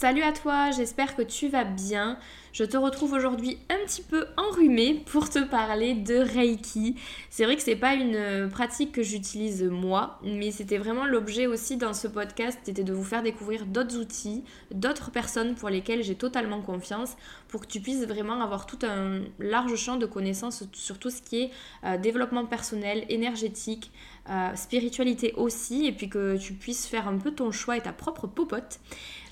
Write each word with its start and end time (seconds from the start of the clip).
Salut 0.00 0.22
à 0.22 0.32
toi, 0.32 0.70
j'espère 0.70 1.14
que 1.14 1.20
tu 1.20 1.48
vas 1.48 1.64
bien. 1.64 2.18
Je 2.54 2.64
te 2.64 2.78
retrouve 2.78 3.12
aujourd'hui 3.12 3.58
un 3.68 3.84
petit 3.84 4.00
peu 4.00 4.24
enrhumée 4.38 4.94
pour 4.94 5.28
te 5.28 5.40
parler 5.40 5.92
de 5.92 6.14
Reiki. 6.14 6.96
C'est 7.28 7.44
vrai 7.44 7.54
que 7.54 7.60
c'est 7.60 7.76
pas 7.76 7.92
une 7.92 8.14
euh, 8.16 8.48
pratique 8.48 8.92
que 8.92 9.02
j'utilise 9.02 9.62
moi, 9.62 10.18
mais 10.24 10.52
c'était 10.52 10.78
vraiment 10.78 11.04
l'objet 11.04 11.46
aussi 11.46 11.76
dans 11.76 11.92
ce 11.92 12.08
podcast, 12.08 12.58
c'était 12.62 12.82
de 12.82 12.94
vous 12.94 13.04
faire 13.04 13.22
découvrir 13.22 13.66
d'autres 13.66 13.98
outils, 13.98 14.42
d'autres 14.70 15.10
personnes 15.10 15.54
pour 15.54 15.68
lesquelles 15.68 16.02
j'ai 16.02 16.14
totalement 16.14 16.62
confiance, 16.62 17.18
pour 17.48 17.60
que 17.60 17.66
tu 17.66 17.80
puisses 17.80 18.06
vraiment 18.06 18.40
avoir 18.40 18.64
tout 18.64 18.78
un 18.82 19.20
large 19.38 19.76
champ 19.76 19.98
de 19.98 20.06
connaissances 20.06 20.64
sur 20.72 20.98
tout 20.98 21.10
ce 21.10 21.20
qui 21.20 21.42
est 21.42 21.50
euh, 21.84 21.98
développement 21.98 22.46
personnel, 22.46 23.04
énergétique, 23.10 23.92
euh, 24.30 24.54
spiritualité 24.54 25.34
aussi, 25.36 25.84
et 25.84 25.92
puis 25.92 26.08
que 26.08 26.38
tu 26.38 26.54
puisses 26.54 26.86
faire 26.86 27.06
un 27.06 27.18
peu 27.18 27.32
ton 27.32 27.50
choix 27.50 27.76
et 27.76 27.82
ta 27.82 27.92
propre 27.92 28.26
popote. 28.26 28.80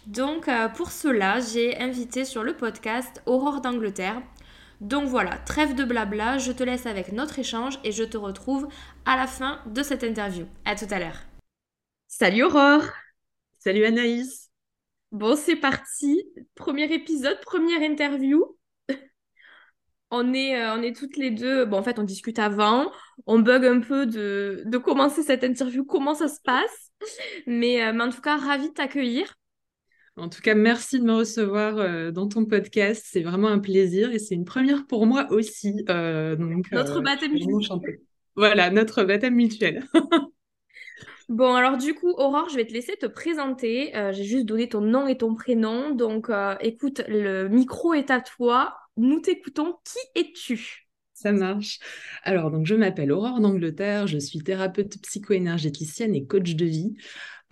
Donc 0.08 0.48
euh, 0.48 0.70
pour 0.70 0.90
cela, 0.90 1.38
j'ai 1.38 1.78
invité 1.78 2.24
sur 2.24 2.42
le 2.42 2.56
podcast 2.56 3.22
Aurore 3.26 3.60
d'Angleterre. 3.60 4.22
Donc 4.80 5.06
voilà, 5.06 5.36
trêve 5.36 5.74
de 5.74 5.84
blabla, 5.84 6.38
je 6.38 6.50
te 6.50 6.62
laisse 6.62 6.86
avec 6.86 7.12
notre 7.12 7.38
échange 7.38 7.78
et 7.84 7.92
je 7.92 8.04
te 8.04 8.16
retrouve 8.16 8.68
à 9.04 9.16
la 9.18 9.26
fin 9.26 9.60
de 9.66 9.82
cette 9.82 10.02
interview. 10.02 10.46
À 10.64 10.76
tout 10.76 10.86
à 10.90 10.98
l'heure. 10.98 11.18
Salut 12.06 12.44
Aurore 12.44 12.84
Salut 13.58 13.84
Anaïs 13.84 14.50
Bon, 15.12 15.36
c'est 15.36 15.56
parti. 15.56 16.24
Premier 16.54 16.90
épisode, 16.90 17.38
première 17.42 17.82
interview. 17.82 18.56
on 20.10 20.32
est, 20.32 20.56
euh, 20.56 20.74
on 20.74 20.80
est 20.80 20.96
toutes 20.96 21.18
les 21.18 21.32
deux. 21.32 21.66
Bon, 21.66 21.80
en 21.80 21.82
fait, 21.82 21.98
on 21.98 22.04
discute 22.04 22.38
avant. 22.38 22.90
On 23.26 23.40
bug 23.40 23.66
un 23.66 23.80
peu 23.80 24.06
de, 24.06 24.78
commencer 24.78 25.22
cette 25.22 25.44
interview, 25.44 25.84
comment 25.84 26.14
ça 26.14 26.28
se 26.28 26.40
passe. 26.40 26.92
Mais, 27.46 27.84
euh, 27.84 27.92
mais 27.92 28.04
en 28.04 28.10
tout 28.10 28.22
cas, 28.22 28.38
ravie 28.38 28.70
de 28.70 28.74
t'accueillir. 28.74 29.37
En 30.18 30.28
tout 30.28 30.40
cas, 30.40 30.54
merci 30.54 30.98
de 30.98 31.04
me 31.04 31.14
recevoir 31.14 31.78
euh, 31.78 32.10
dans 32.10 32.26
ton 32.26 32.44
podcast. 32.44 33.06
C'est 33.08 33.22
vraiment 33.22 33.48
un 33.48 33.60
plaisir 33.60 34.10
et 34.10 34.18
c'est 34.18 34.34
une 34.34 34.44
première 34.44 34.86
pour 34.86 35.06
moi 35.06 35.28
aussi. 35.30 35.84
Euh, 35.88 36.34
donc, 36.34 36.70
notre 36.72 36.98
euh, 36.98 37.02
baptême 37.02 37.32
mutuel. 37.32 38.00
Voilà, 38.34 38.70
notre 38.70 39.04
baptême 39.04 39.34
mutuel. 39.34 39.84
bon, 41.28 41.54
alors 41.54 41.76
du 41.76 41.94
coup, 41.94 42.10
Aurore, 42.10 42.48
je 42.48 42.56
vais 42.56 42.66
te 42.66 42.72
laisser 42.72 42.96
te 42.96 43.06
présenter. 43.06 43.92
J'ai 44.12 44.24
juste 44.24 44.46
donné 44.46 44.68
ton 44.68 44.80
nom 44.80 45.06
et 45.06 45.16
ton 45.16 45.34
prénom. 45.34 45.94
Donc, 45.94 46.30
écoute, 46.60 47.02
le 47.08 47.48
micro 47.48 47.94
est 47.94 48.10
à 48.10 48.20
toi. 48.20 48.74
Nous 48.96 49.20
t'écoutons. 49.20 49.76
Qui 49.84 50.20
es-tu? 50.20 50.88
Ça 51.14 51.32
marche. 51.32 51.80
Alors, 52.22 52.52
donc, 52.52 52.66
je 52.66 52.76
m'appelle 52.76 53.10
Aurore 53.10 53.40
d'Angleterre, 53.40 54.06
je 54.06 54.18
suis 54.18 54.38
thérapeute 54.38 55.00
psycho-énergéticienne 55.02 56.14
et 56.14 56.24
coach 56.24 56.54
de 56.54 56.64
vie. 56.64 56.96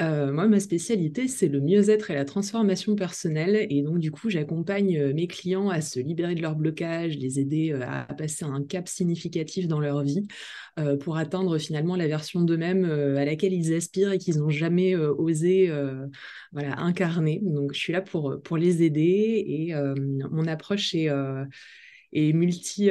Euh, 0.02 0.30
moi, 0.30 0.47
ma 0.47 0.61
spécialité, 0.61 1.27
c'est 1.27 1.48
le 1.48 1.62
mieux-être 1.62 2.11
et 2.11 2.14
la 2.14 2.27
transformation 2.27 2.94
personnelle. 2.94 3.66
Et 3.70 3.80
donc, 3.80 3.98
du 3.98 4.11
coup, 4.11 4.28
j'accompagne 4.28 4.98
euh, 4.98 5.14
mes 5.14 5.27
clients 5.27 5.70
à 5.70 5.80
se 5.80 5.98
libérer 5.98 6.34
de 6.34 6.42
leurs 6.42 6.55
blocages, 6.55 7.16
les 7.16 7.41
aider 7.41 7.72
euh, 7.72 7.80
à 7.86 8.05
passer 8.12 8.44
un 8.44 8.62
cap 8.62 8.89
significatif 8.89 9.69
dans 9.69 9.80
leur 9.80 10.02
vie 10.02 10.27
pour 11.00 11.17
atteindre 11.17 11.56
finalement 11.56 11.97
la 11.97 12.06
version 12.06 12.42
d'eux-mêmes 12.42 12.85
à 12.85 13.24
laquelle 13.24 13.55
ils 13.55 13.73
aspirent 13.74 14.12
et 14.12 14.18
qu'ils 14.18 14.36
n'ont 14.40 14.51
jamais 14.51 14.95
osé 14.95 15.73
voilà, 16.52 16.79
incarner. 16.80 17.40
Donc, 17.42 17.73
je 17.73 17.79
suis 17.79 17.95
là 17.95 18.02
pour, 18.02 18.36
pour 18.45 18.58
les 18.58 18.83
aider 18.83 19.42
et 19.48 19.74
mon 20.30 20.46
approche 20.46 20.95
est, 20.95 21.08
est 22.12 22.33
multi 22.35 22.90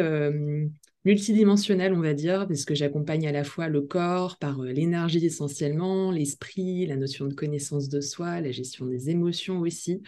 multidimensionnel, 1.06 1.94
on 1.94 2.02
va 2.02 2.14
dire, 2.14 2.48
parce 2.48 2.66
que 2.66 2.74
j'accompagne 2.74 3.28
à 3.28 3.32
la 3.32 3.44
fois 3.44 3.70
le 3.70 3.82
corps 3.82 4.38
par 4.38 4.62
euh, 4.62 4.72
l'énergie 4.72 5.24
essentiellement, 5.24 6.12
l'esprit, 6.12 6.88
la 6.88 6.98
notion 6.98 7.28
de 7.28 7.34
connaissance 7.34 7.90
de 7.90 8.02
soi, 8.02 8.42
la 8.42 8.52
gestion 8.52 8.88
des 8.88 9.12
émotions 9.12 9.60
aussi, 9.60 10.02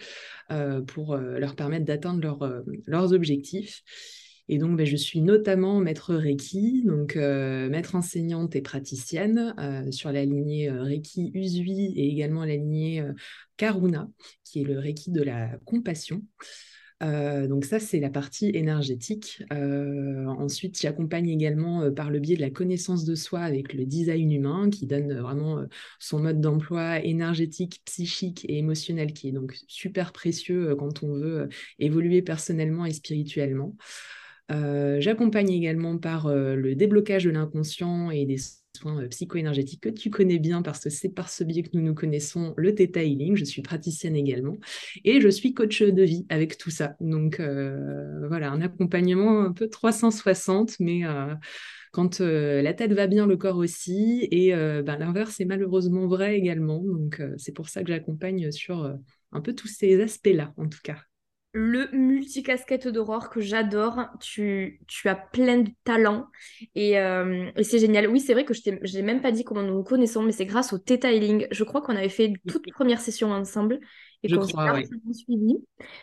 euh, 0.50 0.82
pour 0.82 1.14
euh, 1.14 1.38
leur 1.38 1.54
permettre 1.54 1.84
d'atteindre 1.84 2.64
leurs 2.86 3.12
objectifs. 3.12 3.82
Et 4.48 4.58
donc, 4.58 4.76
ben, 4.76 4.86
je 4.86 4.96
suis 4.96 5.20
notamment 5.20 5.78
maître 5.78 6.14
Reiki, 6.14 6.82
donc 6.82 7.16
maître 7.16 7.94
enseignante 7.94 8.56
et 8.56 8.62
praticienne 8.62 9.54
sur 9.90 10.10
la 10.10 10.24
lignée 10.24 10.70
Reiki 10.70 11.30
Usui 11.34 11.92
et 11.94 12.08
également 12.08 12.46
la 12.46 12.56
lignée 12.56 13.06
Karuna, 13.58 14.08
qui 14.44 14.62
est 14.62 14.64
le 14.64 14.78
Reiki 14.78 15.10
de 15.10 15.22
la 15.22 15.58
compassion. 15.66 16.22
Euh, 17.02 17.46
donc 17.46 17.64
ça, 17.64 17.78
c'est 17.78 18.00
la 18.00 18.10
partie 18.10 18.50
énergétique. 18.54 19.42
Euh, 19.52 20.26
ensuite, 20.26 20.80
j'accompagne 20.80 21.28
également 21.28 21.82
euh, 21.82 21.90
par 21.90 22.10
le 22.10 22.18
biais 22.18 22.36
de 22.36 22.40
la 22.40 22.50
connaissance 22.50 23.04
de 23.04 23.14
soi 23.14 23.40
avec 23.40 23.72
le 23.72 23.84
design 23.86 24.32
humain 24.32 24.68
qui 24.70 24.86
donne 24.86 25.12
vraiment 25.18 25.64
son 25.98 26.20
mode 26.20 26.40
d'emploi 26.40 27.00
énergétique, 27.04 27.82
psychique 27.84 28.44
et 28.48 28.58
émotionnel 28.58 29.12
qui 29.12 29.28
est 29.28 29.32
donc 29.32 29.56
super 29.68 30.12
précieux 30.12 30.74
quand 30.76 31.02
on 31.02 31.12
veut 31.14 31.48
évoluer 31.78 32.22
personnellement 32.22 32.84
et 32.86 32.92
spirituellement. 32.92 33.76
J'accompagne 34.50 35.50
également 35.50 35.98
par 35.98 36.34
le 36.34 36.74
déblocage 36.74 37.24
de 37.24 37.30
l'inconscient 37.30 38.10
et 38.10 38.24
des 38.24 38.38
soins 38.78 39.02
euh, 39.02 39.08
psycho-énergétiques 39.08 39.82
que 39.82 39.88
tu 39.88 40.10
connais 40.10 40.38
bien 40.38 40.62
parce 40.62 40.80
que 40.80 40.90
c'est 40.90 41.08
par 41.08 41.28
ce 41.28 41.44
biais 41.44 41.62
que 41.62 41.70
nous 41.74 41.82
nous 41.82 41.94
connaissons, 41.94 42.54
le 42.56 42.74
Theta. 42.74 43.00
Je 43.34 43.44
suis 43.44 43.62
praticienne 43.62 44.16
également 44.16 44.56
et 45.04 45.20
je 45.20 45.28
suis 45.28 45.54
coach 45.54 45.82
de 45.82 46.02
vie 46.02 46.26
avec 46.28 46.58
tout 46.58 46.70
ça. 46.70 46.94
Donc 47.00 47.40
euh, 47.40 48.26
voilà, 48.28 48.50
un 48.50 48.60
accompagnement 48.60 49.42
un 49.42 49.52
peu 49.52 49.68
360, 49.68 50.80
mais 50.80 51.04
euh, 51.04 51.34
quand 51.92 52.20
la 52.20 52.74
tête 52.74 52.92
va 52.92 53.06
bien, 53.06 53.26
le 53.26 53.36
corps 53.36 53.56
aussi. 53.56 54.28
Et 54.30 54.52
ben, 54.52 54.98
l'inverse 54.98 55.40
est 55.40 55.46
malheureusement 55.46 56.06
vrai 56.06 56.36
également. 56.36 56.82
Donc 56.84 57.22
c'est 57.38 57.52
pour 57.52 57.68
ça 57.70 57.82
que 57.82 57.88
j'accompagne 57.88 58.52
sur 58.52 58.94
un 59.32 59.40
peu 59.40 59.54
tous 59.54 59.68
ces 59.68 60.00
aspects-là, 60.00 60.52
en 60.58 60.68
tout 60.68 60.80
cas 60.82 60.98
le 61.52 61.88
multicasquette 61.92 62.88
d'Aurore 62.88 63.30
que 63.30 63.40
j'adore. 63.40 64.06
Tu, 64.20 64.80
tu 64.86 65.08
as 65.08 65.14
plein 65.14 65.58
de 65.58 65.70
talents 65.84 66.26
et, 66.74 66.98
euh, 66.98 67.50
et 67.56 67.64
c'est 67.64 67.78
génial. 67.78 68.08
Oui, 68.08 68.20
c'est 68.20 68.34
vrai 68.34 68.44
que 68.44 68.54
je 68.54 68.70
n'ai 68.70 69.02
même 69.02 69.20
pas 69.20 69.32
dit 69.32 69.44
comment 69.44 69.62
nous 69.62 69.74
nous 69.74 69.82
connaissons, 69.82 70.22
mais 70.22 70.32
c'est 70.32 70.46
grâce 70.46 70.72
au 70.72 70.78
Theta 70.78 71.12
Healing. 71.12 71.46
Je 71.50 71.64
crois 71.64 71.80
qu'on 71.80 71.96
avait 71.96 72.08
fait 72.08 72.26
une 72.26 72.38
toute 72.46 72.70
première 72.72 73.00
session 73.00 73.32
ensemble 73.32 73.80
et 74.22 74.32
qu'on 74.32 74.42
s'est 74.42 74.54
suivi. 75.12 75.56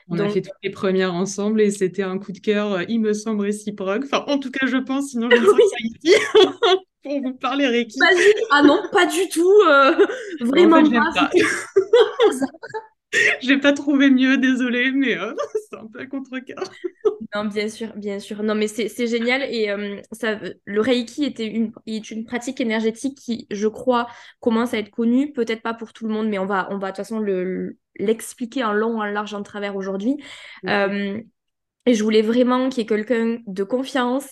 On 0.09 0.19
a 0.19 0.29
fait 0.29 0.41
toutes 0.41 0.53
les 0.63 0.71
premières 0.71 1.13
ensemble 1.13 1.61
et 1.61 1.71
c'était 1.71 2.03
un 2.03 2.17
coup 2.17 2.31
de 2.31 2.39
cœur, 2.39 2.73
euh, 2.73 2.83
il 2.87 2.99
me 2.99 3.13
semble, 3.13 3.41
réciproque. 3.41 4.03
Enfin, 4.05 4.23
en 4.27 4.39
tout 4.39 4.51
cas, 4.51 4.65
je 4.65 4.77
pense, 4.77 5.11
sinon 5.11 5.29
je 5.29 5.35
ne 5.41 5.45
serais 5.45 5.57
pas 5.57 6.07
ici. 6.07 6.15
pour 7.03 7.21
vous 7.21 7.33
parler 7.35 7.67
Reiki. 7.67 7.99
Ah 8.51 8.63
non, 8.63 8.81
pas 8.91 9.05
du 9.05 9.29
tout. 9.29 9.53
Euh, 9.69 9.95
vraiment 10.41 10.81
pas. 11.13 11.29
J'ai 13.41 13.57
pas 13.57 13.73
trouvé 13.73 14.09
mieux, 14.09 14.37
désolée, 14.37 14.91
mais 14.91 15.17
euh, 15.17 15.33
c'est 15.69 15.77
un 15.77 15.87
peu 15.87 15.99
à 15.99 16.05
contre-cœur. 16.05 16.63
non, 17.35 17.45
bien 17.45 17.69
sûr, 17.69 17.93
bien 17.95 18.19
sûr. 18.19 18.43
Non, 18.43 18.55
mais 18.55 18.67
c'est 18.67 19.07
génial. 19.07 19.43
Et 19.43 19.69
euh, 19.69 20.01
ça, 20.11 20.39
le 20.65 20.81
Reiki 20.81 21.25
était 21.25 21.47
une, 21.47 21.71
est 21.85 22.11
une 22.11 22.25
pratique 22.25 22.61
énergétique 22.61 23.17
qui, 23.17 23.47
je 23.51 23.67
crois, 23.67 24.07
commence 24.39 24.73
à 24.73 24.79
être 24.79 24.91
connue. 24.91 25.33
Peut-être 25.33 25.61
pas 25.61 25.73
pour 25.73 25.93
tout 25.93 26.07
le 26.07 26.13
monde, 26.13 26.27
mais 26.27 26.39
on 26.39 26.45
va, 26.45 26.67
on 26.71 26.77
va 26.77 26.91
de 26.91 26.95
toute 26.95 27.05
façon 27.05 27.23
l'expliquer 27.97 28.63
en 28.63 28.73
long, 28.73 28.99
en 28.99 29.05
large, 29.05 29.33
en 29.33 29.43
travers 29.43 29.75
aujourd'hui. 29.75 30.17
Euh, 30.67 31.21
et 31.85 31.93
je 31.93 32.03
voulais 32.03 32.21
vraiment 32.21 32.69
qu'il 32.69 32.79
y 32.79 32.81
ait 32.83 32.87
quelqu'un 32.87 33.37
de 33.45 33.63
confiance 33.63 34.27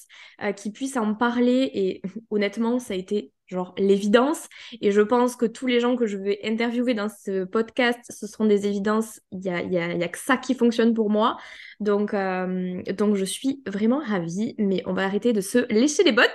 qui 0.56 0.72
puisse 0.72 0.98
en 0.98 1.14
parler. 1.14 1.70
Et 1.74 2.02
honnêtement, 2.32 2.80
ça 2.80 2.94
a 2.94 2.98
été 2.98 3.32
genre 3.48 3.74
l'évidence. 3.78 4.48
Et 4.82 4.92
je 4.92 5.02
pense 5.02 5.36
que 5.36 5.46
tous 5.46 5.68
les 5.68 5.80
gens 5.80 5.96
que 5.96 6.06
je 6.06 6.18
vais 6.18 6.40
interviewer 6.44 6.94
dans 6.94 7.10
ce 7.10 7.44
podcast, 7.46 8.00
ce 8.10 8.28
seront 8.28 8.46
des 8.46 8.68
évidences. 8.68 9.22
Il 9.32 9.40
n'y 9.40 9.50
a, 9.50 9.62
y 9.62 9.78
a, 9.78 9.94
y 9.94 10.04
a, 10.04 10.08
que 10.08 10.18
ça 10.18 10.38
qui 10.38 10.56
fonctionne 10.56 10.94
pour 10.94 11.10
moi. 11.10 11.38
Donc, 11.80 12.14
euh, 12.14 12.82
donc 12.98 13.16
je 13.16 13.26
suis 13.26 13.62
vraiment 13.68 14.00
ravie, 14.00 14.56
mais 14.58 14.82
on 14.86 14.94
va 14.94 15.04
arrêter 15.04 15.34
de 15.34 15.42
se 15.42 15.72
lécher 15.72 16.04
les 16.04 16.12
bottes. 16.12 16.30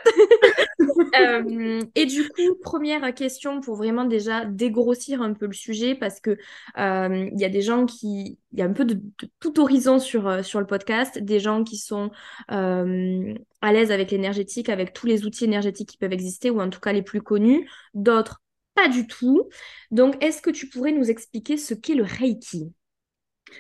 Euh, 1.15 1.83
et 1.95 2.07
du 2.07 2.29
coup, 2.29 2.55
première 2.63 3.15
question 3.15 3.61
pour 3.61 3.77
vraiment 3.77 4.05
déjà 4.05 4.45
dégrossir 4.45 5.23
un 5.23 5.33
peu 5.33 5.47
le 5.47 5.53
sujet, 5.53 5.95
parce 5.95 6.21
que 6.21 6.39
euh, 6.79 7.29
il 7.33 7.41
y 7.41 7.45
a 7.45 7.49
des 7.49 7.63
gens 7.63 7.87
qui, 7.87 8.39
il 8.53 8.59
y 8.59 8.63
a 8.63 8.65
un 8.65 8.73
peu 8.73 8.85
de, 8.85 9.01
tout 9.41 9.61
horizon 9.61 9.99
sur, 9.99 10.45
sur 10.45 10.61
le 10.61 10.67
podcast, 10.67 11.19
des 11.19 11.41
gens 11.41 11.65
qui 11.65 11.77
sont 11.77 12.11
à 12.49 13.73
l'aise 13.73 13.91
avec 13.91 14.11
l'énergétique, 14.11 14.69
avec 14.69 14.93
tous 14.93 15.07
les 15.07 15.25
outils 15.27 15.45
énergétiques 15.45 15.91
qui 15.91 15.99
peuvent 15.99 16.13
exister, 16.13 16.51
ou 16.51 16.61
en 16.61 16.71
tout 16.71 16.81
cas 16.81 16.93
les 16.93 17.03
plus 17.03 17.23
connus, 17.23 17.69
d'autres 17.95 18.43
pas 18.79 18.89
du 18.89 19.07
tout. 19.07 19.49
Donc, 19.91 20.23
est-ce 20.23 20.41
que 20.41 20.51
tu 20.51 20.69
pourrais 20.69 20.93
nous 20.93 21.11
expliquer 21.11 21.57
ce 21.57 21.75
qu'est 21.75 21.95
le 21.95 22.05
Reiki? 22.05 22.73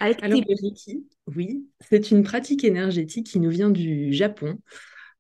Alors, 0.01 0.17
le 0.23 0.63
Reiki, 0.63 1.07
oui, 1.27 1.67
c'est 1.81 2.11
une 2.11 2.23
pratique 2.23 2.63
énergétique 2.65 3.27
qui 3.27 3.41
nous 3.41 3.51
vient 3.51 3.71
du 3.71 4.13
Japon. 4.13 4.59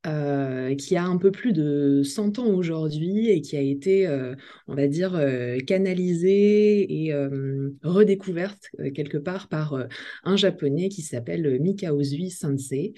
Qui 0.05 0.97
a 0.97 1.05
un 1.05 1.17
peu 1.19 1.31
plus 1.31 1.53
de 1.53 2.03
100 2.03 2.39
ans 2.39 2.47
aujourd'hui 2.47 3.31
et 3.31 3.41
qui 3.41 3.57
a 3.57 3.61
été, 3.61 4.09
on 4.67 4.75
va 4.75 4.87
dire, 4.87 5.21
canalisée 5.67 7.05
et 7.05 7.15
redécouverte 7.83 8.71
quelque 8.95 9.19
part 9.19 9.49
par 9.49 9.87
un 10.25 10.37
japonais 10.37 10.89
qui 10.89 11.03
s'appelle 11.03 11.61
Mikao 11.61 12.03
Zui 12.03 12.31
Sensei. 12.31 12.95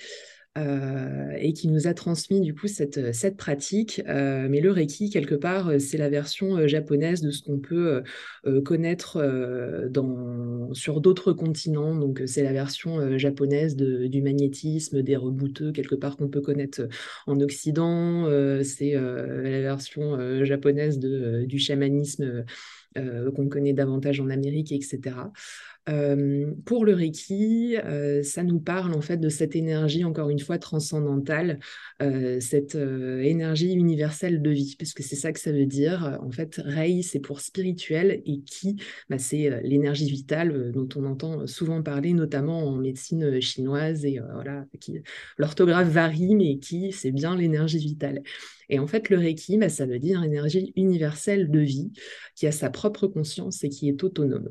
Euh, 0.59 1.37
et 1.39 1.53
qui 1.53 1.69
nous 1.69 1.87
a 1.87 1.95
transmis 1.95 2.41
du 2.41 2.57
coup 2.57 2.67
cette, 2.67 3.15
cette 3.15 3.37
pratique. 3.37 4.03
Euh, 4.09 4.49
mais 4.51 4.61
le 4.61 4.73
Reiki, 4.73 5.09
quelque 5.09 5.37
part, 5.37 5.69
euh, 5.69 5.79
c'est 5.79 5.97
la 5.97 6.09
version 6.09 6.67
japonaise 6.67 7.21
de 7.21 7.31
ce 7.31 7.43
qu'on 7.45 7.61
peut 7.61 8.03
connaître 8.65 9.19
sur 10.73 11.01
d'autres 11.01 11.33
continents. 11.33 11.95
Donc 11.95 12.23
c'est 12.27 12.43
la 12.43 12.53
version 12.53 13.17
japonaise 13.17 13.77
du 13.77 14.23
magnétisme, 14.23 15.03
des 15.03 15.17
rebouteux, 15.17 15.71
quelque 15.71 15.95
part 15.95 16.17
qu'on 16.17 16.29
peut 16.29 16.41
connaître 16.41 16.89
en 17.29 17.39
Occident. 17.41 18.27
c'est 18.65 18.95
la 18.95 19.61
version 19.61 20.45
japonaise 20.45 20.99
du 20.99 21.59
chamanisme. 21.59 22.45
qu'on 22.97 23.49
connaît 23.49 23.73
davantage 23.73 24.21
en 24.21 24.31
Amérique, 24.31 24.73
etc 24.73 25.13
pour 26.65 26.85
le 26.85 26.95
Reiki, 26.95 27.77
ça 28.23 28.43
nous 28.43 28.61
parle 28.61 28.95
en 28.95 29.01
fait 29.01 29.17
de 29.17 29.29
cette 29.29 29.57
énergie, 29.57 30.05
encore 30.05 30.31
une 30.31 30.39
fois, 30.39 30.59
transcendantale, 30.59 31.59
cette 32.41 32.75
énergie 32.75 33.73
universelle 33.73 34.43
de 34.43 34.51
vie, 34.51 34.77
parce 34.79 34.93
que 34.93 35.03
c'est 35.03 35.17
ça 35.17 35.33
que 35.33 35.41
ça 35.41 35.53
veut 35.53 35.67
dire. 35.67 36.19
En 36.23 36.31
fait, 36.31 36.61
Rei, 36.65 37.03
c'est 37.03 37.21
pour 37.21 37.41
spirituel 37.41 38.23
et 38.25 38.41
Ki, 38.41 38.77
bah, 39.09 39.19
c'est 39.19 39.63
l'énergie 39.63 40.11
vitale 40.11 40.71
dont 40.73 40.89
on 40.97 41.05
entend 41.05 41.47
souvent 41.47 41.83
parler, 41.83 42.13
notamment 42.13 42.69
en 42.69 42.77
médecine 42.77 43.41
chinoise. 43.41 44.05
Et 44.05 44.21
voilà, 44.33 44.67
l'orthographe 45.39 45.89
varie, 45.89 46.35
mais 46.37 46.59
Ki, 46.59 46.93
c'est 46.93 47.13
bien 47.13 47.37
l'énergie 47.37 47.79
vitale. 47.79 48.23
Et 48.69 48.79
en 48.79 48.87
fait, 48.87 49.09
le 49.09 49.19
Reiki, 49.19 49.59
bah, 49.59 49.69
ça 49.69 49.85
veut 49.85 49.99
dire 49.99 50.23
énergie 50.23 50.73
universelle 50.77 51.51
de 51.51 51.59
vie, 51.59 51.91
qui 52.37 52.47
a 52.47 52.53
sa 52.53 52.71
propre 52.71 53.09
conscience 53.09 53.65
et 53.65 53.69
qui 53.69 53.89
est 53.89 54.05
autonome 54.05 54.51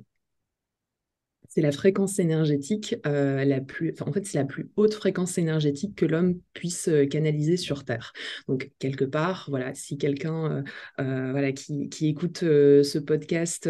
c'est 1.59 1.65
la 1.65 1.73
fréquence 1.73 2.19
énergétique 2.19 2.95
euh, 3.05 3.43
la 3.43 3.59
plus, 3.59 3.93
en 3.99 4.13
fait, 4.13 4.25
c'est 4.25 4.37
la 4.37 4.45
plus 4.45 4.69
haute 4.77 4.93
fréquence 4.93 5.37
énergétique 5.37 5.93
que 5.93 6.05
l'homme 6.05 6.39
puisse 6.53 6.87
euh, 6.87 7.05
canaliser 7.05 7.57
sur 7.57 7.83
Terre. 7.83 8.13
Donc, 8.47 8.71
quelque 8.79 9.03
part, 9.03 9.47
voilà, 9.49 9.75
si 9.75 9.97
quelqu'un 9.97 10.63
euh, 11.01 11.31
voilà, 11.31 11.51
qui, 11.51 11.89
qui 11.89 12.07
écoute 12.07 12.39
ce 12.39 12.97
podcast 12.97 13.69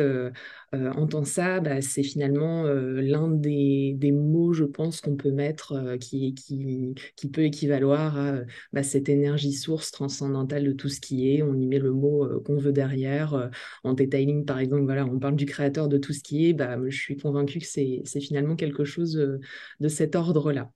entend 0.73 1.23
ça, 1.23 1.59
bah, 1.59 1.81
c'est 1.81 2.03
finalement 2.03 2.63
l'un 2.63 3.29
des, 3.29 3.93
des, 3.97 4.11
mots, 4.11 4.53
je 4.53 4.65
pense, 4.65 5.01
qu'on 5.01 5.15
peut 5.15 5.31
mettre 5.31 5.97
qui, 5.97 6.33
qui, 6.33 6.93
qui, 7.15 7.29
peut 7.29 7.43
équivaloir 7.43 8.17
à 8.17 8.39
bah, 8.73 8.83
cette 8.83 9.09
énergie 9.09 9.53
source 9.53 9.91
transcendantale 9.91 10.63
de 10.63 10.71
tout 10.71 10.89
ce 10.89 10.99
qui 10.99 11.33
est. 11.33 11.41
On 11.41 11.55
y 11.55 11.67
met 11.67 11.79
le 11.79 11.91
mot 11.91 12.27
qu'on 12.41 12.57
veut 12.57 12.73
derrière. 12.73 13.49
en 13.83 13.93
detailing, 13.93 14.45
par 14.45 14.59
exemple, 14.59 14.83
voilà, 14.83 15.05
on 15.05 15.19
parle 15.19 15.35
du 15.35 15.45
créateur 15.45 15.87
de 15.87 15.97
tout 15.97 16.13
ce 16.13 16.21
qui 16.21 16.49
est. 16.49 16.53
Bah, 16.53 16.77
je 16.87 16.97
suis 16.97 17.17
convaincue 17.17 17.59
que 17.59 17.65
c'est 17.65 18.03
finalement 18.19 18.55
quelque 18.55 18.83
chose 18.83 19.17
euh, 19.17 19.39
de 19.79 19.87
cet 19.87 20.15
ordre-là. 20.15 20.71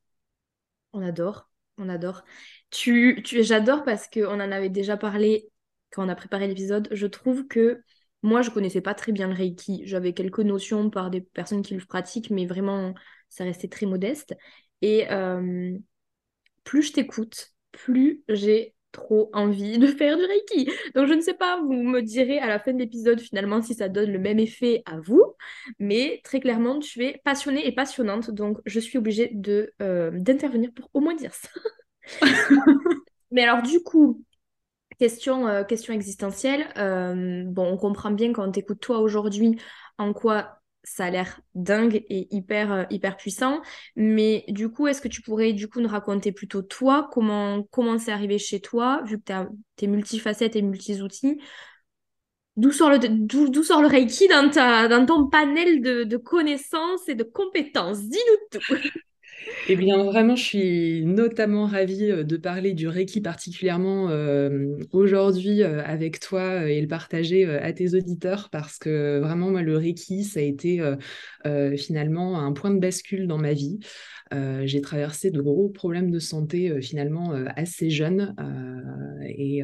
On 0.93 1.01
adore, 1.01 1.49
on 1.77 1.89
adore. 1.89 2.23
Tu, 2.69 3.21
tu, 3.23 3.43
J'adore 3.43 3.83
parce 3.83 4.07
qu'on 4.07 4.39
en 4.39 4.51
avait 4.51 4.69
déjà 4.69 4.97
parlé 4.97 5.49
quand 5.91 6.05
on 6.05 6.09
a 6.09 6.15
préparé 6.15 6.47
l'épisode. 6.47 6.87
Je 6.91 7.07
trouve 7.07 7.47
que 7.47 7.81
moi, 8.23 8.41
je 8.41 8.49
connaissais 8.49 8.81
pas 8.81 8.93
très 8.93 9.11
bien 9.11 9.27
le 9.27 9.33
Reiki. 9.33 9.83
J'avais 9.85 10.13
quelques 10.13 10.39
notions 10.39 10.89
par 10.89 11.09
des 11.09 11.21
personnes 11.21 11.61
qui 11.61 11.75
le 11.75 11.85
pratiquent, 11.85 12.31
mais 12.31 12.45
vraiment, 12.45 12.93
ça 13.29 13.43
restait 13.43 13.67
très 13.67 13.85
modeste. 13.85 14.35
Et 14.81 15.11
euh, 15.11 15.77
plus 16.63 16.83
je 16.83 16.93
t'écoute, 16.93 17.51
plus 17.71 18.23
j'ai 18.29 18.73
trop 18.93 19.29
envie 19.33 19.77
de 19.77 19.87
faire 19.87 20.17
du 20.17 20.23
Reiki. 20.23 20.69
Donc 20.95 21.07
je 21.07 21.13
ne 21.13 21.21
sais 21.21 21.33
pas, 21.33 21.59
vous 21.61 21.73
me 21.73 22.01
direz 22.01 22.39
à 22.39 22.47
la 22.47 22.59
fin 22.59 22.73
de 22.73 22.79
l'épisode 22.79 23.19
finalement 23.19 23.61
si 23.61 23.73
ça 23.73 23.89
donne 23.89 24.11
le 24.11 24.19
même 24.19 24.39
effet 24.39 24.83
à 24.85 24.99
vous, 24.99 25.23
mais 25.79 26.21
très 26.23 26.39
clairement 26.39 26.79
tu 26.79 27.03
es 27.03 27.19
passionnée 27.25 27.67
et 27.67 27.73
passionnante, 27.73 28.31
donc 28.31 28.59
je 28.65 28.79
suis 28.79 28.97
obligée 28.97 29.31
de 29.33 29.73
euh, 29.81 30.11
d'intervenir 30.13 30.71
pour 30.73 30.89
au 30.93 31.01
moins 31.01 31.15
dire 31.15 31.33
ça. 31.33 31.49
mais 33.31 33.43
alors 33.43 33.63
du 33.63 33.81
coup, 33.81 34.23
question, 35.03 35.49
euh, 35.49 35.65
question 35.65 35.93
existentielle, 35.93 36.65
euh, 36.77 37.43
bon 37.45 37.65
on 37.73 37.75
comprend 37.75 38.11
bien 38.11 38.31
quand 38.31 38.47
on 38.47 38.51
t'écoute 38.51 38.79
toi 38.79 38.99
aujourd'hui 38.99 39.59
en 39.97 40.13
quoi 40.13 40.59
ça 40.85 41.05
a 41.05 41.09
l'air 41.09 41.41
dingue 41.55 42.05
et 42.07 42.33
hyper, 42.33 42.71
euh, 42.71 42.83
hyper 42.89 43.17
puissant. 43.17 43.61
Mais 43.97 44.45
du 44.47 44.69
coup, 44.69 44.87
est-ce 44.87 45.01
que 45.01 45.09
tu 45.09 45.21
pourrais 45.21 45.51
du 45.51 45.67
coup 45.67 45.81
nous 45.81 45.89
raconter 45.89 46.31
plutôt 46.31 46.61
toi, 46.61 47.09
comment 47.11 47.63
comment 47.69 47.97
c'est 47.99 48.13
arrivé 48.13 48.37
chez 48.37 48.61
toi, 48.61 49.01
vu 49.05 49.19
que 49.19 49.33
tu 49.75 49.85
es 49.85 49.87
multifacette 49.89 50.55
et 50.55 50.61
multi-outils? 50.61 51.37
D'où 52.55 52.71
sort, 52.71 52.91
le, 52.91 53.63
sort 53.63 53.81
le 53.81 53.87
Reiki 53.87 54.29
dans, 54.29 54.49
ta, 54.49 54.87
dans 54.87 55.05
ton 55.05 55.27
panel 55.27 55.81
de, 55.81 56.05
de 56.05 56.17
connaissances 56.17 57.09
et 57.09 57.15
de 57.15 57.23
compétences? 57.23 58.03
Dis-nous 58.03 58.59
tout 58.59 58.75
Eh 59.69 59.77
bien, 59.77 60.03
vraiment, 60.03 60.35
je 60.35 60.43
suis 60.43 61.05
notamment 61.05 61.65
ravie 61.65 62.11
euh, 62.11 62.23
de 62.23 62.35
parler 62.35 62.73
du 62.73 62.87
Reiki 62.89 63.21
particulièrement 63.21 64.09
euh, 64.09 64.75
aujourd'hui 64.91 65.63
euh, 65.63 65.81
avec 65.85 66.19
toi 66.19 66.69
et 66.69 66.81
le 66.81 66.87
partager 66.87 67.45
à 67.45 67.71
tes 67.71 67.95
auditeurs 67.95 68.49
parce 68.51 68.77
que 68.77 69.19
vraiment, 69.19 69.51
moi, 69.51 69.61
le 69.61 69.77
Reiki, 69.77 70.25
ça 70.25 70.39
a 70.41 70.43
été 70.43 70.81
finalement 71.77 72.39
un 72.39 72.51
point 72.53 72.71
de 72.71 72.79
bascule 72.79 73.27
dans 73.27 73.37
ma 73.37 73.53
vie. 73.53 73.79
j'ai 74.31 74.81
traversé 74.81 75.31
de 75.31 75.41
gros 75.41 75.69
problèmes 75.69 76.11
de 76.11 76.19
santé 76.19 76.81
finalement 76.81 77.33
assez 77.55 77.89
jeune 77.89 78.35
et 79.27 79.63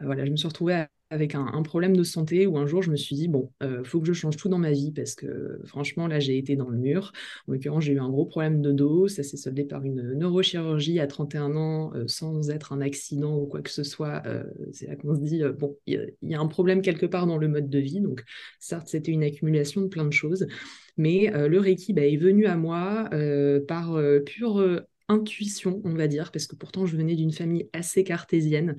voilà, 0.00 0.24
je 0.24 0.30
me 0.30 0.36
suis 0.36 0.48
retrouvée 0.48 0.74
à 0.74 0.88
avec 1.10 1.34
un, 1.34 1.62
problème 1.62 1.96
de 1.96 2.02
santé 2.02 2.46
où 2.46 2.58
un 2.58 2.66
jour 2.66 2.82
je 2.82 2.90
me 2.90 2.96
suis 2.96 3.14
dit 3.14 3.28
bon, 3.28 3.50
euh, 3.62 3.84
faut 3.84 4.00
que 4.00 4.06
je 4.06 4.12
change 4.12 4.36
tout 4.36 4.48
dans 4.48 4.58
ma 4.58 4.72
vie 4.72 4.92
parce 4.92 5.14
que 5.14 5.60
franchement 5.64 6.06
là 6.06 6.18
j'ai 6.18 6.36
été 6.36 6.56
dans 6.56 6.68
le 6.68 6.78
mur. 6.78 7.12
En 7.46 7.52
l'occurrence 7.52 7.84
j'ai 7.84 7.92
eu 7.92 8.00
un 8.00 8.08
gros 8.08 8.26
problème 8.26 8.60
de 8.60 8.72
dos, 8.72 9.06
ça 9.08 9.22
s'est 9.22 9.36
soldé 9.36 9.64
par 9.64 9.84
une 9.84 10.14
neurochirurgie 10.14 10.98
à 10.98 11.06
31 11.06 11.56
ans 11.56 11.92
euh, 11.94 12.04
sans 12.08 12.50
être 12.50 12.72
un 12.72 12.80
accident 12.80 13.36
ou 13.36 13.46
quoi 13.46 13.62
que 13.62 13.70
ce 13.70 13.84
soit. 13.84 14.22
Euh, 14.26 14.44
c'est 14.72 14.86
là 14.86 14.96
qu'on 14.96 15.14
se 15.14 15.20
dit 15.20 15.42
bon, 15.58 15.76
il 15.86 16.12
y, 16.22 16.34
a 16.34 16.40
un 16.40 16.46
problème 16.46 16.82
quelque 16.82 17.06
part 17.06 17.26
dans 17.26 17.38
le 17.38 17.48
mode 17.48 17.68
de 17.68 17.78
vie. 17.78 18.00
Donc 18.00 18.24
certes 18.58 18.88
c'était 18.88 19.12
une 19.12 19.22
accumulation 19.22 19.82
de 19.82 19.88
plein 19.88 20.04
de 20.04 20.12
choses, 20.12 20.46
mais 20.96 21.30
le 21.32 21.58
Reiki 21.58 21.92
bah, 21.92 22.06
est 22.06 22.16
venu 22.16 22.46
à 22.46 22.56
moi 22.56 23.08
par 23.68 24.00
pure 24.24 24.82
intuition, 25.08 25.80
on 25.84 25.94
va 25.94 26.08
dire, 26.08 26.32
parce 26.32 26.46
que 26.46 26.56
pourtant 26.56 26.86
je 26.86 26.96
venais 26.96 27.14
d'une 27.14 27.32
famille 27.32 27.68
assez 27.72 28.04
cartésienne. 28.04 28.76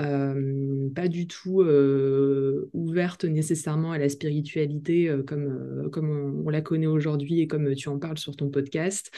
Euh, 0.00 0.90
pas 0.94 1.08
du 1.08 1.26
tout 1.26 1.62
euh, 1.62 2.68
ouverte 2.74 3.24
nécessairement 3.24 3.92
à 3.92 3.98
la 3.98 4.08
spiritualité 4.08 5.08
euh, 5.08 5.22
comme, 5.22 5.88
comme 5.90 6.44
on, 6.44 6.50
la 6.50 6.60
connaît 6.60 6.86
aujourd'hui 6.86 7.40
et 7.40 7.46
comme 7.46 7.74
tu 7.74 7.88
en 7.88 7.98
parles 7.98 8.18
sur 8.18 8.36
ton 8.36 8.50
podcast. 8.50 9.10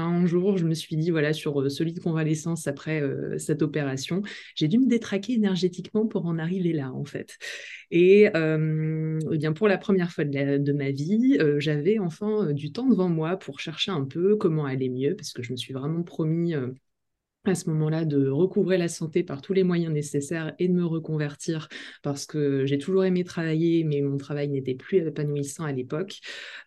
Un 0.00 0.26
jour, 0.26 0.58
je 0.58 0.64
me 0.64 0.74
suis 0.74 0.96
dit, 0.96 1.10
voilà, 1.10 1.32
sur 1.32 1.70
solide 1.70 2.00
convalescence 2.00 2.66
après 2.66 3.02
cette 3.38 3.62
opération, 3.62 4.22
j'ai 4.54 4.68
dû 4.68 4.78
me 4.78 4.86
détraquer 4.86 5.34
énergétiquement 5.34 6.06
pour 6.06 6.26
en 6.26 6.38
arriver 6.38 6.72
là, 6.72 6.92
en 6.92 7.04
fait. 7.04 7.36
Et, 7.90 8.30
eh 8.34 9.36
bien 9.38 9.52
pour 9.52 9.68
la 9.68 9.78
première 9.78 10.10
fois 10.10 10.24
de 10.24 10.72
ma 10.72 10.90
vie, 10.90 11.38
j'avais 11.58 11.98
enfin 11.98 12.52
du 12.52 12.72
temps 12.72 12.88
devant 12.88 13.08
moi 13.08 13.36
pour 13.36 13.60
chercher 13.60 13.90
un 13.90 14.04
peu 14.04 14.36
comment 14.36 14.64
aller 14.64 14.88
mieux, 14.88 15.14
parce 15.16 15.32
que 15.32 15.42
je 15.42 15.52
me 15.52 15.56
suis 15.56 15.72
vraiment 15.72 16.02
promis 16.02 16.54
à 17.48 17.54
ce 17.54 17.68
moment-là 17.70 18.04
de 18.04 18.28
recouvrer 18.28 18.78
la 18.78 18.88
santé 18.88 19.22
par 19.22 19.42
tous 19.42 19.52
les 19.52 19.64
moyens 19.64 19.92
nécessaires 19.92 20.54
et 20.58 20.68
de 20.68 20.72
me 20.72 20.84
reconvertir 20.84 21.68
parce 22.02 22.26
que 22.26 22.66
j'ai 22.66 22.78
toujours 22.78 23.04
aimé 23.04 23.24
travailler, 23.24 23.84
mais 23.84 24.00
mon 24.00 24.16
travail 24.16 24.48
n'était 24.48 24.74
plus 24.74 24.98
épanouissant 24.98 25.64
à 25.64 25.72
l'époque. 25.72 26.20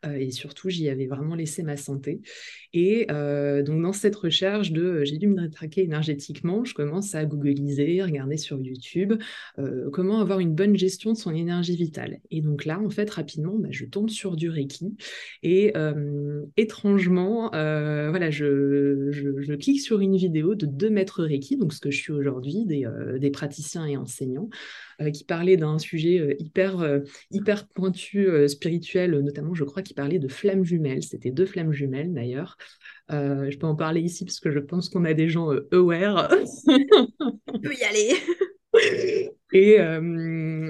Euh, 0.06 0.16
et 0.16 0.32
surtout, 0.32 0.70
j'y 0.70 0.90
avais 0.90 1.08
vraiment 1.08 1.36
laissé 1.36 1.64
ma 1.64 1.78
santé. 1.78 2.22
Et 2.74 3.08
euh, 3.12 3.64
donc, 3.64 3.82
dans 3.82 3.94
cette 3.94 4.16
recherche 4.16 4.72
de 4.72 5.04
j'ai 5.04 5.18
dû 5.18 5.28
me 5.28 5.42
rétraquer 5.42 5.84
énergétiquement, 5.84 6.64
je 6.64 6.74
commence 6.74 7.16
à 7.16 7.26
googliser, 7.26 8.02
regarder 8.04 8.38
sur 8.38 8.60
YouTube 8.60 9.14
euh, 9.60 9.90
comment 9.92 10.20
avoir 10.20 10.40
une 10.40 10.54
bonne 10.54 10.76
gestion 10.76 11.14
de 11.14 11.18
son 11.18 11.34
énergie 11.34 11.76
vitale. 11.76 12.20
Et 12.32 12.42
donc 12.42 12.66
là, 12.66 12.80
en 12.80 12.90
fait, 12.90 13.10
rapidement, 13.10 13.56
bah, 13.58 13.70
je 13.72 13.86
tombe 13.86 14.10
sur 14.10 14.36
du 14.36 14.50
Reiki. 14.50 14.96
Et 15.44 15.74
étrangement, 16.58 17.50
voilà, 17.52 18.30
je, 18.30 19.10
je 19.12 19.54
clique 19.54 19.82
sur 19.82 20.00
une 20.00 20.16
vidéo 20.16 20.56
de 20.56 20.66
deux 20.72 20.90
maîtres 20.90 21.24
Reiki, 21.24 21.58
donc 21.58 21.74
ce 21.74 21.80
que 21.80 21.92
je 21.92 21.98
suis 21.98 22.12
aujourd'hui, 22.12 22.66
des, 22.66 22.86
euh, 22.86 23.30
praticiens 23.32 23.86
et 23.86 23.98
enseignants, 23.98 24.50
euh, 25.02 25.12
qui 25.12 25.24
parlaient 25.24 25.58
d'un 25.58 25.80
sujet 25.80 26.20
euh, 26.20 26.36
hyper, 26.40 27.02
hyper 27.32 27.68
pointu 27.68 28.28
spirituel, 28.48 29.20
notamment 29.20 29.54
je 29.54 29.64
crois 29.64 29.84
qu'ils 29.84 29.96
parlaient 29.96 30.20
de 30.20 30.28
flammes 30.28 30.64
jumelles, 30.64 31.04
c'était 31.04 31.32
deux 31.32 31.46
flammes 31.46 31.72
jumelles 31.72 32.14
d'ailleurs. 32.14 32.58
je 33.10 33.58
peux 33.58 33.68
en 33.68 33.76
parler 33.76 34.02
ici 34.02 34.26
parce 34.26 34.40
que 34.40 34.52
je 34.52 34.60
pense 34.60 34.90
qu'on 34.90 35.06
a 35.06 35.14
des 35.14 35.30
gens 35.30 35.50
aware. 35.72 36.30
On 36.68 37.60
peut 37.60 37.74
y 37.74 37.84
aller. 37.84 38.14
Et 39.54 39.78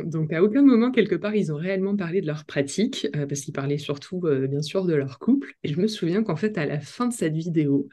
donc, 0.05 0.34
à 0.34 0.41
aucun 0.43 0.63
moment, 0.63 0.89
quelque 0.91 1.15
part, 1.15 1.36
ils 1.36 1.51
ont 1.51 1.55
réellement 1.55 1.96
parlé 1.96 2.22
de 2.22 2.25
leur 2.25 2.46
pratique, 2.46 3.08
parce 3.13 3.41
qu'ils 3.41 3.53
parlaient 3.53 3.77
surtout, 3.77 4.22
bien 4.50 4.63
sûr, 4.63 4.86
de 4.86 4.96
leur 4.96 5.20
couple. 5.20 5.53
Et 5.63 5.70
je 5.70 5.79
me 5.79 5.88
souviens 5.88 6.24
qu'en 6.24 6.36
fait, 6.36 6.58
à 6.58 6.65
la 6.65 6.79
fin 6.79 7.08
de 7.08 7.13
cette 7.13 7.36
vidéo, 7.36 7.89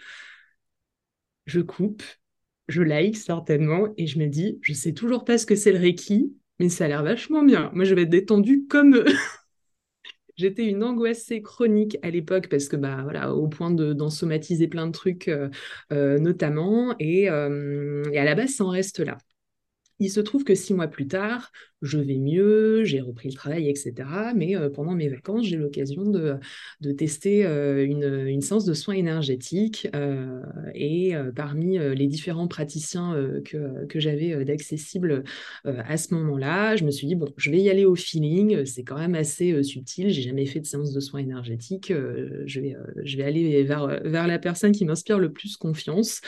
je 1.48 1.60
coupe, 1.60 2.02
je 2.68 2.82
like 2.82 3.16
certainement 3.16 3.88
et 3.96 4.06
je 4.06 4.18
me 4.18 4.26
dis, 4.26 4.58
je 4.62 4.74
sais 4.74 4.92
toujours 4.92 5.24
pas 5.24 5.38
ce 5.38 5.46
que 5.46 5.56
c'est 5.56 5.72
le 5.72 5.78
Reiki, 5.78 6.34
mais 6.58 6.68
ça 6.68 6.84
a 6.84 6.88
l'air 6.88 7.02
vachement 7.02 7.42
bien. 7.42 7.70
Moi, 7.74 7.84
je 7.84 7.94
vais 7.94 8.02
être 8.02 8.10
détendue 8.10 8.66
comme. 8.68 9.04
J'étais 10.36 10.66
une 10.66 10.84
angoissée 10.84 11.42
chronique 11.42 11.98
à 12.02 12.10
l'époque 12.10 12.48
parce 12.48 12.68
que 12.68 12.76
bah 12.76 13.00
voilà 13.02 13.34
au 13.34 13.48
point 13.48 13.72
d'en 13.72 14.08
somatiser 14.08 14.68
plein 14.68 14.86
de 14.86 14.92
trucs 14.92 15.26
euh, 15.26 15.48
euh, 15.92 16.20
notamment 16.20 16.90
euh, 16.90 16.94
et, 17.00 17.28
à 18.18 18.24
la 18.24 18.36
base 18.36 18.50
ça 18.50 18.64
en 18.64 18.68
reste 18.68 19.00
là. 19.00 19.18
Il 19.98 20.10
se 20.10 20.20
trouve 20.20 20.44
que 20.44 20.54
six 20.54 20.74
mois 20.74 20.86
plus 20.86 21.08
tard, 21.08 21.50
je 21.82 21.98
vais 21.98 22.16
mieux, 22.16 22.84
j'ai 22.84 23.00
repris 23.00 23.28
le 23.28 23.34
travail, 23.34 23.68
etc. 23.68 23.92
Mais 24.34 24.56
euh, 24.56 24.68
pendant 24.68 24.94
mes 24.94 25.08
vacances, 25.08 25.46
j'ai 25.46 25.56
l'occasion 25.56 26.04
de, 26.04 26.34
de, 26.80 26.92
tester 26.92 27.46
euh, 27.46 27.84
une, 27.84 28.26
une, 28.26 28.40
séance 28.40 28.64
de 28.64 28.74
soins 28.74 28.94
énergétiques. 28.94 29.88
Euh, 29.94 30.40
et 30.74 31.14
parmi 31.34 31.78
les 31.78 32.06
différents 32.06 32.48
praticiens 32.48 33.16
que, 33.44 33.86
que 33.86 34.00
j'avais 34.00 34.44
d'accessibles 34.44 35.24
à 35.64 35.96
ce 35.96 36.14
moment-là, 36.14 36.76
je 36.76 36.84
me 36.84 36.90
suis 36.90 37.06
dit, 37.06 37.14
bon, 37.14 37.32
je 37.36 37.50
vais 37.50 37.58
y 37.58 37.70
aller 37.70 37.84
au 37.84 37.94
feeling, 37.94 38.64
c'est 38.64 38.84
quand 38.84 38.98
même 38.98 39.14
assez 39.14 39.62
subtil, 39.62 40.10
j'ai 40.10 40.22
jamais 40.22 40.46
fait 40.46 40.60
de 40.60 40.66
séance 40.66 40.92
de 40.92 41.00
soins 41.00 41.20
énergétiques, 41.20 41.92
je, 42.46 42.60
vais, 42.60 42.76
je 43.02 43.16
vais 43.16 43.24
aller 43.24 43.64
vers, 43.64 43.86
vers 44.04 44.26
la 44.26 44.38
personne 44.38 44.72
qui 44.72 44.84
m'inspire 44.84 45.18
le 45.18 45.32
plus 45.32 45.56
confiance. 45.56 46.20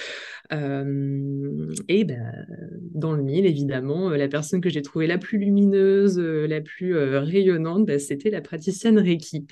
et 0.50 2.04
ben, 2.04 2.46
dans 2.94 3.12
le 3.12 3.22
mille, 3.22 3.46
évidemment, 3.46 4.10
la 4.10 4.28
personne 4.28 4.60
que 4.60 4.70
j'ai 4.70 4.82
trouvée 4.82 5.06
la 5.06 5.18
plus 5.18 5.39
lumineuse, 5.40 6.18
euh, 6.18 6.46
la 6.46 6.60
plus 6.60 6.96
euh, 6.96 7.20
rayonnante, 7.20 7.86
bah, 7.86 7.98
c'était 7.98 8.30
la 8.30 8.40
praticienne 8.40 8.98
Reiki. 8.98 9.46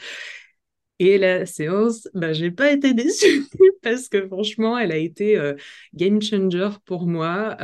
Et 1.00 1.16
la 1.16 1.46
séance, 1.46 2.08
bah, 2.12 2.32
j'ai 2.32 2.50
pas 2.50 2.72
été 2.72 2.92
déçue 2.94 3.46
parce 3.82 4.08
que 4.08 4.26
franchement, 4.26 4.76
elle 4.76 4.90
a 4.90 4.96
été 4.96 5.38
euh, 5.38 5.54
game 5.94 6.20
changer 6.20 6.70
pour 6.86 7.06
moi. 7.06 7.56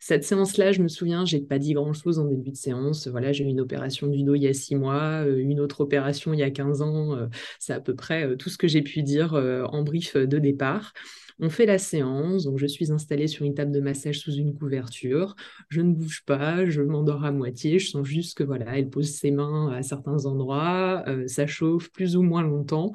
cette 0.00 0.24
séance-là, 0.24 0.72
je 0.72 0.80
me 0.82 0.88
souviens, 0.88 1.26
j'ai 1.26 1.40
pas 1.40 1.58
dit 1.58 1.74
grand-chose 1.74 2.18
en 2.18 2.24
début 2.24 2.50
de 2.50 2.56
séance. 2.56 3.08
Voilà, 3.08 3.32
j'ai 3.32 3.44
eu 3.44 3.48
une 3.48 3.60
opération 3.60 4.06
du 4.06 4.22
dos 4.22 4.34
il 4.34 4.42
y 4.42 4.48
a 4.48 4.54
six 4.54 4.74
mois, 4.74 5.24
une 5.26 5.60
autre 5.60 5.82
opération 5.82 6.32
il 6.32 6.40
y 6.40 6.42
a 6.42 6.50
15 6.50 6.80
ans. 6.82 7.28
c'est 7.58 7.74
à 7.74 7.80
peu 7.80 7.94
près 7.94 8.36
tout 8.38 8.48
ce 8.48 8.56
que 8.58 8.68
j'ai 8.68 8.82
pu 8.82 9.02
dire 9.02 9.34
en 9.34 9.82
brief 9.82 10.16
de 10.16 10.38
départ. 10.38 10.94
On 11.40 11.50
fait 11.50 11.66
la 11.66 11.78
séance, 11.78 12.44
donc 12.44 12.58
je 12.58 12.66
suis 12.66 12.92
installée 12.92 13.26
sur 13.26 13.44
une 13.44 13.54
table 13.54 13.72
de 13.72 13.80
massage 13.80 14.20
sous 14.20 14.32
une 14.32 14.56
couverture. 14.56 15.34
Je 15.68 15.80
ne 15.80 15.92
bouge 15.92 16.24
pas, 16.24 16.64
je 16.64 16.80
m'endors 16.80 17.24
à 17.24 17.32
moitié. 17.32 17.78
Je 17.78 17.90
sens 17.90 18.06
juste 18.06 18.38
que 18.38 18.44
voilà, 18.44 18.78
elle 18.78 18.88
pose 18.88 19.10
ses 19.10 19.30
mains 19.30 19.72
à 19.72 19.82
certains 19.82 20.26
endroits, 20.26 21.02
euh, 21.08 21.26
ça 21.26 21.46
chauffe 21.46 21.90
plus 21.90 22.16
ou 22.16 22.22
moins 22.22 22.42
longtemps. 22.42 22.92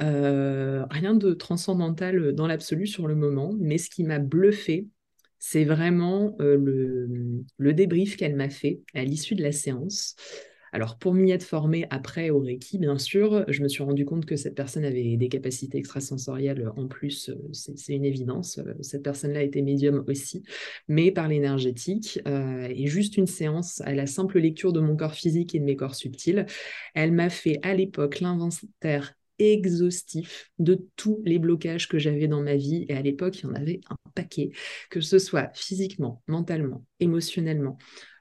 Euh, 0.00 0.84
rien 0.90 1.14
de 1.14 1.32
transcendantal 1.32 2.32
dans 2.32 2.46
l'absolu 2.46 2.86
sur 2.86 3.08
le 3.08 3.14
moment, 3.14 3.54
mais 3.58 3.78
ce 3.78 3.90
qui 3.90 4.04
m'a 4.04 4.18
bluffé, 4.18 4.86
c'est 5.38 5.64
vraiment 5.64 6.36
euh, 6.40 7.44
le, 7.58 7.72
débrief 7.72 8.16
qu'elle 8.16 8.36
m'a 8.36 8.50
fait 8.50 8.80
à 8.94 9.04
l'issue 9.04 9.34
de 9.34 9.42
la 9.42 9.52
séance. 9.52 10.16
Alors, 10.72 10.98
pour 10.98 11.14
m'y 11.14 11.30
être 11.30 11.44
formée 11.44 11.86
après 11.90 12.30
au 12.30 12.40
Reiki, 12.40 12.78
bien 12.78 12.98
sûr, 12.98 13.44
je 13.48 13.62
me 13.62 13.68
suis 13.68 13.82
rendu 13.82 14.04
compte 14.04 14.26
que 14.26 14.36
cette 14.36 14.54
personne 14.54 14.84
avait 14.84 15.16
des 15.16 15.28
capacités 15.28 15.78
extrasensorielles 15.78 16.70
en 16.76 16.86
plus, 16.86 17.30
euh, 17.30 17.34
c'est 17.52 17.94
une 17.94 18.04
évidence. 18.04 18.58
Euh, 18.58 18.74
cette 18.80 19.02
personne-là 19.02 19.42
était 19.42 19.62
médium 19.62 20.04
aussi, 20.08 20.42
mais 20.88 21.10
par 21.10 21.28
l'énergétique. 21.28 22.20
Euh, 22.26 22.68
et 22.70 22.86
juste 22.86 23.16
une 23.16 23.26
séance 23.26 23.80
à 23.82 23.94
la 23.94 24.06
simple 24.06 24.38
lecture 24.38 24.72
de 24.72 24.80
mon 24.80 24.96
corps 24.96 25.14
physique 25.14 25.54
et 25.54 25.60
de 25.60 25.64
mes 25.64 25.76
corps 25.76 25.94
subtils, 25.94 26.46
elle 26.94 27.12
m'a 27.12 27.30
fait 27.30 27.58
à 27.62 27.74
l'époque 27.74 28.20
l'inventaire 28.20 29.14
exhaustif 29.38 30.50
de 30.58 30.86
tous 30.96 31.22
les 31.24 31.38
blocages 31.38 31.88
que 31.88 31.98
j'avais 31.98 32.26
dans 32.26 32.42
ma 32.42 32.56
vie. 32.56 32.86
Et 32.88 32.94
à 32.94 33.02
l'époque, 33.02 33.38
il 33.38 33.44
y 33.44 33.46
en 33.46 33.54
avait 33.54 33.80
un 33.88 33.96
paquet, 34.14 34.50
que 34.90 35.00
ce 35.00 35.18
soit 35.18 35.50
physiquement, 35.54 36.22
mentalement, 36.26 36.84
émotionnellement, 37.00 37.78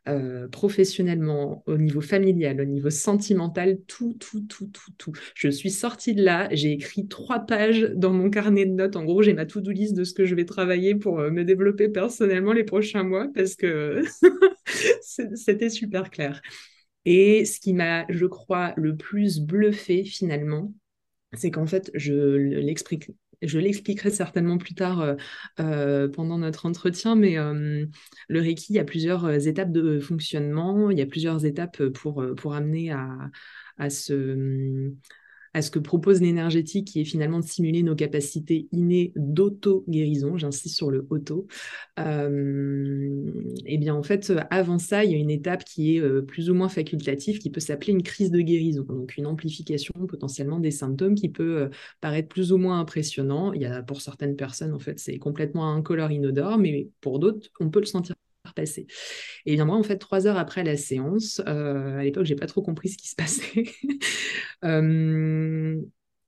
euh, 0.07 0.47
professionnellement, 0.47 1.63
au 1.67 1.77
niveau 1.77 2.01
familial, 2.01 2.61
au 2.61 2.65
niveau 2.65 2.89
sentimental, 2.89 3.79
tout, 3.87 4.15
tout, 4.19 4.41
tout, 4.41 4.67
tout, 4.67 4.91
tout. 4.97 5.11
Je 5.35 5.49
suis 5.49 5.71
sortie 5.71 6.15
de 6.15 6.23
là, 6.23 6.47
j'ai 6.51 6.71
écrit 6.71 7.07
trois 7.07 7.39
pages 7.39 7.91
dans 7.95 8.13
mon 8.13 8.29
carnet 8.29 8.65
de 8.65 8.71
notes. 8.71 8.95
En 8.95 9.03
gros, 9.03 9.21
j'ai 9.21 9.33
ma 9.33 9.45
to-do 9.45 9.71
list 9.71 9.95
de 9.95 10.03
ce 10.03 10.13
que 10.13 10.25
je 10.25 10.35
vais 10.35 10.45
travailler 10.45 10.95
pour 10.95 11.19
euh, 11.19 11.31
me 11.31 11.43
développer 11.43 11.89
personnellement 11.89 12.53
les 12.53 12.63
prochains 12.63 13.03
mois 13.03 13.27
parce 13.33 13.55
que 13.55 14.03
c'était 15.01 15.69
super 15.69 16.09
clair. 16.09 16.41
Et 17.05 17.45
ce 17.45 17.59
qui 17.59 17.73
m'a, 17.73 18.05
je 18.09 18.25
crois, 18.25 18.73
le 18.75 18.95
plus 18.97 19.39
bluffé 19.39 20.03
finalement, 20.03 20.73
c'est 21.33 21.51
qu'en 21.51 21.65
fait, 21.65 21.91
je 21.93 22.13
l'explique 22.13 23.11
je 23.41 23.59
l'expliquerai 23.59 24.09
certainement 24.09 24.57
plus 24.57 24.73
tard 24.73 25.01
euh, 25.01 25.15
euh, 25.59 26.07
pendant 26.07 26.37
notre 26.37 26.65
entretien, 26.65 27.15
mais 27.15 27.37
euh, 27.37 27.85
le 28.27 28.39
Reiki, 28.41 28.73
il 28.73 28.75
y 28.75 28.79
a 28.79 28.83
plusieurs 28.83 29.47
étapes 29.47 29.71
de 29.71 29.99
fonctionnement, 29.99 30.89
il 30.89 30.97
y 30.97 31.01
a 31.01 31.05
plusieurs 31.05 31.45
étapes 31.45 31.83
pour, 31.89 32.23
amener 32.53 32.91
à 32.91 33.89
ce 33.89 34.91
à 35.53 35.61
ce 35.61 35.71
que 35.71 35.79
propose 35.79 36.21
l'énergétique, 36.21 36.87
qui 36.87 37.01
est 37.01 37.05
finalement 37.05 37.39
de 37.39 37.45
simuler 37.45 37.83
nos 37.83 37.95
capacités 37.95 38.67
innées 38.71 39.13
d'auto-guérison, 39.15 40.37
j'insiste 40.37 40.75
sur 40.75 40.91
le 40.91 41.07
auto, 41.09 41.47
euh, 41.99 43.31
et 43.65 43.75
eh 43.75 43.77
bien 43.77 43.95
en 43.95 44.03
fait, 44.03 44.31
avant 44.49 44.79
ça, 44.79 45.03
il 45.03 45.11
y 45.11 45.15
a 45.15 45.17
une 45.17 45.29
étape 45.29 45.63
qui 45.63 45.97
est 45.97 46.01
euh, 46.01 46.21
plus 46.21 46.49
ou 46.49 46.53
moins 46.53 46.69
facultative, 46.69 47.39
qui 47.39 47.49
peut 47.49 47.59
s'appeler 47.59 47.93
une 47.93 48.03
crise 48.03 48.31
de 48.31 48.41
guérison, 48.41 48.83
donc 48.83 49.17
une 49.17 49.27
amplification 49.27 49.93
potentiellement 50.07 50.59
des 50.59 50.71
symptômes 50.71 51.15
qui 51.15 51.29
peut 51.29 51.61
euh, 51.63 51.69
paraître 52.01 52.29
plus 52.29 52.51
ou 52.51 52.57
moins 52.57 52.79
impressionnant. 52.79 53.53
Il 53.53 53.61
y 53.61 53.65
a 53.65 53.81
pour 53.83 54.01
certaines 54.01 54.35
personnes, 54.35 54.73
en 54.73 54.79
fait, 54.79 54.99
c'est 54.99 55.17
complètement 55.17 55.73
incolore, 55.73 56.11
inodore, 56.11 56.57
mais 56.57 56.89
pour 57.01 57.19
d'autres, 57.19 57.49
on 57.59 57.69
peut 57.69 57.79
le 57.79 57.85
sentir 57.85 58.15
passer. 58.57 58.87
Et 59.45 59.53
bien 59.55 59.65
moi, 59.65 59.77
en 59.77 59.83
fait, 59.83 59.97
trois 59.97 60.27
heures 60.27 60.37
après 60.37 60.63
la 60.63 60.75
séance, 60.77 61.41
euh, 61.47 61.97
à 61.99 62.03
l'époque, 62.03 62.25
j'ai 62.25 62.35
pas 62.35 62.47
trop 62.47 62.61
compris 62.61 62.89
ce 62.89 62.97
qui 62.97 63.07
se 63.07 63.15
passait. 63.15 63.63
euh, 64.65 65.79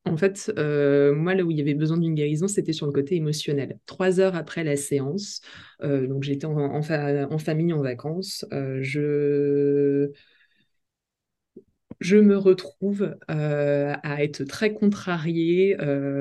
en 0.05 0.17
fait, 0.17 0.51
euh, 0.57 1.13
moi, 1.13 1.35
là 1.35 1.43
où 1.43 1.51
il 1.51 1.57
y 1.57 1.61
avait 1.61 1.73
besoin 1.73 1.97
d'une 1.97 2.15
guérison, 2.15 2.47
c'était 2.47 2.73
sur 2.73 2.85
le 2.85 2.93
côté 2.93 3.15
émotionnel. 3.15 3.79
Trois 3.85 4.19
heures 4.19 4.35
après 4.35 4.63
la 4.63 4.77
séance, 4.77 5.41
donc 5.81 6.23
j'étais 6.23 6.45
en, 6.45 6.81
famille, 6.81 7.73
en 7.73 7.81
vacances, 7.81 8.45
je 8.81 10.09
me 12.17 12.37
retrouve 12.37 13.17
à 13.27 14.23
être 14.23 14.43
très 14.45 14.73
contrariée 14.73 15.77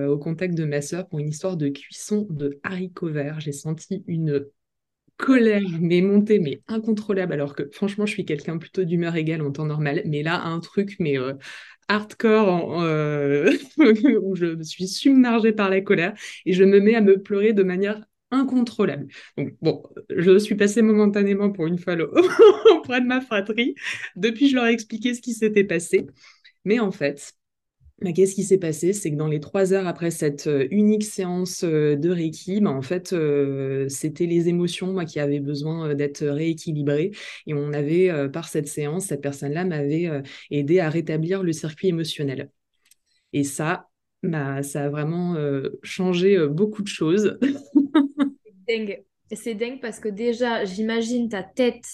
au 0.09 0.19
contact 0.19 0.55
de 0.55 0.65
ma 0.65 0.83
sœur 0.83 1.09
pour 1.09 1.21
une 1.21 1.29
histoire 1.29 1.57
de 1.57 1.69
cuisson 1.69 2.27
de 2.31 2.59
haricots 2.65 3.11
verts. 3.11 3.41
J'ai 3.41 3.53
senti 3.53 4.03
une 4.07 4.45
colère, 5.19 5.63
mais 5.81 6.01
montée, 6.01 6.39
mais 6.39 6.63
incontrôlable, 6.69 7.35
alors 7.35 7.55
que 7.55 7.65
franchement, 7.73 8.07
je 8.07 8.13
suis 8.13 8.25
quelqu'un 8.25 8.59
plutôt 8.59 8.85
d'humeur 8.85 9.17
égale 9.17 9.43
en 9.43 9.53
temps 9.53 9.67
normal, 9.67 10.03
mais 10.07 10.23
là, 10.23 10.43
un 10.45 10.61
truc, 10.61 10.97
mais 11.01 11.19
euh, 11.19 11.35
hardcore, 11.89 12.81
euh, 12.83 13.53
où 14.23 14.37
je 14.37 14.47
me 14.47 14.63
suis 14.63 14.89
submergée 14.89 15.53
par 15.53 15.71
la 15.71 15.81
colère, 15.81 16.15
et 16.47 16.53
je 16.55 16.65
me 16.65 16.81
mets 16.81 16.95
à 16.95 17.01
me 17.01 17.21
pleurer 17.23 17.53
de 17.53 17.63
manière 17.63 18.05
incontrôlable. 18.31 19.09
Donc, 19.37 19.55
bon, 19.63 19.83
je 20.11 20.39
suis 20.39 20.55
passée 20.55 20.83
momentanément 20.83 21.51
pour 21.51 21.67
une 21.67 21.79
fois 21.79 21.97
auprès 22.73 23.01
de 23.01 23.07
ma 23.07 23.21
fratrie. 23.21 23.75
Depuis, 24.17 24.49
je 24.49 24.55
leur 24.57 24.67
ai 24.67 24.73
expliqué 24.73 25.15
ce 25.15 25.23
qui 25.23 25.33
s'était 25.35 25.65
passé. 25.65 26.07
Mais 26.65 26.81
en 26.81 26.91
fait, 26.93 27.33
mais 28.01 28.13
qu'est-ce 28.13 28.35
qui 28.35 28.45
s'est 28.45 28.59
passé? 28.59 28.93
C'est 28.93 29.11
que 29.11 29.17
dans 29.17 29.27
les 29.27 29.41
trois 29.41 29.73
heures 29.73 29.89
après 29.89 30.11
cette 30.11 30.47
euh, 30.47 30.69
unique 30.71 31.05
séance 31.05 31.65
euh, 31.65 31.97
de 31.97 32.11
Reiki, 32.11 32.61
bah, 32.61 32.71
en 32.71 32.83
fait, 32.83 33.13
euh, 33.13 33.89
c'était 33.89 34.27
les 34.27 34.49
émotions 34.49 34.93
moi, 34.93 35.05
qui 35.05 35.19
avaient 35.19 35.41
besoin 35.41 35.95
d'être 35.95 36.25
rééquilibrées. 36.25 37.11
Et 37.47 37.55
on 37.55 37.73
avait, 37.73 38.29
par 38.31 38.49
cette 38.49 38.69
séance, 38.69 39.07
cette 39.07 39.21
personne-là 39.21 39.65
m'avait 39.65 40.09
aidé 40.51 40.79
à 40.79 40.89
rétablir 40.89 41.43
le 41.43 41.53
circuit 41.53 41.89
émotionnel. 41.89 42.51
Et 43.33 43.43
ça, 43.43 43.89
bah, 44.23 44.63
ça 44.63 44.85
a 44.85 44.89
vraiment 44.89 45.37
changé 45.83 46.39
beaucoup 46.49 46.83
de 46.83 46.89
choses. 46.89 47.39
C'est 47.41 48.77
dingue. 48.77 49.05
C'est 49.33 49.55
dingue 49.55 49.81
parce 49.81 49.99
que 50.01 50.09
déjà, 50.09 50.65
j'imagine 50.65 51.29
ta 51.29 51.43
tête, 51.43 51.85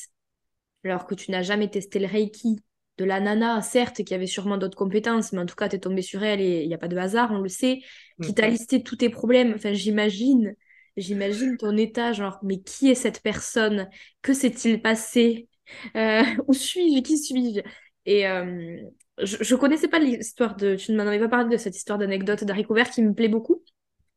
alors 0.85 1.07
que 1.07 1.15
tu 1.15 1.31
n'as 1.31 1.43
jamais 1.43 1.69
testé 1.69 1.99
le 1.99 2.07
Reiki, 2.07 2.61
de 2.99 3.05
la 3.05 3.21
nana, 3.21 3.61
certes, 3.63 4.05
qui 4.05 4.15
avait 4.15 4.27
sûrement 4.27 4.57
d'autres 4.57 4.77
compétences, 4.77 5.33
mais 5.33 5.41
en 5.41 5.47
tout 5.47 5.57
cas, 5.57 5.69
tu 5.69 5.77
es 5.77 5.79
tombé 5.79 6.03
sur 6.03 6.23
elle 6.23 6.41
et 6.41 6.63
il 6.63 6.69
n'y 6.69 6.75
a 6.75 6.79
pas 6.79 6.89
de 6.89 6.97
hasard, 6.97 7.31
on 7.33 7.39
le 7.39 7.49
sait, 7.49 7.81
qui 8.23 8.35
t'a 8.35 8.49
listé 8.49 8.83
tous 8.83 8.97
tes 8.97 9.09
problèmes. 9.09 9.53
Enfin, 9.55 9.73
j'imagine, 9.73 10.55
j'imagine 10.97 11.57
ton 11.57 11.77
état, 11.77 12.13
genre, 12.13 12.39
mais 12.43 12.61
qui 12.61 12.91
est 12.91 12.95
cette 12.95 13.21
personne? 13.21 13.89
Que 14.23 14.33
s'est-il 14.33 14.81
passé? 14.81 15.49
Euh, 15.97 16.23
Où 16.47 16.53
suis-je? 16.53 17.03
Qui 17.03 17.19
suis-je? 17.19 17.61
Et 18.07 18.29
euh, 18.29 18.77
je, 19.19 19.55
ne 19.55 19.59
connaissais 19.59 19.89
pas 19.89 19.99
l'histoire 19.99 20.55
de. 20.55 20.77
Tu 20.77 20.93
ne 20.93 20.97
m'en 20.97 21.09
avais 21.09 21.19
pas 21.19 21.29
parlé 21.29 21.49
de 21.51 21.57
cette 21.57 21.77
histoire 21.77 21.99
d'anecdote 21.99 22.45
d'Harry 22.45 22.65
Couvert 22.65 22.91
qui 22.91 23.03
me 23.03 23.13
plaît 23.13 23.29
beaucoup. 23.29 23.63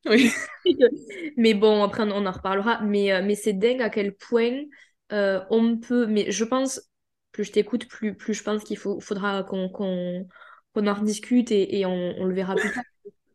Oui. 0.05 0.29
mais 1.37 1.55
bon, 1.55 1.83
après, 1.83 2.03
on 2.03 2.25
en 2.25 2.31
reparlera. 2.31 2.81
Mais, 2.81 3.11
euh, 3.11 3.23
mais 3.23 3.35
c'est 3.35 3.53
dingue 3.53 3.81
à 3.81 3.89
quel 3.89 4.13
point 4.13 4.65
on 5.09 5.77
peut. 5.77 6.05
Mais 6.05 6.29
je 6.29 6.43
pense 6.43 6.81
plus 7.31 7.45
je 7.45 7.51
t'écoute, 7.51 7.87
plus, 7.87 8.15
plus 8.15 8.33
je 8.33 8.43
pense 8.43 8.63
qu'il 8.63 8.77
faut, 8.77 8.99
faudra 8.99 9.43
qu'on 9.43 10.27
en 10.75 10.93
rediscute 10.93 11.51
et, 11.51 11.79
et 11.79 11.85
on, 11.85 12.25
le 12.25 12.33
verra 12.33 12.55
plus 12.55 12.71
tard. 12.71 12.83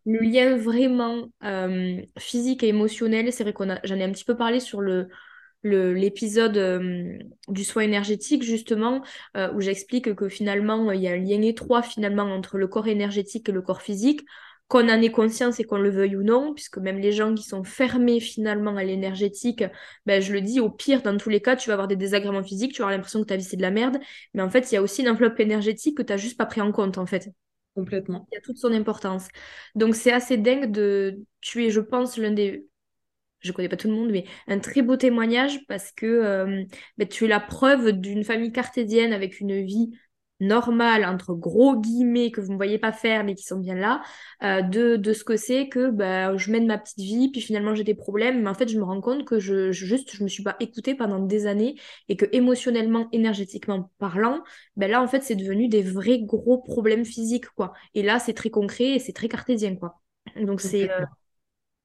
le 0.06 0.20
lien 0.20 0.56
vraiment 0.56 1.28
euh, 1.44 2.00
physique 2.18 2.62
et 2.62 2.68
émotionnel, 2.68 3.32
c'est 3.32 3.44
vrai 3.44 3.52
qu'on 3.52 3.68
j'en 3.84 3.96
ai 3.96 4.04
un 4.04 4.12
petit 4.12 4.24
peu 4.24 4.36
parlé 4.36 4.60
sur 4.60 4.80
le, 4.80 5.08
l'épisode 5.62 6.56
euh, 6.56 7.18
du 7.48 7.64
soin 7.64 7.82
énergétique 7.82 8.42
justement 8.42 9.02
euh, 9.36 9.52
où 9.52 9.60
j'explique 9.60 10.14
que 10.14 10.28
finalement 10.28 10.90
il 10.90 11.00
y 11.00 11.08
a 11.08 11.12
un 11.12 11.18
lien 11.18 11.40
étroit 11.42 11.82
finalement 11.82 12.24
entre 12.24 12.58
le 12.58 12.66
corps 12.66 12.88
énergétique 12.88 13.48
et 13.48 13.52
le 13.52 13.62
corps 13.62 13.82
physique 13.82 14.24
qu'on 14.68 14.88
en 14.88 15.02
ait 15.02 15.10
conscience 15.10 15.60
et 15.60 15.64
qu'on 15.64 15.78
le 15.78 15.90
veuille 15.90 16.16
ou 16.16 16.22
non 16.22 16.54
puisque 16.54 16.78
même 16.78 16.98
les 16.98 17.12
gens 17.12 17.34
qui 17.34 17.42
sont 17.42 17.62
fermés 17.64 18.20
finalement 18.20 18.76
à 18.76 18.84
l'énergétique 18.84 19.64
ben, 20.06 20.22
je 20.22 20.32
le 20.32 20.40
dis 20.40 20.60
au 20.60 20.70
pire 20.70 21.02
dans 21.02 21.16
tous 21.16 21.28
les 21.28 21.40
cas 21.40 21.56
tu 21.56 21.68
vas 21.68 21.74
avoir 21.74 21.88
des 21.88 21.96
désagréments 21.96 22.42
physiques 22.42 22.72
tu 22.72 22.78
vas 22.78 22.86
avoir 22.86 22.96
l'impression 22.96 23.20
que 23.20 23.26
ta 23.26 23.36
vie 23.36 23.44
c'est 23.44 23.56
de 23.56 23.62
la 23.62 23.70
merde. 23.70 23.98
Mais 24.34 24.42
en 24.42 24.50
fait 24.50 24.70
il 24.70 24.74
y 24.74 24.78
a 24.78 24.82
aussi 24.82 25.02
une 25.02 25.08
enveloppe 25.08 25.38
énergétique 25.40 25.96
que 25.96 26.02
tu 26.02 26.12
n'as 26.12 26.16
juste 26.16 26.38
pas 26.38 26.46
pris 26.46 26.60
en 26.60 26.72
compte 26.72 26.98
en 26.98 27.06
fait. 27.06 27.30
Complètement. 27.74 28.26
Il 28.30 28.34
y 28.34 28.38
a 28.38 28.40
toute 28.40 28.58
son 28.58 28.72
importance. 28.72 29.28
Donc 29.74 29.94
c'est 29.94 30.12
assez 30.12 30.36
dingue 30.36 30.70
de 30.70 31.20
tu 31.40 31.64
es 31.64 31.70
je 31.70 31.80
pense 31.80 32.16
l'un 32.16 32.32
des 32.32 32.66
je 33.42 33.52
connais 33.52 33.68
pas 33.68 33.76
tout 33.76 33.88
le 33.88 33.94
monde, 33.94 34.10
mais 34.10 34.24
un 34.46 34.58
très 34.58 34.82
beau 34.82 34.96
témoignage 34.96 35.58
parce 35.66 35.92
que 35.92 36.06
euh, 36.06 36.64
ben, 36.96 37.08
tu 37.08 37.24
es 37.24 37.28
la 37.28 37.40
preuve 37.40 37.92
d'une 37.92 38.24
famille 38.24 38.52
cartésienne 38.52 39.12
avec 39.12 39.40
une 39.40 39.64
vie 39.64 39.90
normale, 40.42 41.04
entre 41.04 41.34
gros 41.34 41.80
guillemets, 41.80 42.30
que 42.30 42.40
vous 42.40 42.52
ne 42.52 42.56
voyez 42.56 42.78
pas 42.78 42.92
faire, 42.92 43.24
mais 43.24 43.34
qui 43.34 43.44
sont 43.44 43.58
bien 43.58 43.74
là, 43.74 44.02
euh, 44.42 44.60
de, 44.62 44.96
de, 44.96 45.12
ce 45.12 45.24
que 45.24 45.36
c'est 45.36 45.68
que 45.68 45.90
ben, 45.90 46.36
je 46.36 46.50
mène 46.50 46.66
ma 46.66 46.78
petite 46.78 46.98
vie, 46.98 47.30
puis 47.30 47.40
finalement 47.40 47.74
j'ai 47.74 47.84
des 47.84 47.94
problèmes, 47.94 48.42
mais 48.42 48.50
en 48.50 48.54
fait 48.54 48.68
je 48.68 48.78
me 48.78 48.84
rends 48.84 49.00
compte 49.00 49.24
que 49.24 49.38
je, 49.38 49.72
je 49.72 49.86
juste 49.86 50.14
je 50.14 50.22
me 50.24 50.28
suis 50.28 50.42
pas 50.42 50.56
écoutée 50.60 50.94
pendant 50.94 51.20
des 51.20 51.46
années 51.46 51.76
et 52.08 52.16
que 52.16 52.26
émotionnellement, 52.32 53.08
énergétiquement 53.12 53.90
parlant, 53.98 54.42
ben 54.76 54.90
là 54.90 55.02
en 55.02 55.08
fait 55.08 55.22
c'est 55.22 55.36
devenu 55.36 55.68
des 55.68 55.82
vrais 55.82 56.20
gros 56.20 56.58
problèmes 56.58 57.04
physiques 57.04 57.48
quoi. 57.50 57.72
Et 57.94 58.02
là 58.02 58.18
c'est 58.18 58.34
très 58.34 58.50
concret 58.50 58.90
et 58.90 58.98
c'est 58.98 59.12
très 59.12 59.28
cartésien 59.28 59.76
quoi. 59.76 60.00
Donc 60.36 60.60
c'est 60.60 60.88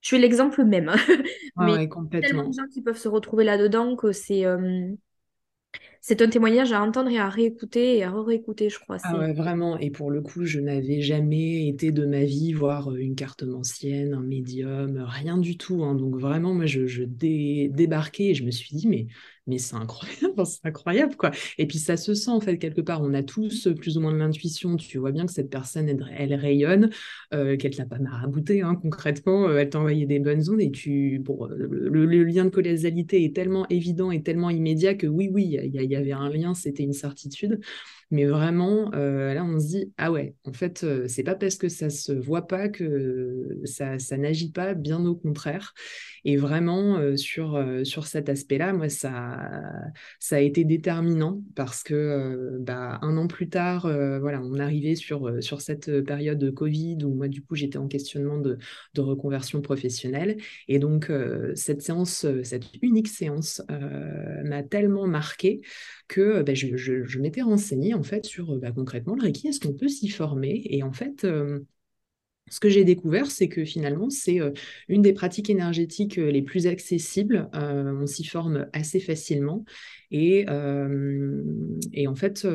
je 0.01 0.07
suis 0.15 0.19
l'exemple 0.19 0.63
même. 0.63 0.93
mais 1.57 1.73
il 1.73 1.81
y 1.81 2.17
a 2.17 2.21
tellement 2.21 2.47
de 2.47 2.53
gens 2.53 2.67
qui 2.71 2.81
peuvent 2.81 2.97
se 2.97 3.07
retrouver 3.07 3.43
là-dedans 3.43 3.95
que 3.95 4.11
c'est 4.11 4.45
euh, 4.45 4.89
c'est 6.01 6.21
un 6.21 6.29
témoignage 6.29 6.71
à 6.71 6.81
entendre 6.81 7.09
et 7.09 7.19
à 7.19 7.29
réécouter 7.29 7.97
et 7.97 8.03
à 8.03 8.11
réécouter, 8.11 8.69
je 8.69 8.79
crois. 8.79 8.97
Ah 9.03 9.17
ouais, 9.17 9.31
vraiment. 9.33 9.77
Et 9.77 9.89
pour 9.89 10.11
le 10.11 10.21
coup, 10.21 10.45
je 10.45 10.59
n'avais 10.59 11.01
jamais 11.01 11.67
été 11.67 11.91
de 11.91 12.05
ma 12.05 12.23
vie 12.25 12.51
voir 12.53 12.93
une 12.95 13.15
carte 13.15 13.43
ancienne, 13.43 14.13
un 14.13 14.21
médium, 14.21 14.97
rien 15.07 15.37
du 15.37 15.57
tout. 15.57 15.83
Hein. 15.83 15.95
Donc 15.95 16.15
vraiment, 16.17 16.53
moi, 16.53 16.65
je, 16.65 16.87
je 16.87 17.03
débarquais 17.03 18.25
et 18.31 18.35
je 18.35 18.43
me 18.43 18.51
suis 18.51 18.75
dit, 18.75 18.87
mais 18.87 19.07
mais 19.47 19.57
c'est 19.57 19.75
incroyable, 19.75 20.33
c'est 20.45 20.65
incroyable 20.65 21.15
quoi. 21.15 21.31
Et 21.57 21.67
puis 21.67 21.79
ça 21.79 21.97
se 21.97 22.13
sent 22.13 22.31
en 22.31 22.41
fait 22.41 22.57
quelque 22.57 22.81
part. 22.81 23.01
On 23.01 23.13
a 23.13 23.23
tous 23.23 23.69
plus 23.77 23.97
ou 23.97 24.01
moins 24.01 24.11
de 24.11 24.17
l'intuition. 24.17 24.75
Tu 24.75 24.97
vois 24.97 25.11
bien 25.11 25.25
que 25.25 25.31
cette 25.31 25.49
personne, 25.49 25.89
elle, 25.89 26.33
rayonne, 26.33 26.89
euh, 27.33 27.57
qu'elle 27.57 27.75
t'a 27.75 27.85
pas 27.85 27.99
marabouté 27.99 28.61
hein, 28.61 28.75
concrètement. 28.75 29.47
Euh, 29.47 29.57
elle 29.57 29.69
t'a 29.69 29.79
envoyé 29.79 30.05
des 30.05 30.19
bonnes 30.19 30.49
ondes 30.49 30.61
et 30.61 30.71
tu, 30.71 31.19
bon, 31.19 31.47
le, 31.47 32.23
lien 32.23 32.45
de 32.45 32.49
causalité 32.49 33.23
est 33.23 33.35
tellement 33.35 33.65
évident 33.69 34.11
et 34.11 34.21
tellement 34.21 34.49
immédiat 34.49 34.95
que 34.95 35.07
oui, 35.07 35.29
oui, 35.31 35.57
il 35.63 35.81
y, 35.81 35.95
avait 35.95 36.11
un 36.11 36.29
lien, 36.29 36.53
c'était 36.53 36.83
une 36.83 36.93
certitude. 36.93 37.59
Mais 38.11 38.25
vraiment, 38.25 38.91
euh, 38.93 39.33
là, 39.33 39.43
on 39.43 39.59
se 39.59 39.67
dit, 39.67 39.93
ah 39.97 40.11
ouais, 40.11 40.35
en 40.45 40.53
fait, 40.53 40.85
c'est 41.07 41.23
pas 41.23 41.35
parce 41.35 41.57
que 41.57 41.69
ça 41.69 41.89
se 41.89 42.11
voit 42.11 42.47
pas 42.47 42.69
que 42.69 43.59
ça, 43.65 43.99
ça 43.99 44.17
n'agit 44.17 44.51
pas, 44.51 44.73
bien 44.73 45.05
au 45.05 45.15
contraire. 45.15 45.73
Et 46.27 46.35
vraiment, 46.35 46.97
euh, 46.97 47.15
sur, 47.15 47.55
euh, 47.55 47.85
sur 47.85 48.05
cet 48.05 48.27
aspect-là, 48.27 48.73
moi, 48.73 48.89
ça, 48.89 49.49
ça 50.19 50.35
a 50.35 50.39
été 50.39 50.65
déterminant 50.65 51.41
parce 51.55 51.83
que 51.83 51.93
euh, 51.93 52.57
bah, 52.59 52.99
un 53.01 53.15
an 53.15 53.27
plus 53.27 53.47
tard, 53.47 53.83
voilà, 54.19 54.41
on 54.41 54.59
arrivait 54.59 54.95
sur, 54.95 55.41
sur 55.41 55.61
cette 55.61 56.01
période 56.03 56.37
de 56.37 56.49
Covid 56.49 56.97
où 57.05 57.13
moi, 57.13 57.29
du 57.29 57.41
coup, 57.41 57.55
j'étais 57.55 57.77
en 57.77 57.87
questionnement 57.87 58.39
de, 58.39 58.57
de, 58.93 59.01
reconversion 59.01 59.61
professionnelle. 59.61 60.35
Et 60.67 60.79
donc, 60.79 61.09
cette 61.55 61.81
séance, 61.81 62.25
cette 62.43 62.65
unique 62.81 63.07
séance 63.07 63.61
m'a 64.43 64.63
tellement 64.63 65.07
marqué 65.07 65.61
que 66.07 66.41
bah, 66.41 66.53
je, 66.53 66.75
je, 66.77 67.19
m'étais 67.19 67.41
renseignée 67.41 67.93
en 67.93 68.03
fait 68.03 68.25
sur 68.25 68.55
bah, 68.57 68.71
concrètement 68.71 69.15
le 69.15 69.23
Reiki, 69.23 69.47
est-ce 69.47 69.59
qu'on 69.59 69.73
peut 69.73 69.87
s'y 69.87 70.09
former? 70.09 70.61
Et 70.65 70.83
en 70.83 70.93
fait, 70.93 71.25
ce 72.49 72.59
que 72.59 72.69
j'ai 72.69 72.83
découvert, 72.83 73.29
c'est 73.29 73.49
que 73.49 73.65
finalement, 73.65 74.09
c'est 74.09 74.39
euh, 74.39 74.51
une 74.87 75.01
des 75.01 75.13
pratiques 75.13 75.49
énergétiques 75.49 76.17
euh, 76.17 76.31
les 76.31 76.41
plus 76.41 76.67
accessibles. 76.67 77.49
Euh, 77.53 77.93
on 78.01 78.07
s'y 78.07 78.23
forme 78.23 78.67
assez 78.73 78.99
facilement. 78.99 79.65
Et, 80.11 80.45
et 81.91 82.07
en 82.07 82.15
fait, 82.15 82.47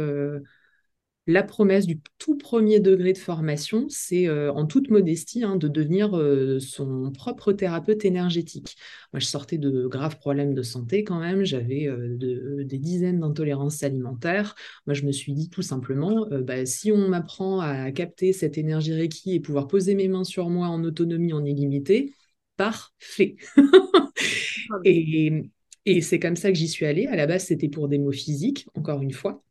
la 1.29 1.45
promesse 1.45 1.87
du 1.87 2.01
tout 2.19 2.37
premier 2.37 2.81
degré 2.81 3.13
de 3.13 3.19
formation, 3.19 3.87
c'est 3.89 4.27
euh, 4.27 4.53
en 4.53 4.67
toute 4.67 4.91
modestie 4.91 5.45
hein, 5.45 5.55
de 5.57 5.69
devenir 5.69 6.17
euh, 6.19 6.59
son 6.59 7.13
propre 7.13 7.53
thérapeute 7.53 8.05
énergétique. 8.05 8.77
Moi, 9.13 9.21
je 9.21 9.27
sortais 9.27 9.57
de 9.59 9.87
graves 9.87 10.19
problèmes 10.19 10.53
de 10.53 10.63
santé 10.63 11.05
quand 11.05 11.21
même, 11.21 11.45
j'avais 11.45 11.87
euh, 11.87 12.17
des 12.65 12.79
dizaines 12.79 13.21
d'intolérances 13.21 13.83
alimentaires. 13.85 14.57
Moi, 14.87 14.95
je 14.95 15.05
me 15.05 15.13
suis 15.13 15.33
dit 15.33 15.49
tout 15.49 15.63
simplement, 15.63 16.27
bah, 16.31 16.67
si 16.67 16.91
on 16.91 17.09
m'apprend 17.09 17.61
à 17.61 17.93
capter 17.93 18.33
cette 18.33 18.59
énergie 18.59 18.93
Reiki 18.93 19.35
et 19.35 19.41
pouvoir 19.41 19.69
poser 19.69 19.95
mes 19.95 20.09
mains 20.09 20.25
sur 20.25 20.49
moi 20.51 20.67
en 20.69 20.83
autonomie 20.83 21.33
en 21.33 21.45
illimité, 21.45 22.15
parfait. 22.57 23.37
et, 24.85 25.51
et 25.87 26.01
c'est 26.01 26.19
comme 26.19 26.37
ça 26.37 26.51
que 26.51 26.59
j'y 26.59 26.69
suis 26.69 26.87
allée. 26.87 27.07
À 27.07 27.17
la 27.17 27.27
base, 27.27 27.45
c'était 27.47 27.69
pour 27.69 27.89
des 27.89 27.99
mots 27.99 28.13
physiques, 28.13 28.67
encore 28.75 29.03
une 29.03 29.13
fois. 29.13 29.43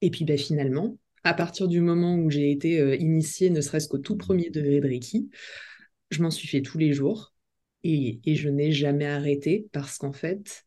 Et 0.00 0.10
puis 0.10 0.24
bah, 0.24 0.36
finalement, 0.36 0.98
à 1.24 1.34
partir 1.34 1.68
du 1.68 1.80
moment 1.80 2.16
où 2.16 2.30
j'ai 2.30 2.50
été 2.50 2.80
euh, 2.80 2.96
initiée, 2.96 3.50
ne 3.50 3.60
serait-ce 3.60 3.88
qu'au 3.88 3.98
tout 3.98 4.16
premier 4.16 4.50
degré 4.50 4.80
de 4.80 4.86
Reiki, 4.86 5.30
je 6.10 6.22
m'en 6.22 6.30
suis 6.30 6.48
fait 6.48 6.62
tous 6.62 6.78
les 6.78 6.92
jours 6.92 7.34
et, 7.84 8.20
je 8.26 8.48
n'ai 8.48 8.72
jamais 8.72 9.06
arrêté 9.06 9.68
parce 9.72 9.98
qu'en 9.98 10.12
fait, 10.12 10.64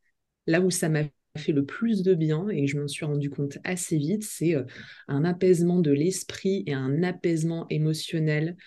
là 0.47 0.61
où 0.61 0.69
ça 0.69 0.89
m'a 0.89 1.03
fait 1.37 1.51
le 1.51 1.65
plus 1.65 2.03
de 2.03 2.13
bien 2.13 2.49
et 2.49 2.67
je 2.67 2.77
m'en 2.79 2.87
suis 2.87 3.05
rendu 3.05 3.29
compte 3.29 3.57
assez 3.63 3.97
vite, 3.97 4.23
c'est 4.23 4.55
euh, 4.55 4.63
un 5.07 5.23
apaisement 5.23 5.79
de 5.79 5.91
l'esprit 5.91 6.63
et 6.67 6.73
un 6.73 7.03
apaisement 7.03 7.67
émotionnel 7.69 8.57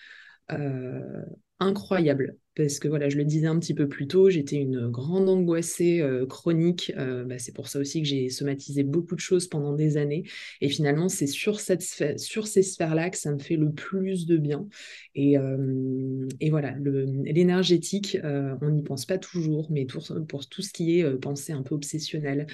euh, 0.51 1.23
incroyable 1.59 2.37
parce 2.55 2.79
que 2.79 2.87
voilà, 2.87 3.09
je 3.09 3.17
le 3.17 3.25
disais 3.25 3.47
un 3.47 3.59
petit 3.59 3.73
peu 3.73 3.87
plus 3.89 4.07
tôt, 4.07 4.29
j'étais 4.29 4.55
une 4.55 4.87
grande 4.87 5.27
angoissée 5.27 6.01
euh, 6.01 6.25
chronique. 6.25 6.91
Euh, 6.97 7.25
bah, 7.25 7.37
c'est 7.37 7.53
pour 7.53 7.67
ça 7.67 7.79
aussi 7.79 8.01
que 8.01 8.07
j'ai 8.07 8.29
somatisé 8.29 8.83
beaucoup 8.83 9.15
de 9.15 9.19
choses 9.19 9.47
pendant 9.47 9.73
des 9.73 9.97
années. 9.97 10.23
Et 10.61 10.69
finalement, 10.69 11.09
c'est 11.09 11.27
sur, 11.27 11.59
cette 11.59 11.83
sur 12.17 12.47
ces 12.47 12.63
sphères-là 12.63 13.09
que 13.09 13.17
ça 13.17 13.31
me 13.33 13.39
fait 13.39 13.57
le 13.57 13.71
plus 13.71 14.25
de 14.25 14.37
bien. 14.37 14.67
Et, 15.15 15.37
euh, 15.37 16.27
et 16.39 16.49
voilà, 16.49 16.75
l'énergétique, 16.79 18.17
on 18.23 18.69
n'y 18.69 18.83
pense 18.83 19.05
pas 19.05 19.17
toujours, 19.17 19.69
mais 19.69 19.85
pour, 19.85 20.07
pour 20.27 20.47
tout 20.47 20.61
ce 20.61 20.71
qui 20.71 20.99
est 20.99 21.19
pensée 21.19 21.51
un 21.53 21.61
peu 21.61 21.75
obsessionnelle, 21.75 22.47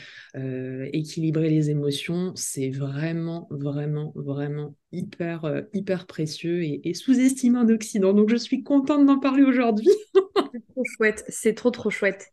équilibrer 0.94 1.50
les 1.50 1.70
émotions, 1.70 2.34
c'est 2.36 2.70
vraiment, 2.70 3.48
vraiment, 3.52 4.14
vraiment 4.16 4.76
hyper, 4.92 5.64
hyper 5.74 6.06
précieux 6.08 6.64
et, 6.64 6.82
et 6.90 6.94
sous-estimé 6.94 7.60
en 7.60 7.70
Occident. 7.70 8.14
Donc, 8.14 8.30
je 8.30 8.36
suis 8.36 8.64
contente 8.64 9.06
d'en 9.06 9.20
parler 9.20 9.44
aujourd'hui 9.44 9.90
c'est 10.52 10.74
trop 10.74 10.84
chouette, 10.84 11.26
c'est 11.28 11.54
trop 11.54 11.72
trop 11.72 11.90
chouette. 11.90 12.28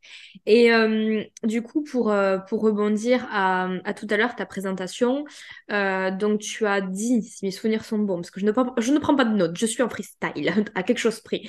Et 0.47 0.73
euh, 0.73 1.23
du 1.45 1.63
coup, 1.63 1.83
pour, 1.83 2.11
euh, 2.11 2.39
pour 2.39 2.63
rebondir 2.63 3.27
à, 3.31 3.69
à, 3.85 3.95
tout 3.95 4.07
à 4.11 4.17
l'heure, 4.17 4.35
ta 4.37 4.47
présentation, 4.47 5.25
euh, 5.71 6.11
donc 6.11 6.41
tu 6.41 6.67
as 6.67 6.81
dit, 6.81 7.23
si 7.23 7.45
mes 7.45 7.51
souvenirs 7.51 7.85
sont 7.85 7.99
bons, 7.99 8.17
parce 8.17 8.31
que 8.31 8.41
je 8.41 8.47
ne, 8.47 8.53
prends, 8.53 8.75
je 8.79 8.93
ne 8.93 8.99
prends 8.99 9.17
pas 9.17 9.25
de 9.25 9.35
notes, 9.35 9.57
je 9.57 9.67
suis 9.67 9.83
en 9.83 9.89
freestyle, 9.89 10.53
à 10.75 10.83
quelque 10.83 10.99
chose 10.99 11.21
près. 11.21 11.43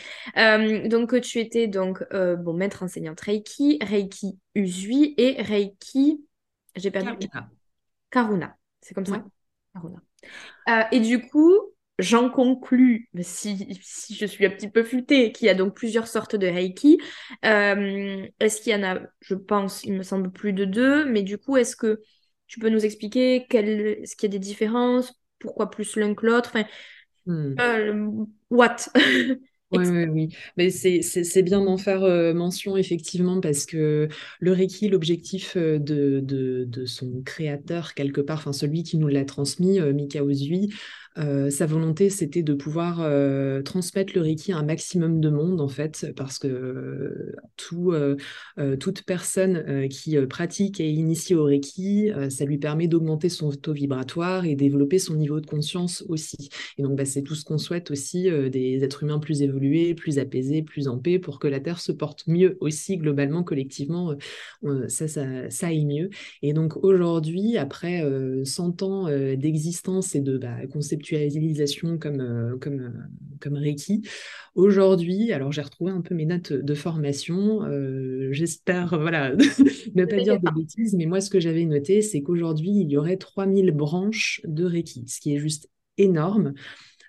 donc 0.88 1.20
tu 1.22 1.40
étais 1.40 1.68
donc 1.68 2.04
bon, 2.12 2.54
maître 2.54 2.84
enseignante 2.84 3.22
Reiki, 3.22 3.80
Reiki 3.82 4.38
Usui 4.56 5.14
et 5.18 5.42
Reiki, 5.42 6.24
j'ai 6.76 6.92
perdu. 6.92 7.28
Karuna. 7.28 7.50
Karuna, 8.12 8.58
c'est 8.82 8.94
comme 8.94 9.06
ça 9.06 9.24
Karuna. 9.74 10.02
Et 10.92 11.00
du 11.00 11.22
coup, 11.22 11.74
J'en 12.00 12.30
conclus, 12.30 13.10
si, 13.20 13.78
si, 13.82 14.16
je 14.16 14.26
suis 14.26 14.46
un 14.46 14.50
petit 14.50 14.70
peu 14.70 14.84
futée, 14.84 15.34
qu'il 15.34 15.48
y 15.48 15.50
a 15.50 15.54
donc 15.54 15.76
plusieurs 15.76 16.08
sortes 16.08 16.38
de 16.38 16.48
Reiki. 16.48 16.98
Euh, 17.44 18.26
est-ce 18.40 18.62
qu'il 18.62 18.72
y 18.72 18.76
en 18.76 18.84
a, 18.84 19.02
je 19.20 19.36
pense, 19.36 19.84
il 19.84 19.94
me 19.94 20.04
semble 20.04 20.32
plus 20.32 20.54
de 20.54 20.64
deux, 20.64 21.04
mais 21.04 21.24
du 21.24 21.38
coup, 21.38 21.58
est-ce 21.58 21.76
que 21.76 22.00
tu 22.48 22.62
peux 22.62 22.70
nous 22.70 22.86
expliquer 22.86 23.46
quel, 23.50 23.68
est-ce 24.02 24.16
qu'il 24.16 24.32
y 24.32 24.34
a 24.34 24.38
des 24.38 24.40
différences 24.40 25.14
Pourquoi 25.40 25.70
plus 25.70 25.98
l'un 25.98 26.16
que 26.16 26.26
l'autre 26.26 26.52
enfin, 26.56 26.66
hmm. 27.26 27.56
euh, 27.60 28.26
What? 28.50 28.78
Oui, 29.72 29.86
oui, 29.88 30.06
oui. 30.08 30.30
Mais 30.58 30.72
c'est 30.72 31.44
bien 31.44 31.62
d'en 31.64 31.78
faire 31.78 32.02
euh, 32.04 32.34
mention, 32.34 32.76
effectivement, 32.76 33.40
parce 33.40 33.68
que 33.68 34.08
le 34.40 34.52
Reiki, 34.52 34.90
l'objectif 34.90 35.56
euh, 35.58 35.78
de, 35.78 36.22
de, 36.24 36.66
de, 36.68 36.86
son 36.86 37.22
créateur, 37.24 37.94
quelque 37.94 38.20
part, 38.20 38.40
enfin 38.40 38.52
celui 38.52 38.82
qui 38.82 38.98
nous 38.98 39.08
l'a 39.08 39.26
transmis, 39.26 39.80
euh, 39.80 39.94
Mika 39.94 40.24
Ozui, 40.24 40.70
sa 41.50 41.66
volonté, 41.66 42.10
c'était 42.10 42.44
de 42.44 42.54
pouvoir 42.54 42.98
transmettre 43.64 44.14
le 44.16 44.22
Reiki 44.22 44.54
à 44.54 44.58
un 44.58 44.64
maximum 44.64 45.20
de 45.20 45.30
monde, 45.30 45.60
en 45.60 45.68
fait, 45.68 46.14
parce 46.16 46.40
que 46.40 47.34
tout, 47.58 47.94
toute 48.80 49.04
personne 49.04 49.88
qui 49.90 50.18
pratique 50.28 50.80
et 50.80 50.88
est 50.90 50.94
initiée 50.94 51.36
au 51.36 51.44
Reiki, 51.44 52.10
ça 52.30 52.46
lui 52.46 52.58
permet 52.58 52.88
d'augmenter 52.88 53.28
son 53.30 53.50
taux 53.52 53.74
vibratoire 53.74 54.46
et 54.46 54.56
développer 54.56 55.00
son 55.00 55.16
niveau 55.16 55.42
de 55.42 55.46
conscience 55.46 56.06
aussi. 56.08 56.50
Et 56.78 56.84
donc, 56.84 56.98
bah, 56.98 57.06
c'est 57.06 57.22
tout 57.22 57.36
ce 57.36 57.44
qu'on 57.44 57.58
souhaite 57.58 57.92
aussi 57.92 58.30
des 58.50 58.84
êtres 58.84 59.04
humains 59.04 59.20
plus 59.20 59.42
évolués, 59.42 59.96
plus 59.96 60.20
apaisés, 60.20 60.62
plus 60.62 60.88
en 60.88 60.98
paix, 60.98 61.20
pour 61.20 61.40
que 61.40 61.48
la 61.48 61.60
Terre 61.60 61.82
se 61.82 61.92
porte 61.92 62.28
mieux 62.28 62.58
aussi, 62.62 62.98
globalement, 62.98 63.44
collectivement, 63.44 64.16
ça, 64.88 65.08
ça, 65.08 65.50
ça 65.50 65.68
aille 65.68 65.86
mieux. 65.86 66.10
Et 66.44 66.54
donc, 66.54 66.78
aujourd'hui, 66.84 67.58
après 67.58 68.06
100 68.46 68.84
ans 68.84 69.10
d'existence 69.36 70.16
et 70.16 70.22
de 70.22 70.38
bah, 70.38 70.56
conceptualisation 70.72 71.09
comme, 72.00 72.58
comme, 72.60 73.10
comme 73.40 73.54
Reiki, 73.56 74.08
aujourd'hui, 74.56 75.32
alors 75.32 75.52
j'ai 75.52 75.62
retrouvé 75.62 75.92
un 75.92 76.02
peu 76.02 76.16
mes 76.16 76.26
notes 76.26 76.54
de 76.54 76.74
formation, 76.74 77.62
j'espère 78.32 79.00
voilà, 79.00 79.36
ne 79.96 80.06
pas 80.06 80.22
dire 80.22 80.40
de 80.40 80.50
bêtises, 80.54 80.96
mais 80.96 81.06
moi, 81.06 81.22
ce 81.22 81.30
que 81.30 81.40
j'avais 81.40 81.66
noté, 81.66 82.02
c'est 82.02 82.22
qu'aujourd'hui, 82.22 82.72
il 82.72 82.90
y 82.90 82.98
aurait 82.98 83.18
3000 83.18 83.72
branches 83.72 84.42
de 84.46 84.66
Reiki, 84.66 85.06
ce 85.08 85.20
qui 85.20 85.36
est 85.36 85.40
juste 85.40 85.70
énorme 85.98 86.54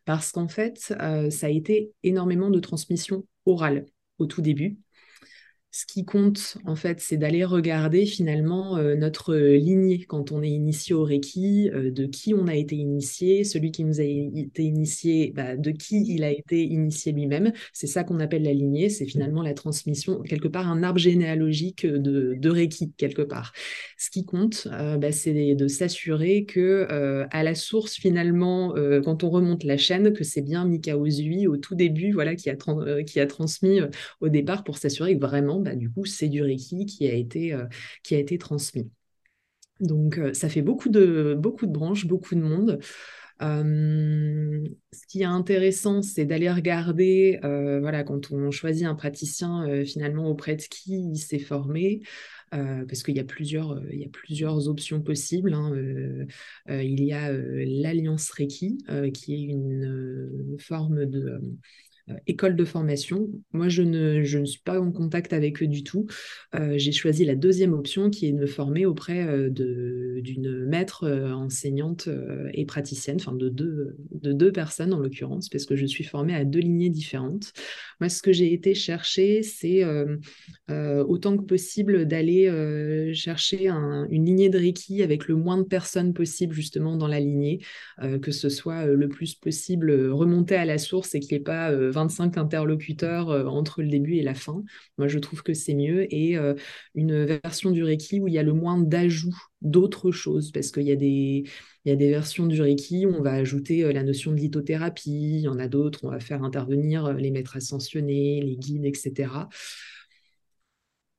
parce 0.05 0.33
qu'en 0.33 0.49
fait, 0.49 0.79
ça 0.79 1.47
a 1.47 1.51
été 1.51 1.93
énormément 2.03 2.51
de 2.51 2.59
transmission 2.59 3.27
orale 3.47 3.87
au 4.19 4.27
tout 4.27 4.43
début 4.43 4.79
ce 5.73 5.87
qui 5.87 6.05
compte, 6.05 6.59
en 6.67 6.75
fait, 6.75 6.99
c'est 7.01 7.17
d'aller 7.17 7.45
regarder 7.45 8.05
finalement 8.05 8.77
euh, 8.77 8.97
notre 8.97 9.37
lignée 9.37 10.05
quand 10.05 10.33
on 10.33 10.43
est 10.43 10.51
initié 10.51 10.97
au 10.97 11.05
Reiki, 11.05 11.71
euh, 11.73 11.93
de 11.93 12.07
qui 12.07 12.35
on 12.35 12.49
a 12.49 12.57
été 12.57 12.75
initié, 12.75 13.45
celui 13.45 13.71
qui 13.71 13.85
nous 13.85 14.01
a 14.01 14.05
été 14.05 14.65
initié, 14.65 15.33
bah, 15.33 15.57
de 15.57 15.71
qui 15.71 16.05
il 16.09 16.25
a 16.25 16.33
été 16.33 16.65
initié 16.65 17.13
lui-même. 17.13 17.53
C'est 17.73 17.87
ça 17.87 18.03
qu'on 18.03 18.19
appelle 18.19 18.43
la 18.43 18.53
lignée, 18.53 18.89
c'est 18.89 19.07
finalement 19.07 19.43
la 19.43 19.55
transmission, 19.55 20.23
quelque 20.23 20.49
part 20.49 20.69
un 20.69 20.83
arbre 20.83 20.99
généalogique 20.99 21.87
de, 21.87 22.51
Reiki, 22.51 22.93
quelque 22.97 23.23
part. 23.23 23.53
Ce 23.97 24.11
qui 24.11 24.25
compte, 24.25 24.67
euh, 24.73 24.97
bah, 24.97 25.13
c'est 25.13 25.55
de 25.55 25.69
s'assurer 25.69 26.47
que 26.47 26.89
à 27.31 27.43
la 27.45 27.55
source, 27.55 27.95
finalement, 27.95 28.75
quand 29.05 29.23
on 29.23 29.31
remonte 29.31 29.63
la 29.63 29.77
chaîne, 29.77 30.13
que 30.13 30.25
c'est 30.25 30.43
bien 30.43 30.65
Mika 30.65 30.99
Ozui 30.99 31.47
au 31.47 31.57
tout 31.57 31.77
début, 31.77 32.11
voilà, 32.13 32.35
qui 32.35 32.51
a 32.51 33.27
transmis 33.27 33.81
au 34.21 34.29
départ 34.29 34.65
pour 34.65 34.79
s'assurer 34.79 35.17
que 35.17 35.21
vraiment 35.25 35.60
bah, 35.61 35.75
du 35.77 35.91
coup, 35.91 36.05
c'est 36.05 36.29
du 36.29 36.43
Reiki 36.43 36.87
qui 36.87 37.09
a 37.09 37.15
été, 37.15 37.53
euh, 37.53 37.67
qui 38.03 38.15
a 38.15 38.19
été 38.19 38.39
transmis. 38.39 38.91
Donc, 39.81 40.19
euh, 40.19 40.35
ça 40.35 40.49
fait 40.49 40.63
beaucoup 40.63 40.89
de, 40.89 41.35
beaucoup 41.39 41.67
de 41.67 41.73
branches, 41.73 42.07
beaucoup 42.07 42.35
de 42.35 42.43
monde. 42.43 42.81
Euh, 43.43 44.63
ce 44.93 45.07
qui 45.07 45.23
est 45.23 45.25
intéressant, 45.25 46.03
c'est 46.03 46.27
d'aller 46.27 46.51
regarder, 46.51 47.39
voilà, 47.43 48.05
quand 48.05 48.33
on 48.33 48.51
choisit 48.51 48.87
un 48.87 48.95
praticien, 48.95 49.83
finalement 49.87 50.29
auprès 50.29 50.57
de 50.57 50.63
qui 50.63 51.11
il 51.13 51.17
s'est 51.17 51.39
formé, 51.39 52.03
parce 52.51 53.03
qu'il 53.03 53.17
y 53.17 53.21
a 53.21 53.25
plusieurs, 53.25 53.83
y 53.95 54.05
a 54.05 54.11
plusieurs 54.13 54.69
options 54.69 55.01
possibles. 55.01 55.55
Hein, 55.55 55.73
il 56.69 57.03
y 57.03 57.13
a 57.15 57.33
l'Alliance 57.33 58.31
Reiki, 58.31 58.77
qui 59.15 59.35
est 59.35 59.45
une 59.45 60.57
forme 60.59 61.07
de 61.07 61.41
école 62.27 62.57
de 62.57 62.65
formation. 62.65 63.29
Moi, 63.53 63.69
je 63.69 63.83
ne, 63.83 64.23
je 64.23 64.39
ne, 64.39 64.45
suis 64.45 64.61
pas 64.61 64.81
en 64.81 64.93
contact 64.93 65.33
avec 65.33 65.63
eux 65.63 65.67
du 65.67 65.83
tout. 65.83 66.07
Euh, 66.55 66.75
j'ai 66.77 66.93
choisi 66.93 67.25
la 67.25 67.35
deuxième 67.35 67.73
option 67.73 68.11
qui 68.11 68.27
est 68.27 68.33
de 68.33 68.39
me 68.39 68.47
former 68.47 68.87
auprès 68.87 69.27
euh, 69.27 69.51
d'une 69.51 70.67
maître 70.67 71.09
enseignante 71.09 72.09
et 72.53 72.65
praticienne, 72.65 73.17
enfin 73.21 73.35
de 73.35 73.49
deux, 73.49 73.97
de 74.13 74.33
deux 74.33 74.53
personnes 74.53 74.93
en 74.93 74.99
l'occurrence, 74.99 75.49
parce 75.49 75.67
que 75.67 75.77
je 75.77 75.87
suis 75.87 76.05
formée 76.05 76.35
à 76.35 76.45
deux 76.45 76.61
lignées 76.61 76.91
différentes. 76.91 77.53
Moi, 78.01 78.09
ce 78.09 78.23
que 78.23 78.33
j'ai 78.33 78.53
été 78.53 78.75
chercher, 78.75 79.43
c'est 79.43 79.85
autant 80.69 81.37
que 81.37 81.45
possible 81.45 82.07
d'aller 82.07 83.13
chercher 83.15 83.69
une 83.69 84.25
lignée 84.25 84.49
de 84.49 84.59
Reiki 84.59 85.03
avec 85.03 85.29
le 85.29 85.37
moins 85.37 85.59
de 85.59 85.65
personnes 85.65 86.13
possible 86.13 86.55
justement 86.55 86.97
dans 86.97 87.09
la 87.09 87.21
lignée, 87.21 87.61
que 88.23 88.31
ce 88.31 88.49
soit 88.49 88.87
le 88.87 89.09
plus 89.09 89.35
possible 89.35 90.11
remonté 90.11 90.55
à 90.55 90.65
la 90.65 90.79
source 90.79 91.15
et 91.15 91.21
qu'il 91.21 91.37
n'y 91.37 91.41
ait 91.41 91.45
pas 91.45 91.71
25 92.01 92.39
interlocuteurs 92.39 93.31
euh, 93.31 93.45
entre 93.47 93.83
le 93.83 93.89
début 93.89 94.17
et 94.17 94.23
la 94.23 94.35
fin. 94.35 94.63
Moi, 94.99 95.09
je 95.09 95.19
trouve 95.19 95.43
que 95.43 95.55
c'est 95.55 95.75
mieux. 95.75 96.13
Et 96.15 96.37
euh, 96.37 96.55
une 96.95 97.25
version 97.25 97.71
du 97.71 97.85
Reiki 97.85 98.21
où 98.21 98.29
il 98.29 98.35
y 98.35 98.39
a 98.39 98.43
le 98.43 98.53
moins 98.53 98.79
d'ajouts 98.79 99.37
d'autres 99.61 100.11
choses, 100.11 100.51
parce 100.53 100.71
qu'il 100.71 100.85
y 100.85 100.93
a 100.93 100.97
des... 100.97 101.45
Il 101.87 101.89
y 101.89 101.93
a 101.93 101.97
des 101.97 102.11
versions 102.11 102.47
du 102.47 102.61
Reiki 102.61 103.07
où 103.07 103.15
on 103.15 103.23
va 103.23 103.33
ajouter 103.33 103.85
euh, 103.85 103.93
la 103.93 104.03
notion 104.03 104.33
de 104.33 104.37
lithothérapie, 104.37 105.37
il 105.37 105.41
y 105.41 105.49
en 105.49 105.59
a 105.59 105.67
d'autres, 105.67 106.01
on 106.03 106.11
va 106.11 106.21
faire 106.21 106.43
intervenir 106.43 107.15
les 107.15 107.31
maîtres 107.31 107.57
ascensionnés, 107.57 108.43
les 108.43 108.57
guides, 108.57 108.85
etc. 108.85 109.49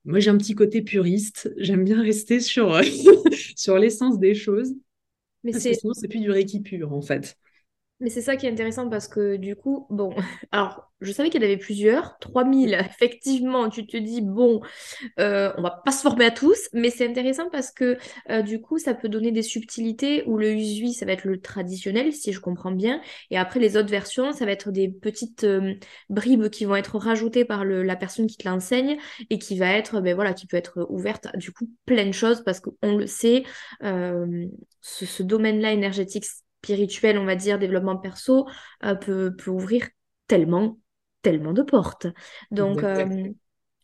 Moi, 0.06 0.20
j'ai 0.20 0.30
un 0.30 0.38
petit 0.38 0.54
côté 0.54 0.84
puriste. 0.84 1.52
J'aime 1.58 1.84
bien 1.84 2.02
rester 2.02 2.40
sur, 2.40 2.80
sur 3.56 3.78
l'essence 3.80 4.20
des 4.20 4.36
choses. 4.36 4.74
Mais 5.44 5.52
parce 5.52 5.64
que 5.64 5.74
sinon, 5.74 5.94
c'est 5.94 6.08
plus 6.08 6.20
du 6.20 6.30
Reiki 6.30 6.62
pur, 6.62 6.94
en 6.94 7.02
fait. 7.02 7.38
Mais 8.02 8.10
c'est 8.10 8.22
ça 8.22 8.36
qui 8.36 8.48
est 8.48 8.52
intéressant 8.52 8.90
parce 8.90 9.08
que 9.08 9.38
du 9.38 9.56
coup, 9.56 9.86
bon, 9.90 10.14
alors 10.52 10.92
je 11.02 11.12
savais 11.12 11.30
qu'il 11.30 11.42
y 11.42 11.44
en 11.44 11.48
avait 11.48 11.58
plusieurs, 11.58 12.18
3000, 12.20 12.74
effectivement, 12.90 13.70
tu 13.70 13.86
te 13.88 13.98
dis, 13.98 14.22
bon, 14.22 14.62
euh, 15.20 15.52
on 15.58 15.62
va 15.62 15.82
pas 15.84 15.92
se 15.92 16.02
former 16.02 16.26
à 16.26 16.32
tous, 16.32 16.70
mais 16.74 16.90
c'est 16.90 17.08
intéressant 17.08 17.50
parce 17.52 17.72
que 17.72 17.98
euh, 18.30 18.42
du 18.42 18.62
coup, 18.62 18.78
ça 18.78 18.94
peut 18.94 19.10
donner 19.10 19.32
des 19.32 19.42
subtilités 19.42 20.24
où 20.28 20.38
le 20.38 20.52
Usui, 20.52 20.94
ça 20.94 21.06
va 21.06 21.14
être 21.14 21.26
le 21.26 21.40
traditionnel, 21.42 22.14
si 22.14 22.34
je 22.34 22.40
comprends 22.40 22.72
bien, 22.72 23.02
et 23.32 23.38
après 23.38 23.60
les 23.60 23.78
autres 23.78 23.90
versions, 23.90 24.32
ça 24.32 24.46
va 24.46 24.52
être 24.52 24.72
des 24.72 24.90
petites 24.90 25.44
euh, 25.44 25.74
bribes 26.10 26.50
qui 26.50 26.66
vont 26.66 26.76
être 26.76 26.98
rajoutées 26.98 27.46
par 27.46 27.66
la 27.66 27.96
personne 27.96 28.28
qui 28.28 28.38
te 28.38 28.48
l'enseigne 28.48 28.98
et 29.30 29.40
qui 29.40 29.58
va 29.58 29.72
être, 29.74 30.02
ben 30.02 30.16
voilà, 30.16 30.34
qui 30.34 30.48
peut 30.48 30.58
être 30.58 30.86
ouverte 30.90 31.28
à 31.28 31.38
du 31.38 31.52
coup 31.52 31.70
plein 31.86 32.06
de 32.06 32.12
choses 32.12 32.44
parce 32.44 32.60
qu'on 32.60 32.96
le 32.96 33.08
sait, 33.08 33.44
ce, 33.82 35.06
ce 35.06 35.24
domaine-là 35.24 35.72
énergétique 35.72 36.26
spirituel, 36.64 37.18
on 37.18 37.26
va 37.26 37.36
dire, 37.36 37.58
développement 37.60 37.98
perso, 37.98 38.48
euh, 38.84 38.96
peut, 38.96 39.36
peut, 39.36 39.52
ouvrir 39.52 39.88
tellement, 40.28 40.78
tellement 41.22 41.54
de 41.54 41.64
portes. 41.64 42.08
Donc, 42.52 42.84
euh, 42.84 43.30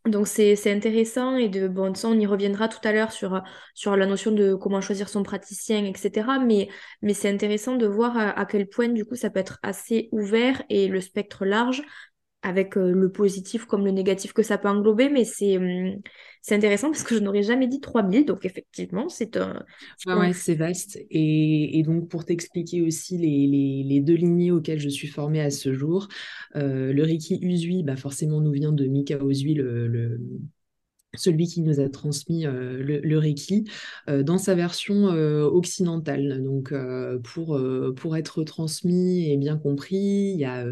donc 0.05 0.27
c'est 0.27 0.71
intéressant 0.71 1.35
et 1.35 1.49
de 1.49 1.67
bon 1.67 1.93
ça 1.93 2.07
on 2.07 2.17
y 2.17 2.25
reviendra 2.25 2.69
tout 2.69 2.79
à 2.87 2.93
l'heure 2.93 3.11
sur, 3.11 3.41
sur 3.73 3.97
la 3.97 4.05
notion 4.05 4.31
de 4.31 4.55
comment 4.55 4.79
choisir 4.79 5.09
son 5.09 5.23
praticien, 5.23 5.83
etc. 5.83 6.39
Mais, 6.45 6.69
mais 7.01 7.13
c'est 7.13 7.29
intéressant 7.29 7.75
de 7.75 7.85
voir 7.87 8.15
à, 8.17 8.45
quel 8.45 8.69
point 8.69 8.87
du 8.87 9.03
coup 9.03 9.15
ça 9.15 9.29
peut 9.29 9.39
être 9.39 9.59
assez 9.63 10.07
ouvert 10.13 10.63
et 10.69 10.87
le 10.87 11.01
spectre 11.01 11.45
large 11.45 11.83
avec 12.41 12.77
euh, 12.77 12.91
le 12.91 13.11
positif 13.11 13.65
comme 13.65 13.83
le 13.83 13.91
négatif 13.91 14.33
que 14.33 14.43
ça 14.43 14.57
peut 14.57 14.69
englober, 14.69 15.09
mais 15.09 15.25
c'est 15.25 15.57
hum, 15.57 15.99
c'est 16.47 16.55
intéressant 16.55 16.91
parce 16.91 17.03
que 17.03 17.13
je 17.13 17.19
n'aurais 17.19 17.43
jamais 17.43 17.67
dit 17.67 17.81
3000, 17.81 18.25
donc 18.25 18.45
effectivement, 18.45 19.09
c'est 19.09 19.35
un... 19.35 19.65
Ouais, 20.05 20.31
c'est 20.31 20.55
vaste. 20.55 20.97
Et, 21.09 21.77
et, 21.77 21.83
donc, 21.83 22.07
pour 22.07 22.23
t'expliquer 22.23 22.81
aussi 22.81 23.17
les, 23.17 23.47
les, 23.47 23.83
les, 23.83 23.99
deux 23.99 24.13
lignées 24.13 24.51
auxquelles 24.51 24.79
je 24.79 24.87
suis 24.87 25.09
formée 25.09 25.41
à 25.41 25.49
ce 25.49 25.73
jour, 25.73 26.07
euh, 26.55 26.93
le 26.93 27.03
Reiki 27.03 27.37
Usui, 27.41 27.83
bah 27.83 27.97
forcément, 27.97 28.39
nous 28.39 28.53
vient 28.53 28.71
de 28.71 28.85
Mika 28.85 29.17
Usui, 29.21 29.55
le, 29.55 29.87
le 29.87 30.21
celui 31.15 31.47
qui 31.47 31.61
nous 31.61 31.79
a 31.79 31.89
transmis 31.89 32.45
euh, 32.45 32.77
le, 32.83 33.17
Reiki 33.17 33.65
euh, 34.09 34.23
dans 34.23 34.37
sa 34.37 34.55
version 34.55 35.07
euh, 35.07 35.43
occidentale. 35.43 36.43
Donc, 36.43 36.73
pour, 37.23 37.59
pour 37.95 38.17
être 38.17 38.43
transmis 38.43 39.31
et 39.31 39.37
bien 39.37 39.57
compris, 39.57 39.97
il 40.33 40.39
y 40.39 40.45
a, 40.45 40.65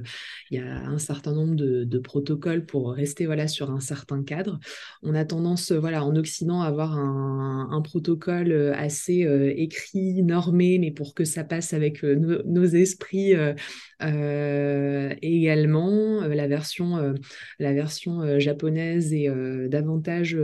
y 0.52 0.58
a 0.58 0.66
un 0.66 0.98
certain 0.98 1.34
nombre 1.34 1.56
de, 1.56 2.00
protocoles 2.00 2.66
pour 2.66 2.92
rester 2.92 3.26
voilà, 3.26 3.48
sur 3.48 3.72
un 3.72 3.80
certain 3.80 4.24
cadre. 4.24 4.60
On 5.02 5.16
a 5.16 5.26
tendance 5.26 5.72
voilà, 5.72 6.04
en 6.04 6.16
Occident 6.16 6.62
à 6.62 6.68
avoir 6.68 6.98
un 6.98 7.82
protocole 7.82 8.52
assez 8.76 9.26
écrit, 9.58 10.22
normé, 10.24 10.78
mais 10.78 10.92
pour 10.92 11.14
que 11.14 11.24
ça 11.24 11.44
passe 11.44 11.74
avec 11.74 12.04
nos 12.04 12.66
esprits 12.66 13.34
également. 15.22 16.22
la 16.22 16.48
version, 16.48 17.16
la 17.60 17.74
version 17.74 18.40
japonaise 18.40 19.14
est 19.14 19.30
davantage 19.70 20.38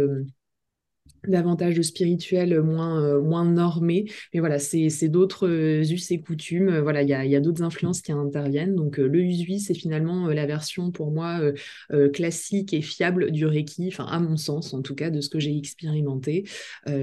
davantage 1.28 1.76
de 1.76 1.82
spirituel 1.82 2.62
moins, 2.62 3.02
euh, 3.02 3.22
moins 3.22 3.46
normé. 3.46 4.06
Mais 4.34 4.40
voilà, 4.40 4.60
c'est 4.60 5.10
d'autres 5.10 5.48
euh, 5.48 5.82
us 5.82 6.12
et 6.12 6.20
coutumes. 6.20 6.80
Voilà, 6.80 7.04
il 7.04 7.10
y 7.10 7.14
a, 7.14 7.26
y 7.26 7.36
a 7.36 7.40
d'autres 7.40 7.64
influences 7.64 8.02
qui 8.02 8.12
interviennent. 8.12 8.76
Donc, 8.76 9.00
euh, 9.00 9.08
le 9.08 9.22
usui, 9.22 9.60
c'est 9.60 9.74
finalement 9.74 10.28
la 10.28 10.46
version 10.46 10.92
pour 10.92 11.12
moi 11.12 11.40
classique 12.14 12.74
et 12.74 12.82
fiable 12.82 13.32
du 13.32 13.46
Reiki, 13.46 13.88
enfin, 13.88 14.06
à 14.06 14.20
mon 14.20 14.38
sens, 14.38 14.74
en 14.74 14.82
tout 14.82 14.96
cas, 14.96 15.10
de 15.10 15.22
ce 15.22 15.30
que 15.30 15.40
j'ai 15.40 15.56
expérimenté, 15.58 16.46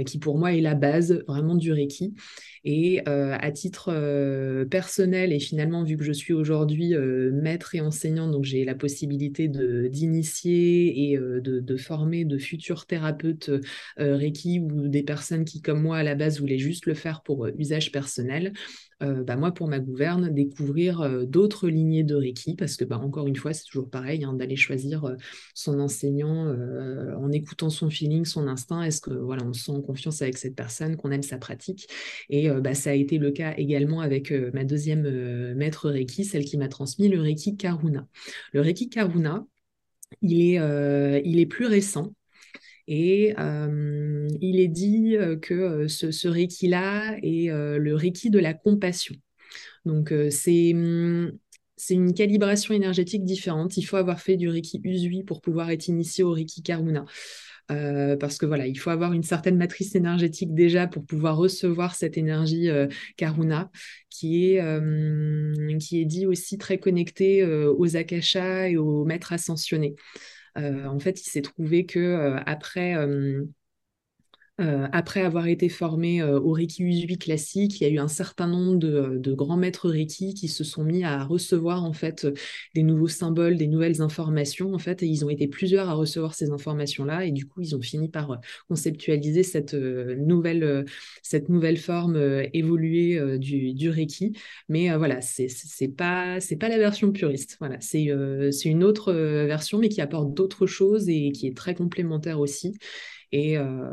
qui 0.07 0.19
pour 0.19 0.39
moi 0.39 0.55
est 0.55 0.61
la 0.61 0.75
base 0.75 1.23
vraiment 1.27 1.55
du 1.55 1.73
Reiki. 1.73 2.15
Et 2.65 3.07
à 3.07 3.51
titre 3.53 4.65
personnel, 4.71 5.33
et 5.33 5.41
finalement, 5.41 5.85
vu 5.85 5.97
que 5.97 6.05
je 6.05 6.13
suis 6.13 6.33
aujourd'hui 6.33 6.95
maître 7.33 7.75
et 7.75 7.81
enseignante, 7.81 8.33
donc 8.33 8.45
j'ai 8.45 8.65
la 8.65 8.75
possibilité 8.75 9.49
d'initier 9.49 11.11
et 11.13 11.17
de, 11.17 11.61
de, 11.61 11.77
former 11.77 12.25
de 12.25 12.39
futurs 12.39 12.87
thérapeutes 12.87 13.51
Reiki 13.97 14.61
ou 14.61 14.89
des 14.89 15.03
personnes 15.03 15.45
qui, 15.45 15.63
comme 15.63 15.83
moi, 15.83 15.99
à 15.99 16.03
la 16.03 16.15
base, 16.15 16.41
voulaient 16.41 16.59
juste 16.59 16.87
le 16.87 16.95
faire 16.95 17.23
pour 17.23 17.47
usage 17.59 17.93
personnel. 17.93 18.53
Bah, 19.01 19.37
moi, 19.37 19.53
pour 19.53 19.69
ma 19.69 19.79
gouverne, 19.79 20.29
découvrir 20.33 21.27
d'autres 21.27 21.69
lignées 21.69 22.03
de 22.03 22.15
Reiki, 22.15 22.55
parce 22.57 22.77
que, 22.77 22.85
bah, 22.85 22.99
encore 22.99 23.27
une 23.29 23.37
fois, 23.37 23.53
c'est 23.53 23.65
toujours 23.65 23.89
pareil, 23.91 24.25
hein, 24.25 24.33
d'aller 24.33 24.57
choisir 24.57 25.15
son 25.55 25.79
enseignant 25.81 26.47
en 27.17 27.31
écoutant 27.33 27.71
son 27.71 27.91
feeling, 27.91 28.25
son 28.25 28.49
instinct. 28.49 28.83
Est-ce 28.83 29.01
que 29.01 29.11
voilà, 29.13 29.45
on 29.45 29.53
se 29.53 29.65
sent 29.65 29.73
en 29.73 29.83
confiance 29.83 30.23
avec 30.23 30.37
cette 30.37 30.57
personne, 30.57 30.97
qu'on 30.97 31.11
aime 31.11 31.23
sa 31.23 31.39
pratique 31.39 31.89
Et 32.29 32.49
bah, 32.51 32.75
ça 32.75 32.91
a 32.91 32.95
été 32.95 33.19
le 33.19 33.31
cas 33.31 33.55
également 33.57 34.01
avec 34.01 34.33
ma 34.53 34.65
deuxième 34.65 35.55
maître 35.55 35.91
Reiki, 35.91 36.25
celle 36.25 36.45
qui 36.45 36.57
m'a 36.59 36.69
transmis 36.69 37.09
le 37.09 37.21
Reiki 37.21 37.57
Karuna. 37.57 38.07
Le 38.53 38.61
Reiki 38.61 38.89
Karuna, 38.89 39.47
il 40.23 40.41
est, 40.57 41.23
il 41.25 41.39
est 41.41 41.47
plus 41.47 41.67
récent. 41.67 42.13
Et 42.91 43.35
il 44.41 44.61
est 44.61 44.69
dit 44.69 45.17
que 45.43 45.87
ce, 45.89 46.27
Reiki-là 46.27 47.19
est 47.23 47.51
le 47.53 47.95
Reiki 47.95 48.31
de 48.31 48.39
la 48.39 48.55
compassion. 48.55 49.15
Donc 49.85 50.13
c'est 50.31 50.73
mmh, 50.75 51.33
c'est 51.77 51.95
une 51.95 52.13
calibration 52.13 52.75
énergétique 52.75 53.25
différente. 53.25 53.77
Il 53.77 53.83
faut 53.83 53.97
avoir 53.97 54.21
fait 54.21 54.37
du 54.37 54.49
Reiki 54.49 54.81
Usui 54.83 55.23
pour 55.23 55.41
pouvoir 55.41 55.71
être 55.71 55.87
initié 55.87 56.25
au 56.25 56.33
Reiki 56.33 56.63
Karuna. 56.63 57.05
parce 57.69 58.39
que 58.39 58.47
voilà, 58.47 58.67
il 58.67 58.79
faut 58.79 58.91
avoir 58.91 59.13
une 59.13 59.23
certaine 59.23 59.59
matrice 59.59 59.95
énergétique 59.95 60.55
déjà 60.55 60.87
pour 60.87 61.05
pouvoir 61.05 61.37
recevoir 61.37 61.95
cette 61.95 62.17
énergie 62.17 62.69
Karuna, 63.19 63.71
qui 64.09 64.55
est, 64.55 64.63
qui 65.79 66.01
est 66.01 66.07
dit 66.07 66.27
aussi 66.27 66.57
très 66.57 66.79
connectée 66.79 67.45
aux 67.45 67.97
akashas 67.97 68.71
et 68.71 68.77
aux 68.79 69.05
maîtres 69.05 69.35
ascensionnés. 69.35 69.95
Euh, 70.59 70.87
en 70.87 70.99
fait, 70.99 71.21
il 71.21 71.31
s'est 71.31 71.43
trouvé 71.43 71.87
que 71.87 71.99
euh, 72.01 72.41
après 72.47 72.95
euh, 74.61 74.79
euh, 74.79 74.89
après 74.93 75.23
avoir 75.23 75.47
été 75.47 75.69
formé 75.69 76.21
euh, 76.23 76.39
au 76.41 76.53
Reiki 76.53 76.83
Usui 76.83 77.19
classique, 77.19 77.81
il 77.81 77.85
y 77.85 77.87
a 77.87 77.91
eu 77.91 77.99
un 77.99 78.09
certain 78.09 78.47
nombre 78.47 78.77
de, 78.79 79.33
grands 79.35 79.57
maîtres 79.57 79.89
Reiki 79.89 80.35
qui 80.35 80.49
se 80.49 80.65
sont 80.65 80.85
mis 80.85 81.05
à 81.05 81.25
recevoir 81.25 81.85
en 81.85 81.93
fait 81.93 82.27
des 82.75 82.83
nouveaux 82.83 83.09
symboles, 83.09 83.57
des 83.57 83.67
nouvelles 83.67 84.03
informations 84.03 84.75
en 84.75 84.79
fait, 84.79 85.03
et 85.03 85.07
ils 85.07 85.25
ont 85.25 85.31
été 85.31 85.49
plusieurs 85.49 85.89
à 85.89 85.95
recevoir 85.95 86.35
ces 86.35 86.51
informations-là, 86.51 87.25
et 87.25 87.31
du 87.31 87.47
coup 87.47 87.61
ils 87.61 87.77
ont 87.77 87.81
fini 87.81 88.09
par 88.09 88.33
euh, 88.33 88.37
conceptualiser 88.69 89.43
cette 89.43 89.75
nouvelle 89.75 90.85
cette 91.23 91.49
nouvelle 91.49 91.77
forme 91.77 92.17
évoluée 92.53 93.39
du, 93.39 93.91
Reiki. 93.91 94.33
Mais 94.69 94.95
voilà, 94.97 95.21
c'est 95.21 95.49
pas 95.97 96.41
c'est 96.41 96.57
pas 96.57 96.69
la 96.69 96.79
version 96.79 97.13
puriste. 97.13 97.57
Voilà, 97.61 97.79
c'est 97.81 98.05
une 98.65 98.85
autre 98.85 99.13
version, 99.13 99.79
mais 99.79 99.89
qui 99.89 100.01
apporte 100.01 100.35
d'autres 100.35 100.67
choses 100.67 101.09
et 101.09 101.33
qui 101.33 101.47
est 101.47 101.57
très 101.57 101.75
complémentaire 101.75 102.41
aussi 102.41 102.75
et, 103.33 103.59
euh, 103.59 103.91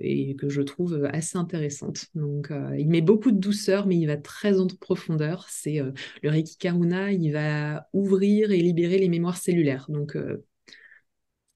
et, 0.00 0.34
que 0.36 0.48
je 0.48 0.62
trouve 0.62 1.08
assez 1.12 1.38
intéressante. 1.38 2.06
Donc, 2.14 2.50
euh, 2.50 2.76
il 2.78 2.88
met 2.88 3.00
beaucoup 3.00 3.30
de 3.30 3.38
douceur, 3.38 3.86
mais 3.86 3.96
il 3.96 4.06
va 4.06 4.16
très 4.16 4.58
en 4.58 4.66
profondeur. 4.66 5.46
C'est 5.48 5.80
euh, 5.80 5.92
le 6.22 6.30
Reiki 6.30 6.56
Karuna, 6.56 7.12
il 7.12 7.32
va 7.32 7.88
ouvrir 7.92 8.50
et 8.50 8.58
libérer 8.58 8.98
les 8.98 9.08
mémoires 9.08 9.36
cellulaires. 9.36 9.86
Donc, 9.88 10.16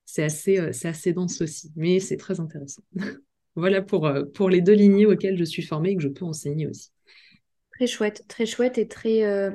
c'est 0.05 0.23
assez, 0.23 0.73
c'est 0.73 0.89
assez 0.89 1.13
dense 1.13 1.41
aussi, 1.41 1.73
mais 1.77 2.01
c'est 2.01 2.17
très 2.17 2.41
intéressant. 2.41 2.83
voilà 3.57 3.83
pour, 3.83 4.09
pour 4.35 4.49
les 4.49 4.61
deux 4.61 4.75
lignées 4.75 5.07
auxquelles 5.07 5.39
je 5.39 5.45
suis 5.45 5.63
formée 5.63 5.91
et 5.91 5.97
que 5.97 6.03
je 6.03 6.09
peux 6.09 6.25
enseigner 6.25 6.69
aussi. 6.69 6.91
Très 7.73 7.87
chouette, 7.87 8.25
très 8.27 8.47
chouette 8.47 8.79
et 8.79 8.89
très, 8.89 9.53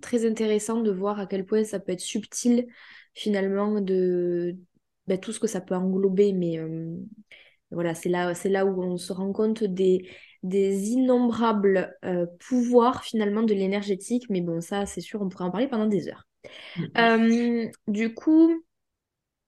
très 0.00 0.26
intéressant 0.26 0.80
de 0.80 0.90
voir 0.90 1.20
à 1.20 1.26
quel 1.26 1.44
point 1.44 1.62
ça 1.62 1.78
peut 1.78 1.92
être 1.92 2.00
subtil 2.00 2.66
finalement 3.14 3.80
de, 3.80 4.56
ben, 5.06 5.18
tout 5.18 5.32
ce 5.32 5.40
que 5.40 5.46
ça 5.46 5.60
peut 5.60 5.74
englober, 5.74 6.32
mais 6.32 6.58
euh, 6.58 6.96
voilà, 7.70 7.94
c'est 7.94 8.08
là, 8.08 8.34
c'est 8.34 8.48
là 8.48 8.64
où 8.66 8.82
on 8.82 8.96
se 8.96 9.12
rend 9.12 9.32
compte 9.32 9.64
des, 9.64 10.08
des 10.42 10.90
innombrables 10.90 11.96
euh, 12.04 12.26
pouvoirs 12.38 13.04
finalement 13.04 13.42
de 13.42 13.54
l'énergétique, 13.54 14.26
mais 14.28 14.40
bon, 14.40 14.60
ça, 14.60 14.86
c'est 14.86 15.00
sûr, 15.00 15.20
on 15.22 15.28
pourrait 15.28 15.44
en 15.44 15.50
parler 15.50 15.68
pendant 15.68 15.86
des 15.86 16.08
heures. 16.08 16.26
Euh, 16.98 17.68
du 17.88 18.14
coup, 18.14 18.64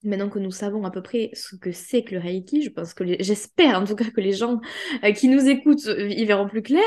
maintenant 0.03 0.29
que 0.29 0.39
nous 0.39 0.51
savons 0.51 0.83
à 0.85 0.91
peu 0.91 1.01
près 1.01 1.31
ce 1.33 1.55
que 1.55 1.71
c'est 1.71 2.03
que 2.03 2.15
le 2.15 2.21
Reiki, 2.21 2.61
je 2.61 2.69
pense 2.69 2.93
que 2.93 3.03
j'espère 3.21 3.79
en 3.79 3.85
tout 3.85 3.95
cas 3.95 4.09
que 4.09 4.21
les 4.21 4.33
gens 4.33 4.61
qui 5.15 5.27
nous 5.27 5.47
écoutent 5.47 5.85
y 5.85 6.25
verront 6.25 6.47
plus 6.47 6.61
clair. 6.61 6.83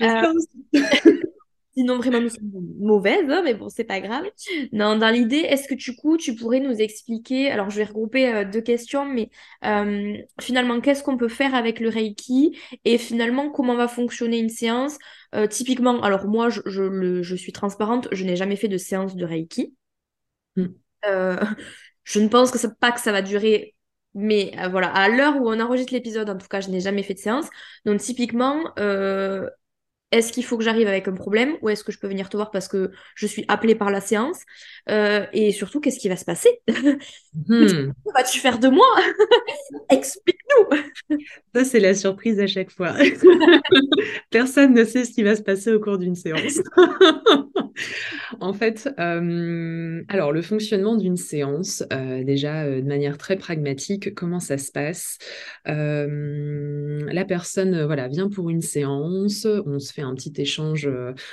Sinon, 1.78 1.98
vraiment, 1.98 2.20
nous 2.20 2.28
sommes 2.28 2.50
mauvaises, 2.80 3.30
hein, 3.30 3.40
mais 3.44 3.54
bon, 3.54 3.68
c'est 3.68 3.84
pas 3.84 4.00
grave. 4.00 4.24
Non, 4.72 4.96
dans 4.96 5.10
l'idée, 5.10 5.36
est-ce 5.36 5.68
que 5.68 5.76
du 5.76 5.94
coup, 5.94 6.16
tu 6.16 6.34
pourrais 6.34 6.58
nous 6.58 6.74
expliquer, 6.74 7.52
alors 7.52 7.70
je 7.70 7.76
vais 7.76 7.84
regrouper 7.84 8.34
euh, 8.34 8.44
deux 8.44 8.60
questions, 8.60 9.04
mais 9.04 9.30
euh, 9.64 10.16
finalement, 10.40 10.80
qu'est-ce 10.80 11.04
qu'on 11.04 11.16
peut 11.16 11.28
faire 11.28 11.54
avec 11.54 11.78
le 11.78 11.88
Reiki 11.88 12.58
et 12.84 12.98
finalement, 12.98 13.50
comment 13.50 13.76
va 13.76 13.86
fonctionner 13.86 14.40
une 14.40 14.48
séance? 14.48 14.98
Euh, 15.36 15.46
Typiquement, 15.46 16.02
alors 16.02 16.26
moi, 16.26 16.48
je, 16.48 16.62
je, 16.66 17.34
suis 17.36 17.52
transparente, 17.52 18.08
je 18.10 18.24
n'ai 18.24 18.34
jamais 18.34 18.56
fait 18.56 18.66
de 18.66 18.76
séance 18.76 19.14
de 19.14 19.24
Reiki. 19.24 19.72
Hmm. 20.56 20.66
je 22.02 22.18
ne 22.18 22.26
pense 22.26 22.50
que 22.50 22.58
ça, 22.58 22.70
pas 22.70 22.90
que 22.90 23.00
ça 23.00 23.12
va 23.12 23.22
durer 23.22 23.76
mais 24.14 24.50
voilà, 24.68 24.88
à 24.88 25.08
l'heure 25.08 25.36
où 25.36 25.48
on 25.48 25.60
enregistre 25.60 25.92
l'épisode, 25.92 26.28
en 26.28 26.36
tout 26.36 26.48
cas, 26.48 26.60
je 26.60 26.70
n'ai 26.70 26.80
jamais 26.80 27.04
fait 27.04 27.14
de 27.14 27.20
séance. 27.20 27.46
Donc, 27.84 28.00
typiquement, 28.00 28.64
est-ce 30.10 30.32
qu'il 30.32 30.44
faut 30.44 30.56
que 30.58 30.64
j'arrive 30.64 30.88
avec 30.88 31.08
un 31.08 31.14
problème 31.14 31.56
ou 31.62 31.68
est-ce 31.68 31.84
que 31.84 31.92
je 31.92 31.98
peux 31.98 32.08
venir 32.08 32.28
te 32.28 32.36
voir 32.36 32.50
parce 32.50 32.68
que 32.68 32.92
je 33.14 33.26
suis 33.26 33.44
appelée 33.48 33.74
par 33.74 33.90
la 33.90 34.00
séance? 34.00 34.40
Euh, 34.90 35.26
Et 35.32 35.52
surtout, 35.52 35.80
qu'est-ce 35.80 35.98
qui 35.98 36.08
va 36.08 36.16
se 36.16 36.24
passer? 36.24 36.48
Hmm. 36.68 37.92
Que 38.04 38.12
vas-tu 38.14 38.40
faire 38.40 38.58
de 38.58 38.68
moi? 38.68 38.86
Explique-nous 39.90 41.18
Ça, 41.54 41.64
c'est 41.64 41.80
la 41.80 41.94
surprise 41.94 42.40
à 42.40 42.46
chaque 42.46 42.70
fois. 42.70 42.94
Personne 44.30 44.74
ne 44.74 44.84
sait 44.84 45.04
ce 45.04 45.12
qui 45.12 45.22
va 45.22 45.36
se 45.36 45.42
passer 45.42 45.72
au 45.72 45.80
cours 45.80 45.98
d'une 45.98 46.14
séance. 46.14 46.60
en 48.40 48.52
fait, 48.52 48.88
euh, 48.98 50.02
alors 50.08 50.32
le 50.32 50.42
fonctionnement 50.42 50.96
d'une 50.96 51.16
séance, 51.16 51.84
euh, 51.92 52.24
déjà 52.24 52.68
de 52.68 52.86
manière 52.86 53.18
très 53.18 53.36
pragmatique, 53.36 54.14
comment 54.14 54.40
ça 54.40 54.58
se 54.58 54.72
passe? 54.72 55.18
La 55.64 57.24
personne 57.24 57.84
voilà, 57.84 58.08
vient 58.08 58.28
pour 58.28 58.50
une 58.50 58.62
séance, 58.62 59.46
on 59.66 59.78
se 59.78 59.92
fait 59.92 60.02
un 60.02 60.14
petit 60.14 60.32
échange, 60.36 60.88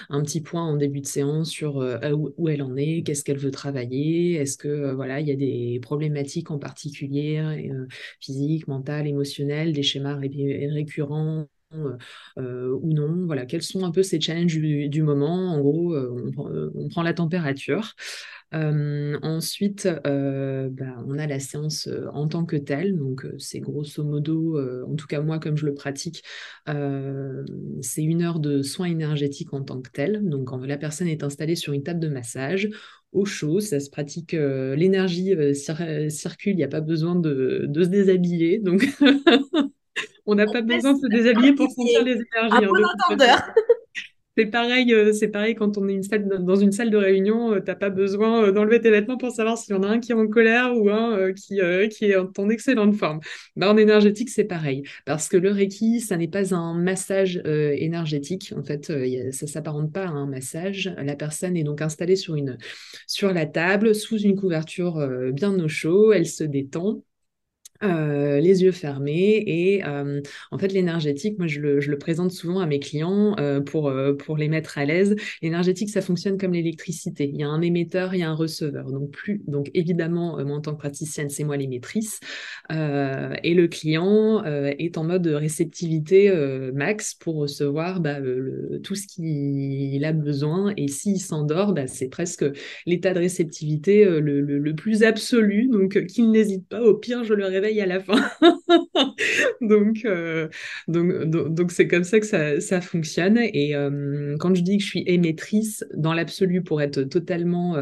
un 0.10 0.22
petit 0.22 0.41
point 0.41 0.63
en 0.63 0.76
début 0.76 1.02
de 1.02 1.08
séance 1.08 1.50
sur 1.50 1.82
euh, 1.82 2.12
où 2.38 2.50
elle 2.50 2.62
en 2.62 2.76
est, 2.76 3.04
qu'est-ce 3.04 3.24
qu'elle 3.24 3.38
veut 3.38 3.44
travailler, 3.49 4.34
est-ce 4.34 4.58
que 4.58 4.67
euh, 4.67 4.95
voilà, 4.95 5.19
il 5.19 5.27
y 5.27 5.31
a 5.31 5.36
des 5.36 5.79
problématiques 5.81 6.51
en 6.51 6.60
particulier, 6.60 7.41
physiques, 8.19 8.67
mentales, 8.67 9.08
émotionnelles, 9.08 9.73
des 9.73 9.84
schémas 9.84 10.15
récurrents 10.15 11.47
ou 12.38 12.93
non? 12.93 13.25
Voilà, 13.25 13.45
quels 13.45 13.62
sont 13.62 13.84
un 13.84 13.91
peu 13.91 14.03
ces 14.03 14.19
challenges 14.21 14.58
du, 14.58 15.01
moment? 15.03 15.51
En 15.53 15.60
gros, 15.60 15.95
on, 15.95 16.88
prend 16.89 17.03
la 17.03 17.13
température. 17.13 17.93
ensuite, 18.53 19.88
bah, 20.03 21.03
on 21.08 21.17
a 21.17 21.27
la 21.27 21.39
séance 21.39 21.89
en 22.13 22.27
tant 22.27 22.45
que 22.45 22.55
telle. 22.55 22.97
Donc, 22.97 23.25
c'est 23.38 23.60
grosso 23.60 24.03
modo, 24.03 24.60
en 24.86 24.95
tout 24.95 25.08
cas 25.08 25.21
moi, 25.21 25.39
comme 25.39 25.58
je 25.58 25.65
le 25.65 25.73
pratique, 25.73 26.23
c'est 26.65 28.03
une 28.03 28.21
heure 28.21 28.39
de 28.39 28.62
soins 28.62 28.88
énergétiques 28.88 29.53
en 29.53 29.62
tant 29.62 29.81
que 29.81 29.89
tel. 29.91 30.27
Donc, 30.27 30.47
quand 30.47 30.60
la 30.65 30.77
personne 30.77 31.08
est 31.08 31.23
installée 31.23 31.55
sur 31.55 31.73
une 31.73 31.84
table 31.84 31.99
de 31.99 32.10
massage, 32.10 32.69
au 33.15 33.25
chaud, 33.25 33.60
ça 33.60 33.80
se 33.80 33.89
pratique, 33.89 34.34
l'énergie 34.34 35.34
circule, 36.10 36.54
il 36.54 36.58
n'y 36.58 36.63
a 36.63 36.67
pas 36.67 36.82
besoin 36.82 37.15
de, 37.15 37.65
de 37.67 37.84
se 37.84 37.89
déshabiller. 37.89 38.60
Donc, 38.60 38.88
on 40.25 40.36
n'a 40.36 40.45
pas 40.45 40.62
besoin 40.62 40.93
de 40.93 40.99
se 40.99 41.08
déshabiller 41.08 41.54
pour 41.54 41.71
sentir 41.71 42.04
les 42.04 42.13
énergies. 42.13 42.65
Hein, 43.19 43.43
c'est 44.38 44.48
pareil, 44.48 44.93
euh, 44.93 45.13
c'est 45.13 45.32
quand 45.56 45.78
on 45.78 45.88
est 45.88 46.02
dans 46.39 46.56
une 46.56 46.71
salle 46.74 46.89
de 46.89 46.98
réunion, 46.98 47.54
euh, 47.54 47.60
t'as 47.62 47.76
pas 47.76 47.89
besoin 47.89 48.48
euh, 48.48 48.52
d'enlever 48.52 48.82
tes 48.82 48.91
vêtements 48.91 49.17
pour 49.17 49.32
savoir 49.32 49.58
s'il 49.58 49.74
y 49.74 49.78
en 49.78 49.84
a 49.84 49.88
un 49.88 50.00
qui 50.00 50.12
est 50.12 50.15
en 50.15 50.28
colère 50.28 50.76
ou 50.76 50.89
un 50.89 51.32
qui, 51.34 51.60
est 51.60 52.15
en 52.15 52.50
excellente 52.50 52.95
forme. 52.95 53.19
Bah, 53.56 53.71
en 53.71 53.78
énergétique, 53.78 54.30
c'est 54.30 54.43
pareil. 54.43 54.84
Parce 55.06 55.30
que 55.30 55.38
le 55.38 55.52
Reiki, 55.52 56.02
ça 56.02 56.17
n'est 56.17 56.28
pas 56.28 56.54
un 56.54 56.74
massage 56.74 57.41
énergétique. 57.45 58.54
En 58.58 58.63
fait, 58.63 58.91
ça 59.32 59.48
s'apparente 59.48 59.93
pas 59.93 60.06
à 60.06 60.10
un 60.10 60.28
massage. 60.28 60.93
La 60.98 61.15
personne 61.15 61.56
est 61.58 61.63
donc 61.63 61.82
installée 61.82 62.15
sur 62.15 63.34
la 63.34 63.45
table, 63.45 63.95
sous 63.95 64.17
une 64.17 64.36
couverture 64.36 65.08
bien 65.32 65.58
au 65.60 65.67
chaud, 65.67 66.12
elle 66.13 66.28
se 66.28 66.43
détend. 66.43 67.04
Euh, 67.83 68.39
les 68.39 68.63
yeux 68.63 68.71
fermés 68.71 69.43
et 69.45 69.85
euh, 69.85 70.21
en 70.51 70.57
fait 70.57 70.71
l'énergétique 70.71 71.38
moi 71.38 71.47
je 71.47 71.59
le, 71.59 71.97
présente 71.97 72.31
souvent 72.31 72.59
à 72.59 72.65
mes 72.65 72.79
clients 72.79 73.35
euh, 73.38 73.59
pour, 73.59 73.91
pour 74.19 74.38
les 74.38 74.47
mettre 74.47 74.77
à 74.77 74.85
l'aise. 74.85 75.15
L'énergétique 75.41 75.89
ça 75.89 76.01
fonctionne 76.01 76.38
comme 76.38 76.53
l'électricité. 76.53 77.29
Il 77.33 77.38
y 77.38 77.43
a 77.43 77.49
un 77.49 77.61
émetteur 77.61 78.15
il 78.15 78.19
y 78.19 78.23
a 78.23 78.29
un 78.29 78.35
receveur. 78.35 78.91
Donc 78.91 79.11
plus 79.11 79.41
donc 79.47 79.71
évidemment 79.73 80.41
moi 80.45 80.55
en 80.55 80.61
tant 80.61 80.71
que 80.73 80.79
praticienne 80.79 81.29
c'est 81.29 81.43
moi 81.43 81.57
l'émettrice 81.57 82.19
et 82.69 83.53
le 83.53 83.67
client 83.67 84.43
est 84.45 84.97
en 84.97 85.03
mode 85.03 85.27
réceptivité 85.27 86.31
max 86.73 87.13
pour 87.13 87.35
recevoir 87.35 87.99
bah, 87.99 88.19
tout 88.83 88.95
ce 88.95 89.07
qu'il 89.07 90.03
a 90.05 90.13
besoin. 90.13 90.73
Et 90.77 90.88
s'il 90.88 91.19
s'endort 91.19 91.73
bah, 91.73 91.88
c'est 91.88 92.07
presque 92.07 92.45
l'état 92.85 93.13
de 93.13 93.19
réceptivité 93.19 94.05
le, 94.05 94.39
le, 94.41 94.75
plus 94.75 95.03
absolu. 95.03 95.67
Donc 95.67 96.05
qu'il 96.05 96.31
n'hésite 96.31 96.67
pas. 96.67 96.81
Au 96.81 96.95
pire 96.95 97.23
je 97.23 97.33
le 97.33 97.45
réveille 97.45 97.64
à 97.82 97.86
la 97.86 97.99
fin. 97.99 98.30
donc, 99.62 100.06
donc, 100.88 101.23
donc, 101.54 101.71
c'est 101.71 101.88
comme 101.88 102.04
ça 102.04 102.19
que 102.19 102.25
ça, 102.25 102.60
ça 102.62 102.82
fonctionne. 102.82 103.38
Et 103.38 103.73
quand 104.39 104.56
je 104.56 104.62
dis 104.62 104.78
que 104.78 104.84
je 104.84 104.89
suis 104.89 105.04
émettrice, 105.08 105.86
dans 105.95 106.13
l'absolu, 106.13 106.63
pour 106.63 106.82
être 106.82 107.04
totalement 107.04 107.75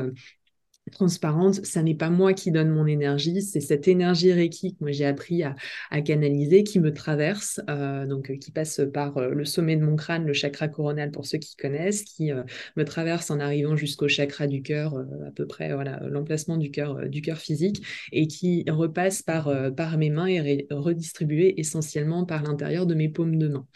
transparente, 0.91 1.65
ça 1.65 1.82
n'est 1.82 1.96
pas 1.96 2.10
moi 2.10 2.34
qui 2.34 2.52
donne 2.52 2.69
mon 2.69 2.86
énergie, 2.86 3.41
c'est 3.41 3.62
cette 3.62 3.88
énergie 3.88 4.34
Reiki 4.34 4.76
que 4.76 4.91
j'ai 4.91 5.06
appris 5.06 5.43
à, 5.43 5.56
canaliser, 6.02 6.63
qui 6.63 6.80
me 6.80 6.93
traverse, 6.93 7.62
euh, 7.69 8.06
donc 8.06 8.30
euh, 8.30 8.38
qui 8.38 8.52
passe 8.52 8.82
par 8.93 9.17
euh, 9.17 9.30
le 9.30 9.46
sommet 9.46 9.76
de 9.76 9.84
mon 9.84 9.96
crâne, 9.96 10.26
le 10.26 10.34
chakra 10.34 10.67
coronal 10.67 11.12
pour 11.12 11.26
ceux 11.26 11.38
qui 11.38 11.56
connaissent, 11.56 12.04
qui 12.04 12.32
me 12.76 12.86
traverse 12.86 13.32
en 13.32 13.39
arrivant 13.39 13.76
jusqu'au 13.76 14.08
chakra 14.08 14.48
du 14.48 14.62
cœur, 14.62 14.98
à 14.98 15.32
peu 15.32 15.48
près 15.48 15.74
voilà 15.74 16.02
l'emplacement 16.08 16.58
du 16.58 16.72
cœur 16.72 17.08
du 17.08 17.22
cœur 17.22 17.38
physique, 17.38 17.84
et 18.12 18.28
qui 18.28 18.65
repasse 18.69 19.22
par 19.22 19.52
par 19.76 19.98
mes 19.98 20.10
mains 20.10 20.28
et 20.28 20.67
redistribué 20.69 21.60
essentiellement 21.60 22.26
par 22.26 22.43
l'intérieur 22.43 22.86
de 22.86 22.96
mes 22.96 23.10
paumes 23.10 23.38
de 23.38 23.48
main. 23.48 23.67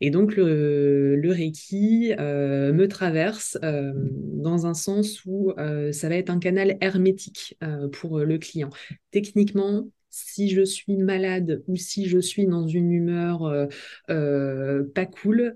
Et 0.00 0.10
donc, 0.10 0.34
le, 0.36 1.20
Reiki 1.24 2.14
euh, 2.18 2.72
me 2.72 2.88
traverse 2.88 3.58
euh, 3.62 3.92
dans 3.94 4.66
un 4.66 4.74
sens 4.74 5.24
où 5.26 5.52
euh, 5.58 5.92
ça 5.92 6.08
va 6.08 6.16
être 6.16 6.30
un 6.30 6.38
canal 6.38 6.78
hermétique 6.80 7.58
pour 7.92 8.20
le 8.20 8.38
client. 8.38 8.70
Techniquement, 9.10 9.88
si 10.08 10.48
je 10.48 10.62
suis 10.62 10.96
malade 10.96 11.62
ou 11.68 11.76
si 11.76 12.08
je 12.08 12.18
suis 12.18 12.46
dans 12.46 12.66
une 12.66 12.90
humeur 12.92 13.68
pas 14.08 15.06
cool, 15.06 15.54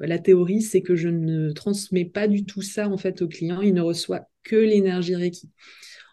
la 0.00 0.18
théorie, 0.18 0.62
c'est 0.62 0.82
que 0.82 0.96
je 0.96 1.08
ne 1.08 1.52
transmets 1.52 2.04
pas 2.04 2.28
du 2.28 2.44
tout 2.44 2.62
ça 2.62 2.88
en 2.88 2.96
fait 2.96 3.22
au 3.22 3.28
client. 3.28 3.60
Il 3.60 3.74
ne 3.74 3.80
reçoit 3.80 4.28
que 4.42 4.56
l'énergie 4.56 5.14
Reiki. 5.14 5.50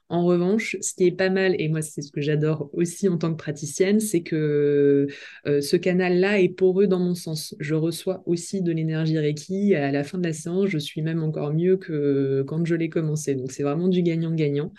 En 0.08 0.24
revanche, 0.24 0.78
ce 0.82 0.94
qui 0.94 1.06
est 1.06 1.12
pas 1.12 1.32
mal, 1.32 1.56
et 1.60 1.68
moi 1.68 1.82
c'est 1.82 2.04
ce 2.04 2.12
que 2.12 2.22
j'adore 2.22 2.70
aussi 2.74 3.10
en 3.10 3.18
tant 3.18 3.32
que 3.32 3.38
praticienne, 3.38 4.00
c'est 4.00 4.22
que 4.22 5.08
euh, 5.48 5.62
ce 5.62 5.76
canal-là 5.78 6.40
est 6.40 6.50
poreux 6.50 6.86
dans 6.86 7.00
mon 7.00 7.16
sens. 7.16 7.56
Je 7.60 7.74
reçois 7.74 8.22
aussi 8.28 8.62
de 8.62 8.72
l'énergie 8.72 9.18
Reiki. 9.18 9.74
À 9.74 9.92
la 9.92 10.04
fin 10.04 10.20
de 10.20 10.24
la 10.24 10.34
séance, 10.34 10.68
je 10.68 10.78
suis 10.78 11.02
même 11.02 11.24
encore 11.24 11.54
mieux 11.54 11.78
que 11.78 12.44
quand 12.48 12.64
je 12.66 12.76
l'ai 12.76 12.88
commencé. 12.88 13.34
Donc 13.34 13.52
c'est 13.52 13.64
vraiment 13.64 13.88
du 13.88 14.04
gagnant-gagnant. 14.04 14.72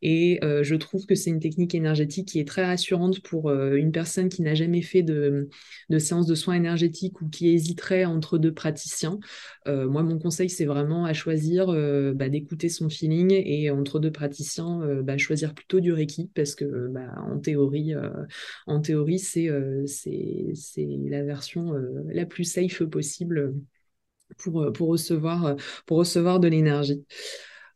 Et 0.00 0.42
euh, 0.44 0.62
je 0.62 0.74
trouve 0.76 1.04
que 1.04 1.14
c'est 1.14 1.28
une 1.28 1.40
technique 1.40 1.74
énergétique 1.74 2.28
qui 2.28 2.40
est 2.40 2.48
très 2.48 2.64
rassurante 2.64 3.20
pour 3.20 3.50
euh, 3.50 3.74
une 3.74 3.92
personne 3.92 4.30
qui 4.30 4.40
n'a 4.40 4.54
jamais 4.54 4.80
fait 4.80 5.02
de, 5.02 5.50
séance 5.98 6.26
de 6.26 6.34
soins 6.34 6.54
énergétiques 6.54 7.20
ou 7.20 7.28
qui 7.28 7.50
hésiterait 7.50 8.06
entre 8.06 8.38
deux 8.38 8.52
praticiens. 8.54 9.18
moi, 9.66 10.02
mon 10.02 10.18
conseil, 10.18 10.48
c'est 10.48 10.64
vraiment 10.64 11.04
à 11.04 11.12
choisir 11.12 11.66
bah, 12.14 12.28
d'écouter 12.28 12.68
son 12.68 12.88
feeling 12.88 13.32
et 13.32 13.70
entre 13.70 13.98
deux 14.00 14.10
praticiens 14.10 14.69
euh, 14.82 15.02
bah, 15.02 15.18
choisir 15.18 15.54
plutôt 15.54 15.80
du 15.80 15.92
Reiki 15.92 16.30
parce 16.34 16.54
que 16.54 16.88
bah, 16.88 17.14
en 17.18 17.38
théorie, 17.38 17.94
euh, 17.94 18.10
en 18.66 18.80
théorie 18.80 19.18
c'est 19.18 19.48
euh, 19.48 19.86
c'est 19.86 20.54
la 21.08 21.22
version 21.24 21.74
la 22.06 22.26
plus 22.26 22.44
safe 22.44 22.82
possible 22.84 23.54
pour, 24.38 24.72
pour, 24.72 24.88
recevoir, 24.88 25.56
pour 25.86 25.98
recevoir 25.98 26.40
de 26.40 26.48
l'énergie 26.48 27.04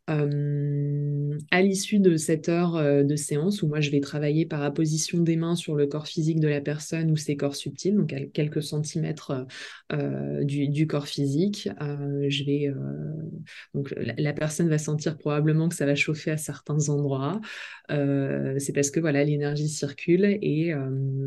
à 0.06 1.62
l'issue 1.62 1.98
de 1.98 2.16
cette 2.16 2.50
heure 2.50 3.04
de 3.04 3.16
séance 3.16 3.62
où 3.62 3.68
moi 3.68 3.80
je 3.80 3.90
vais 3.90 4.00
travailler 4.00 4.44
par 4.44 4.62
apposition 4.62 5.20
des 5.20 5.36
mains 5.36 5.56
sur 5.56 5.74
le 5.74 5.86
corps 5.86 6.06
physique 6.06 6.40
de 6.40 6.48
la 6.48 6.60
personne 6.60 7.10
ou 7.10 7.16
ses 7.16 7.36
corps 7.36 7.56
subtils, 7.56 7.94
donc 7.94 8.12
à 8.12 8.20
quelques 8.20 8.62
centimètres 8.62 9.46
du, 10.42 10.86
corps 10.86 11.08
physique, 11.08 11.70
je 11.80 12.44
vais 12.44 12.70
donc 13.72 13.94
la, 13.96 14.32
personne 14.34 14.68
va 14.68 14.76
sentir 14.76 15.16
probablement 15.16 15.70
que 15.70 15.74
ça 15.74 15.86
va 15.86 15.94
chauffer 15.94 16.30
à 16.32 16.36
certains 16.36 16.90
endroits. 16.90 17.40
c'est 17.88 18.72
parce 18.74 18.90
que 18.90 19.00
voilà 19.00 19.24
l'énergie 19.24 19.68
circule 19.68 20.38
et 20.42 20.74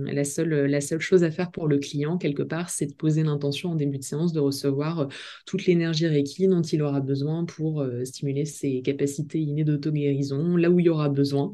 la 0.05 0.23
seule 0.23 0.65
la 0.65 0.81
seule 0.81 0.99
chose 0.99 1.23
à 1.23 1.31
faire 1.31 1.49
pour 1.49 1.67
le 1.67 1.79
client 1.79 2.19
quelque 2.19 2.43
part, 2.43 2.69
c'est 2.69 2.85
de 2.85 2.93
poser 2.93 3.23
l'intention 3.23 3.71
en 3.71 3.75
début 3.75 3.97
de 3.97 4.03
séance 4.03 4.33
de 4.33 4.39
recevoir 4.39 5.07
toute 5.47 5.65
l'énergie 5.65 6.05
Reiki 6.05 6.47
dont 6.47 6.61
il 6.61 6.83
aura 6.83 6.99
besoin 6.99 7.43
pour 7.43 7.83
stimuler 8.03 8.45
ses 8.45 8.66
capacités 8.83 9.39
innées 9.39 9.63
d'auto-guérison, 9.63 10.55
là 10.55 10.69
où 10.69 10.79
il 10.79 10.85
y 10.85 10.89
aura 10.89 11.09
besoin. 11.09 11.51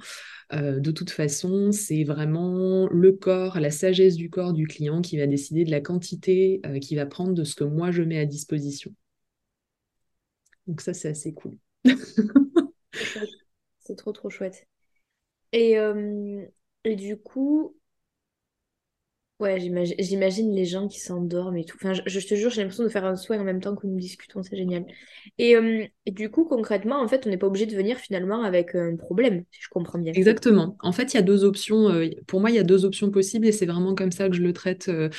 Euh, 0.53 0.79
de 0.79 0.91
toute 0.91 1.09
façon, 1.09 1.71
c'est 1.71 2.03
vraiment 2.03 2.87
le 2.89 3.13
corps, 3.13 3.59
la 3.59 3.71
sagesse 3.71 4.15
du 4.15 4.29
corps 4.29 4.53
du 4.53 4.67
client 4.67 5.01
qui 5.01 5.17
va 5.17 5.27
décider 5.27 5.63
de 5.65 5.71
la 5.71 5.81
quantité 5.81 6.61
euh, 6.65 6.79
qu'il 6.79 6.97
va 6.97 7.05
prendre 7.05 7.33
de 7.33 7.43
ce 7.43 7.55
que 7.55 7.63
moi 7.63 7.91
je 7.91 8.03
mets 8.03 8.19
à 8.19 8.25
disposition. 8.25 8.93
Donc 10.67 10.81
ça, 10.81 10.93
c'est 10.93 11.09
assez 11.09 11.33
cool. 11.33 11.57
c'est 13.79 13.95
trop, 13.95 14.11
trop 14.11 14.29
chouette. 14.29 14.67
Et, 15.51 15.77
euh, 15.77 16.45
et 16.83 16.95
du 16.95 17.17
coup, 17.17 17.75
Ouais, 19.39 19.59
j'imagine 19.59 20.55
les 20.55 20.63
gens 20.63 20.87
qui 20.87 21.01
s'endorment 21.01 21.57
et 21.57 21.65
tout. 21.65 21.75
Enfin, 21.75 21.91
je, 21.93 22.19
te 22.19 22.33
jure, 22.33 22.49
j'ai 22.49 22.61
l'impression 22.61 22.85
de 22.85 22.89
faire 22.89 23.03
un 23.03 23.17
soin 23.17 23.37
en 23.39 23.43
même 23.43 23.59
temps 23.59 23.75
que 23.75 23.85
nous 23.85 23.99
discutons, 23.99 24.41
c'est 24.41 24.55
génial. 24.55 24.85
Et, 25.37 25.57
euh, 25.57 25.85
du 26.07 26.29
coup, 26.29 26.45
concrètement, 26.45 27.01
en 27.01 27.09
fait, 27.09 27.25
on 27.27 27.29
n'est 27.29 27.37
pas 27.37 27.47
obligé 27.47 27.65
de 27.65 27.75
venir 27.75 27.97
finalement 27.97 28.43
avec 28.43 28.73
un 28.73 28.95
problème, 28.95 29.43
si 29.51 29.59
je 29.61 29.67
comprends 29.69 29.99
bien. 29.99 30.13
Exactement. 30.13 30.77
En 30.79 30.93
fait, 30.93 31.13
il 31.13 31.17
y 31.17 31.19
a 31.19 31.23
deux 31.23 31.43
options. 31.43 31.89
Euh, 31.89 32.07
pour 32.25 32.39
moi, 32.39 32.51
il 32.51 32.55
y 32.55 32.59
a 32.59 32.63
deux 32.63 32.85
options 32.85 33.11
possibles 33.11 33.45
et 33.45 33.51
c'est 33.51 33.65
vraiment 33.65 33.95
comme 33.95 34.13
ça 34.13 34.29
que 34.29 34.35
je 34.35 34.41
le 34.41 34.53
traite 34.53 34.89
euh, 34.89 35.09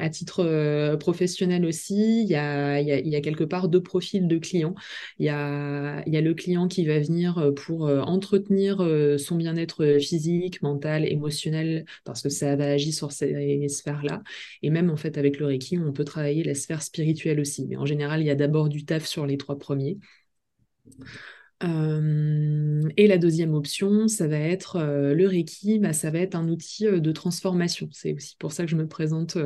à 0.00 0.08
titre 0.08 0.96
professionnel 0.96 1.66
aussi. 1.66 2.22
Il 2.22 2.28
y 2.28 2.36
a, 2.36 2.80
il 2.80 3.08
y 3.08 3.16
a, 3.16 3.20
quelque 3.20 3.44
part 3.44 3.68
deux 3.68 3.82
profils 3.82 4.26
de 4.26 4.38
clients. 4.38 4.74
Il 5.18 5.26
y 5.26 5.28
a, 5.28 6.02
y 6.08 6.16
a 6.16 6.20
le 6.22 6.32
client 6.32 6.66
qui 6.66 6.86
va 6.86 6.98
venir 7.00 7.52
pour 7.56 7.82
entretenir 7.82 8.78
son 9.18 9.36
bien-être 9.36 9.98
physique, 10.00 10.62
mental, 10.62 11.04
émotionnel, 11.04 11.84
parce 12.04 12.22
que 12.22 12.30
ça 12.30 12.56
va 12.56 12.64
agir 12.64 12.85
sur 12.92 13.12
ces 13.12 13.68
sphères-là. 13.68 14.22
Et 14.62 14.70
même 14.70 14.90
en 14.90 14.96
fait 14.96 15.18
avec 15.18 15.38
le 15.38 15.46
Reiki, 15.46 15.78
on 15.78 15.92
peut 15.92 16.04
travailler 16.04 16.44
la 16.44 16.54
sphère 16.54 16.82
spirituelle 16.82 17.40
aussi. 17.40 17.66
Mais 17.66 17.76
en 17.76 17.86
général, 17.86 18.20
il 18.20 18.26
y 18.26 18.30
a 18.30 18.34
d'abord 18.34 18.68
du 18.68 18.84
taf 18.84 19.06
sur 19.06 19.26
les 19.26 19.36
trois 19.36 19.58
premiers. 19.58 19.98
Euh, 21.62 22.82
et 22.98 23.06
la 23.06 23.16
deuxième 23.16 23.54
option, 23.54 24.08
ça 24.08 24.28
va 24.28 24.36
être 24.38 24.76
euh, 24.76 25.14
le 25.14 25.26
Reiki, 25.26 25.78
bah, 25.78 25.94
ça 25.94 26.10
va 26.10 26.18
être 26.18 26.34
un 26.34 26.48
outil 26.48 26.86
euh, 26.86 27.00
de 27.00 27.12
transformation. 27.12 27.88
C'est 27.92 28.12
aussi 28.12 28.36
pour 28.38 28.52
ça 28.52 28.64
que 28.64 28.70
je 28.70 28.76
me 28.76 28.86
présente 28.86 29.38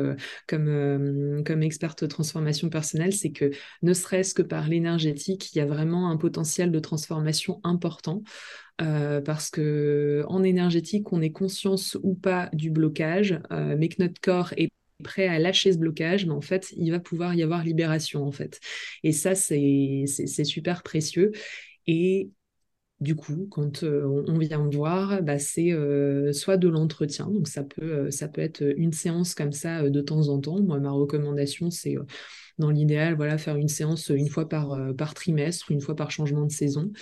comme, 0.48 1.42
comme 1.46 1.62
experte 1.62 2.08
transformation 2.08 2.68
personnelle, 2.68 3.12
c'est 3.12 3.30
que 3.30 3.50
ne 3.82 3.92
serait-ce 3.92 4.34
que 4.34 4.42
par 4.42 4.68
l'énergétique, 4.68 5.54
il 5.54 5.58
y 5.58 5.60
a 5.60 5.66
vraiment 5.66 6.10
un 6.10 6.16
potentiel 6.16 6.72
de 6.72 6.78
transformation 6.80 7.60
important. 7.62 8.22
Parce 9.24 9.50
que 9.50 10.24
en 10.28 10.42
énergétique, 10.42 11.12
on 11.12 11.20
est 11.20 11.32
conscience 11.32 11.98
ou 12.02 12.14
pas 12.14 12.48
du 12.52 12.70
blocage, 12.70 13.40
mais 13.50 13.88
que 13.88 14.02
notre 14.02 14.20
corps 14.20 14.52
est 14.56 14.70
prêt 15.02 15.26
à 15.26 15.38
lâcher 15.38 15.72
ce 15.72 15.78
blocage, 15.78 16.26
mais 16.26 16.32
en 16.32 16.40
fait, 16.40 16.72
il 16.76 16.90
va 16.90 17.00
pouvoir 17.00 17.34
y 17.34 17.42
avoir 17.42 17.64
libération, 17.64 18.24
en 18.24 18.32
fait. 18.32 18.60
Et 19.02 19.12
ça, 19.12 19.34
c'est 19.34 20.04
super 20.44 20.82
précieux. 20.82 21.32
Et 21.86 22.30
du 23.00 23.16
coup, 23.16 23.48
quand 23.50 23.82
euh, 23.82 24.24
on, 24.28 24.38
vient 24.38 24.62
me 24.62 24.70
voir, 24.70 25.22
bah, 25.22 25.38
c'est 25.38 25.72
euh, 25.72 26.32
soit 26.32 26.58
de 26.58 26.68
l'entretien, 26.68 27.28
donc 27.28 27.48
ça 27.48 27.64
peut, 27.64 27.82
euh, 27.82 28.10
ça 28.10 28.28
peut 28.28 28.42
être 28.42 28.62
une 28.76 28.92
séance 28.92 29.34
comme 29.34 29.52
ça 29.52 29.88
de 29.88 30.00
temps 30.02 30.28
en 30.28 30.38
temps. 30.38 30.60
Moi, 30.60 30.78
ma 30.80 30.90
recommandation, 30.90 31.70
c'est 31.70 31.96
dans 32.58 32.70
l'idéal, 32.70 33.14
voilà, 33.14 33.38
faire 33.38 33.56
une 33.56 33.68
séance 33.68 34.10
une 34.10 34.28
fois 34.28 34.46
par 34.48 35.14
trimestre, 35.14 35.70
une 35.70 35.80
fois 35.80 35.96
par 35.96 36.10
changement 36.10 36.44
de 36.44 36.52
saison. 36.52 36.92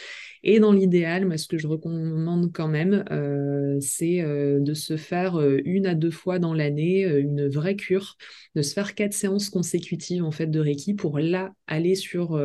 Et 0.42 0.60
dans 0.60 0.72
l'idéal, 0.72 1.26
moi, 1.26 1.36
ce 1.36 1.48
que 1.48 1.58
je 1.58 1.66
recommande 1.66 2.52
quand 2.52 2.68
même, 2.68 3.04
euh, 3.10 3.78
c'est 3.80 4.20
euh, 4.20 4.60
de 4.60 4.74
se 4.74 4.96
faire 4.96 5.40
euh, 5.40 5.60
une 5.64 5.86
à 5.86 5.94
deux 5.94 6.10
fois 6.10 6.38
dans 6.38 6.54
l'année 6.54 7.02
une 7.02 7.48
vraie 7.48 7.76
cure, 7.76 8.16
de 8.54 8.62
se 8.62 8.72
faire 8.72 8.94
quatre 8.94 9.12
séances 9.12 9.50
consécutives 9.50 10.24
en 10.24 10.30
fait 10.30 10.46
de 10.46 10.60
Reiki 10.60 10.94
pour 10.94 11.18
là 11.18 11.52
aller 11.66 11.94
sur 11.94 12.40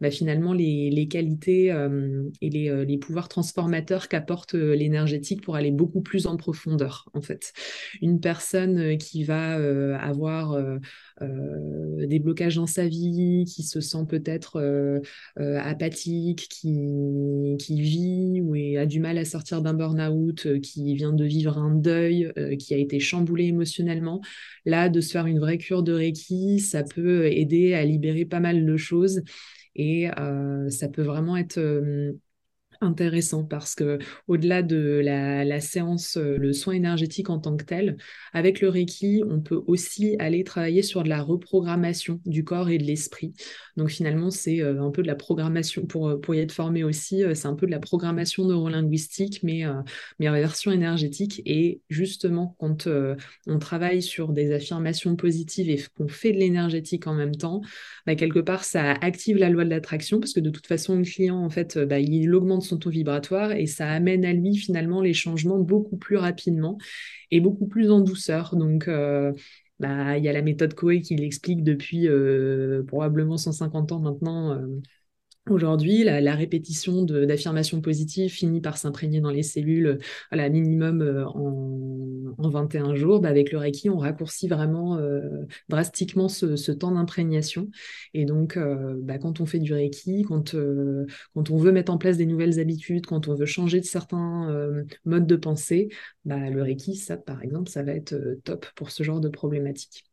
bah, 0.00 0.10
finalement 0.10 0.52
les, 0.52 1.08
qualités 1.10 1.66
et 2.40 2.50
les, 2.50 2.84
les, 2.86 2.98
pouvoirs 2.98 3.28
transformateurs 3.28 4.08
qu'apporte 4.08 4.54
l'énergétique 4.54 5.42
pour 5.42 5.56
aller 5.56 5.70
beaucoup 5.70 6.00
plus 6.00 6.26
en 6.26 6.36
profondeur 6.36 7.08
en 7.12 7.20
fait. 7.20 7.52
Une 8.02 8.20
personne 8.20 8.96
qui 8.98 9.24
va 9.24 9.54
avoir 10.00 10.56
des 11.20 12.18
blocages 12.18 12.56
dans 12.56 12.66
sa 12.66 12.86
vie, 12.86 13.44
qui 13.46 13.62
se 13.62 13.80
sent 13.80 14.06
peut-être 14.08 15.02
apathique, 15.36 16.48
qui 16.48 17.47
qui, 17.56 17.80
vit 17.80 18.40
ou 18.40 18.54
a 18.78 18.86
du 18.86 19.00
mal 19.00 19.18
à 19.18 19.24
sortir 19.24 19.62
d'un 19.62 19.74
burn-out, 19.74 20.46
euh, 20.46 20.60
qui 20.60 20.94
vient 20.94 21.12
de 21.12 21.24
vivre 21.24 21.58
un 21.58 21.74
deuil, 21.74 22.32
euh, 22.38 22.56
qui 22.56 22.74
a 22.74 22.76
été 22.76 23.00
chamboulé 23.00 23.44
émotionnellement, 23.44 24.20
là, 24.64 24.88
de 24.88 25.00
se 25.00 25.12
faire 25.12 25.26
une 25.26 25.38
vraie 25.38 25.58
cure 25.58 25.82
de 25.82 25.92
Reiki, 25.92 26.60
ça 26.60 26.82
peut 26.82 27.26
aider 27.26 27.74
à 27.74 27.84
libérer 27.84 28.24
pas 28.24 28.40
mal 28.40 28.64
de 28.64 28.76
choses 28.76 29.22
et 29.74 30.10
euh, 30.18 30.68
ça 30.70 30.88
peut 30.88 31.02
vraiment 31.02 31.36
être 31.36 31.58
intéressant 32.80 33.44
parce 33.44 33.74
que 33.74 33.98
au-delà 34.26 34.62
de 34.62 35.00
la, 35.02 35.60
séance, 35.60 36.16
euh, 36.16 36.36
le 36.36 36.52
soin 36.52 36.74
énergétique 36.74 37.30
en 37.30 37.38
tant 37.38 37.56
que 37.56 37.64
tel, 37.64 37.96
avec 38.32 38.60
le 38.60 38.68
Reiki, 38.68 39.22
on 39.28 39.40
peut 39.40 39.62
aussi 39.66 40.16
aller 40.18 40.44
travailler 40.44 40.82
sur 40.82 41.02
de 41.02 41.08
la 41.08 41.22
reprogrammation 41.22 42.20
du 42.24 42.44
corps 42.44 42.68
et 42.68 42.78
de 42.78 42.84
l'esprit. 42.84 43.32
Donc 43.76 43.90
finalement, 43.90 44.30
c'est 44.30 44.60
euh, 44.60 44.82
un 44.82 44.90
peu 44.90 45.02
de 45.02 45.08
la 45.08 45.16
programmation 45.16 45.86
pour, 45.86 46.08
euh, 46.08 46.16
pour 46.20 46.34
y 46.34 46.38
être 46.38 46.52
formé 46.52 46.84
aussi, 46.84 47.22
c'est 47.34 47.46
un 47.46 47.54
peu 47.54 47.66
de 47.66 47.70
la 47.70 47.80
programmation 47.80 48.44
neurolinguistique, 48.46 49.42
mais, 49.42 49.64
mais 50.18 50.28
en 50.28 50.32
version 50.32 50.70
énergétique. 50.70 51.42
Et 51.46 51.80
justement, 51.88 52.56
quand 52.58 52.88
on 53.46 53.58
travaille 53.58 54.02
sur 54.02 54.32
des 54.32 54.52
affirmations 54.52 55.16
positives 55.16 55.68
et 55.68 55.82
qu'on 55.96 56.08
fait 56.08 56.32
de 56.32 56.38
l'énergétique 56.38 57.06
en 57.06 57.14
même 57.14 57.34
temps, 57.34 57.60
bah, 58.06 58.14
quelque 58.14 58.40
part, 58.40 58.64
ça 58.64 58.92
active 58.92 59.36
la 59.36 59.50
loi 59.50 59.64
de 59.64 59.70
l'attraction 59.70 60.20
parce 60.20 60.32
que 60.32 60.40
de 60.40 60.50
toute 60.50 60.66
façon, 60.66 60.96
le 60.96 61.04
client, 61.04 61.38
en 61.38 61.50
fait, 61.50 61.78
bah, 61.78 61.98
il 61.98 62.34
augmente 62.34 62.67
son 62.68 62.78
taux 62.78 62.90
vibratoire 62.90 63.52
et 63.52 63.66
ça 63.66 63.90
amène 63.90 64.24
à 64.24 64.32
lui 64.32 64.56
finalement 64.56 65.02
les 65.02 65.14
changements 65.14 65.58
beaucoup 65.58 65.96
plus 65.96 66.16
rapidement 66.16 66.78
et 67.30 67.40
beaucoup 67.40 67.66
plus 67.66 67.90
en 67.90 68.00
douceur. 68.00 68.56
Donc, 68.56 68.88
euh, 68.88 69.32
bah, 69.80 70.18
il 70.18 70.24
y 70.24 70.28
a 70.28 70.32
la 70.32 70.42
méthode 70.42 70.74
Coe 70.74 71.00
qui 71.00 71.16
l'explique 71.16 71.62
depuis 71.62 72.08
euh, 72.08 72.82
probablement 72.86 73.36
150 73.36 73.92
ans 73.92 74.00
maintenant. 74.00 74.52
Euh, 74.52 74.66
Aujourd'hui, 75.50 76.04
la, 76.04 76.34
répétition 76.34 77.02
d'affirmations 77.04 77.80
positives 77.80 78.30
finit 78.30 78.60
par 78.60 78.76
s'imprégner 78.76 79.20
dans 79.20 79.30
les 79.30 79.42
cellules 79.42 79.98
à 80.30 80.36
la 80.36 80.48
minimum 80.48 81.00
euh, 81.02 81.26
en, 81.26 82.34
en, 82.36 82.48
21 82.48 82.94
jours. 82.94 83.20
Bah, 83.20 83.28
avec 83.28 83.52
le 83.52 83.58
Reiki, 83.58 83.88
on 83.90 83.98
raccourcit 83.98 84.48
vraiment 84.48 84.96
euh, 84.96 85.46
drastiquement 85.68 86.28
ce, 86.28 86.70
temps 86.72 86.92
d'imprégnation. 86.92 87.70
Et 88.14 88.24
donc, 88.24 88.56
euh, 88.56 88.94
bah, 89.00 89.18
quand 89.18 89.40
on 89.40 89.46
fait 89.46 89.58
du 89.58 89.72
Reiki, 89.72 90.22
quand, 90.22 90.54
on 90.54 91.56
veut 91.56 91.72
mettre 91.72 91.92
en 91.92 91.98
place 91.98 92.16
des 92.16 92.26
nouvelles 92.26 92.60
habitudes, 92.60 93.06
quand 93.06 93.28
on 93.28 93.34
veut 93.34 93.46
changer 93.46 93.80
de 93.80 93.86
certains 93.86 94.48
modes 95.04 95.26
de 95.26 95.36
pensée, 95.36 95.88
bah, 96.24 96.50
le 96.50 96.62
Reiki, 96.62 96.96
ça, 96.96 97.16
par 97.16 97.42
exemple, 97.42 97.70
ça 97.70 97.82
va 97.82 97.92
être 97.92 98.16
top 98.44 98.66
pour 98.74 98.90
ce 98.90 99.02
genre 99.02 99.20
de 99.20 99.28
problématiques. 99.28 100.07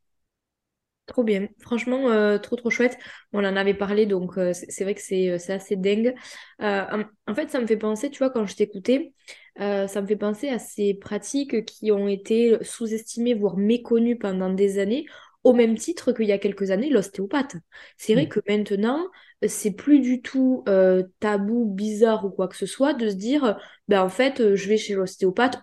Trop 1.05 1.23
bien. 1.23 1.47
Franchement, 1.59 2.09
euh, 2.09 2.39
trop 2.39 2.55
trop 2.55 2.71
chouette. 2.71 2.97
On 3.31 3.39
en 3.39 3.55
avait 3.55 3.75
parlé, 3.75 4.07
donc 4.07 4.37
euh, 4.37 4.53
c'est 4.53 4.83
vrai 4.83 4.95
que 4.95 5.01
c'est 5.01 5.29
euh, 5.29 5.53
assez 5.53 5.75
dingue. 5.75 6.15
en 6.59 7.35
fait, 7.35 7.49
ça 7.51 7.59
me 7.59 7.67
fait 7.67 7.77
penser, 7.77 8.09
tu 8.09 8.19
vois, 8.19 8.31
quand 8.31 8.45
je 8.45 8.55
t'écoutais, 8.55 9.13
ça 9.57 10.01
me 10.01 10.07
fait 10.07 10.15
penser 10.15 10.49
à 10.49 10.57
ces 10.59 10.95
pratiques 10.95 11.65
qui 11.65 11.91
ont 11.91 12.07
été 12.07 12.57
sous-estimées, 12.61 13.35
voire 13.35 13.55
méconnues 13.57 14.17
pendant 14.17 14.49
des 14.49 14.79
années, 14.79 15.05
au 15.43 15.53
même 15.53 15.77
titre 15.77 16.11
qu'il 16.11 16.25
y 16.25 16.31
a 16.31 16.39
quelques 16.39 16.71
années, 16.71 16.89
l'ostéopathe. 16.89 17.55
C'est 17.97 18.15
vrai 18.15 18.25
mm. 18.25 18.29
que 18.29 18.39
maintenant, 18.49 19.07
c'est 19.47 19.71
plus 19.71 19.99
du 19.99 20.23
tout 20.23 20.63
tabou, 21.19 21.65
bizarre 21.65 22.25
ou 22.25 22.31
quoi 22.31 22.47
que 22.47 22.55
ce 22.55 22.65
soit 22.65 22.93
de 22.93 23.09
se 23.09 23.15
dire, 23.15 23.59
ben 23.87 24.01
en 24.01 24.09
fait, 24.09 24.55
je 24.55 24.67
vais 24.67 24.77
chez 24.77 24.95
l'ostéopathe, 24.95 25.61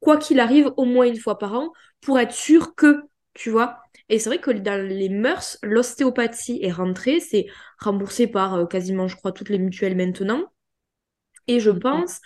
quoi 0.00 0.18
qu'il 0.18 0.38
arrive, 0.38 0.70
au 0.76 0.84
moins 0.84 1.06
une 1.06 1.18
fois 1.18 1.38
par 1.38 1.54
an, 1.54 1.72
pour 2.02 2.18
être 2.18 2.32
sûr 2.32 2.74
que, 2.74 3.02
tu 3.36 3.50
vois. 3.50 3.80
Et 4.08 4.18
c'est 4.18 4.28
vrai 4.30 4.40
que 4.40 4.50
dans 4.52 4.80
les 4.86 5.08
mœurs, 5.08 5.58
l'ostéopathie 5.62 6.60
est 6.62 6.72
rentrée, 6.72 7.20
c'est 7.20 7.46
remboursé 7.80 8.26
par 8.28 8.54
euh, 8.54 8.66
quasiment, 8.66 9.08
je 9.08 9.16
crois, 9.16 9.32
toutes 9.32 9.48
les 9.50 9.58
mutuelles 9.58 9.96
maintenant. 9.96 10.44
Et 11.46 11.60
je 11.60 11.70
pense 11.70 12.20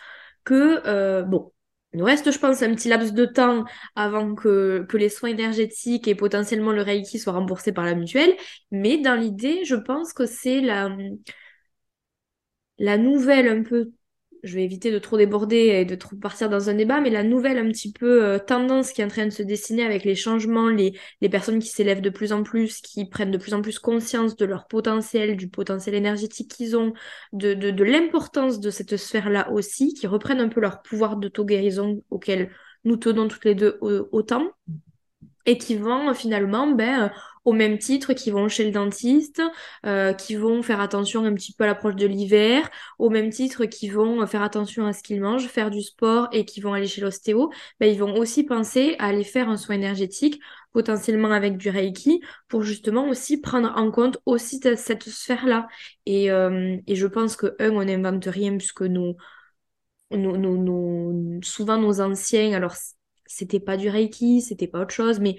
que, 0.45 0.83
euh, 0.87 1.23
bon, 1.23 1.53
il 1.93 1.99
nous 1.99 2.05
reste, 2.05 2.31
je 2.31 2.39
pense, 2.39 2.63
un 2.63 2.75
petit 2.75 2.89
laps 2.89 3.13
de 3.13 3.25
temps 3.27 3.65
avant 3.97 4.35
que, 4.35 4.87
que 4.89 4.97
les 4.97 5.09
soins 5.09 5.31
énergétiques 5.31 6.09
et 6.09 6.15
potentiellement 6.15 6.73
le 6.73 6.83
Reiki 6.83 7.19
soient 7.19 7.33
remboursés 7.35 7.73
par 7.73 7.85
la 7.85 7.95
mutuelle. 7.95 8.37
Mais 8.71 8.99
dans 8.99 9.15
l'idée, 9.17 9.65
je 9.65 9.75
pense 9.75 10.13
que 10.13 10.27
c'est 10.27 10.61
la, 10.61 10.89
la 12.79 12.99
nouvelle 12.99 13.49
un 13.49 13.63
peu 13.63 13.93
je 14.43 14.55
vais 14.55 14.65
éviter 14.65 14.91
de 14.91 14.99
trop 14.99 15.17
déborder 15.17 15.57
et 15.57 15.85
de 15.85 15.95
trop 15.95 16.17
partir 16.17 16.49
dans 16.49 16.71
un 16.71 16.75
débat, 16.75 17.01
mais 17.01 17.11
la 17.11 17.23
nouvelle 17.23 17.59
un 17.59 17.69
petit 17.69 17.93
peu 17.93 18.25
euh, 18.25 18.39
tendance 18.39 18.93
qui 18.93 19.01
est 19.01 19.05
en 19.05 19.09
train 19.09 19.27
de 19.27 19.31
se 19.31 19.43
dessiner 19.43 19.85
avec 19.85 20.05
les 20.05 20.15
changements, 20.15 20.69
les, 20.69 20.95
personnes 21.31 21.59
qui 21.59 21.69
s'élèvent 21.69 22.01
de 22.01 22.11
plus 22.11 22.33
en 22.33 22.43
plus, 22.43 22.81
qui 22.81 23.09
prennent 23.09 23.31
de 23.31 23.39
plus 23.39 23.55
en 23.55 23.63
plus 23.63 23.79
conscience 23.79 24.37
de 24.37 24.45
leur 24.45 24.67
potentiel, 24.67 25.37
du 25.37 25.49
potentiel 25.49 25.95
énergétique 25.95 26.51
qu'ils 26.51 26.77
ont, 26.77 26.93
de, 27.33 27.83
l'importance 27.83 28.61
de 28.61 28.71
cette 28.71 28.97
sphère-là 28.97 29.51
aussi, 29.51 29.95
qui 29.95 30.07
reprennent 30.07 30.41
un 30.41 30.49
peu 30.49 30.61
leur 30.61 30.83
pouvoir 30.83 31.17
d'auto-guérison 31.17 32.03
auquel 32.11 32.51
nous 32.85 32.97
tenons 32.97 33.29
toutes 33.29 33.45
les 33.45 33.55
deux 33.55 33.79
autant 33.81 34.51
et 35.47 35.59
qui 35.59 35.77
vont 35.77 36.13
finalement 36.15 36.67
ben, 36.69 37.11
au 37.45 37.53
même 37.53 37.79
titre 37.79 38.13
qui 38.13 38.31
vont 38.31 38.49
chez 38.49 38.65
le 38.65 38.71
dentiste, 38.71 39.43
euh, 39.87 40.13
qui 40.13 40.35
vont 40.37 40.63
faire 40.63 40.81
attention 40.81 41.25
un 41.25 41.35
petit 41.35 41.53
peu 41.55 41.65
à 41.65 41.67
l'approche 41.67 41.97
de 41.97 42.07
l'hiver, 42.07 42.69
au 42.99 43.11
même 43.11 43.31
titre 43.31 43.65
qui 43.65 43.89
vont 43.89 44.27
faire 44.27 44.43
attention 44.43 44.87
à 44.87 44.93
ce 44.93 45.03
qu'ils 45.03 45.21
mangent, 45.21 45.47
faire 45.49 45.71
du 45.71 45.83
sport 45.83 46.29
et 46.33 46.45
qui 46.45 46.61
vont 46.61 46.75
aller 46.75 46.87
chez 46.87 47.01
l'ostéo, 47.01 47.51
ben, 47.81 47.87
ils 47.87 47.99
vont 47.99 48.15
aussi 48.17 48.45
penser 48.45 48.97
à 48.99 49.07
aller 49.07 49.25
faire 49.25 49.49
un 49.49 49.57
soin 49.57 49.77
énergétique, 49.77 50.41
potentiellement 50.73 51.33
avec 51.33 51.57
du 51.57 51.71
Reiki, 51.71 52.21
pour 52.49 52.63
justement 52.63 53.09
aussi 53.09 53.41
prendre 53.41 53.73
en 53.77 53.91
compte 53.91 54.19
aussi 54.27 54.61
cette 54.77 55.09
sphère-là. 55.09 55.67
Et, 56.07 56.31
euh, 56.31 56.77
et 56.87 56.95
je 56.95 57.07
pense 57.07 57.37
que, 57.37 57.57
un, 57.59 57.71
on 57.71 57.85
n'invente 57.85 58.27
rien 58.27 58.57
puisque 58.57 58.83
nous, 58.83 59.17
nous, 60.11 60.37
nous, 60.37 61.41
souvent 61.43 61.79
nos 61.79 62.01
anciens, 62.01 62.53
alors 62.53 62.75
c'était 63.31 63.61
pas 63.61 63.77
du 63.77 63.89
Reiki, 63.89 64.43
c'était 64.43 64.67
pas 64.67 64.81
autre 64.81 64.95
chose, 64.95 65.21
mais 65.21 65.37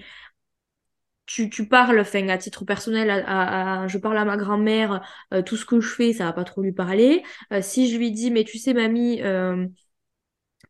tu, 1.26 1.48
tu 1.50 1.68
parles, 1.68 2.00
enfin, 2.00 2.28
à 2.28 2.38
titre 2.38 2.64
personnel, 2.64 3.10
à, 3.10 3.86
je 3.88 3.98
parle 3.98 4.18
à 4.18 4.24
ma 4.24 4.36
grand-mère, 4.36 5.02
euh, 5.32 5.42
tout 5.42 5.56
ce 5.56 5.64
que 5.64 5.80
je 5.80 5.88
fais, 5.88 6.12
ça 6.12 6.24
va 6.24 6.32
pas 6.32 6.44
trop 6.44 6.62
lui 6.62 6.72
parler. 6.72 7.22
Euh, 7.52 7.62
si 7.62 7.90
je 7.90 7.96
lui 7.96 8.10
dis, 8.10 8.30
mais 8.30 8.44
tu 8.44 8.58
sais, 8.58 8.74
mamie, 8.74 9.22
euh, 9.22 9.66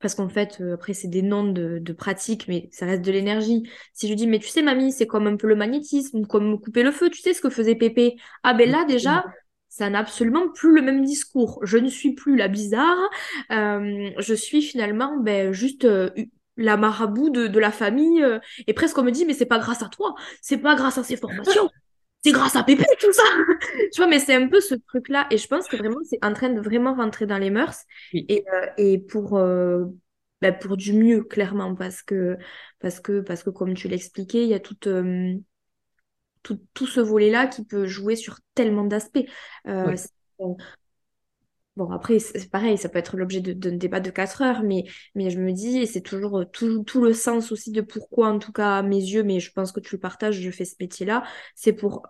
parce 0.00 0.14
qu'en 0.14 0.28
fait, 0.28 0.60
après, 0.74 0.94
c'est 0.94 1.08
des 1.08 1.22
noms 1.22 1.44
de, 1.44 1.78
de 1.78 1.92
pratiques, 1.92 2.48
mais 2.48 2.68
ça 2.72 2.86
reste 2.86 3.02
de 3.02 3.12
l'énergie. 3.12 3.62
Si 3.92 4.06
je 4.08 4.12
lui 4.12 4.16
dis, 4.16 4.26
mais 4.26 4.40
tu 4.40 4.48
sais, 4.48 4.62
mamie, 4.62 4.92
c'est 4.92 5.06
comme 5.06 5.26
un 5.28 5.36
peu 5.36 5.46
le 5.46 5.54
magnétisme, 5.54 6.26
comme 6.26 6.60
couper 6.60 6.82
le 6.82 6.90
feu, 6.90 7.08
tu 7.08 7.20
sais 7.22 7.34
ce 7.34 7.40
que 7.40 7.50
faisait 7.50 7.76
Pépé. 7.76 8.16
Ah 8.42 8.52
ben 8.52 8.68
là, 8.68 8.84
déjà, 8.84 9.24
ça 9.68 9.88
n'a 9.90 10.00
absolument 10.00 10.48
plus 10.50 10.74
le 10.74 10.82
même 10.82 11.04
discours. 11.04 11.60
Je 11.62 11.78
ne 11.78 11.88
suis 11.88 12.14
plus 12.14 12.36
la 12.36 12.48
bizarre, 12.48 12.98
je 13.50 14.34
suis 14.34 14.60
finalement 14.62 15.18
ben, 15.20 15.52
juste 15.52 15.86
la 16.56 16.76
marabout 16.76 17.30
de, 17.30 17.58
la 17.58 17.70
famille. 17.70 18.22
Euh, 18.22 18.38
et 18.66 18.74
presque 18.74 18.98
on 18.98 19.02
me 19.02 19.10
dit, 19.10 19.24
mais 19.24 19.34
c'est 19.34 19.46
pas 19.46 19.58
grâce 19.58 19.82
à 19.82 19.88
toi, 19.88 20.14
c'est 20.40 20.58
pas 20.58 20.74
grâce 20.74 20.98
à 20.98 21.04
ces 21.04 21.16
formations, 21.16 21.68
c'est 22.24 22.32
grâce 22.32 22.56
à 22.56 22.62
Pépé, 22.62 22.84
tout 23.00 23.12
ça. 23.12 23.22
tu 23.92 24.00
vois, 24.00 24.06
mais 24.06 24.18
c'est 24.18 24.34
un 24.34 24.48
peu 24.48 24.60
ce 24.60 24.74
truc-là. 24.74 25.26
Et 25.30 25.38
je 25.38 25.46
pense 25.48 25.68
que 25.68 25.76
vraiment, 25.76 26.00
c'est 26.08 26.24
en 26.24 26.32
train 26.32 26.50
de 26.50 26.60
vraiment 26.60 26.94
rentrer 26.94 27.26
dans 27.26 27.38
les 27.38 27.50
mœurs. 27.50 27.84
Et, 28.12 28.44
euh, 28.52 28.66
et 28.76 28.98
pour, 28.98 29.36
euh, 29.38 29.84
bah, 30.40 30.52
pour 30.52 30.76
du 30.76 30.92
mieux, 30.92 31.22
clairement, 31.22 31.74
parce 31.74 32.02
que, 32.02 32.36
parce 32.80 33.00
que, 33.00 33.20
parce 33.20 33.42
que 33.42 33.50
comme 33.50 33.74
tu 33.74 33.88
l'expliquais, 33.88 34.42
il 34.42 34.48
y 34.48 34.54
a 34.54 34.60
tout, 34.60 34.76
tout, 36.42 36.60
tout, 36.74 36.86
ce 36.86 37.00
volet-là 37.00 37.46
qui 37.46 37.64
peut 37.64 37.86
jouer 37.86 38.16
sur 38.16 38.38
tellement 38.54 38.84
d'aspects. 38.84 39.26
Bon, 41.76 41.90
après, 41.90 42.18
c'est 42.18 42.50
pareil, 42.50 42.76
ça 42.76 42.90
peut 42.90 42.98
être 42.98 43.16
l'objet 43.16 43.40
d'un 43.40 43.76
débat 43.76 44.00
de 44.00 44.10
4 44.10 44.42
heures, 44.42 44.62
mais, 44.62 44.84
mais 45.14 45.30
je 45.30 45.40
me 45.40 45.52
dis, 45.52 45.78
et 45.78 45.86
c'est 45.86 46.02
toujours 46.02 46.40
euh, 46.40 46.44
tout, 46.44 46.84
le 47.02 47.14
sens 47.14 47.50
aussi 47.50 47.70
de 47.70 47.80
pourquoi, 47.80 48.28
en 48.28 48.38
tout 48.38 48.52
cas 48.52 48.78
à 48.78 48.82
mes 48.82 48.98
yeux, 48.98 49.22
mais 49.22 49.40
je 49.40 49.50
pense 49.52 49.72
que 49.72 49.80
tu 49.80 49.94
le 49.94 50.00
partages, 50.00 50.38
je 50.38 50.50
fais 50.50 50.66
ce 50.66 50.74
métier-là, 50.78 51.24
c'est 51.54 51.72
pour 51.72 52.06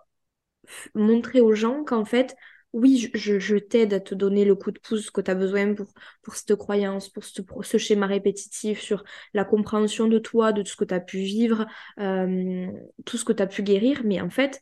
montrer 0.95 1.39
aux 1.41 1.53
gens 1.53 1.83
qu'en 1.85 2.03
fait, 2.05 2.35
oui, 2.73 3.09
je, 3.13 3.57
t'aide 3.57 3.93
à 3.93 3.99
te 3.99 4.15
donner 4.15 4.45
le 4.45 4.55
coup 4.55 4.71
de 4.71 4.79
pouce 4.79 5.11
que 5.11 5.21
tu 5.21 5.31
as 5.31 5.35
besoin 5.35 5.75
pour, 5.75 6.35
cette 6.35 6.55
croyance, 6.55 7.07
pour 7.09 7.23
ce, 7.23 7.77
schéma 7.77 8.07
répétitif, 8.07 8.81
sur 8.81 9.03
la 9.33 9.45
compréhension 9.45 10.07
de 10.07 10.19
toi, 10.19 10.51
de 10.51 10.63
tout 10.63 10.71
ce 10.71 10.75
que 10.75 10.85
tu 10.85 10.93
as 10.93 10.99
pu 10.99 11.19
vivre, 11.19 11.67
euh, 11.99 12.67
tout 13.05 13.17
ce 13.17 13.25
que 13.25 13.33
tu 13.33 13.43
as 13.43 13.47
pu 13.47 13.63
guérir, 13.63 14.01
mais 14.03 14.19
en 14.21 14.29
fait, 14.29 14.61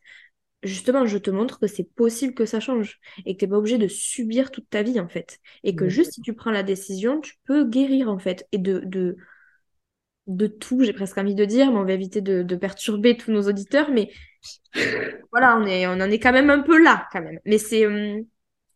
justement, 0.63 1.05
je 1.05 1.17
te 1.17 1.29
montre 1.31 1.59
que 1.59 1.67
c'est 1.67 1.83
possible 1.83 2.33
que 2.33 2.45
ça 2.45 2.59
change 2.59 2.99
et 3.25 3.35
que 3.35 3.39
tu 3.39 3.45
n'es 3.45 3.49
pas 3.51 3.57
obligé 3.57 3.77
de 3.77 3.87
subir 3.87 4.51
toute 4.51 4.69
ta 4.69 4.83
vie, 4.83 4.99
en 4.99 5.07
fait. 5.07 5.39
Et 5.63 5.75
que 5.75 5.89
juste 5.89 6.13
si 6.13 6.21
tu 6.21 6.33
prends 6.33 6.51
la 6.51 6.63
décision, 6.63 7.21
tu 7.21 7.35
peux 7.45 7.65
guérir, 7.65 8.09
en 8.09 8.19
fait. 8.19 8.47
Et 8.51 8.57
de, 8.57 8.79
de, 8.85 9.17
de 10.27 10.47
tout, 10.47 10.83
j'ai 10.83 10.93
presque 10.93 11.17
envie 11.17 11.35
de 11.35 11.45
dire, 11.45 11.71
mais 11.71 11.77
on 11.79 11.85
va 11.85 11.93
éviter 11.93 12.21
de, 12.21 12.55
perturber 12.55 13.17
tous 13.17 13.31
nos 13.31 13.47
auditeurs. 13.47 13.89
Mais 13.91 14.11
voilà, 15.31 15.57
on, 15.57 15.65
est, 15.65 15.87
on 15.87 15.93
en 15.93 16.11
est 16.11 16.19
quand 16.19 16.31
même 16.33 16.49
un 16.49 16.61
peu 16.61 16.81
là, 16.81 17.07
quand 17.11 17.21
même. 17.21 17.39
Mais 17.45 17.57
c'est, 17.57 17.85
hum, 17.87 18.25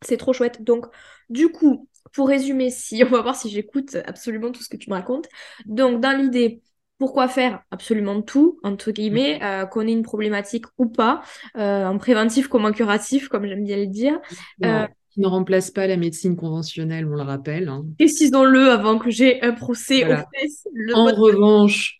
c'est 0.01 0.17
trop 0.17 0.33
chouette. 0.33 0.63
Donc, 0.63 0.85
du 1.29 1.49
coup, 1.49 1.89
pour 2.13 2.27
résumer, 2.29 2.69
si 2.71 3.03
on 3.05 3.09
va 3.09 3.21
voir 3.21 3.35
si 3.35 3.49
j'écoute 3.49 3.95
absolument 4.05 4.51
tout 4.51 4.63
ce 4.63 4.69
que 4.69 4.77
tu 4.77 4.89
me 4.89 4.95
racontes. 4.95 5.27
Donc, 5.65 6.01
dans 6.01 6.17
l'idée, 6.17 6.61
pourquoi 6.97 7.27
faire 7.27 7.61
absolument 7.71 8.21
tout, 8.21 8.59
entre 8.63 8.91
guillemets, 8.91 9.39
mm. 9.39 9.43
euh, 9.43 9.65
qu'on 9.65 9.87
ait 9.87 9.91
une 9.91 10.03
problématique 10.03 10.65
ou 10.77 10.87
pas, 10.87 11.21
euh, 11.57 11.85
en 11.85 11.97
préventif 11.97 12.47
comme 12.47 12.65
en 12.65 12.71
curatif, 12.71 13.27
comme 13.27 13.45
j'aime 13.45 13.63
bien 13.63 13.77
le 13.77 13.87
dire. 13.87 14.19
Euh, 14.63 14.87
qui 15.11 15.21
ne 15.21 15.27
remplace 15.27 15.71
pas 15.71 15.87
la 15.87 15.95
médecine 15.95 16.35
conventionnelle, 16.35 17.05
on 17.05 17.15
le 17.15 17.21
rappelle. 17.21 17.69
Hein. 17.69 17.85
Précisons-le 17.97 18.69
avant 18.69 18.99
que 18.99 19.09
j'ai 19.09 19.41
un 19.41 19.53
procès 19.53 20.03
En 20.93 21.05
revanche, 21.05 21.99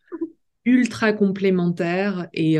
ultra 0.66 1.14
complémentaires 1.14 2.28
et 2.34 2.58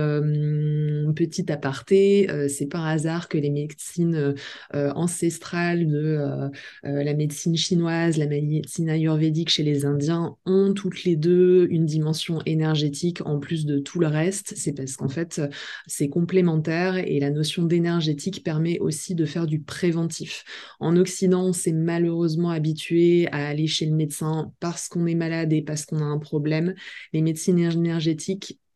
petit 1.16 1.52
aparté, 1.52 2.28
c'est 2.48 2.68
par 2.68 2.86
hasard 2.86 3.28
que 3.28 3.38
les 3.38 3.50
médecines 3.50 4.36
ancestrales 4.74 5.88
de 5.88 6.52
la 6.84 7.14
médecine 7.14 7.58
chinoise, 7.58 8.18
la 8.18 8.28
médecine 8.28 8.90
ayurvédique 8.90 9.50
chez 9.50 9.64
les 9.64 9.86
Indiens 9.86 10.36
ont 10.46 10.74
toutes 10.74 11.04
les 11.04 11.16
deux 11.16 11.68
une 11.72 11.86
dimension 11.86 12.42
énergétique 12.46 13.26
en 13.26 13.40
plus 13.40 13.66
de 13.66 13.80
tout 13.80 14.00
le 14.00 14.08
reste. 14.08 14.54
C'est 14.56 14.74
parce 14.74 14.96
qu'en 14.98 15.10
fait, 15.10 15.42
c'est 15.88 16.10
complémentaire 16.10 16.98
et 16.98 17.20
la 17.20 17.32
notion 17.32 17.64
d'énergétique 17.64 18.44
permet 18.44 18.78
aussi 18.80 19.16
de 19.16 19.26
faire 19.26 19.48
du 19.48 19.62
préventif. 19.62 20.44
En 20.80 20.96
Occident, 20.96 21.46
on 21.46 21.54
s'est 21.54 21.72
malheureusement 21.74 22.52
habitué 22.52 23.28
à 23.32 23.48
aller 23.48 23.68
chez 23.68 23.88
le 23.88 23.96
médecin 23.96 24.52
parce 24.60 24.90
qu'on 24.90 25.08
est 25.08 25.16
malade 25.16 25.52
et 25.54 25.64
parce 25.64 25.86
qu'on 25.86 25.98
a 25.98 26.04
un 26.04 26.20
problème. 26.20 26.76
Les 27.12 27.22
médecines 27.24 27.58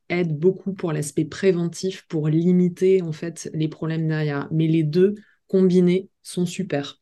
aide 0.10 0.38
beaucoup 0.38 0.74
pour 0.74 0.92
l'aspect 0.92 1.26
préventif, 1.26 2.06
pour 2.08 2.28
limiter 2.28 3.02
en 3.02 3.12
fait 3.12 3.50
les 3.54 3.68
problèmes 3.68 4.08
derrière. 4.08 4.48
Mais 4.52 4.68
les 4.68 4.84
deux 4.84 5.16
combinés 5.48 6.10
sont 6.24 6.46
super. 6.46 7.00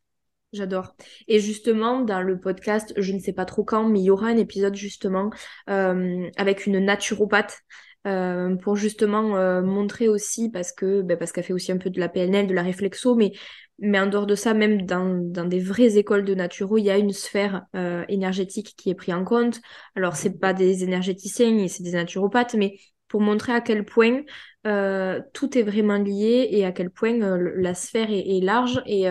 J'adore. 0.53 0.95
Et 1.27 1.39
justement, 1.39 2.01
dans 2.01 2.21
le 2.21 2.39
podcast, 2.39 2.93
je 2.95 3.11
ne 3.11 3.19
sais 3.19 3.33
pas 3.33 3.45
trop 3.45 3.63
quand, 3.63 3.89
mais 3.89 3.99
il 3.99 4.05
y 4.05 4.09
aura 4.09 4.27
un 4.27 4.37
épisode 4.37 4.75
justement 4.75 5.29
euh, 5.69 6.29
avec 6.37 6.65
une 6.65 6.79
naturopathe 6.79 7.59
euh, 8.07 8.55
pour 8.55 8.77
justement 8.77 9.35
euh, 9.35 9.61
montrer 9.61 10.07
aussi, 10.07 10.49
parce 10.49 10.71
que 10.71 11.01
ben, 11.01 11.17
parce 11.17 11.33
qu'elle 11.33 11.43
fait 11.43 11.53
aussi 11.53 11.73
un 11.73 11.77
peu 11.77 11.89
de 11.89 11.99
la 11.99 12.07
PNL, 12.07 12.47
de 12.47 12.53
la 12.53 12.63
réflexo, 12.63 13.15
mais 13.15 13.33
mais 13.79 13.99
en 13.99 14.07
dehors 14.07 14.25
de 14.25 14.35
ça, 14.35 14.53
même 14.53 14.83
dans, 14.85 15.15
dans 15.15 15.45
des 15.45 15.59
vraies 15.59 15.97
écoles 15.97 16.25
de 16.25 16.33
naturo, 16.33 16.77
il 16.77 16.85
y 16.85 16.89
a 16.89 16.97
une 16.97 17.13
sphère 17.13 17.65
euh, 17.75 18.03
énergétique 18.09 18.73
qui 18.75 18.89
est 18.89 18.95
prise 18.95 19.13
en 19.13 19.23
compte. 19.23 19.61
Alors, 19.95 20.15
c'est 20.15 20.39
pas 20.39 20.53
des 20.53 20.83
énergéticiens, 20.83 21.67
c'est 21.67 21.83
des 21.83 21.91
naturopathes, 21.91 22.55
mais 22.55 22.79
pour 23.07 23.21
montrer 23.21 23.53
à 23.53 23.61
quel 23.61 23.85
point 23.85 24.21
euh, 24.65 25.21
tout 25.33 25.57
est 25.57 25.63
vraiment 25.63 25.97
lié 25.97 26.49
et 26.51 26.65
à 26.65 26.71
quel 26.71 26.89
point 26.89 27.21
euh, 27.21 27.51
la 27.55 27.75
sphère 27.75 28.09
est, 28.09 28.43
large. 28.43 28.81
Et, 28.87 29.05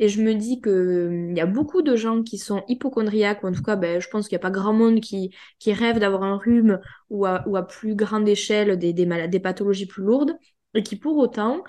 et 0.00 0.08
je 0.08 0.20
me 0.22 0.34
dis 0.34 0.60
qu'il 0.60 1.36
y 1.36 1.40
a 1.40 1.46
beaucoup 1.46 1.82
de 1.82 1.94
gens 1.94 2.22
qui 2.22 2.36
sont 2.38 2.64
hypochondriaques, 2.66 3.44
ou 3.44 3.46
en 3.48 3.52
tout 3.52 3.62
cas, 3.62 3.76
ben, 3.76 4.00
je 4.00 4.08
pense 4.08 4.28
qu'il 4.28 4.36
n'y 4.36 4.40
a 4.40 4.42
pas 4.42 4.50
grand 4.50 4.72
monde 4.72 5.00
qui, 5.00 5.32
qui 5.60 5.72
rêve 5.72 6.00
d'avoir 6.00 6.24
un 6.24 6.36
rhume 6.36 6.80
ou 7.10 7.26
à, 7.26 7.44
ou 7.46 7.56
à 7.56 7.66
plus 7.66 7.94
grande 7.94 8.28
échelle 8.28 8.76
des, 8.76 8.92
des, 8.92 9.28
des 9.28 9.40
pathologies 9.40 9.86
plus 9.86 10.02
lourdes, 10.02 10.36
et 10.74 10.82
qui 10.82 10.96
pour 10.96 11.16
autant 11.16 11.62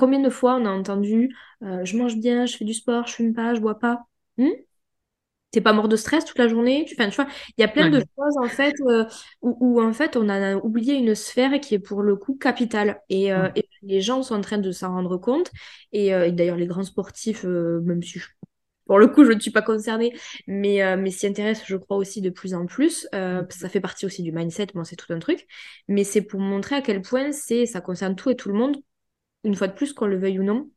Combien 0.00 0.20
de 0.20 0.30
fois 0.30 0.54
on 0.54 0.64
a 0.64 0.70
entendu 0.70 1.36
euh, 1.62 1.84
je 1.84 1.98
mange 1.98 2.16
bien, 2.16 2.46
je 2.46 2.56
fais 2.56 2.64
du 2.64 2.72
sport, 2.72 3.06
je 3.06 3.16
fume 3.16 3.34
pas, 3.34 3.52
je 3.52 3.60
bois 3.60 3.78
pas. 3.78 4.06
Hmm? 4.38 4.48
T'es 5.50 5.60
pas 5.60 5.74
mort 5.74 5.88
de 5.88 5.96
stress 5.96 6.24
toute 6.24 6.38
la 6.38 6.48
journée? 6.48 6.86
Tu... 6.88 6.94
Enfin, 6.98 7.10
tu 7.10 7.16
vois, 7.16 7.26
il 7.58 7.60
y 7.60 7.64
a 7.64 7.68
plein 7.68 7.90
de 7.90 7.98
choses 7.98 8.36
en 8.38 8.48
fait 8.48 8.72
euh, 8.86 9.04
où, 9.42 9.82
en 9.82 9.92
fait 9.92 10.16
on 10.16 10.30
a 10.30 10.56
oublié 10.56 10.94
une 10.94 11.14
sphère 11.14 11.60
qui 11.60 11.74
est 11.74 11.78
pour 11.78 12.00
le 12.00 12.16
coup 12.16 12.34
capitale. 12.34 13.02
Et, 13.10 13.30
euh, 13.30 13.50
les 13.82 14.00
gens 14.00 14.22
sont 14.22 14.36
en 14.36 14.40
train 14.40 14.56
de 14.56 14.72
s'en 14.72 14.88
rendre 14.88 15.18
compte. 15.18 15.50
Et, 15.92 16.12
d'ailleurs 16.32 16.56
les 16.56 16.66
grands 16.66 16.82
sportifs, 16.82 17.44
même 17.44 18.02
si 18.02 18.20
pour 18.86 18.98
le 18.98 19.06
coup 19.06 19.24
je 19.26 19.32
ne 19.32 19.38
suis 19.38 19.50
pas 19.50 19.60
concernée, 19.60 20.14
mais, 20.46 20.96
mais 20.96 21.10
s'y 21.10 21.26
intéressent 21.26 21.66
je 21.68 21.76
crois 21.76 21.98
aussi 21.98 22.22
de 22.22 22.30
plus 22.30 22.54
en 22.54 22.64
plus. 22.64 23.06
ça 23.12 23.68
fait 23.68 23.80
partie 23.80 24.06
aussi 24.06 24.22
du 24.22 24.32
mindset, 24.32 24.68
bon 24.74 24.84
c'est 24.84 24.96
tout 24.96 25.12
un 25.12 25.18
truc, 25.18 25.46
mais 25.88 26.04
c'est 26.04 26.22
pour 26.22 26.40
montrer 26.40 26.76
à 26.76 26.80
quel 26.80 27.02
point 27.02 27.32
c'est 27.32 27.66
ça 27.66 27.82
concerne 27.82 28.16
tout 28.16 28.30
et 28.30 28.36
tout 28.36 28.48
le 28.48 28.54
monde 28.54 28.78
une 29.44 29.54
fois 29.56 29.68
de 29.68 29.74
plus, 29.74 29.92
qu'on 29.92 30.06
le 30.06 30.18
veuille 30.18 30.38
ou 30.38 30.44
non. 30.44 30.70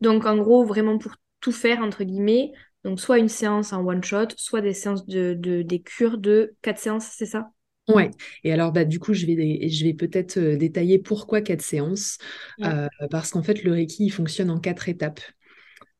Donc 0.00 0.26
en 0.26 0.36
gros, 0.36 0.64
vraiment 0.64 0.98
pour 0.98 1.14
tout 1.40 1.52
faire, 1.52 1.80
entre 1.80 2.04
guillemets, 2.04 2.52
donc 2.84 3.00
soit 3.00 3.18
une 3.18 3.28
séance 3.28 3.72
en 3.72 3.84
one 3.86 4.02
shot, 4.04 4.28
soit 4.36 4.60
des 4.60 4.74
séances 4.74 5.06
de, 5.06 5.34
des 5.62 5.82
cures 5.82 6.18
de 6.18 6.54
quatre 6.62 6.78
séances, 6.78 7.06
c'est 7.16 7.26
ça? 7.26 7.50
Ouais, 7.88 8.10
et 8.44 8.52
alors 8.52 8.70
bah, 8.72 8.84
du 8.84 8.98
coup, 9.00 9.14
je 9.14 9.24
vais, 9.24 9.66
je 9.70 9.84
vais 9.84 9.94
peut-être 9.94 10.36
euh, 10.38 10.56
détailler 10.58 10.98
pourquoi 10.98 11.40
quatre 11.40 11.62
séances. 11.62 12.18
Euh, 12.64 12.86
parce 13.10 13.30
qu'en 13.30 13.42
fait, 13.42 13.62
le 13.64 13.72
Reiki, 13.72 14.04
il 14.04 14.10
fonctionne 14.10 14.50
en 14.50 14.60
quatre 14.60 14.90
étapes. 14.90 15.20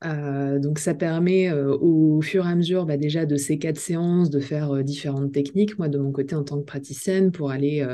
Euh, 0.05 0.61
donc 0.61 0.79
ça 0.79 0.95
permet 0.95 1.51
euh, 1.51 1.77
au 1.77 2.21
fur 2.23 2.47
et 2.47 2.51
à 2.51 2.55
mesure 2.55 2.87
bah, 2.87 2.97
déjà 2.97 3.27
de 3.27 3.35
ces 3.37 3.59
quatre 3.59 3.81
séances 3.81 4.31
de 4.31 4.39
faire 4.39 4.71
euh, 4.71 4.83
différentes 4.85 5.33
techniques, 5.33 5.77
moi 5.77 5.89
de 5.89 5.99
mon 5.99 6.13
côté 6.13 6.37
en 6.37 6.45
tant 6.45 6.59
que 6.59 6.65
praticienne, 6.65 7.33
pour 7.33 7.51
aller 7.51 7.85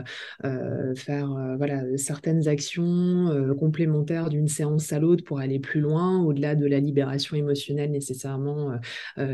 faire 0.97 1.57
certaines 1.97 2.49
actions 2.49 3.55
complémentaires 3.59 4.29
d'une 4.29 4.49
séance 4.49 4.93
à 4.93 4.99
l'autre 4.99 5.25
pour 5.25 5.39
aller 5.39 5.59
plus 5.59 5.81
loin, 5.81 6.23
au-delà 6.23 6.55
de 6.55 6.67
la 6.67 6.81
libération 6.81 7.37
émotionnelle 7.37 7.91
nécessairement 7.91 8.73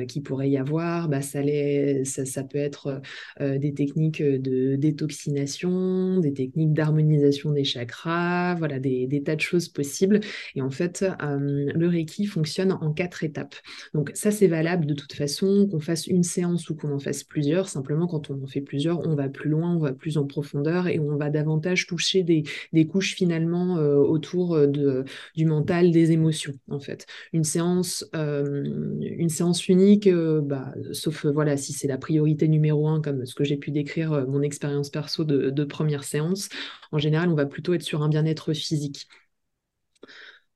qui 0.08 0.20
pourrait 0.20 0.50
y 0.50 0.56
avoir. 0.56 1.08
Bah, 1.08 1.22
ça, 1.22 1.40
peut 1.42 2.58
être 2.58 3.00
des 3.40 3.74
techniques 3.74 4.22
de 4.22 4.76
détoxination, 4.76 6.18
des 6.20 6.32
techniques 6.32 6.72
d'harmonisation 6.72 7.52
des 7.52 7.64
chakras, 7.64 8.56
des, 8.78 9.06
des, 9.06 9.22
tas 9.22 9.36
de 9.36 9.40
choses 9.40 9.68
possibles. 9.68 10.20
Et 10.54 10.62
en 10.62 10.70
fait, 10.70 11.04
le 11.20 11.86
Reiki 11.86 12.26
fonctionne 12.26 12.59
en 12.68 12.92
quatre 12.92 13.24
étapes. 13.24 13.54
Donc 13.94 14.10
ça, 14.14 14.30
c'est 14.30 14.46
valable 14.46 14.86
de 14.86 14.94
toute 14.94 15.12
façon, 15.12 15.68
qu'on 15.70 15.80
fasse 15.80 16.06
une 16.06 16.22
séance 16.22 16.68
ou 16.70 16.74
qu'on 16.74 16.92
en 16.92 16.98
fasse 16.98 17.24
plusieurs. 17.24 17.68
Simplement, 17.68 18.06
quand 18.06 18.30
on 18.30 18.42
en 18.42 18.46
fait 18.46 18.60
plusieurs, 18.60 19.06
on 19.06 19.14
va 19.14 19.28
plus 19.28 19.50
loin, 19.50 19.74
on 19.74 19.78
va 19.78 19.92
plus 19.92 20.18
en 20.18 20.26
profondeur 20.26 20.88
et 20.88 20.98
on 20.98 21.16
va 21.16 21.30
davantage 21.30 21.86
toucher 21.86 22.22
des, 22.22 22.44
couches 22.86 23.14
finalement 23.14 23.78
euh, 23.78 23.96
autour 23.96 24.56
euh, 24.56 25.04
du 25.36 25.44
mental, 25.44 25.90
des 25.90 26.12
émotions, 26.12 26.54
en 26.68 26.80
fait. 26.80 27.06
Une 27.32 27.44
séance, 27.44 28.04
euh, 28.14 28.64
une 29.00 29.28
séance 29.28 29.68
unique, 29.68 30.08
bah, 30.42 30.72
sauf 30.92 31.26
voilà, 31.26 31.56
si 31.56 31.72
c'est 31.72 31.88
la 31.88 31.98
priorité 31.98 32.48
numéro 32.48 32.88
un, 32.88 33.00
comme 33.00 33.26
ce 33.26 33.34
que 33.34 33.44
j'ai 33.44 33.56
pu 33.56 33.70
décrire 33.70 34.26
mon 34.26 34.42
expérience 34.42 34.90
perso 34.90 35.24
de 35.24 35.64
première 35.64 36.04
séance, 36.04 36.48
en 36.92 36.98
général, 36.98 37.28
on 37.28 37.34
va 37.34 37.46
plutôt 37.46 37.74
être 37.74 37.82
sur 37.82 38.02
un 38.02 38.08
bien-être 38.08 38.52
physique. 38.52 39.08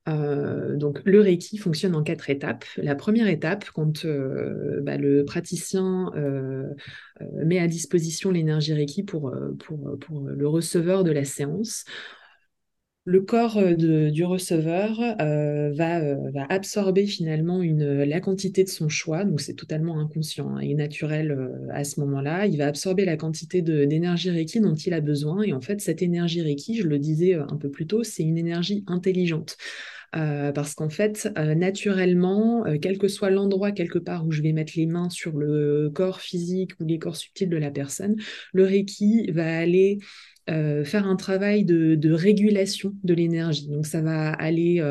Euh, 0.07 0.77
donc 0.77 1.01
le 1.05 1.21
Reiki 1.21 1.57
fonctionne 1.57 1.95
en 1.95 2.03
quatre 2.03 2.29
étapes. 2.29 2.65
La 2.77 2.95
première 2.95 3.29
étape, 3.29 3.71
quand 3.71 4.05
euh, 4.05 4.81
bah, 4.83 4.99
le 4.99 5.25
praticien 5.25 6.11
euh, 6.15 6.69
met 7.45 7.59
à 7.59 7.67
disposition 7.67 8.31
l'énergie 8.31 8.75
Reiki 8.75 9.03
pour, 9.03 9.35
pour, 9.59 9.99
pour, 9.99 10.21
le 10.21 10.49
receveur 10.49 11.05
de 11.05 11.11
la 11.11 11.25
séance, 11.25 11.85
le 13.05 13.21
corps 13.21 13.63
du 13.77 14.25
receveur 14.25 14.99
va, 14.99 16.15
va, 16.15 16.47
absorber 16.49 17.07
finalement 17.07 17.61
la 17.63 18.21
quantité 18.21 18.65
de 18.65 18.69
son 18.69 18.89
choix, 18.89 19.25
donc 19.25 19.41
c'est 19.41 19.55
totalement 19.55 20.01
inconscient 20.01 20.57
hein, 20.57 20.61
et 20.61 20.75
naturel 20.75 21.51
à 21.71 21.85
ce 21.85 22.01
moment-là. 22.01 22.47
Il 22.47 22.59
va 22.59 22.67
absorber 22.67 23.05
la 23.05 23.17
quantité 23.17 23.63
d'énergie 23.63 24.31
Reiki 24.31 24.61
dont 24.61 24.75
il 24.75 24.95
a 24.95 25.01
besoin 25.01 25.43
et 25.43 25.53
en 25.53 25.61
fait 25.61 25.81
cette 25.81 26.03
énergie 26.03 26.43
Reiki, 26.43 26.77
je 26.77 26.89
le 26.89 26.99
disais 26.99 27.35
un 27.35 27.57
peu 27.57 27.71
plus 27.71 27.87
tôt, 27.87 28.05
c'est 28.05 28.23
une 28.23 28.39
énergie 28.39 28.85
intelligente. 28.87 29.57
Euh, 30.17 30.53
parce 30.53 30.75
qu'en 30.75 30.89
fait, 30.89 31.29
euh, 31.39 31.55
naturellement, 31.55 32.65
euh, 32.67 32.77
quel 32.81 32.99
que 32.99 33.09
soit 33.09 33.31
l'endroit 33.31 33.73
quelque 33.73 33.99
part 33.99 34.25
où 34.27 34.31
je 34.31 34.43
vais 34.43 34.53
mettre 34.53 34.75
les 34.77 34.87
mains 34.87 35.11
sur 35.11 35.37
le 35.37 35.91
corps 35.93 36.21
physique 36.21 36.73
ou 36.81 36.85
les 36.85 36.99
corps 36.99 37.17
subtils 37.17 37.49
de 37.49 37.57
la 37.57 37.71
personne, 37.71 38.17
le 38.53 38.65
Reiki 38.65 39.31
va 39.33 39.59
aller 39.59 39.99
faire 40.47 41.07
un 41.07 41.17
travail 41.17 41.65
de, 41.65 42.13
régulation 42.13 42.95
de 43.03 43.15
l'énergie. 43.15 43.69
Donc 43.69 43.87
ça 43.87 44.03
va 44.03 44.31
aller 44.31 44.83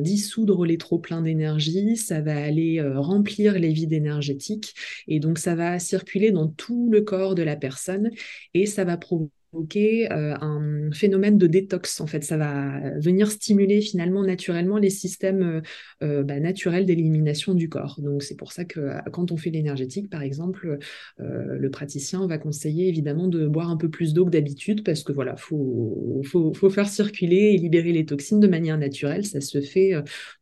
dissoudre 0.00 0.64
les 0.64 0.78
trop-pleins 0.78 1.22
d'énergie, 1.22 1.96
ça 1.96 2.20
va 2.20 2.36
aller 2.36 2.82
remplir 2.82 3.58
les 3.58 3.72
vides 3.72 3.92
énergétiques, 3.92 4.74
et 5.08 5.20
donc 5.20 5.38
ça 5.38 5.54
va 5.54 5.78
circuler 5.78 6.32
dans 6.32 6.48
tout 6.48 6.90
le 6.90 7.02
corps 7.02 7.34
de 7.34 7.42
la 7.42 7.56
personne, 7.56 8.10
et 8.54 8.66
ça 8.66 8.84
va 8.84 8.96
provoquer 8.96 9.32
euh, 9.54 10.34
un 10.40 10.90
phénomène 10.92 11.36
de 11.38 11.46
détox. 11.46 12.00
En 12.00 12.06
fait, 12.06 12.24
ça 12.24 12.36
va 12.36 12.98
venir 12.98 13.30
stimuler 13.30 13.80
finalement 13.80 14.22
naturellement 14.22 14.78
les 14.78 14.90
systèmes 14.90 15.42
euh, 15.42 15.60
euh, 16.02 16.22
bah, 16.22 16.40
naturels 16.40 16.86
d'élimination 16.86 17.54
du 17.54 17.68
corps. 17.68 18.00
Donc, 18.00 18.22
c'est 18.22 18.36
pour 18.36 18.52
ça 18.52 18.64
que 18.64 18.80
quand 19.12 19.30
on 19.30 19.36
fait 19.36 19.50
l'énergétique, 19.50 20.08
par 20.10 20.22
exemple, 20.22 20.78
le 21.18 21.70
praticien 21.70 22.26
va 22.26 22.38
conseiller 22.38 22.88
évidemment 22.88 23.28
de 23.28 23.46
boire 23.46 23.70
un 23.70 23.76
peu 23.76 23.88
plus 23.88 24.14
d'eau 24.14 24.24
que 24.24 24.30
d'habitude 24.30 24.84
parce 24.84 25.02
que 25.02 25.12
voilà, 25.12 25.36
faut, 25.36 26.22
faut, 26.24 26.52
faut, 26.54 26.70
faire 26.70 26.88
circuler 26.88 27.52
et 27.54 27.58
libérer 27.58 27.92
les 27.92 28.04
toxines 28.04 28.40
de 28.40 28.48
manière 28.48 28.78
naturelle. 28.78 29.24
Ça 29.24 29.40
se 29.40 29.60
fait 29.60 29.92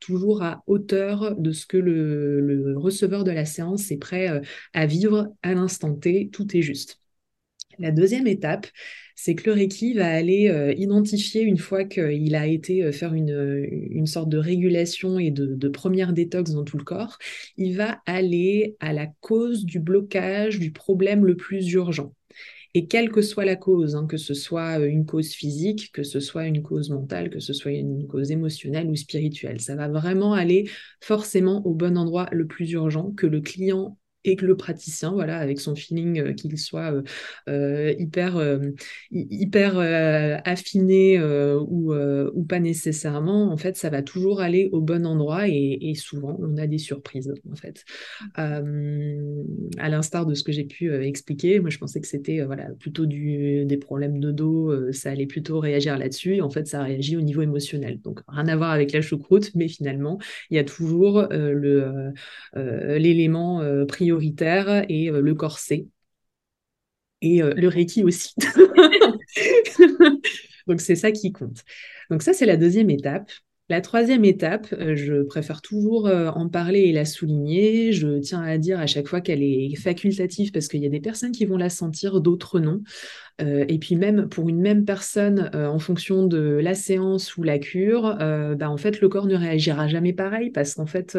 toujours 0.00 0.42
à 0.42 0.62
hauteur 0.66 1.36
de 1.36 1.52
ce 1.52 1.66
que 1.66 1.76
le, 1.76 2.40
le 2.40 2.78
receveur 2.78 3.24
de 3.24 3.30
la 3.30 3.44
séance 3.44 3.90
est 3.90 3.98
prêt 3.98 4.40
à 4.72 4.86
vivre 4.86 5.32
à 5.42 5.54
l'instant 5.54 5.94
T. 5.94 6.30
Tout 6.32 6.56
est 6.56 6.62
juste. 6.62 6.99
La 7.80 7.90
deuxième 7.92 8.26
étape, 8.26 8.66
c'est 9.16 9.34
que 9.34 9.48
le 9.48 9.54
Reiki 9.54 9.94
va 9.94 10.06
aller 10.06 10.48
euh, 10.48 10.74
identifier, 10.74 11.42
une 11.42 11.56
fois 11.56 11.84
qu'il 11.84 12.34
a 12.34 12.46
été 12.46 12.84
euh, 12.84 12.92
faire 12.92 13.14
une, 13.14 13.66
une, 13.90 14.06
sorte 14.06 14.28
de 14.28 14.36
régulation 14.36 15.18
et 15.18 15.30
de, 15.30 15.68
première 15.68 16.12
détox 16.12 16.52
dans 16.52 16.64
tout 16.64 16.76
le 16.76 16.84
corps, 16.84 17.18
il 17.56 17.76
va 17.76 18.00
aller 18.04 18.76
à 18.80 18.92
la 18.92 19.06
cause 19.20 19.64
du 19.64 19.80
blocage 19.80 20.58
du 20.58 20.72
problème 20.72 21.24
le 21.24 21.36
plus 21.36 21.72
urgent. 21.72 22.14
Et 22.74 22.86
quelle 22.86 23.10
que 23.10 23.22
soit 23.22 23.44
la 23.44 23.56
cause, 23.56 23.96
hein, 23.96 24.06
que 24.06 24.16
ce 24.16 24.34
soit 24.34 24.78
euh, 24.78 24.86
une 24.86 25.06
cause 25.06 25.32
physique, 25.32 25.90
que 25.92 26.02
ce 26.02 26.20
soit 26.20 26.46
une 26.46 26.62
cause 26.62 26.90
mentale, 26.90 27.30
que 27.30 27.40
ce 27.40 27.52
soit 27.54 27.72
une 27.72 28.06
cause 28.06 28.30
émotionnelle 28.30 28.88
ou 28.88 28.94
spirituelle, 28.94 29.60
ça 29.60 29.74
va 29.74 29.88
vraiment 29.88 30.34
aller 30.34 30.68
forcément 31.00 31.66
au 31.66 31.74
bon 31.74 31.96
endroit 31.96 32.28
le 32.30 32.46
plus 32.46 32.70
urgent 32.72 33.10
que 33.12 33.26
le 33.26 33.40
client 33.40 33.98
et 34.24 34.36
que 34.36 34.44
le 34.44 34.56
praticien, 34.56 35.12
voilà, 35.12 35.38
avec 35.38 35.60
son 35.60 35.74
feeling, 35.74 36.20
euh, 36.20 36.32
qu'il 36.32 36.58
soit 36.58 36.92
euh, 36.92 37.02
euh, 37.48 37.94
hyper, 37.98 38.38
hyper 39.10 39.78
affiné 40.44 41.20
ou, 41.20 41.94
ou, 41.94 42.44
pas 42.44 42.60
nécessairement, 42.60 43.52
en 43.52 43.56
fait, 43.56 43.76
ça 43.76 43.90
va 43.90 44.02
toujours 44.02 44.40
aller 44.40 44.68
au 44.72 44.80
bon 44.80 45.06
endroit 45.06 45.48
et, 45.48 45.94
souvent, 45.94 46.36
on 46.40 46.56
a 46.56 46.66
des 46.66 46.78
surprises, 46.78 47.32
en 47.50 47.54
fait. 47.54 47.84
à 48.34 49.88
l'instar 49.88 50.26
de 50.26 50.34
ce 50.34 50.42
que 50.42 50.52
j'ai 50.52 50.64
pu 50.64 50.92
expliquer, 50.92 51.60
moi, 51.60 51.70
je 51.70 51.78
pensais 51.78 52.00
que 52.00 52.06
c'était 52.06 52.42
voilà, 52.44 52.68
plutôt 52.78 53.06
du, 53.06 53.64
des 53.64 53.76
problèmes 53.76 54.20
de 54.20 54.32
dos, 54.32 54.92
ça 54.92 55.10
allait 55.10 55.26
plutôt 55.26 55.60
réagir 55.60 55.98
là-dessus. 55.98 56.40
En 56.40 56.50
fait, 56.50 56.66
ça 56.66 56.82
réagit 56.82 57.16
au 57.16 57.20
niveau 57.20 57.42
émotionnel. 57.42 58.00
Donc, 58.00 58.20
rien 58.28 58.48
à 58.48 58.56
voir 58.56 58.70
avec 58.70 58.92
la 58.92 59.00
choucroute, 59.00 59.50
mais 59.54 59.68
finalement, 59.68 60.18
il 60.50 60.56
y 60.56 60.58
a 60.58 60.64
toujours 60.64 61.26
le 61.30 62.12
l'élément 62.54 63.62
prioritaire 63.86 64.09
et 64.88 65.11
euh, 65.11 65.20
le 65.20 65.34
corset. 65.34 65.86
Et 67.22 67.42
euh, 67.42 67.52
le 67.54 67.68
Reiki 67.68 68.02
aussi. 68.02 68.34
Donc 70.66 70.80
c'est 70.80 70.96
ça 70.96 71.12
qui 71.12 71.32
compte. 71.32 71.64
Donc 72.11 72.22
ça, 72.22 72.32
c'est 72.32 72.46
la 72.46 72.56
deuxième 72.56 72.90
étape. 72.90 73.30
La 73.68 73.80
troisième 73.80 74.24
étape, 74.24 74.72
euh, 74.72 74.96
je 74.96 75.22
préfère 75.22 75.62
toujours 75.62 76.08
en 76.08 76.48
parler 76.48 76.80
et 76.80 76.92
la 76.92 77.04
souligner. 77.04 77.92
Je 77.92 78.18
tiens 78.18 78.42
à 78.42 78.58
dire 78.58 78.80
à 78.80 78.86
chaque 78.86 79.06
fois 79.06 79.20
qu'elle 79.20 79.42
est 79.42 79.76
facultative 79.76 80.50
parce 80.50 80.68
qu'il 80.68 80.82
y 80.82 80.86
a 80.86 80.90
des 80.90 81.00
personnes 81.00 81.32
qui 81.32 81.44
vont 81.44 81.56
la 81.56 81.70
sentir, 81.70 82.20
d'autres 82.20 82.58
non. 82.58 82.82
Euh, 83.41 83.64
et 83.68 83.78
puis 83.78 83.97
même 83.97 84.28
pour 84.28 84.49
une 84.49 84.61
même 84.61 84.84
personne, 84.84 85.51
euh, 85.55 85.66
en 85.66 85.78
fonction 85.78 86.26
de 86.26 86.38
la 86.38 86.74
séance 86.74 87.36
ou 87.36 87.43
la 87.43 87.59
cure, 87.59 88.16
euh, 88.20 88.55
bah, 88.55 88.70
en 88.70 88.76
fait 88.76 89.01
le 89.01 89.09
corps 89.09 89.26
ne 89.26 89.36
réagira 89.36 89.88
jamais 89.88 90.12
pareil 90.12 90.51
parce 90.51 90.74
qu'en 90.74 90.86
fait 90.86 91.16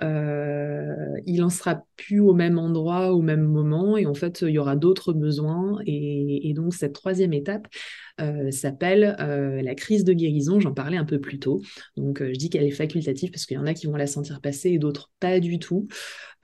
il 0.00 1.42
en 1.42 1.50
sera 1.50 1.84
plus 1.96 2.20
au 2.20 2.32
même 2.34 2.58
endroit 2.58 3.12
au 3.12 3.22
même 3.22 3.42
moment 3.42 3.96
et 3.96 4.06
en 4.06 4.14
fait 4.14 4.42
il 4.42 4.50
y 4.50 4.58
aura 4.58 4.76
d'autres 4.76 5.12
besoins 5.12 5.78
et, 5.86 6.52
donc 6.54 6.74
cette 6.74 6.94
troisième 6.94 7.32
étape 7.32 7.68
s'appelle 8.50 9.16
la 9.18 9.74
crise 9.74 10.04
de 10.04 10.12
guérison. 10.12 10.60
J'en 10.60 10.72
parlais 10.74 10.96
un 10.96 11.04
peu 11.04 11.20
plus 11.20 11.38
tôt. 11.38 11.60
Donc 11.96 12.22
je 12.22 12.36
dis 12.36 12.50
qu'elle 12.50 12.64
est 12.64 12.70
facultative 12.70 13.30
parce 13.30 13.46
qu'il 13.46 13.56
y 13.56 13.60
en 13.60 13.66
a 13.66 13.74
qui 13.74 13.86
vont 13.86 13.96
la 13.96 14.06
sentir 14.06 14.40
passer 14.40 14.70
et 14.70 14.78
d'autres 14.78 15.10
pas 15.20 15.40
du 15.40 15.58
tout. 15.58 15.86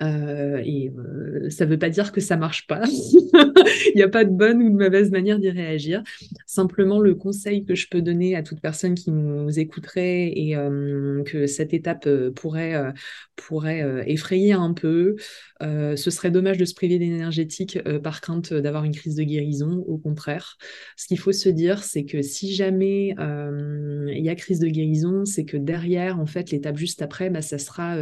Euh, 0.03 0.61
et 0.65 0.91
euh, 0.91 1.51
ça 1.51 1.65
ne 1.65 1.71
veut 1.71 1.79
pas 1.79 1.89
dire 1.89 2.11
que 2.13 2.21
ça 2.21 2.37
marche 2.37 2.67
pas. 2.67 2.83
Il 2.89 3.93
n'y 3.97 4.03
a 4.03 4.09
pas 4.09 4.25
de 4.25 4.31
bonne 4.31 4.63
ou 4.63 4.71
de 4.71 4.75
mauvaise 4.75 5.11
manière 5.11 5.39
d'y 5.39 5.51
réagir. 5.51 6.03
Simplement, 6.47 7.01
le 7.01 7.15
conseil 7.15 7.65
que 7.65 7.75
je 7.75 7.89
peux 7.89 8.03
donner 8.03 8.35
à 8.35 8.43
toute 8.43 8.61
personne 8.61 8.95
qui 8.95 9.11
nous 9.11 9.59
écouterait 9.59 10.33
et 10.35 10.57
euh, 10.57 11.23
que 11.25 11.47
cette 11.47 11.73
étape 11.75 12.09
pourrait, 12.35 12.93
pourrait 13.37 14.05
effrayer 14.07 14.53
un 14.53 14.73
peu, 14.73 15.17
ce 15.61 16.11
serait 16.11 16.31
dommage 16.31 16.59
de 16.59 16.65
se 16.65 16.75
priver 16.75 16.99
d'énergétique 16.99 17.79
par 18.03 18.21
crainte 18.21 18.53
d'avoir 18.53 18.85
une 18.85 18.95
crise 18.95 19.17
de 19.17 19.23
guérison. 19.23 19.85
Au 19.87 19.99
contraire, 19.99 20.57
ce 20.97 21.07
qu'il 21.07 21.19
faut 21.19 21.33
se 21.33 21.49
dire, 21.49 21.83
c'est 21.83 22.05
que 22.05 22.23
si 22.23 22.55
jamais 22.55 23.15
il 23.19 24.25
y 24.25 24.29
a 24.29 24.35
crise 24.35 24.61
de 24.61 24.69
guérison, 24.69 25.25
c'est 25.25 25.45
que 25.45 25.57
derrière, 25.57 26.19
en 26.21 26.27
fait, 26.27 26.51
l'étape 26.51 26.77
juste 26.77 27.03
après, 27.03 27.31
bah, 27.31 27.43
ça 27.43 27.59
sera 27.59 27.97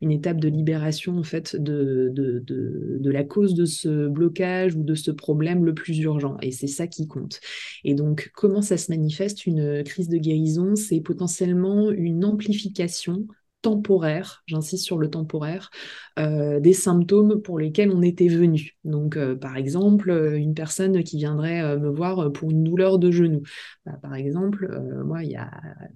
une 0.00 0.10
étape 0.10 0.40
de 0.40 0.48
libération 0.48 1.18
en 1.18 1.22
fait, 1.22 1.56
de, 1.56 2.10
de, 2.14 3.10
la 3.10 3.24
cause 3.24 3.54
de 3.54 3.64
ce 3.64 4.08
blocage 4.08 4.74
ou 4.74 4.82
de 4.82 4.94
ce 4.94 5.10
problème 5.10 5.64
le 5.64 5.74
plus 5.74 5.98
urgent. 6.00 6.36
Et 6.42 6.50
c'est 6.50 6.66
ça 6.66 6.86
qui 6.86 7.06
compte. 7.06 7.40
Et 7.84 7.94
donc, 7.94 8.30
comment 8.34 8.62
ça 8.62 8.76
se 8.76 8.90
manifeste 8.90 9.46
une 9.46 9.84
crise 9.84 10.08
de 10.08 10.18
guérison? 10.18 10.74
C'est 10.74 11.00
potentiellement 11.00 11.90
une 11.90 12.24
amplification 12.24 13.26
temporaire, 13.64 14.44
j'insiste 14.46 14.84
sur 14.84 14.98
le 14.98 15.08
temporaire, 15.08 15.70
euh, 16.18 16.60
des 16.60 16.74
symptômes 16.74 17.40
pour 17.40 17.58
lesquels 17.58 17.90
on 17.90 18.02
était 18.02 18.28
venu. 18.28 18.76
Donc, 18.84 19.16
euh, 19.16 19.34
par 19.34 19.56
exemple, 19.56 20.10
euh, 20.10 20.36
une 20.36 20.52
personne 20.52 21.02
qui 21.02 21.16
viendrait 21.16 21.78
me 21.78 21.88
voir 21.88 22.30
pour 22.30 22.50
une 22.50 22.62
douleur 22.62 22.98
de 22.98 23.10
genou. 23.10 23.40
Bah, 23.86 23.98
par 24.02 24.14
exemple, 24.14 24.68
moi, 25.04 25.24
il 25.24 25.30
y 25.30 25.36
a 25.36 25.50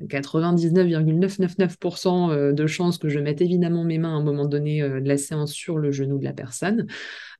99,999% 0.08 2.52
de 2.52 2.66
chances 2.66 2.96
que 2.96 3.10
je 3.10 3.20
mette 3.20 3.42
évidemment 3.42 3.84
mes 3.84 3.98
mains 3.98 4.14
à 4.14 4.18
un 4.18 4.24
moment 4.24 4.46
donné 4.46 4.80
de 4.80 5.06
la 5.06 5.18
séance 5.18 5.52
sur 5.52 5.76
le 5.78 5.92
genou 5.92 6.18
de 6.18 6.24
la 6.24 6.32
personne. 6.32 6.86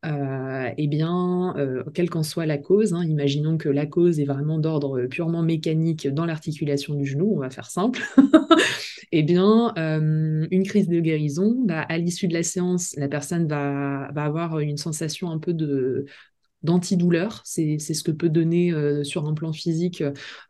Eh 0.05 0.86
bien, 0.86 1.55
quelle 1.94 2.11
qu'en 2.11 2.22
soit 2.22 2.46
la 2.46 2.59
cause, 2.59 2.94
hein, 2.94 3.05
imaginons 3.05 3.59
que 3.59 3.68
la 3.68 3.86
cause 3.86 4.20
est 4.20 4.24
vraiment 4.24 4.59
d'ordre 4.59 5.07
purement 5.07 5.42
mécanique 5.42 6.09
dans 6.09 6.26
l'articulation 6.26 6.94
du 6.94 7.05
genou, 7.05 7.32
on 7.34 7.40
va 7.40 7.51
faire 7.51 7.70
simple. 7.70 8.01
eh 9.12 9.22
bien, 9.22 9.72
euh, 9.78 10.46
une 10.51 10.62
crise 10.64 10.88
de 10.88 11.01
guérison, 11.01 11.57
bah, 11.64 11.82
à 11.82 11.99
l'issue 11.99 12.28
de 12.28 12.34
la 12.34 12.42
séance, 12.42 12.94
la 12.96 13.09
personne 13.09 13.49
va 13.49 14.05
avoir 14.16 14.59
une 14.59 14.76
sensation 14.76 15.30
un 15.30 15.38
peu 15.38 15.55
de 15.55 16.07
d'antidouleur, 16.62 17.42
c'est 17.44 17.78
ce 17.78 18.02
que 18.02 18.11
peut 18.11 18.28
donner 18.28 18.72
euh, 18.72 19.04
sur 19.04 19.26
un 19.26 19.34
plan 19.34 19.52
physique 19.52 20.02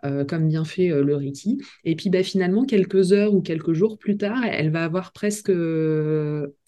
euh, 0.05 0.25
comme 0.25 0.49
bien 0.49 0.65
fait 0.65 0.89
le 0.89 1.17
Reiki. 1.17 1.59
Et 1.85 1.97
puis 1.97 2.11
bah, 2.11 2.23
finalement, 2.23 2.65
quelques 2.65 3.13
heures 3.13 3.35
ou 3.35 3.43
quelques 3.43 3.73
jours 3.73 3.99
plus 3.99 4.17
tard, 4.17 4.45
elle 4.45 4.71
va 4.71 4.85
avoir 4.85 5.13
presque 5.13 5.53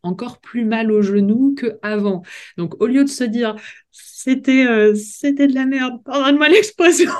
encore 0.02 0.40
plus 0.40 0.64
mal 0.64 0.90
au 0.92 1.02
genou 1.02 1.54
qu'avant. 1.54 2.22
Donc 2.56 2.80
au 2.82 2.86
lieu 2.86 3.04
de 3.04 3.08
se 3.08 3.24
dire 3.24 3.56
c'était 3.90 4.94
c'était 4.94 5.46
de 5.46 5.54
la 5.54 5.66
merde, 5.66 6.02
pardonne-moi 6.04 6.48
l'expression. 6.48 7.10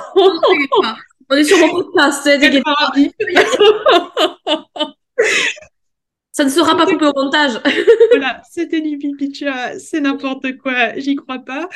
On 1.33 1.35
est 1.35 1.45
sur 1.45 1.57
mon 1.59 1.69
podcast, 1.69 2.21
c'est 2.23 2.39
Ça 6.41 6.45
ne 6.45 6.49
sera 6.49 6.75
pas 6.75 6.87
coupé 6.87 7.05
au 7.05 7.13
montage. 7.15 7.59
voilà, 8.09 8.41
c'était 8.49 8.81
du 8.81 8.97
pipicha, 8.97 9.77
c'est 9.77 10.01
n'importe 10.01 10.57
quoi, 10.57 10.97
j'y 10.97 11.13
crois 11.13 11.37
pas. 11.37 11.69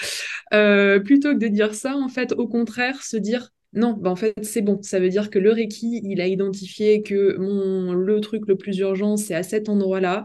Euh, 0.56 1.00
plutôt 1.00 1.34
que 1.34 1.38
de 1.38 1.48
dire 1.48 1.76
ça, 1.76 1.96
en 1.96 2.08
fait, 2.08 2.32
au 2.32 2.48
contraire, 2.48 3.04
se 3.04 3.16
dire 3.16 3.52
non, 3.74 3.94
bah 3.94 4.10
en 4.10 4.16
fait, 4.16 4.34
c'est 4.42 4.62
bon. 4.62 4.80
Ça 4.82 5.00
veut 5.00 5.10
dire 5.10 5.30
que 5.30 5.38
le 5.38 5.52
Reiki, 5.52 6.02
il 6.04 6.20
a 6.20 6.26
identifié 6.26 7.04
que 7.04 7.38
mon, 7.38 7.94
le 7.94 8.22
truc 8.22 8.48
le 8.48 8.56
plus 8.56 8.80
urgent, 8.80 9.18
c'est 9.18 9.36
à 9.36 9.44
cet 9.44 9.70
endroit-là 9.70 10.24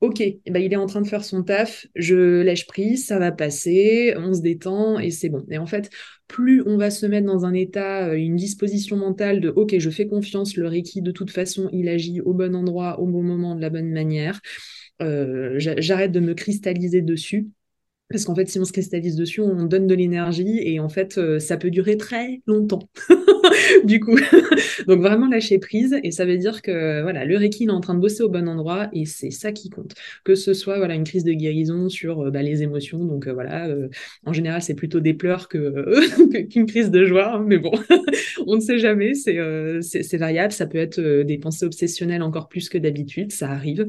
ok, 0.00 0.20
eh 0.20 0.40
ben, 0.50 0.60
il 0.62 0.72
est 0.72 0.76
en 0.76 0.86
train 0.86 1.02
de 1.02 1.06
faire 1.06 1.24
son 1.24 1.42
taf, 1.42 1.86
je 1.94 2.40
lâche 2.42 2.66
prise, 2.66 3.06
ça 3.06 3.18
va 3.18 3.32
passer, 3.32 4.14
on 4.16 4.32
se 4.32 4.40
détend 4.40 4.98
et 4.98 5.10
c'est 5.10 5.28
bon. 5.28 5.44
Et 5.50 5.58
en 5.58 5.66
fait, 5.66 5.90
plus 6.26 6.62
on 6.66 6.76
va 6.78 6.90
se 6.90 7.04
mettre 7.06 7.26
dans 7.26 7.44
un 7.44 7.52
état, 7.52 8.08
euh, 8.08 8.14
une 8.14 8.36
disposition 8.36 8.96
mentale 8.96 9.40
de 9.40 9.50
ok, 9.50 9.78
je 9.78 9.90
fais 9.90 10.06
confiance, 10.06 10.56
le 10.56 10.66
Reiki, 10.68 11.02
de 11.02 11.10
toute 11.12 11.30
façon, 11.30 11.68
il 11.72 11.88
agit 11.88 12.20
au 12.22 12.32
bon 12.32 12.54
endroit, 12.56 12.98
au 13.00 13.06
bon 13.06 13.22
moment, 13.22 13.54
de 13.54 13.60
la 13.60 13.70
bonne 13.70 13.90
manière. 13.92 14.40
Euh, 15.02 15.54
j'arrête 15.58 16.12
de 16.12 16.20
me 16.20 16.34
cristalliser 16.34 17.02
dessus. 17.02 17.48
Parce 18.10 18.24
qu'en 18.24 18.34
fait, 18.34 18.48
si 18.48 18.58
on 18.58 18.64
se 18.64 18.72
cristallise 18.72 19.14
dessus, 19.14 19.40
on 19.40 19.64
donne 19.64 19.86
de 19.86 19.94
l'énergie 19.94 20.58
et 20.62 20.80
en 20.80 20.88
fait, 20.88 21.16
euh, 21.16 21.38
ça 21.38 21.56
peut 21.56 21.70
durer 21.70 21.96
très 21.96 22.42
longtemps. 22.46 22.88
du 23.84 24.00
coup, 24.00 24.16
donc 24.88 25.00
vraiment 25.00 25.28
lâcher 25.28 25.58
prise 25.58 25.96
et 26.02 26.10
ça 26.10 26.24
veut 26.24 26.36
dire 26.36 26.60
que 26.60 27.02
voilà, 27.02 27.24
le 27.24 27.36
Reiki 27.36 27.64
est 27.64 27.70
en 27.70 27.80
train 27.80 27.94
de 27.94 28.00
bosser 28.00 28.22
au 28.22 28.28
bon 28.28 28.48
endroit 28.48 28.88
et 28.92 29.06
c'est 29.06 29.30
ça 29.30 29.52
qui 29.52 29.70
compte. 29.70 29.94
Que 30.24 30.34
ce 30.34 30.54
soit 30.54 30.78
voilà 30.78 30.94
une 30.94 31.04
crise 31.04 31.24
de 31.24 31.32
guérison 31.32 31.88
sur 31.88 32.20
euh, 32.20 32.30
bah, 32.30 32.42
les 32.42 32.62
émotions, 32.62 33.04
donc 33.04 33.28
euh, 33.28 33.32
voilà, 33.32 33.68
en 34.26 34.32
général 34.32 34.60
c'est 34.62 34.74
plutôt 34.74 35.00
des 35.00 35.14
pleurs 35.14 35.48
que 35.48 36.42
qu'une 36.48 36.66
crise 36.66 36.90
de 36.90 37.04
joie, 37.04 37.36
hein, 37.36 37.44
mais 37.46 37.58
bon, 37.58 37.72
on 38.46 38.56
ne 38.56 38.60
sait 38.60 38.78
jamais, 38.78 39.14
c'est 39.14 39.38
c'est 39.82 40.16
variable. 40.16 40.52
Ça 40.52 40.66
peut 40.66 40.78
être 40.78 41.00
des 41.00 41.38
pensées 41.38 41.64
obsessionnelles 41.64 42.22
encore 42.22 42.48
plus 42.48 42.68
que 42.68 42.78
d'habitude, 42.78 43.30
ça 43.32 43.50
arrive. 43.50 43.86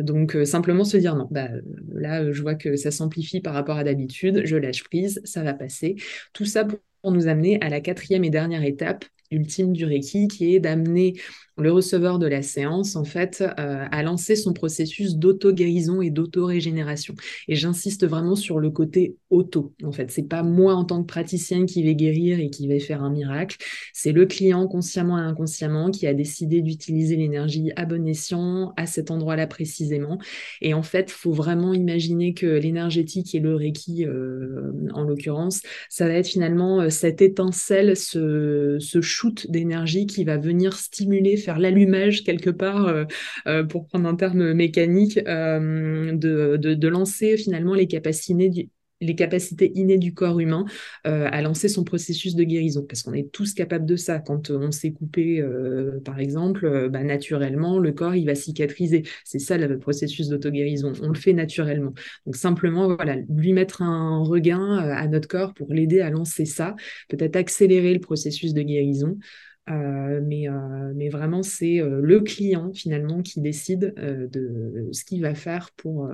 donc 0.00 0.36
simplement 0.44 0.84
se 0.84 0.96
dire 0.96 1.14
non, 1.14 1.28
bah 1.30 1.48
là 1.94 2.32
je 2.32 2.42
vois 2.42 2.55
que 2.56 2.76
ça 2.76 2.90
s'amplifie 2.90 3.40
par 3.40 3.54
rapport 3.54 3.76
à 3.76 3.84
d'habitude, 3.84 4.42
je 4.44 4.56
lâche 4.56 4.84
prise, 4.84 5.20
ça 5.24 5.42
va 5.42 5.54
passer. 5.54 5.96
Tout 6.32 6.44
ça 6.44 6.64
pour 6.64 7.12
nous 7.12 7.28
amener 7.28 7.60
à 7.62 7.68
la 7.68 7.80
quatrième 7.80 8.24
et 8.24 8.30
dernière 8.30 8.64
étape 8.64 9.04
ultime 9.30 9.72
du 9.72 9.84
Reiki, 9.84 10.28
qui 10.28 10.54
est 10.54 10.60
d'amener 10.60 11.14
le 11.58 11.72
receveur 11.72 12.18
de 12.18 12.26
la 12.26 12.42
séance, 12.42 12.96
en 12.96 13.04
fait, 13.04 13.42
euh, 13.42 13.84
à 13.90 14.02
lancer 14.02 14.36
son 14.36 14.52
processus 14.52 15.16
d'auto-guérison 15.16 16.02
et 16.02 16.10
d'auto-régénération. 16.10 17.14
Et 17.48 17.56
j'insiste 17.56 18.06
vraiment 18.06 18.36
sur 18.36 18.58
le 18.58 18.70
côté 18.70 19.16
auto, 19.30 19.72
en 19.82 19.92
fait. 19.92 20.10
C'est 20.10 20.28
pas 20.28 20.42
moi 20.42 20.74
en 20.74 20.84
tant 20.84 21.00
que 21.02 21.06
praticienne 21.06 21.64
qui 21.66 21.82
vais 21.82 21.94
guérir 21.94 22.38
et 22.40 22.50
qui 22.50 22.68
vais 22.68 22.78
faire 22.78 23.02
un 23.02 23.10
miracle. 23.10 23.56
C'est 23.94 24.12
le 24.12 24.26
client, 24.26 24.66
consciemment 24.68 25.18
et 25.18 25.22
inconsciemment, 25.22 25.90
qui 25.90 26.06
a 26.06 26.12
décidé 26.12 26.60
d'utiliser 26.60 27.16
l'énergie 27.16 27.72
à 27.76 27.86
bon 27.86 28.06
escient, 28.06 28.74
à 28.76 28.86
cet 28.86 29.10
endroit-là 29.10 29.46
précisément. 29.46 30.18
Et 30.60 30.74
en 30.74 30.82
fait, 30.82 31.10
faut 31.10 31.32
vraiment 31.32 31.72
imaginer 31.72 32.34
que 32.34 32.46
l'énergétique 32.46 33.34
et 33.34 33.40
le 33.40 33.54
Reiki, 33.54 34.04
euh, 34.04 34.72
en 34.92 35.04
l'occurrence, 35.04 35.62
ça 35.88 36.06
va 36.06 36.14
être 36.14 36.28
finalement 36.28 36.82
euh, 36.82 36.90
cette 36.90 37.22
étincelle, 37.22 37.96
ce, 37.96 38.76
ce 38.78 39.00
shoot 39.00 39.50
d'énergie 39.50 40.06
qui 40.06 40.24
va 40.24 40.36
venir 40.36 40.76
stimuler, 40.76 41.36
l'allumage 41.54 42.24
quelque 42.24 42.50
part, 42.50 42.86
euh, 42.86 43.04
euh, 43.46 43.64
pour 43.64 43.86
prendre 43.86 44.08
un 44.08 44.16
terme 44.16 44.52
mécanique, 44.52 45.18
euh, 45.26 46.12
de, 46.12 46.88
lancer 46.88 47.36
finalement 47.36 47.74
les 47.74 47.88
capacités 47.88 48.70
innées 49.74 49.98
du 49.98 50.14
corps 50.14 50.38
humain 50.38 50.64
à 51.04 51.42
lancer 51.42 51.68
son 51.68 51.82
processus 51.82 52.36
de 52.36 52.44
guérison. 52.44 52.84
Parce 52.88 53.02
qu'on 53.02 53.12
est 53.12 53.32
tous 53.32 53.54
capables 53.54 53.86
de 53.86 53.96
ça. 53.96 54.20
Quand 54.20 54.50
on 54.50 54.70
s'est 54.70 54.92
coupé, 54.92 55.44
par 56.04 56.20
exemple, 56.20 56.88
bah, 56.90 57.02
naturellement, 57.02 57.80
le 57.80 57.90
corps, 57.90 58.14
il 58.14 58.24
va 58.24 58.36
cicatriser. 58.36 59.02
C'est 59.24 59.40
ça 59.40 59.58
le 59.58 59.78
processus 59.80 60.28
d'auto-guérison. 60.28 60.92
On 61.02 61.08
le 61.08 61.14
fait 61.14 61.32
naturellement. 61.32 61.92
Donc 62.24 62.36
simplement, 62.36 62.94
voilà, 62.94 63.16
lui 63.28 63.52
mettre 63.52 63.82
un 63.82 64.22
regain 64.22 64.76
à 64.78 65.08
notre 65.08 65.26
corps 65.26 65.54
pour 65.54 65.72
l'aider 65.72 66.00
à 66.00 66.10
lancer 66.10 66.44
ça, 66.44 66.76
peut-être 67.08 67.34
accélérer 67.34 67.92
le 67.92 68.00
processus 68.00 68.54
de 68.54 68.62
guérison. 68.62 69.18
Mais, 69.68 70.46
mais, 70.94 71.08
vraiment, 71.08 71.42
c'est 71.42 71.80
le 71.80 72.20
client 72.20 72.72
finalement 72.72 73.22
qui 73.22 73.40
décide 73.40 73.94
de 73.96 74.88
ce 74.92 75.04
qu'il 75.04 75.22
va 75.22 75.34
faire 75.34 75.70
pour, 75.76 76.08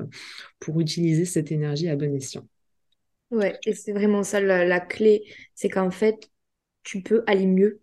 pour 0.59 0.81
utiliser 0.81 1.25
cette 1.25 1.53
énergie 1.53 1.89
à 1.89 1.97
bon 1.97 2.15
escient. 2.15 2.47
Ouais, 3.33 3.59
et 3.65 3.73
c'est 3.73 3.93
vraiment 3.93 4.23
ça 4.23 4.41
la, 4.41 4.81
clé, 4.81 5.25
c'est 5.55 5.71
qu'en 5.71 5.91
fait, 5.91 6.31
tu 6.83 7.03
peux 7.03 7.25
aller 7.27 7.47
mieux 7.47 7.81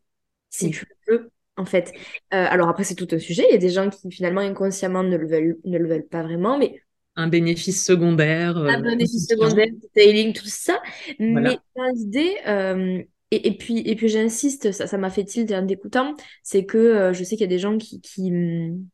si 0.51 0.70
tu 0.70 0.86
veux, 1.07 1.32
en 1.57 1.65
fait. 1.65 1.91
Euh, 2.34 2.45
alors 2.49 2.70
après, 2.70 2.84
c'est 2.84 2.95
tout 2.95 3.07
un 3.11 3.17
sujet. 3.17 3.45
Il 3.49 3.51
y 3.51 3.55
a 3.55 3.59
des 3.59 3.72
gens 3.72 3.89
qui 3.89 4.11
finalement 4.11 4.41
inconsciemment 4.41 5.03
ne 5.03 5.17
le 5.17 5.28
veulent, 5.28 5.57
ne 5.65 5.78
le 5.80 5.88
veulent 5.88 6.07
pas 6.07 6.22
vraiment, 6.22 6.59
mais 6.59 6.82
un 7.15 7.28
bénéfice 7.28 7.84
secondaire. 7.84 8.57
Euh, 8.57 8.67
un 8.67 8.82
bénéfice 8.82 9.28
secondaire, 9.28 9.67
detailing, 9.82 10.34
tout 10.34 10.45
ça. 10.45 10.82
Mais 11.17 11.57
dans 11.76 11.84
l'idée, 11.95 12.38
euh, 12.47 13.01
et, 13.32 13.47
et, 13.47 13.57
puis, 13.57 13.80
et 13.86 13.95
puis 13.95 14.09
j'insiste, 14.09 14.71
ça, 14.71 14.88
ça 14.88 14.97
m'a 14.97 15.09
fait 15.09 15.23
tilt 15.23 15.51
en 15.51 15.67
écoutant, 15.67 16.15
c'est 16.43 16.65
que 16.65 17.11
je 17.13 17.23
sais 17.23 17.36
qu'il 17.36 17.41
y 17.41 17.43
a 17.43 17.47
des 17.47 17.59
gens 17.59 17.77
qui, 17.77 18.01
qui, 18.01 18.32
hum, 18.32 18.88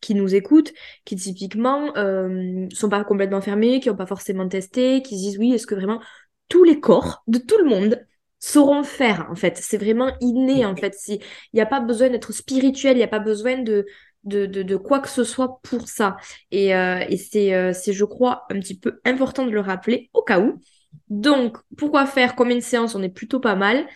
qui 0.00 0.14
nous 0.14 0.34
écoutent, 0.34 0.72
qui 1.04 1.16
typiquement 1.16 1.96
euh, 1.96 2.66
sont 2.72 2.88
pas 2.88 3.04
complètement 3.04 3.40
fermés, 3.40 3.80
qui 3.80 3.88
n'ont 3.88 3.96
pas 3.96 4.06
forcément 4.06 4.48
testé, 4.48 5.02
qui 5.02 5.16
se 5.18 5.22
disent 5.22 5.38
oui, 5.38 5.52
est-ce 5.52 5.66
que 5.66 5.74
vraiment 5.74 6.00
tous 6.48 6.64
les 6.64 6.80
corps 6.80 7.22
de 7.26 7.38
tout 7.38 7.58
le 7.58 7.68
monde 7.68 8.06
sauront 8.38 8.84
faire 8.84 9.26
en 9.30 9.34
fait? 9.34 9.56
C'est 9.56 9.78
vraiment 9.78 10.12
inné 10.20 10.64
en 10.64 10.76
fait. 10.76 10.94
Il 11.08 11.20
n'y 11.54 11.60
a 11.60 11.66
pas 11.66 11.80
besoin 11.80 12.10
d'être 12.10 12.32
spirituel, 12.32 12.94
il 12.96 12.98
n'y 12.98 13.04
a 13.04 13.08
pas 13.08 13.18
besoin 13.18 13.58
de, 13.58 13.86
de, 14.24 14.46
de, 14.46 14.76
quoi 14.76 15.00
que 15.00 15.08
ce 15.08 15.24
soit 15.24 15.60
pour 15.62 15.88
ça. 15.88 16.16
Et, 16.50 16.74
euh, 16.74 17.04
et 17.08 17.16
c'est, 17.16 17.54
euh, 17.54 17.72
c'est, 17.72 17.92
je 17.92 18.04
crois, 18.04 18.44
un 18.50 18.60
petit 18.60 18.78
peu 18.78 19.00
important 19.04 19.46
de 19.46 19.50
le 19.50 19.60
rappeler 19.60 20.10
au 20.12 20.22
cas 20.22 20.40
où. 20.40 20.60
Donc, 21.08 21.56
pourquoi 21.76 22.06
faire 22.06 22.34
comme 22.34 22.50
une 22.50 22.60
séance 22.60 22.94
On 22.94 23.02
est 23.02 23.08
plutôt 23.08 23.40
pas 23.40 23.56
mal 23.56 23.86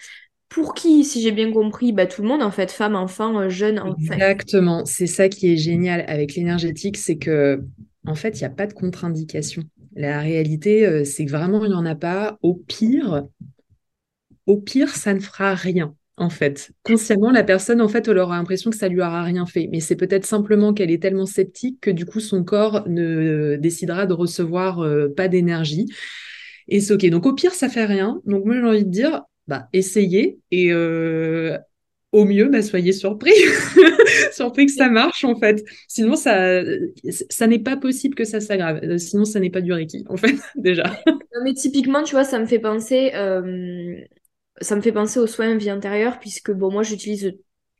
pour 0.48 0.74
qui, 0.74 1.05
si 1.05 1.22
j'ai 1.22 1.32
bien 1.32 1.50
compris, 1.50 1.92
bah, 1.92 2.07
tout 2.07 2.20
le 2.20 2.28
monde, 2.28 2.42
en 2.42 2.50
fait, 2.50 2.70
femmes, 2.70 2.94
enfants, 2.94 3.40
euh, 3.40 3.48
jeunes, 3.48 3.78
enfants. 3.78 3.96
Exactement, 3.98 4.84
c'est 4.84 5.07
ça 5.07 5.28
qui 5.28 5.53
est 5.53 5.57
génial 5.57 6.05
avec 6.09 6.34
l'énergétique, 6.34 6.98
c'est 6.98 7.16
que 7.16 7.62
en 8.07 8.14
fait, 8.14 8.40
il 8.40 8.42
n'y 8.42 8.46
a 8.46 8.50
pas 8.50 8.66
de 8.66 8.72
contre-indication. 8.72 9.62
La 9.94 10.20
réalité, 10.20 10.86
euh, 10.86 11.05
c'est 11.05 11.24
que 11.24 11.30
vraiment, 11.30 11.64
il 11.64 11.70
n'y 11.70 11.76
en 11.76 11.86
a 11.86 11.94
pas. 11.94 12.38
Au 12.42 12.55
pire, 12.55 13.24
au 14.46 14.59
pire, 14.59 14.90
ça 14.90 15.14
ne 15.14 15.20
fera 15.20 15.55
rien. 15.55 15.94
En 16.18 16.28
fait, 16.28 16.72
consciemment, 16.82 17.30
la 17.30 17.42
personne, 17.42 17.80
en 17.80 17.88
fait, 17.88 18.07
elle 18.07 18.18
aura 18.18 18.36
l'impression 18.36 18.70
que 18.70 18.76
ça 18.76 18.88
lui 18.88 19.00
aura 19.00 19.22
rien 19.22 19.46
fait. 19.46 19.68
Mais 19.72 19.80
c'est 19.80 19.96
peut-être 19.96 20.26
simplement 20.26 20.74
qu'elle 20.74 20.90
est 20.90 21.03
tellement 21.03 21.26
sceptique 21.26 21.80
que 21.80 21.90
du 21.90 22.05
coup, 22.05 22.20
son 22.20 22.44
corps 22.44 22.86
ne 22.86 23.57
décidera 23.57 24.05
de 24.07 24.12
recevoir 24.12 24.80
euh, 24.80 25.09
pas 25.09 25.28
d'énergie. 25.28 25.86
Et 26.72 26.80
c'est 26.80 26.94
ok. 26.94 27.06
Donc 27.10 27.26
au 27.26 27.34
pire, 27.34 27.52
ça 27.52 27.68
fait 27.68 27.84
rien. 27.84 28.22
Donc 28.24 28.46
moi, 28.46 28.54
j'ai 28.54 28.66
envie 28.66 28.84
de 28.86 28.90
dire, 28.90 29.22
bah, 29.46 29.68
essayez 29.74 30.38
et 30.50 30.72
euh, 30.72 31.58
au 32.12 32.24
mieux, 32.24 32.48
bah, 32.48 32.62
soyez 32.62 32.92
surpris. 32.92 33.34
surpris 34.32 34.64
que 34.64 34.72
ça 34.72 34.88
marche, 34.88 35.22
en 35.24 35.38
fait. 35.38 35.62
Sinon, 35.86 36.16
ça, 36.16 36.62
ça 37.28 37.46
n'est 37.46 37.58
pas 37.58 37.76
possible 37.76 38.14
que 38.14 38.24
ça 38.24 38.40
s'aggrave. 38.40 38.96
Sinon, 38.96 39.26
ça 39.26 39.38
n'est 39.38 39.50
pas 39.50 39.60
du 39.60 39.70
Reiki, 39.70 40.06
en 40.08 40.16
fait, 40.16 40.36
déjà. 40.56 40.84
Mais 41.44 41.52
typiquement, 41.52 42.02
tu 42.02 42.12
vois, 42.14 42.24
ça 42.24 42.38
me 42.38 42.46
fait 42.46 42.58
penser, 42.58 43.12
euh, 43.16 43.94
ça 44.62 44.74
me 44.74 44.80
fait 44.80 44.92
penser 44.92 45.20
aux 45.20 45.26
soins 45.26 45.54
vie 45.58 45.68
intérieure, 45.68 46.20
puisque, 46.20 46.52
bon, 46.52 46.72
moi, 46.72 46.82
j'utilise 46.82 47.34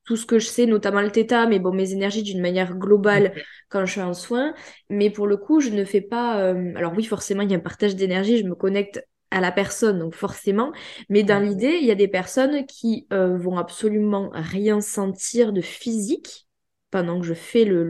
tout 0.05 0.17
ce 0.17 0.27
que 0.27 0.39
je 0.39 0.47
sais, 0.47 0.67
notamment 0.67 1.01
le 1.01 1.11
theta, 1.11 1.47
mais 1.47 1.59
bon, 1.59 1.73
mes 1.73 1.93
énergies 1.93 2.23
d'une 2.23 2.41
manière 2.41 2.77
globale 2.77 3.33
quand 3.69 3.87
je 3.87 3.93
suis 3.93 4.01
en 4.01 4.15
soins. 4.15 4.55
Mais 4.91 5.11
pour 5.11 5.27
le 5.27 5.37
coup, 5.37 5.61
je 5.61 5.71
ne 5.71 5.85
fais 5.85 6.01
pas. 6.01 6.53
alors, 6.77 6.93
oui, 6.97 7.05
forcément, 7.05 7.43
il 7.43 7.51
y 7.51 7.55
a 7.55 7.57
un 7.57 7.61
partage 7.61 7.97
d'énergie, 7.97 8.39
je 8.39 8.45
me 8.45 8.55
connecte 8.55 9.05
à 9.33 9.41
la 9.41 9.51
personne, 9.51 9.99
donc 9.99 10.15
forcément. 10.15 10.73
Mais 11.09 11.23
dans 11.23 11.43
l'idée, 11.43 11.79
il 11.81 11.87
y 11.87 11.91
a 11.91 11.97
des 11.97 12.09
personnes 12.09 12.67
qui 12.67 13.07
euh, 13.13 13.37
vont 13.39 13.57
absolument 13.57 14.31
rien 14.35 14.81
sentir 14.81 15.53
de 15.53 15.63
physique 15.63 16.47
pendant 16.91 17.19
que 17.19 17.27
je 17.27 17.35
fais 17.35 17.65
le, 17.65 17.85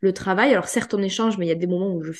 le, 0.00 0.12
travail. 0.14 0.50
Alors 0.50 0.66
certes, 0.66 0.94
on 0.94 1.02
échange, 1.02 1.36
mais 1.36 1.44
il 1.44 1.50
y 1.50 1.52
a 1.52 1.54
des 1.54 1.66
moments 1.66 1.92
où 1.94 2.02
je 2.02 2.12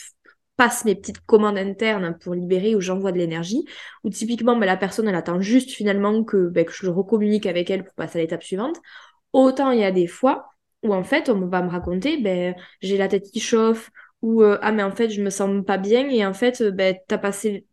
passe 0.59 0.85
mes 0.85 0.95
petites 0.95 1.21
commandes 1.21 1.57
internes 1.57 2.19
pour 2.21 2.35
libérer, 2.35 2.75
où 2.77 2.81
j'envoie 2.83 3.13
de 3.13 3.19
l'énergie, 3.19 3.65
où 4.05 4.11
typiquement, 4.11 4.57
ben, 4.57 4.67
la 4.67 4.77
personne, 4.77 5.09
elle 5.09 5.15
attend 5.15 5.41
juste 5.41 5.71
finalement 5.71 6.25
que, 6.25 6.49
ben, 6.49 6.67
que 6.67 6.73
je 6.73 6.85
le 6.85 6.93
recommunique 6.93 7.47
avec 7.47 7.71
elle 7.71 7.85
pour 7.85 7.95
passer 7.95 8.19
à 8.19 8.23
l'étape 8.23 8.43
suivante. 8.43 8.77
Autant 9.33 9.71
il 9.71 9.81
y 9.81 9.85
a 9.85 9.93
des 9.93 10.07
fois 10.07 10.51
où 10.83 10.95
en 10.95 11.05
fait, 11.05 11.29
on 11.31 11.47
va 11.49 11.63
me 11.63 11.71
raconter, 11.71 12.19
ben, 12.19 12.55
j'ai 12.83 12.99
la 12.99 13.09
tête 13.09 13.31
qui 13.33 13.41
chauffe, 13.41 13.91
ou 14.23 14.43
euh, 14.43 14.59
ah 14.63 14.73
mais 14.73 14.83
en 14.83 14.91
fait 14.93 15.11
je 15.11 15.23
me 15.23 15.31
sens 15.31 15.65
pas 15.65 15.79
bien 15.79 16.09
et 16.09 16.27
en 16.27 16.35
fait 16.35 16.63
ben, 16.63 16.97
t'as 17.07 17.19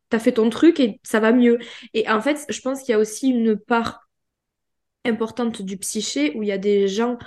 t'as 0.09 0.19
fait 0.19 0.33
ton 0.33 0.49
truc 0.49 0.79
et 0.79 0.99
ça 1.03 1.19
va 1.19 1.31
mieux. 1.31 1.59
Et 1.93 2.09
en 2.09 2.21
fait, 2.21 2.45
je 2.49 2.61
pense 2.61 2.81
qu'il 2.81 2.91
y 2.91 2.95
a 2.95 2.99
aussi 2.99 3.29
une 3.29 3.57
part 3.57 4.07
importante 5.05 5.61
du 5.61 5.77
psyché 5.77 6.35
où 6.35 6.43
il 6.43 6.49
y 6.49 6.51
a 6.51 6.57
des 6.57 6.87
gens, 6.87 7.17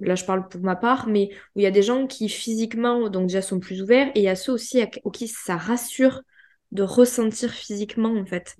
là 0.00 0.14
je 0.14 0.24
parle 0.24 0.48
pour 0.48 0.60
ma 0.60 0.76
part, 0.76 1.08
mais 1.08 1.30
où 1.54 1.60
il 1.60 1.62
y 1.62 1.66
a 1.66 1.70
des 1.70 1.82
gens 1.82 2.06
qui 2.06 2.28
physiquement, 2.28 3.08
donc 3.08 3.28
déjà 3.28 3.42
sont 3.42 3.60
plus 3.60 3.82
ouverts, 3.82 4.08
et 4.14 4.20
il 4.20 4.24
y 4.24 4.28
a 4.28 4.36
ceux 4.36 4.52
aussi 4.52 4.80
à, 4.80 4.86
qui 4.86 5.28
ça 5.28 5.56
rassure 5.56 6.22
de 6.72 6.82
ressentir 6.82 7.52
physiquement 7.52 8.14
en 8.14 8.26
fait. 8.26 8.56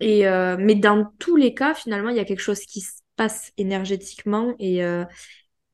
Et 0.00 0.26
euh, 0.26 0.56
mais 0.58 0.74
dans 0.74 1.12
tous 1.18 1.36
les 1.36 1.54
cas, 1.54 1.74
finalement, 1.74 2.08
il 2.10 2.16
y 2.16 2.20
a 2.20 2.24
quelque 2.24 2.40
chose 2.40 2.60
qui 2.60 2.80
se 2.80 3.02
passe 3.16 3.52
énergétiquement 3.56 4.54
et, 4.58 4.84
euh, 4.84 5.04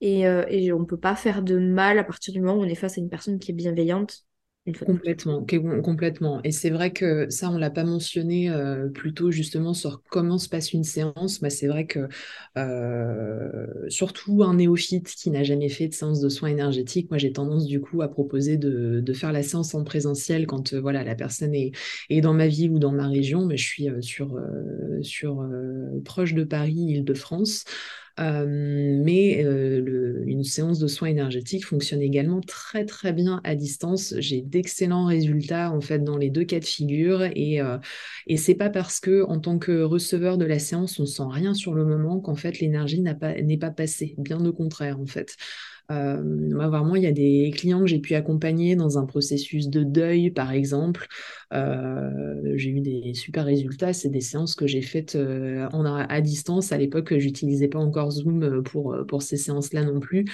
euh, 0.03 0.45
et 0.49 0.73
on 0.73 0.81
ne 0.81 0.85
peut 0.85 0.99
pas 0.99 1.17
faire 1.17 1.43
de 1.43 1.59
mal 1.59 1.99
à 1.99 2.05
partir 2.05 2.35
du 2.35 2.41
moment 2.41 2.61
où 2.61 2.65
on 2.65 2.69
est 2.69 2.75
face 2.75 2.99
à 2.99 3.01
une 3.01 3.09
personne 3.09 3.39
qui 3.39 3.53
est 3.53 3.55
bienveillante 3.55 4.27
Complètement, 4.75 5.47
complètement. 5.83 6.41
Et 6.43 6.51
c'est 6.51 6.71
vrai 6.71 6.93
que 6.93 7.31
ça, 7.31 7.51
on 7.51 7.59
l'a 7.59 7.71
pas 7.71 7.85
mentionné 7.85 8.51
euh, 8.51 8.89
plutôt 8.89 9.31
justement 9.31 9.73
sur 9.73 10.03
comment 10.11 10.39
se 10.39 10.49
passe 10.49 10.73
une 10.73 10.85
séance. 10.85 11.41
Bah, 11.41 11.51
c'est 11.51 11.69
vrai 11.69 11.87
que 11.87 12.09
euh, 12.57 13.67
surtout 13.89 14.43
un 14.43 14.55
néophyte 14.55 15.09
qui 15.09 15.31
n'a 15.31 15.43
jamais 15.43 15.69
fait 15.69 15.89
de 15.89 15.95
séance 15.95 16.21
de 16.21 16.29
soins 16.29 16.51
énergétiques, 16.51 17.11
moi 17.11 17.19
j'ai 17.19 17.33
tendance 17.33 17.67
du 17.67 17.81
coup 17.81 18.03
à 18.03 18.09
proposer 18.09 18.57
de, 18.57 19.03
faire 19.15 19.33
la 19.33 19.43
séance 19.43 19.75
en 19.75 19.85
présentiel 19.85 20.47
quand 20.47 20.75
euh, 20.75 20.81
voilà 20.81 21.03
la 21.03 21.15
personne 21.15 21.55
est, 21.55 21.73
dans 22.21 22.35
ma 22.35 22.47
ville 22.47 22.71
ou 22.73 22.79
dans 22.79 22.93
ma 22.93 23.09
région. 23.09 23.47
Mais 23.47 23.57
je 23.57 23.67
suis 23.67 23.89
sur, 24.01 24.39
sur 25.03 25.49
proche 26.05 26.35
de 26.35 26.45
Paris, 26.45 26.75
Île-de-France. 26.75 27.65
Euh, 28.19 28.47
mais 28.49 29.45
euh, 29.45 30.25
une 30.27 30.43
séance 30.43 30.79
de 30.81 30.89
soins 30.89 31.09
énergétiques 31.09 31.65
fonctionne 31.65 32.03
également 32.03 32.41
très 32.41 32.85
très 32.85 33.13
bien 33.13 33.41
à 33.45 33.55
distance. 33.55 34.15
J'ai 34.19 34.43
d'excellents 34.43 35.05
résultats 35.05 35.71
en 35.73 35.81
fait 35.81 36.01
dans 36.01 36.17
les 36.17 36.31
deux 36.31 36.45
cas 36.45 36.59
de 36.59 36.65
figure 36.65 37.23
et 37.23 37.61
euh, 37.61 37.79
et 38.27 38.37
c'est 38.37 38.55
pas 38.57 38.71
parce 38.71 38.99
que 38.99 39.25
en 39.25 39.39
tant 39.39 39.59
que 39.59 39.83
receveur 39.83 40.37
de 40.37 40.45
la 40.45 40.59
séance 40.59 40.99
on 40.99 41.07
sent 41.07 41.23
rien 41.31 41.55
sur 41.55 41.75
le 41.75 41.85
moment 41.85 42.21
qu'en 42.21 42.35
fait 42.35 42.59
l'énergie 42.59 43.01
n'a 43.01 43.15
pas 43.15 43.41
n'est 43.41 43.59
pas 43.59 43.71
passée. 43.71 44.15
Bien 44.19 44.45
au 44.45 44.53
contraire 44.53 45.01
en 45.01 45.07
fait. 45.07 45.37
Euh, 45.91 46.23
moi, 46.23 46.99
il 46.99 47.05
y 47.05 47.07
a 47.07 47.13
des 47.13 47.51
clients 47.57 47.81
que 47.81 47.87
j'ai 47.87 47.99
pu 47.99 48.15
accompagner 48.15 48.77
dans 48.77 48.99
un 48.99 49.07
processus 49.07 49.69
de 49.69 49.83
deuil, 49.85 50.31
par 50.31 50.53
exemple. 50.53 51.07
Euh, 51.55 52.11
j'ai 52.57 52.71
eu 52.71 52.81
des 52.81 53.15
super 53.15 53.45
résultats. 53.47 53.93
C'est 53.95 54.11
des 54.11 54.21
séances 54.21 54.55
que 54.55 54.67
j'ai 54.67 54.83
faites 54.83 55.15
euh, 55.17 55.67
en, 55.73 55.85
à 55.87 56.21
distance. 56.21 56.73
À 56.73 56.79
l'époque, 56.79 57.17
j'utilisais 57.19 57.69
pas 57.69 57.79
encore 57.79 58.11
Zoom 58.11 58.63
pour, 58.65 58.97
pour 59.09 59.23
ces 59.23 59.37
séances-là 59.39 59.85
non 59.85 60.01
plus. 60.01 60.27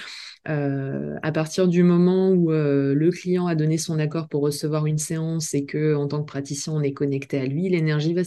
à 0.47 1.33
partir 1.33 1.69
du 1.69 1.83
moment 1.83 2.31
où 2.31 2.51
le 2.51 3.11
client 3.11 3.47
a 3.47 3.55
donné 3.55 3.79
son 3.79 3.99
accord 3.99 4.29
pour 4.29 4.43
recevoir 4.43 4.87
une 4.87 4.99
séance 4.99 5.55
et 5.55 5.65
que, 5.67 5.95
en 5.95 6.09
tant 6.09 6.21
que 6.21 6.27
praticien, 6.27 6.73
on 6.75 6.83
est 6.83 6.93
connecté 6.93 7.39
à 7.39 7.47
lui, 7.47 7.69
l'énergie 7.69 8.15
va 8.15 8.25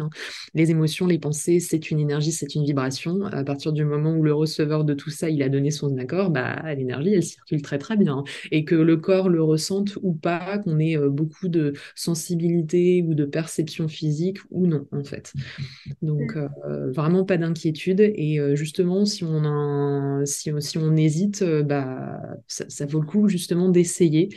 Hein. 0.00 0.10
Les 0.54 0.70
émotions, 0.70 1.06
les 1.06 1.18
pensées, 1.18 1.60
c'est 1.60 1.90
une 1.90 2.00
énergie, 2.00 2.32
c'est 2.32 2.54
une 2.54 2.64
vibration. 2.64 3.24
À 3.26 3.44
partir 3.44 3.72
du 3.72 3.84
moment 3.84 4.14
où 4.14 4.22
le 4.22 4.34
receveur 4.34 4.84
de 4.84 4.94
tout 4.94 5.10
ça, 5.10 5.30
il 5.30 5.42
a 5.42 5.48
donné 5.48 5.70
son 5.70 5.96
accord, 5.98 6.30
bah, 6.30 6.74
l'énergie, 6.74 7.14
elle 7.14 7.22
circule 7.22 7.62
très 7.62 7.78
très 7.78 7.96
bien. 7.96 8.24
Et 8.50 8.64
que 8.64 8.74
le 8.74 8.96
corps 8.96 9.28
le 9.28 9.42
ressente 9.42 9.98
ou 10.02 10.12
pas, 10.12 10.58
qu'on 10.58 10.78
ait 10.78 10.96
euh, 10.96 11.08
beaucoup 11.08 11.48
de 11.48 11.74
sensibilité 11.94 13.02
ou 13.06 13.14
de 13.14 13.24
perception 13.24 13.88
physique 13.88 14.38
ou 14.50 14.66
non, 14.66 14.86
en 14.92 15.04
fait. 15.04 15.32
Donc, 16.02 16.36
mmh. 16.36 16.48
euh, 16.66 16.90
vraiment 16.92 17.24
pas 17.24 17.36
d'inquiétude. 17.36 18.00
Et 18.00 18.40
euh, 18.40 18.54
justement, 18.56 19.04
si 19.04 19.24
on, 19.24 19.44
a 19.44 20.24
si, 20.24 20.50
si, 20.58 20.78
on 20.78 20.96
hésite, 20.96 21.44
bah, 21.44 22.20
ça, 22.46 22.64
ça, 22.68 22.86
vaut 22.86 23.00
le 23.00 23.06
coup 23.06 23.28
justement 23.28 23.68
d'essayer. 23.68 24.28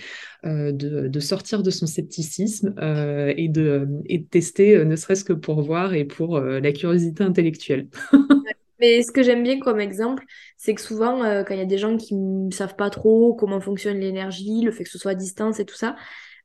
Euh, 0.47 0.71
de, 0.71 1.19
sortir 1.19 1.61
de 1.61 1.71
son 1.71 1.87
scepticisme 1.87 2.73
euh, 2.79 3.33
et, 3.35 3.49
de, 3.49 3.87
tester, 4.29 4.77
euh, 4.77 4.85
ne 4.85 4.95
serait-ce 4.95 5.25
que 5.25 5.33
pour 5.33 5.61
voir 5.61 5.93
et 5.93 6.05
pour 6.05 6.39
la 6.39 6.71
curiosité 6.71 7.23
intellectuelle. 7.23 7.89
Mais 8.79 9.01
ce 9.01 9.11
que 9.11 9.23
j'aime 9.23 9.43
bien 9.43 9.59
comme 9.59 9.79
exemple, 9.79 10.23
c'est 10.55 10.75
que 10.75 10.81
souvent, 10.81 11.21
quand 11.43 11.53
il 11.53 11.57
y 11.57 11.61
a 11.61 11.65
des 11.65 11.79
gens 11.79 11.97
qui 11.97 12.13
ne 12.15 12.51
savent 12.51 12.75
pas 12.75 12.91
trop 12.91 13.33
comment 13.33 13.59
fonctionne 13.59 13.99
l'énergie, 13.99 14.61
le 14.61 14.71
fait 14.71 14.83
que 14.83 14.89
ce 14.89 14.99
soit 14.99 15.11
à 15.11 15.15
distance 15.15 15.59
et 15.59 15.65
tout 15.65 15.75
ça, 15.75 15.95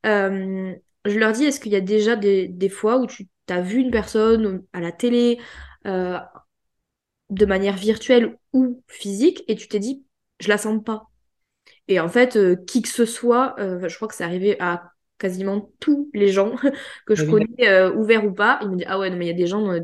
je 0.02 1.18
leur 1.18 1.32
dis, 1.32 1.44
est-ce 1.44 1.60
qu'il 1.60 1.72
y 1.72 1.76
a 1.76 1.82
déjà 1.82 2.16
des, 2.16 2.48
des 2.48 2.70
fois 2.70 2.98
où 2.98 3.06
tu 3.06 3.28
as 3.50 3.60
vu 3.60 3.80
une 3.80 3.90
personne 3.90 4.64
à 4.72 4.80
la 4.80 4.92
télé, 4.92 5.38
de 5.84 7.46
manière 7.46 7.76
virtuelle 7.76 8.38
ou 8.54 8.82
physique, 8.88 9.44
et 9.46 9.54
tu 9.54 9.68
t'es 9.68 9.78
dit, 9.78 10.02
je 10.40 10.48
la 10.48 10.56
sens 10.56 10.82
pas? 10.82 11.11
Et 11.88 12.00
en 12.00 12.08
fait, 12.08 12.36
euh, 12.36 12.56
qui 12.66 12.82
que 12.82 12.88
ce 12.88 13.04
soit, 13.04 13.54
euh, 13.58 13.88
je 13.88 13.96
crois 13.96 14.08
que 14.08 14.14
c'est 14.14 14.24
arrivé 14.24 14.56
à 14.60 14.90
quasiment 15.18 15.70
tous 15.80 16.10
les 16.14 16.28
gens 16.28 16.54
que 17.06 17.14
je 17.14 17.24
connais, 17.24 17.88
ouverts 17.90 18.24
ou 18.24 18.32
pas, 18.32 18.58
ils 18.62 18.68
me 18.68 18.76
disent, 18.76 18.86
ah 18.88 18.98
ouais, 18.98 19.10
non, 19.10 19.16
mais 19.16 19.26
il 19.26 19.28
y 19.28 19.32
a 19.32 19.34
des 19.34 19.46
gens, 19.46 19.78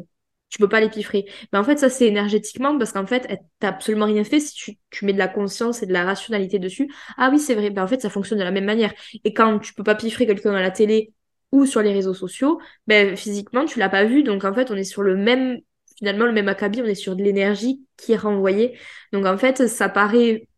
tu 0.48 0.58
peux 0.58 0.68
pas 0.68 0.80
les 0.80 0.88
piffrer. 0.88 1.26
Mais 1.52 1.58
en 1.58 1.64
fait, 1.64 1.78
ça, 1.78 1.88
c'est 1.88 2.06
énergétiquement 2.06 2.76
parce 2.78 2.92
qu'en 2.92 3.06
fait, 3.06 3.38
t'as 3.58 3.68
absolument 3.68 4.06
rien 4.06 4.24
fait 4.24 4.40
si 4.40 4.54
tu, 4.54 4.78
tu, 4.90 5.04
mets 5.04 5.12
de 5.12 5.18
la 5.18 5.28
conscience 5.28 5.82
et 5.82 5.86
de 5.86 5.92
la 5.92 6.04
rationalité 6.04 6.58
dessus. 6.58 6.90
Ah 7.16 7.28
oui, 7.30 7.38
c'est 7.38 7.54
vrai. 7.54 7.70
Ben, 7.70 7.82
en 7.82 7.86
fait, 7.86 8.00
ça 8.00 8.10
fonctionne 8.10 8.38
de 8.38 8.44
la 8.44 8.50
même 8.50 8.64
manière. 8.64 8.92
Et 9.24 9.34
quand 9.34 9.58
tu 9.58 9.74
peux 9.74 9.84
pas 9.84 9.94
piffrer 9.94 10.26
quelqu'un 10.26 10.52
dans 10.52 10.60
la 10.60 10.70
télé 10.70 11.12
ou 11.52 11.66
sur 11.66 11.82
les 11.82 11.92
réseaux 11.92 12.14
sociaux, 12.14 12.60
ben, 12.86 13.16
physiquement, 13.16 13.64
tu 13.64 13.78
l'as 13.78 13.88
pas 13.88 14.04
vu. 14.04 14.22
Donc, 14.22 14.44
en 14.44 14.54
fait, 14.54 14.70
on 14.70 14.76
est 14.76 14.84
sur 14.84 15.02
le 15.02 15.16
même, 15.16 15.58
finalement, 15.98 16.24
le 16.24 16.32
même 16.32 16.48
acabit. 16.48 16.82
On 16.82 16.86
est 16.86 16.94
sur 16.94 17.14
de 17.16 17.22
l'énergie 17.22 17.82
qui 17.96 18.12
est 18.12 18.16
renvoyée. 18.16 18.78
Donc, 19.12 19.26
en 19.26 19.36
fait, 19.36 19.68
ça 19.68 19.88
paraît 19.88 20.48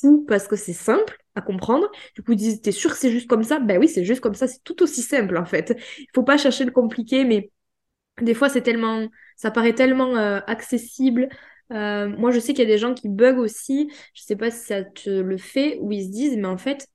fou 0.00 0.24
parce 0.28 0.48
que 0.48 0.56
c'est 0.56 0.72
simple 0.72 1.18
à 1.34 1.40
comprendre. 1.40 1.88
Du 2.14 2.22
coup, 2.22 2.32
ils 2.32 2.36
disent, 2.36 2.60
t'es 2.60 2.72
sûr 2.72 2.90
que 2.90 2.96
c'est 2.96 3.10
juste 3.10 3.28
comme 3.28 3.44
ça? 3.44 3.60
Ben 3.60 3.78
oui, 3.78 3.88
c'est 3.88 4.04
juste 4.04 4.20
comme 4.20 4.34
ça. 4.34 4.48
C'est 4.48 4.62
tout 4.64 4.82
aussi 4.82 5.02
simple, 5.02 5.36
en 5.36 5.44
fait. 5.44 5.76
Il 5.98 6.06
faut 6.14 6.22
pas 6.22 6.38
chercher 6.38 6.64
le 6.64 6.72
compliqué, 6.72 7.24
mais 7.24 7.50
des 8.20 8.34
fois, 8.34 8.48
c'est 8.48 8.62
tellement, 8.62 9.06
ça 9.36 9.50
paraît 9.50 9.74
tellement 9.74 10.16
euh, 10.16 10.40
accessible. 10.46 11.28
Euh, 11.72 12.08
moi, 12.08 12.30
je 12.30 12.40
sais 12.40 12.52
qu'il 12.52 12.64
y 12.64 12.70
a 12.70 12.70
des 12.70 12.78
gens 12.78 12.94
qui 12.94 13.08
bug 13.08 13.38
aussi. 13.38 13.90
Je 14.14 14.22
sais 14.22 14.36
pas 14.36 14.50
si 14.50 14.66
ça 14.66 14.84
te 14.84 15.10
le 15.10 15.38
fait, 15.38 15.78
où 15.80 15.92
ils 15.92 16.04
se 16.04 16.10
disent, 16.10 16.36
mais 16.36 16.46
en 16.46 16.58
fait, 16.58 16.86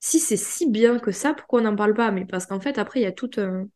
si 0.00 0.18
c'est 0.18 0.36
si 0.36 0.70
bien 0.70 0.98
que 0.98 1.12
ça, 1.12 1.34
pourquoi 1.34 1.60
on 1.60 1.64
n'en 1.64 1.76
parle 1.76 1.94
pas? 1.94 2.10
Mais 2.10 2.24
parce 2.24 2.46
qu'en 2.46 2.60
fait, 2.60 2.78
après, 2.78 3.00
il 3.00 3.02
y 3.04 3.06
a 3.06 3.12
tout 3.12 3.30
un, 3.38 3.68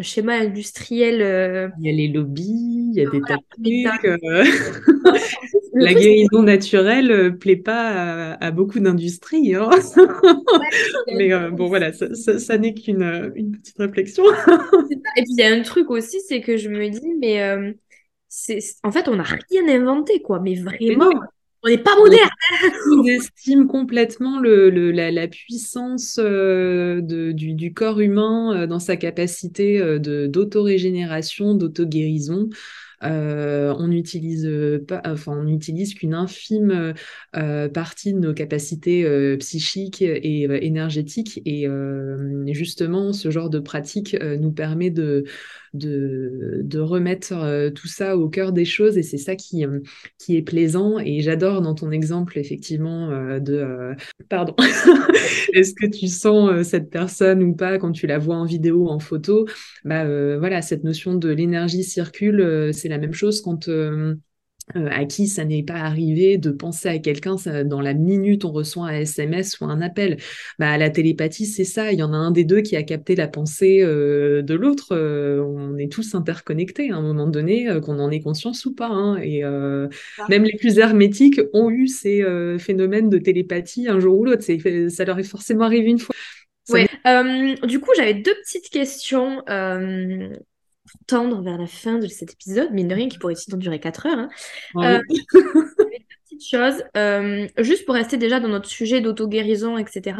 schéma 0.00 0.34
industriel. 0.34 1.20
Euh, 1.20 1.68
il 1.78 1.86
y 1.86 1.90
a 1.90 1.92
les 1.92 2.08
lobbies, 2.08 2.90
il 2.94 2.94
y 2.94 3.06
a 3.06 3.10
des 3.10 3.20
tas 3.20 3.36
La 5.72 5.94
guérison 5.94 6.42
naturelle 6.42 7.08
ne 7.08 7.28
plaît 7.30 7.56
pas 7.56 8.34
à, 8.34 8.50
beaucoup 8.50 8.80
d'industries. 8.80 9.54
Hein. 9.54 9.70
Mais 11.16 11.30
bon, 11.50 11.68
voilà, 11.68 11.92
ça, 11.92 12.58
n'est 12.58 12.74
qu'une 12.74 13.32
une 13.34 13.52
petite 13.52 13.78
réflexion. 13.78 14.24
Et 15.16 15.22
puis, 15.22 15.32
il 15.32 15.40
y 15.40 15.42
a 15.42 15.52
un 15.52 15.62
truc 15.62 15.90
aussi, 15.90 16.20
c'est 16.26 16.40
que 16.40 16.56
je 16.56 16.68
me 16.68 16.88
dis, 16.88 17.14
mais 17.18 17.42
en 18.82 18.92
fait, 18.92 19.08
on 19.08 19.16
n'a 19.16 19.24
rien 19.24 19.68
inventé, 19.68 20.22
quoi. 20.22 20.40
Mais 20.40 20.54
vraiment, 20.54 21.10
on 21.62 21.68
n'est 21.68 21.78
pas 21.78 21.96
moderne. 21.96 22.30
On 22.90 23.04
estime 23.04 23.66
complètement 23.66 24.38
le, 24.40 24.70
la, 24.70 25.28
puissance 25.28 26.18
euh, 26.22 27.00
de, 27.02 27.32
du, 27.32 27.74
corps 27.74 28.00
humain 28.00 28.54
euh, 28.54 28.66
dans 28.66 28.78
sa 28.78 28.96
capacité 28.96 29.78
euh, 29.80 29.98
d'autorégénération, 30.28 31.54
d'auto-guérison. 31.54 32.48
On 33.02 33.88
n'utilise 33.88 34.48
pas, 34.86 35.00
enfin, 35.04 35.32
on 35.38 35.44
n'utilise 35.44 35.94
qu'une 35.94 36.14
infime 36.14 36.94
partie 37.32 38.12
de 38.12 38.18
nos 38.18 38.34
capacités 38.34 39.36
psychiques 39.38 40.02
et 40.02 40.42
énergétiques. 40.64 41.42
Et 41.46 41.66
justement, 42.48 43.12
ce 43.12 43.30
genre 43.30 43.50
de 43.50 43.58
pratique 43.58 44.16
nous 44.20 44.52
permet 44.52 44.90
de, 44.90 45.24
de, 45.74 46.60
de 46.62 46.78
remettre 46.80 47.32
euh, 47.32 47.70
tout 47.70 47.86
ça 47.86 48.16
au 48.16 48.28
cœur 48.28 48.52
des 48.52 48.64
choses. 48.64 48.98
Et 48.98 49.02
c'est 49.02 49.18
ça 49.18 49.36
qui, 49.36 49.64
euh, 49.64 49.80
qui 50.18 50.36
est 50.36 50.42
plaisant. 50.42 50.98
Et 50.98 51.20
j'adore 51.20 51.62
dans 51.62 51.74
ton 51.74 51.90
exemple 51.90 52.38
effectivement 52.38 53.10
euh, 53.10 53.38
de 53.38 53.94
pardon. 54.28 54.54
Est-ce 55.52 55.74
que 55.74 55.86
tu 55.86 56.08
sens 56.08 56.62
cette 56.66 56.90
personne 56.90 57.42
ou 57.42 57.54
pas 57.54 57.78
quand 57.78 57.92
tu 57.92 58.06
la 58.06 58.18
vois 58.18 58.36
en 58.36 58.44
vidéo 58.44 58.88
en 58.88 58.98
photo? 58.98 59.46
Bah 59.84 60.04
voilà 60.38 60.62
cette 60.62 60.84
notion 60.84 61.14
de 61.14 61.28
l'énergie 61.28 61.84
circule 61.84 62.70
c'est 62.72 62.88
la 62.90 62.98
même 62.98 63.14
chose 63.14 63.40
quand 63.40 63.68
euh, 64.76 64.88
à 64.90 65.04
qui 65.04 65.26
ça 65.26 65.44
n'est 65.44 65.64
pas 65.64 65.74
arrivé 65.74 66.38
de 66.38 66.50
penser 66.50 66.88
à 66.88 66.98
quelqu'un 66.98 67.36
dans 67.64 67.80
la 67.80 67.94
minute 67.94 68.44
on 68.44 68.52
reçoit 68.52 68.88
un 68.88 69.00
SMS 69.00 69.60
ou 69.60 69.64
un 69.64 69.80
appel. 69.80 70.18
Bah, 70.58 70.78
la 70.78 70.90
télépathie, 70.90 71.46
c'est 71.46 71.64
ça. 71.64 71.92
Il 71.92 71.98
y 71.98 72.02
en 72.02 72.12
a 72.12 72.16
un 72.16 72.30
des 72.30 72.44
deux 72.44 72.60
qui 72.60 72.76
a 72.76 72.82
capté 72.82 73.16
la 73.16 73.26
pensée 73.26 73.80
euh, 73.82 74.42
de 74.42 74.54
l'autre. 74.54 74.92
Euh, 74.92 75.42
on 75.42 75.76
est 75.76 75.90
tous 75.90 76.14
interconnectés 76.14 76.90
à 76.90 76.96
un 76.96 77.02
moment 77.02 77.26
donné, 77.26 77.68
qu'on 77.82 77.98
en 77.98 78.10
ait 78.10 78.20
conscience 78.20 78.64
ou 78.64 78.74
pas. 78.74 78.88
Hein. 78.88 79.16
Et 79.22 79.42
même 79.42 80.44
les 80.44 80.56
plus 80.56 80.78
hermétiques 80.78 81.40
ont 81.52 81.70
eu 81.70 81.88
ces 81.88 82.24
phénomènes 82.58 83.08
de 83.08 83.18
télépathie 83.18 83.88
un 83.88 83.98
jour 83.98 84.18
ou 84.18 84.24
l'autre. 84.24 84.44
Ça 84.88 85.04
leur 85.04 85.18
est 85.18 85.24
forcément 85.24 85.64
arrivé 85.64 85.90
une 85.90 85.98
fois. 85.98 86.14
Ouais. 86.68 86.88
du 87.64 87.80
coup, 87.80 87.90
j'avais 87.96 88.14
deux 88.14 88.34
petites 88.44 88.68
questions 88.70 89.42
tendre 91.06 91.42
vers 91.42 91.58
la 91.58 91.66
fin 91.66 91.98
de 91.98 92.06
cet 92.06 92.32
épisode, 92.32 92.70
mais 92.72 92.84
de 92.84 92.94
rien 92.94 93.08
qui 93.08 93.18
pourrait 93.18 93.34
sinon 93.34 93.56
durer 93.56 93.80
4 93.80 94.06
heures. 94.06 94.18
Hein. 94.18 94.28
Euh, 94.76 95.00
deux 95.34 95.62
petites 96.24 96.48
choses, 96.48 96.82
euh, 96.96 97.46
juste 97.58 97.86
pour 97.86 97.94
rester 97.94 98.16
déjà 98.16 98.40
dans 98.40 98.48
notre 98.48 98.68
sujet 98.68 99.00
d'auto-guérison, 99.00 99.78
etc. 99.78 100.18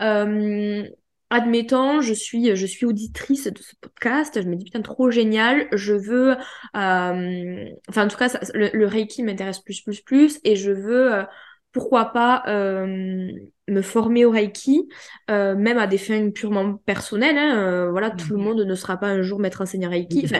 Euh, 0.00 0.84
admettons, 1.30 2.00
je 2.00 2.14
suis, 2.14 2.54
je 2.54 2.66
suis 2.66 2.86
auditrice 2.86 3.46
de 3.46 3.58
ce 3.58 3.74
podcast, 3.80 4.40
je 4.42 4.48
me 4.48 4.56
dis 4.56 4.64
putain 4.64 4.82
trop 4.82 5.10
génial, 5.10 5.68
je 5.72 5.94
veux, 5.94 6.36
enfin 6.74 8.04
en 8.04 8.08
tout 8.08 8.18
cas 8.18 8.38
le, 8.54 8.70
le, 8.72 8.86
Reiki 8.86 9.22
m'intéresse 9.22 9.60
plus, 9.60 9.80
plus, 9.80 10.00
plus, 10.02 10.40
et 10.44 10.56
je 10.56 10.70
veux 10.70 11.24
pourquoi 11.72 12.06
pas 12.06 12.42
euh, 12.46 13.30
me 13.68 13.82
former 13.82 14.24
au 14.24 14.30
Reiki, 14.30 14.88
euh, 15.30 15.56
même 15.56 15.78
à 15.78 15.86
des 15.86 15.98
fins 15.98 16.30
purement 16.30 16.74
personnelles. 16.74 17.38
Hein, 17.38 17.58
euh, 17.58 17.90
voilà, 17.90 18.10
tout 18.10 18.30
le 18.30 18.36
mhm. 18.36 18.44
monde 18.44 18.60
ne 18.60 18.74
sera 18.74 18.98
pas 18.98 19.08
un 19.08 19.22
jour 19.22 19.38
maître 19.40 19.62
enseignant 19.62 19.90
Reiki. 19.90 20.30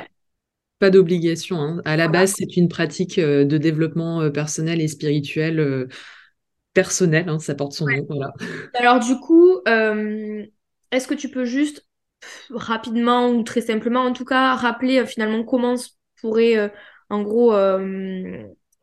Pas 0.79 0.91
d'obligation. 0.91 1.57
Hein. 1.57 1.83
À 1.85 1.97
la 1.97 2.09
base, 2.09 2.35
c'est 2.37 2.57
une 2.57 2.69
pratique 2.69 3.19
de 3.19 3.59
développement 3.59 4.31
personnel 4.31 4.81
et 4.81 4.89
spirituel 4.89 5.89
personnel. 6.75 7.29
Hein, 7.29 7.39
ça 7.39 7.55
porte 7.55 7.73
son 7.73 7.87
nom. 7.87 8.05
Voilà. 8.09 8.33
Alors 8.75 8.99
du 8.99 9.17
coup, 9.21 9.61
est-ce 9.65 11.07
que 11.07 11.15
tu 11.15 11.29
peux 11.29 11.45
juste 11.45 11.87
rapidement 12.51 13.31
ou 13.31 13.45
très 13.45 13.61
simplement, 13.61 14.01
en 14.01 14.13
tout 14.13 14.25
cas, 14.25 14.55
rappeler 14.57 15.07
finalement 15.07 15.45
comment 15.45 15.77
pourrait, 16.21 16.73
en 17.11 17.23
gros 17.23 17.53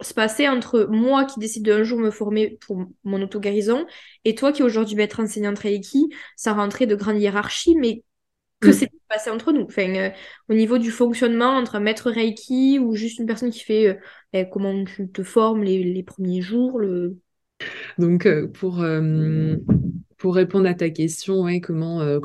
se 0.02 0.14
passer 0.14 0.48
entre 0.48 0.88
moi 0.90 1.26
qui 1.26 1.40
décide 1.40 1.66
d'un 1.66 1.84
jour 1.84 2.00
me 2.00 2.12
former 2.12 2.58
pour 2.66 2.86
mon 3.04 3.22
auto-guérison 3.22 3.86
et 4.26 4.36
toi 4.36 4.52
qui 4.52 4.64
aujourd'hui 4.64 4.96
va 4.96 5.04
être 5.04 5.20
enseignante 5.20 5.60
Reiki, 5.60 6.10
ça 6.36 6.54
rentrait 6.54 6.88
de 6.88 6.96
grande 6.96 7.20
hiérarchie, 7.20 7.76
mais 7.76 8.04
que 8.60 8.72
c'est 8.72 8.88
mm. 8.88 8.98
passé 9.08 9.30
entre 9.30 9.52
nous 9.52 9.64
enfin, 9.64 9.94
euh, 9.96 10.10
Au 10.50 10.54
niveau 10.54 10.78
du 10.78 10.92
fonctionnement 10.92 11.58
entre 11.58 11.76
un 11.76 11.80
maître 11.80 12.12
Reiki 12.12 12.80
ou 12.80 12.96
juste 12.96 13.20
une 13.20 13.26
personne 13.26 13.52
qui 13.52 13.62
fait 13.62 13.88
euh, 13.88 13.94
ben, 14.34 14.48
comment 14.50 14.84
tu 14.86 15.10
te 15.10 15.24
formes 15.24 15.64
les, 15.64 15.84
les 15.84 16.04
premiers 16.04 16.42
jours 16.42 16.80
le... 16.80 17.18
Donc, 17.98 18.26
euh, 18.26 18.48
pour, 18.48 18.82
pour 20.20 20.36
répondre 20.36 20.68
à 20.68 20.74
ta 20.74 20.90
question, 20.90 21.46
comment, 21.62 22.02
euh, 22.02 22.20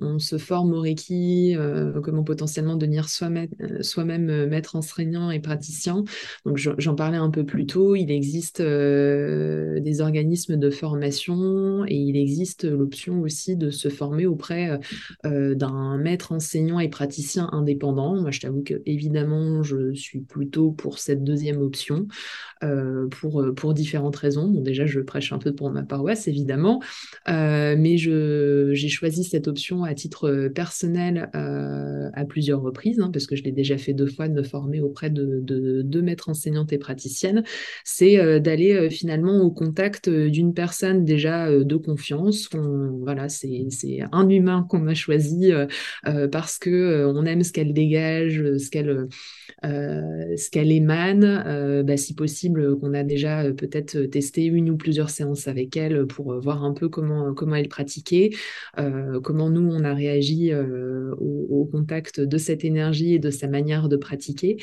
on, 0.00 0.18
se 0.18 0.38
forme 0.38 0.74
au 0.74 0.80
Reiki, 0.80 1.54
euh, 1.56 2.00
comment 2.00 2.24
potentiellement 2.24 2.76
devenir 2.76 3.08
soi-même 3.08 3.48
soi 3.80 4.02
euh, 4.02 4.48
maître 4.48 4.74
enseignant 4.74 5.30
et 5.30 5.38
praticien. 5.38 6.02
Donc 6.44 6.56
j'en 6.56 6.94
parlais 6.96 7.16
un 7.16 7.30
peu 7.30 7.44
plus 7.44 7.64
tôt, 7.66 7.94
il 7.94 8.10
existe 8.10 8.60
des 8.60 10.00
organismes 10.00 10.56
de 10.56 10.70
formation 10.70 11.84
et 11.86 11.94
il 11.94 12.16
existe 12.16 12.64
l'option 12.64 13.20
aussi 13.20 13.56
de 13.56 13.70
se 13.70 13.88
former 13.88 14.26
auprès 14.26 14.80
d'un 15.24 15.98
maître 15.98 16.32
enseignant 16.32 16.80
et 16.80 16.88
praticien 16.88 17.48
indépendant. 17.52 18.20
Moi 18.20 18.32
je 18.32 18.40
t'avoue 18.40 18.62
que 18.64 18.82
évidemment 18.84 19.62
je 19.62 19.94
suis 19.94 20.20
plutôt 20.20 20.72
pour 20.72 20.98
cette 20.98 21.22
deuxième 21.22 21.60
option 21.60 22.08
pour, 23.10 23.44
pour 23.54 23.74
différentes 23.74 24.16
raisons. 24.16 24.48
Bon 24.48 24.60
déjà 24.60 24.86
je 24.86 25.00
prêche 25.00 25.32
un 25.32 25.38
peu 25.38 25.54
pour 25.54 25.70
ma 25.70 25.84
paroisse 25.84 26.26
évidemment. 26.26 26.80
Euh, 27.28 27.76
mais 27.78 27.96
j'ai 27.96 28.88
choisi 28.88 29.24
cette 29.24 29.48
option 29.48 29.84
à 29.84 29.94
titre 29.94 30.28
euh, 30.28 30.48
personnel 30.48 31.30
euh, 31.34 32.10
à 32.14 32.24
plusieurs 32.24 32.60
reprises, 32.60 33.00
hein, 33.00 33.10
parce 33.12 33.26
que 33.26 33.36
je 33.36 33.42
l'ai 33.42 33.52
déjà 33.52 33.78
fait 33.78 33.92
deux 33.92 34.06
fois 34.06 34.28
de 34.28 34.34
me 34.34 34.42
former 34.42 34.80
auprès 34.80 35.10
de 35.10 35.40
deux 35.82 36.02
maîtres 36.02 36.28
enseignantes 36.28 36.72
et 36.72 36.78
praticiennes. 36.78 37.44
C'est 37.84 38.40
d'aller 38.40 38.90
finalement 38.90 39.40
au 39.40 39.50
contact 39.50 40.08
d'une 40.08 40.54
personne 40.54 41.04
déjà 41.04 41.50
de 41.50 41.76
confiance. 41.76 42.48
voilà, 43.00 43.28
c'est 43.28 44.00
un 44.12 44.28
humain 44.28 44.66
qu'on 44.68 44.86
a 44.86 44.94
choisi 44.94 45.52
parce 46.30 46.58
que 46.58 47.06
on 47.06 47.24
aime 47.24 47.42
ce 47.42 47.52
qu'elle 47.52 47.72
dégage, 47.72 48.42
ce 48.58 48.70
qu'elle 48.70 49.08
ce 49.62 50.50
qu'elle 50.50 50.72
émane. 50.72 51.82
Bah, 51.86 51.96
si 51.96 52.14
possible, 52.14 52.78
qu'on 52.78 52.94
a 52.94 53.04
déjà 53.04 53.52
peut-être 53.52 54.02
testé 54.02 54.44
une 54.44 54.70
ou 54.70 54.76
plusieurs 54.76 55.10
séances 55.10 55.48
avec 55.48 55.76
elle 55.76 56.06
pour 56.06 56.38
voir 56.40 56.64
un 56.64 56.72
peu 56.72 56.88
comment 56.88 57.01
comment, 57.34 57.54
elle 57.54 57.68
pratiquait, 57.68 58.30
euh, 58.78 59.20
comment 59.20 59.50
nous, 59.50 59.70
on 59.72 59.84
a 59.84 59.94
réagi 59.94 60.52
euh, 60.52 61.14
au, 61.16 61.68
contact 61.70 62.20
de 62.20 62.38
cette 62.38 62.64
énergie 62.64 63.14
et 63.14 63.18
de 63.18 63.30
sa 63.30 63.46
manière 63.46 63.88
de 63.88 63.96
pratiquer. 63.96 64.58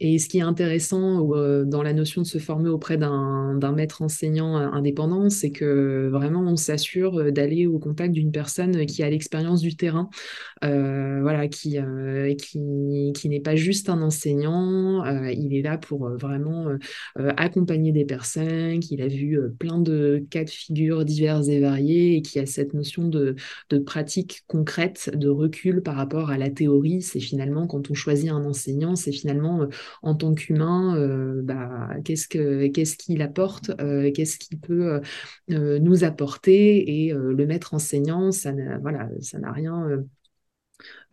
Et 0.00 0.18
ce 0.18 0.28
qui 0.28 0.38
est 0.38 0.42
intéressant 0.42 1.28
euh, 1.34 1.64
dans 1.64 1.82
la 1.82 1.92
notion 1.92 2.22
de 2.22 2.26
se 2.26 2.38
former 2.38 2.68
auprès 2.68 2.96
d'un 2.96 3.72
maître 3.74 4.02
enseignant 4.02 4.56
indépendant, 4.56 5.28
c'est 5.28 5.50
que 5.50 6.08
vraiment 6.12 6.42
on 6.42 6.56
s'assure 6.56 7.32
d'aller 7.32 7.66
au 7.66 7.78
contact 7.78 8.12
d'une 8.12 8.30
personne 8.30 8.86
qui 8.86 9.02
a 9.02 9.10
l'expérience 9.10 9.60
du 9.60 9.76
terrain, 9.76 10.08
voilà, 10.62 11.48
qui, 11.48 11.78
qui, 12.38 13.12
qui 13.14 13.28
n'est 13.28 13.40
pas 13.40 13.56
juste 13.56 13.88
un 13.88 14.00
enseignant, 14.02 15.04
il 15.30 15.54
est 15.54 15.62
là 15.62 15.78
pour 15.78 16.08
vraiment 16.10 16.68
accompagner 17.16 17.92
des 17.92 18.04
personnes, 18.04 18.80
qu'il 18.80 19.02
a 19.02 19.08
vu 19.08 19.38
plein 19.58 19.78
de 19.78 20.24
cas 20.30 20.44
de 20.44 20.50
figure 20.50 21.04
divers 21.04 21.48
et 21.48 21.60
variés 21.60 22.16
et 22.16 22.22
qui 22.22 22.38
a 22.38 22.46
cette 22.46 22.74
notion 22.74 23.08
de, 23.08 23.34
de 23.70 23.78
pratique 23.78 24.44
concrète, 24.46 25.10
de 25.14 25.28
recul 25.28 25.82
par 25.82 25.96
rapport 25.96 26.30
à 26.30 26.38
la 26.38 26.50
théorie. 26.50 27.02
C'est 27.02 27.20
finalement 27.20 27.66
quand 27.66 27.90
on 27.90 27.94
choisit 27.94 28.30
un 28.30 28.44
enseignant, 28.44 28.96
c'est 28.96 29.12
finalement 29.12 29.68
en 30.02 30.14
tant 30.14 30.34
qu'humain, 30.34 30.96
euh, 30.96 31.40
bah, 31.42 31.90
qu'est-ce 32.04 32.26
qu'il 32.96 33.22
apporte, 33.22 33.70
euh, 33.80 34.10
qu'est-ce 34.12 34.38
qu'il 34.38 34.58
peut 34.58 35.00
euh, 35.50 35.78
nous 35.78 36.04
apporter. 36.04 37.06
Et 37.06 37.12
le 37.12 37.46
maître 37.46 37.74
enseignant, 37.74 38.32
ça 38.32 38.52
n'a 38.52 39.52
rien 39.52 40.04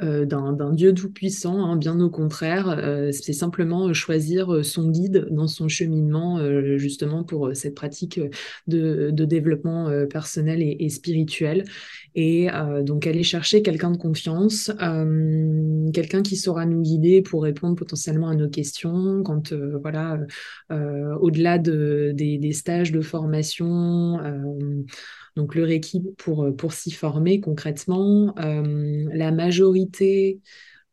d'un 0.02 0.74
Dieu 0.74 0.94
tout-puissant, 0.94 1.64
hein, 1.66 1.76
bien 1.78 2.00
au 2.00 2.10
contraire. 2.10 2.68
Euh, 2.68 3.12
c'est 3.12 3.34
simplement 3.34 3.88
euh, 3.88 3.94
choisir 3.94 4.64
son 4.64 4.90
guide 4.90 5.28
dans 5.32 5.48
son 5.48 5.68
cheminement, 5.68 6.40
justement 6.78 7.24
pour 7.24 7.52
cette 7.54 7.76
pratique 7.76 8.20
de, 8.68 9.10
développement 9.12 9.90
personnel 10.08 10.62
et, 10.62 10.90
spirituel. 10.90 11.64
Et 12.16 12.48
donc 12.84 13.08
aller 13.08 13.24
chercher 13.24 13.62
quelqu'un 13.62 13.92
de 13.92 13.98
confiance, 13.98 14.72
quelqu'un 15.94 16.22
qui 16.22 16.36
saura 16.36 16.66
nous 16.66 16.82
guider 16.82 17.22
pour 17.22 17.44
répondre 17.44 17.76
potentiellement 17.76 18.30
à 18.30 18.36
nos 18.36 18.50
questions 18.50 19.24
quand, 19.24 19.54
voilà, 19.54 20.20
au-delà 20.70 21.58
de, 21.58 22.12
des, 22.16 22.54
stages 22.54 22.92
de 22.92 23.02
formation 23.02 24.20
donc 25.36 25.56
le 25.56 25.64
Reiki 25.64 26.02
pour, 26.18 26.44
euh, 26.46 26.52
pour 26.52 26.74
s'y 26.74 26.92
former 26.92 27.40
concrètement. 27.40 28.34
Euh, 28.40 29.06
la 29.12 29.32
majorité 29.32 30.40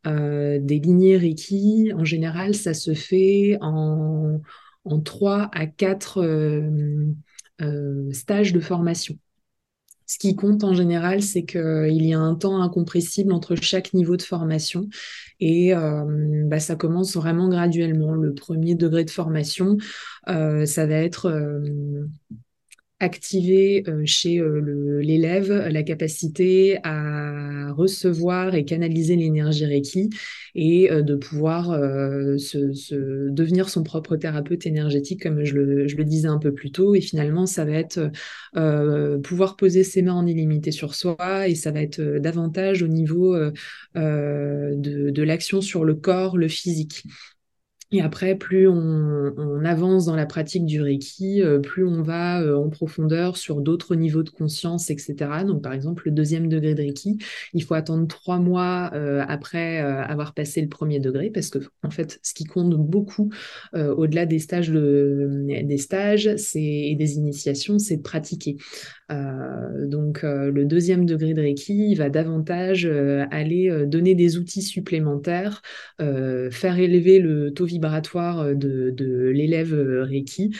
euh, 0.07 0.59
des 0.61 0.81
lignées 0.81 1.17
Reiki, 1.17 1.93
en 1.95 2.05
général, 2.05 2.55
ça 2.55 2.75
se 2.75 2.95
fait 2.95 3.57
en, 3.61 4.41
en 4.85 5.01
3 5.01 5.49
à 5.53 5.67
4 5.67 6.23
stages 8.11 8.53
de 8.53 8.61
formation. 8.61 9.17
Ce 10.07 10.19
qui 10.19 10.35
compte 10.35 10.65
en 10.65 10.75
général, 10.75 11.23
c'est 11.23 11.45
qu'il 11.45 12.05
y 12.05 12.13
a 12.13 12.19
un 12.19 12.35
temps 12.35 12.61
incompressible 12.61 13.33
entre 13.33 13.55
chaque 13.55 13.95
niveau 13.95 14.17
de 14.17 14.23
formation 14.23 14.89
et 15.39 15.73
bah, 15.73 16.59
ça 16.59 16.75
commence 16.75 17.15
vraiment 17.15 17.49
graduellement. 17.49 18.13
Le 18.13 18.35
premier 18.35 18.75
degré 18.75 19.05
de 19.05 19.11
formation, 19.11 19.77
ça 20.27 20.87
va 20.87 20.97
être 20.97 21.31
activer 23.03 23.83
euh, 23.89 24.03
chez 24.07 24.39
euh, 24.39 25.01
l'élève 25.03 25.51
la 25.51 25.83
capacité 25.83 26.79
à 26.85 27.73
recevoir 27.73 28.55
et 28.55 28.65
canaliser 28.65 29.17
l'énergie 29.17 29.67
Reiki 29.67 30.09
et 30.55 30.91
euh, 30.91 31.03
de 31.03 31.17
pouvoir 31.17 31.67
se, 32.39 33.29
devenir 33.31 33.69
son 33.69 33.83
propre 33.83 34.17
thérapeute 34.17 34.67
énergétique, 34.67 35.23
comme 35.23 35.45
je 35.45 35.55
le, 35.55 36.05
disais 36.05 36.29
un 36.29 36.39
peu 36.39 36.53
plus 36.53 36.71
tôt. 36.71 36.95
Et 36.95 37.01
finalement, 37.01 37.47
ça 37.47 37.65
va 37.65 37.73
être 37.73 38.11
pouvoir 39.23 39.57
poser 39.57 39.83
ses 39.83 40.03
mains 40.03 40.15
en 40.15 40.27
illimité 40.27 40.71
sur 40.71 40.95
soi 40.95 41.49
et 41.49 41.55
ça 41.55 41.71
va 41.71 41.83
être 41.83 42.01
davantage 42.19 42.83
au 42.83 42.89
niveau 42.89 43.37
de 43.95 45.23
l'action 45.23 45.61
sur 45.61 45.85
le 45.85 45.95
corps, 45.95 46.37
le 46.37 46.49
physique. 46.49 47.05
Et 47.93 48.01
après, 48.01 48.35
plus 48.37 48.67
on, 48.69 49.65
avance 49.65 50.07
dans 50.07 50.17
la 50.17 50.27
pratique 50.27 50.65
du 50.65 50.83
Reiki, 50.83 51.43
euh, 51.43 51.61
plus 51.61 51.87
on 51.87 52.03
va 52.03 52.41
euh, 52.41 52.57
en 52.57 52.69
profondeur 52.69 53.37
sur 53.37 53.61
d'autres 53.61 53.95
niveaux 53.95 54.23
de 54.23 54.31
conscience, 54.31 54.91
etc. 54.91 55.15
Donc, 55.47 55.63
par 55.63 55.73
exemple, 55.73 56.05
le 56.07 56.13
deuxième 56.13 56.49
degré 56.49 56.75
de 56.75 56.83
Reiki, 56.83 57.19
il 57.53 57.63
faut 57.63 57.75
attendre 57.75 58.09
trois 58.09 58.39
mois 58.39 58.91
euh, 58.95 59.23
après 59.29 59.79
avoir 59.79 60.35
passé 60.35 60.63
le 60.63 60.69
premier 60.69 61.01
degré, 61.01 61.31
parce 61.31 61.51
que, 61.51 61.59
en 61.83 61.91
fait, 61.91 62.19
ce 62.23 62.33
qui 62.35 62.45
compte 62.45 62.75
beaucoup 62.75 63.31
au-delà 63.75 64.27
des 64.27 64.39
stages, 64.39 64.71
des 64.71 65.79
stages 65.79 66.35
et 66.55 66.97
des 66.97 67.15
initiations, 67.17 67.79
c'est 67.79 67.99
de 67.99 68.03
pratiquer. 68.03 68.57
Euh, 69.13 69.87
donc 69.87 70.25
euh, 70.25 70.51
le 70.51 70.65
deuxième 70.65 71.07
degré 71.07 71.35
de 71.35 71.43
Reiki 71.43 71.95
va 71.95 72.09
davantage 72.09 72.87
euh, 72.87 73.27
aller 73.31 73.71
donner 73.87 74.15
des 74.15 74.39
outils 74.39 74.63
supplémentaires, 74.63 75.63
faire 76.51 76.79
élever 76.79 77.21
le 77.21 77.53
taux 77.53 77.65
vibratoire 77.65 78.55
de, 78.55 79.31
l'élève 79.33 79.73
Reiki 79.73 80.55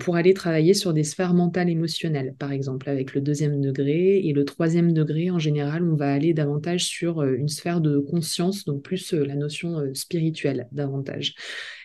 pour 0.00 0.16
aller 0.16 0.34
travailler 0.34 0.74
sur 0.74 0.92
des 0.92 1.04
sphères 1.04 1.34
mentales 1.34 1.68
émotionnelles, 1.68 2.34
par 2.38 2.52
exemple 2.52 2.88
avec 2.88 3.14
le 3.14 3.20
deuxième 3.20 3.60
degré. 3.60 4.18
Et 4.26 4.32
le 4.32 4.44
troisième 4.44 4.92
degré, 4.92 5.30
en 5.30 5.38
général, 5.38 5.82
on 5.84 5.94
va 5.94 6.12
aller 6.12 6.32
davantage 6.32 6.84
sur 6.84 7.22
une 7.22 7.48
sphère 7.48 7.80
de 7.80 7.98
conscience, 7.98 8.64
donc 8.64 8.82
plus 8.82 9.12
la 9.12 9.34
notion 9.34 9.82
spirituelle 9.94 10.68
davantage. 10.72 11.34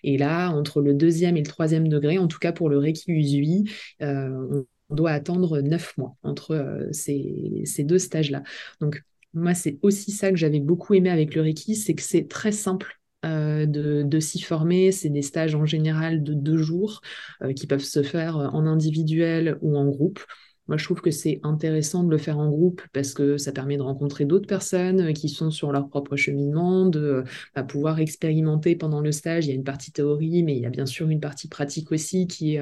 Et 0.03 0.17
là, 0.17 0.49
entre 0.51 0.81
le 0.81 0.93
deuxième 0.93 1.37
et 1.37 1.41
le 1.41 1.47
troisième 1.47 1.87
degré, 1.87 2.17
en 2.17 2.27
tout 2.27 2.39
cas 2.39 2.51
pour 2.51 2.69
le 2.69 2.77
Reiki 2.77 3.11
Usui, 3.11 3.65
on 3.99 4.65
on 4.93 4.95
doit 4.95 5.11
attendre 5.11 5.59
neuf 5.59 5.97
mois 5.97 6.15
entre 6.21 6.51
euh, 6.51 6.87
ces, 6.91 7.83
deux 7.83 7.97
stages-là. 7.97 8.43
Donc, 8.79 9.01
moi, 9.33 9.55
c'est 9.55 9.79
aussi 9.81 10.11
ça 10.11 10.29
que 10.29 10.37
j'avais 10.37 10.59
beaucoup 10.59 10.93
aimé 10.93 11.09
avec 11.09 11.33
le 11.33 11.41
Reiki, 11.41 11.75
c'est 11.75 11.95
que 11.95 12.03
c'est 12.03 12.27
très 12.27 12.51
simple 12.51 12.99
euh, 13.25 13.65
de, 13.65 14.19
s'y 14.19 14.39
former. 14.39 14.91
C'est 14.91 15.09
des 15.09 15.23
stages 15.23 15.55
en 15.55 15.65
général 15.65 16.21
de 16.21 16.35
deux 16.35 16.57
jours 16.57 17.01
euh, 17.41 17.53
qui 17.53 17.65
peuvent 17.65 17.83
se 17.83 18.03
faire 18.03 18.37
en 18.37 18.67
individuel 18.67 19.57
ou 19.61 19.75
en 19.77 19.85
groupe. 19.87 20.19
Moi, 20.67 20.77
je 20.77 20.85
trouve 20.85 21.01
que 21.01 21.11
c'est 21.11 21.39
intéressant 21.43 22.03
de 22.03 22.11
le 22.11 22.19
faire 22.19 22.37
en 22.37 22.49
groupe 22.49 22.83
parce 22.93 23.13
que 23.13 23.37
ça 23.37 23.51
permet 23.51 23.75
de 23.75 23.81
rencontrer 23.81 24.25
d'autres 24.25 24.47
personnes 24.47 25.11
qui 25.13 25.27
sont 25.27 25.49
sur 25.49 25.71
leur 25.71 25.89
propre 25.89 26.15
cheminement, 26.15 26.85
de 26.85 27.23
bah, 27.55 27.63
pouvoir 27.63 27.99
expérimenter 27.99 28.75
pendant 28.75 29.01
le 29.01 29.11
stage. 29.11 29.47
Il 29.47 29.49
y 29.49 29.51
a 29.51 29.55
une 29.55 29.63
partie 29.63 29.91
théorie, 29.91 30.43
mais 30.43 30.55
il 30.55 30.61
y 30.61 30.65
a 30.67 30.69
bien 30.69 30.85
sûr 30.85 31.09
une 31.09 31.19
partie 31.19 31.47
pratique 31.49 31.91
aussi 31.91 32.27
qui 32.27 32.59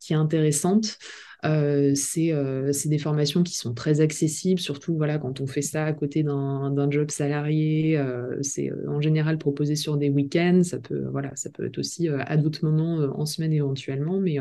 qui 0.00 0.12
est 0.14 0.16
intéressante. 0.16 0.98
Euh, 1.46 1.94
euh, 2.18 2.72
c'est 2.72 2.88
des 2.88 2.98
formations 2.98 3.42
qui 3.42 3.54
sont 3.56 3.74
très 3.74 4.00
accessibles, 4.00 4.60
surtout 4.60 4.96
voilà, 4.96 5.18
quand 5.18 5.40
on 5.40 5.46
fait 5.46 5.62
ça 5.62 5.84
à 5.84 5.92
côté 5.92 6.22
d'un 6.22 6.90
job 6.90 7.10
salarié. 7.10 7.96
Euh, 7.98 8.36
c'est 8.42 8.70
en 8.88 9.00
général 9.00 9.38
proposé 9.38 9.76
sur 9.76 9.96
des 9.96 10.08
week-ends. 10.08 10.62
Ça 10.64 10.78
peut, 10.78 11.06
voilà, 11.10 11.34
ça 11.36 11.50
peut 11.50 11.66
être 11.66 11.78
aussi 11.78 12.08
à 12.08 12.36
d'autres 12.36 12.64
moments 12.64 12.96
en 13.16 13.26
semaine 13.26 13.52
éventuellement, 13.52 14.18
mais 14.20 14.38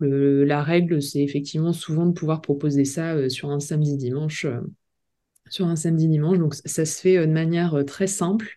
la 0.00 0.62
règle, 0.62 1.02
c'est 1.02 1.22
effectivement 1.22 1.72
souvent 1.72 2.06
de 2.06 2.12
pouvoir 2.12 2.40
proposer 2.40 2.84
ça 2.84 3.28
sur 3.28 3.50
un 3.50 3.60
samedi-dimanche. 3.60 4.46
sur 5.50 5.66
un 5.66 5.76
samedi-dimanche. 5.76 6.38
Donc 6.38 6.54
ça 6.54 6.84
se 6.84 7.00
fait 7.00 7.26
de 7.26 7.32
manière 7.32 7.84
très 7.86 8.06
simple. 8.06 8.56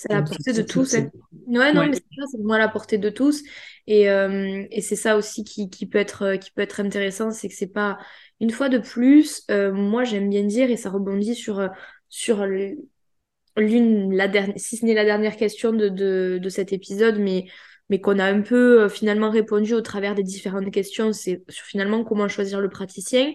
C'est 0.00 0.12
à 0.12 0.16
la 0.16 0.22
portée 0.22 0.54
de 0.54 0.62
tous. 0.62 0.94
Ouais, 0.94 1.74
non, 1.74 1.86
mais 1.86 1.92
c'est 1.94 2.38
vraiment 2.38 2.54
à 2.54 2.58
la 2.58 2.68
portée 2.68 2.96
de 2.96 3.10
tous. 3.10 3.42
Et, 3.86 4.08
euh, 4.08 4.64
et 4.70 4.80
c'est 4.80 4.96
ça 4.96 5.18
aussi 5.18 5.44
qui, 5.44 5.68
qui, 5.68 5.84
peut 5.84 5.98
être, 5.98 6.36
qui 6.36 6.50
peut 6.52 6.62
être 6.62 6.80
intéressant, 6.80 7.30
c'est 7.30 7.48
que 7.48 7.54
c'est 7.54 7.66
pas 7.66 7.98
une 8.40 8.48
fois 8.48 8.70
de 8.70 8.78
plus, 8.78 9.44
euh, 9.50 9.74
moi 9.74 10.04
j'aime 10.04 10.30
bien 10.30 10.44
dire, 10.44 10.70
et 10.70 10.78
ça 10.78 10.88
rebondit 10.88 11.34
sur, 11.34 11.68
sur 12.08 12.46
l'une, 12.46 14.16
la 14.16 14.26
dernière, 14.26 14.54
si 14.56 14.78
ce 14.78 14.86
n'est 14.86 14.94
la 14.94 15.04
dernière 15.04 15.36
question 15.36 15.74
de, 15.74 15.90
de, 15.90 16.38
de 16.42 16.48
cet 16.48 16.72
épisode, 16.72 17.18
mais, 17.18 17.44
mais 17.90 18.00
qu'on 18.00 18.18
a 18.18 18.24
un 18.24 18.40
peu 18.40 18.84
euh, 18.84 18.88
finalement 18.88 19.28
répondu 19.28 19.74
au 19.74 19.82
travers 19.82 20.14
des 20.14 20.22
différentes 20.22 20.70
questions, 20.70 21.12
c'est 21.12 21.42
sur 21.50 21.66
finalement 21.66 22.04
comment 22.04 22.26
choisir 22.26 22.62
le 22.62 22.70
praticien. 22.70 23.34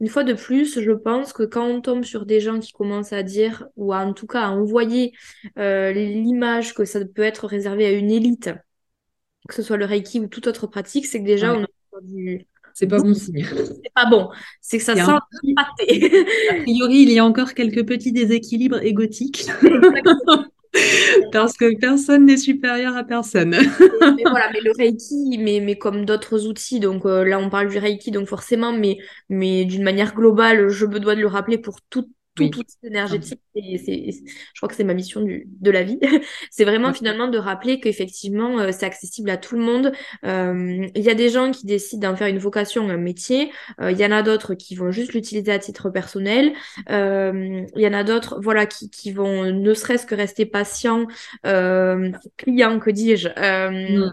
Une 0.00 0.08
fois 0.08 0.24
de 0.24 0.34
plus, 0.34 0.80
je 0.80 0.92
pense 0.92 1.32
que 1.32 1.42
quand 1.42 1.66
on 1.66 1.80
tombe 1.80 2.04
sur 2.04 2.26
des 2.26 2.40
gens 2.40 2.60
qui 2.60 2.72
commencent 2.72 3.14
à 3.14 3.22
dire, 3.22 3.66
ou 3.76 3.94
en 3.94 4.12
tout 4.12 4.26
cas 4.26 4.42
à 4.42 4.50
envoyer 4.50 5.12
euh, 5.58 5.92
l'image 5.92 6.74
que 6.74 6.84
ça 6.84 7.00
peut 7.04 7.22
être 7.22 7.46
réservé 7.46 7.86
à 7.86 7.92
une 7.92 8.10
élite, 8.10 8.50
que 9.48 9.54
ce 9.54 9.62
soit 9.62 9.78
le 9.78 9.86
Reiki 9.86 10.20
ou 10.20 10.26
toute 10.26 10.46
autre 10.48 10.66
pratique, 10.66 11.06
c'est 11.06 11.20
que 11.20 11.26
déjà 11.26 11.54
on 11.54 11.62
a 11.62 12.00
du... 12.02 12.46
C'est 12.74 12.86
pas 12.86 12.98
bon 12.98 13.14
signe. 13.14 13.42
C'est 13.42 13.92
pas 13.94 14.04
bon. 14.04 14.28
C'est 14.60 14.76
que 14.76 14.84
ça 14.84 14.94
sent 14.94 15.00
un... 15.00 15.20
A 15.56 15.72
priori, 16.62 17.02
il 17.02 17.10
y 17.10 17.18
a 17.18 17.24
encore 17.24 17.54
quelques 17.54 17.86
petits 17.86 18.12
déséquilibres 18.12 18.82
égotiques. 18.82 19.46
Parce 21.32 21.56
que 21.56 21.78
personne 21.78 22.26
n'est 22.26 22.36
supérieur 22.36 22.96
à 22.96 23.04
personne. 23.04 23.50
mais, 23.50 24.22
voilà, 24.28 24.50
mais 24.52 24.60
le 24.60 24.72
Reiki, 24.76 25.38
mais, 25.38 25.60
mais 25.60 25.76
comme 25.76 26.04
d'autres 26.04 26.46
outils, 26.46 26.80
donc 26.80 27.06
euh, 27.06 27.24
là 27.24 27.38
on 27.38 27.50
parle 27.50 27.68
du 27.68 27.78
Reiki, 27.78 28.10
donc 28.10 28.28
forcément, 28.28 28.72
mais, 28.72 28.98
mais 29.28 29.64
d'une 29.64 29.82
manière 29.82 30.14
globale, 30.14 30.68
je 30.68 30.86
me 30.86 31.00
dois 31.00 31.14
de 31.14 31.20
le 31.20 31.26
rappeler 31.26 31.58
pour 31.58 31.80
toute 31.90 32.08
tout 32.36 32.58
outil 32.58 32.76
énergétique. 32.84 33.40
Et 33.56 33.78
je 33.78 34.60
crois 34.60 34.68
que 34.68 34.74
c'est 34.74 34.84
ma 34.84 34.94
mission 34.94 35.22
du, 35.22 35.48
de 35.60 35.70
la 35.70 35.82
vie. 35.82 35.98
c'est 36.50 36.64
vraiment 36.64 36.92
finalement 36.92 37.28
de 37.28 37.38
rappeler 37.38 37.80
qu'effectivement, 37.80 38.58
euh, 38.58 38.70
c'est 38.70 38.86
accessible 38.86 39.30
à 39.30 39.36
tout 39.36 39.56
le 39.56 39.62
monde. 39.62 39.92
Euh, 40.24 40.86
il 40.94 41.02
y 41.02 41.10
a 41.10 41.14
des 41.14 41.30
gens 41.30 41.50
qui 41.50 41.66
décident 41.66 42.10
d'en 42.10 42.16
faire 42.16 42.28
une 42.28 42.38
vocation, 42.38 42.88
un 42.88 42.96
métier. 42.98 43.50
Euh, 43.80 43.90
il 43.90 43.98
y 43.98 44.04
en 44.04 44.12
a 44.12 44.22
d'autres 44.22 44.54
qui 44.54 44.76
vont 44.76 44.90
juste 44.90 45.14
l'utiliser 45.14 45.50
à 45.50 45.58
titre 45.58 45.90
personnel. 45.90 46.52
il 46.88 47.66
y 47.74 47.86
en 47.86 47.92
a 47.92 48.04
d'autres, 48.04 48.38
voilà, 48.42 48.66
qui, 48.66 48.90
qui 48.90 49.10
vont 49.10 49.44
ne 49.44 49.74
serait-ce 49.74 50.06
que 50.06 50.14
rester 50.14 50.46
patients, 50.46 51.06
clients, 51.42 52.78
que 52.78 52.90
dis-je. 52.90 53.28
Mmh, 53.28 54.12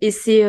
et 0.00 0.10
c'est 0.10 0.44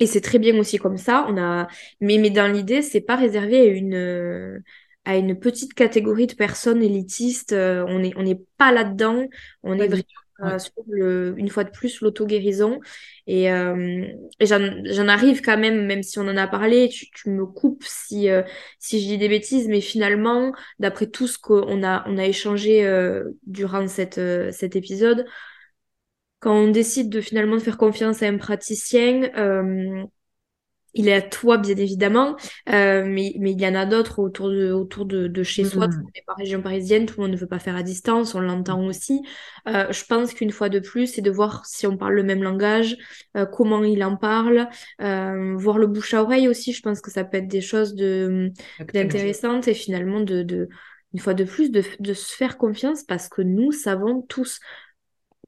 et 0.00 0.06
c'est 0.06 0.18
et 0.18 0.22
très 0.22 0.38
bien 0.38 0.58
aussi 0.58 0.78
comme 0.78 0.96
ça. 0.96 1.26
On 1.28 1.36
a... 1.38 1.68
mais, 2.00 2.18
mais 2.18 2.30
dans 2.30 2.50
l'idée, 2.50 2.82
c'est 2.82 3.02
pas 3.02 3.16
réservé 3.16 3.60
à 3.60 3.64
une, 3.66 4.62
à 5.04 5.16
une 5.16 5.38
petite 5.38 5.74
catégorie 5.74 6.26
de 6.26 6.34
personnes 6.34 6.82
élitistes. 6.82 7.52
Euh, 7.52 7.84
on 7.86 8.00
n'est 8.00 8.12
on 8.16 8.26
est 8.26 8.40
pas 8.56 8.72
là-dedans. 8.72 9.26
On 9.62 9.78
est 9.78 9.88
vraiment 9.88 10.04
euh, 10.42 10.58
sur, 10.58 10.72
le, 10.88 11.34
une 11.36 11.50
fois 11.50 11.64
de 11.64 11.70
plus, 11.70 12.00
l'auto-guérison. 12.00 12.80
Et, 13.26 13.52
euh, 13.52 14.06
j'en 14.40 15.08
arrive 15.08 15.42
quand 15.42 15.58
même, 15.58 15.86
même 15.86 16.02
si 16.02 16.18
on 16.18 16.26
en 16.26 16.36
a 16.36 16.46
parlé, 16.48 16.88
tu, 16.88 17.10
tu 17.10 17.28
me 17.28 17.44
coupes 17.44 17.84
si, 17.86 18.28
si 18.78 19.02
je 19.02 19.06
dis 19.06 19.18
des 19.18 19.28
bêtises, 19.28 19.68
mais 19.68 19.82
finalement, 19.82 20.52
d'après 20.78 21.08
tout 21.08 21.26
ce 21.26 21.38
qu'on 21.38 21.82
a, 21.82 22.04
on 22.08 22.16
a 22.16 22.24
échangé 22.24 22.90
durant 23.46 23.86
cette, 23.86 24.20
cet 24.50 24.76
épisode, 24.76 25.26
quand 26.40 26.54
on 26.54 26.70
décide 26.70 27.10
de 27.10 27.20
finalement 27.20 27.56
de 27.56 27.60
faire 27.60 27.76
confiance 27.76 28.22
à 28.22 28.26
un 28.26 28.38
praticien, 28.38 29.30
euh, 29.36 30.02
il 30.94 31.06
est 31.06 31.12
à 31.12 31.22
toi, 31.22 31.58
bien 31.58 31.76
évidemment, 31.76 32.34
euh, 32.70 33.04
mais, 33.06 33.34
mais, 33.38 33.52
il 33.52 33.60
y 33.60 33.68
en 33.68 33.76
a 33.76 33.86
d'autres 33.86 34.18
autour 34.18 34.48
de, 34.48 34.72
autour 34.72 35.04
de, 35.04 35.42
chez 35.44 35.64
soi. 35.64 35.86
Tout 35.86 35.92
le 35.92 35.98
monde 35.98 36.10
n'est 36.14 36.24
pas 36.26 36.34
région 36.34 36.62
parisienne, 36.62 37.06
tout 37.06 37.20
le 37.20 37.26
monde 37.26 37.32
ne 37.32 37.36
veut 37.36 37.46
pas 37.46 37.60
faire 37.60 37.76
à 37.76 37.84
distance, 37.84 38.34
on 38.34 38.40
l'entend 38.40 38.84
aussi. 38.86 39.20
Euh, 39.68 39.92
je 39.92 40.04
pense 40.04 40.32
qu'une 40.32 40.50
fois 40.50 40.68
de 40.68 40.80
plus, 40.80 41.06
c'est 41.06 41.20
de 41.20 41.30
voir 41.30 41.64
si 41.66 41.86
on 41.86 41.96
parle 41.96 42.14
le 42.14 42.24
même 42.24 42.42
langage, 42.42 42.96
comment 43.52 43.84
il 43.84 44.02
en 44.02 44.16
parle, 44.16 44.68
voir 44.98 45.78
le 45.78 45.86
bouche 45.86 46.14
à 46.14 46.22
oreille 46.22 46.48
aussi. 46.48 46.72
Je 46.72 46.82
pense 46.82 47.00
que 47.00 47.10
ça 47.10 47.22
peut 47.22 47.36
être 47.36 47.48
des 47.48 47.60
choses 47.60 47.94
de, 47.94 48.50
d'intéressantes 48.92 49.68
et 49.68 49.74
finalement 49.74 50.20
de, 50.20 50.42
de, 50.42 50.68
une 51.12 51.20
fois 51.20 51.34
de 51.34 51.44
plus, 51.44 51.70
de, 51.70 51.84
de 52.00 52.14
se 52.14 52.34
faire 52.34 52.56
confiance 52.58 53.04
parce 53.04 53.28
que 53.28 53.42
nous 53.42 53.70
savons 53.70 54.22
tous 54.22 54.58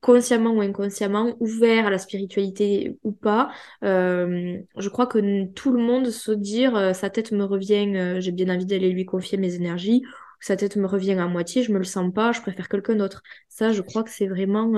consciemment 0.02 0.50
ou 0.50 0.60
inconsciemment, 0.60 1.36
ouvert 1.40 1.86
à 1.86 1.90
la 1.90 1.96
spiritualité 1.96 2.98
ou 3.04 3.12
pas, 3.12 3.50
euh, 3.84 4.58
je 4.76 4.88
crois 4.88 5.06
que 5.06 5.46
tout 5.52 5.72
le 5.72 5.80
monde 5.80 6.10
se 6.10 6.32
dire 6.32 6.76
euh, 6.76 6.92
sa 6.92 7.08
tête 7.08 7.30
me 7.32 7.44
revient, 7.44 7.96
euh, 7.96 8.20
j'ai 8.20 8.32
bien 8.32 8.52
envie 8.52 8.66
d'aller 8.66 8.90
lui 8.90 9.06
confier 9.06 9.38
mes 9.38 9.54
énergies, 9.54 10.02
sa 10.40 10.56
tête 10.56 10.76
me 10.76 10.86
revient 10.86 11.12
à 11.12 11.28
moitié, 11.28 11.62
je 11.62 11.72
me 11.72 11.78
le 11.78 11.84
sens 11.84 12.12
pas, 12.12 12.32
je 12.32 12.40
préfère 12.42 12.68
quelqu'un 12.68 12.96
d'autre. 12.96 13.22
Ça, 13.48 13.72
je 13.72 13.80
crois 13.80 14.02
que 14.02 14.10
c'est 14.10 14.26
vraiment 14.26 14.72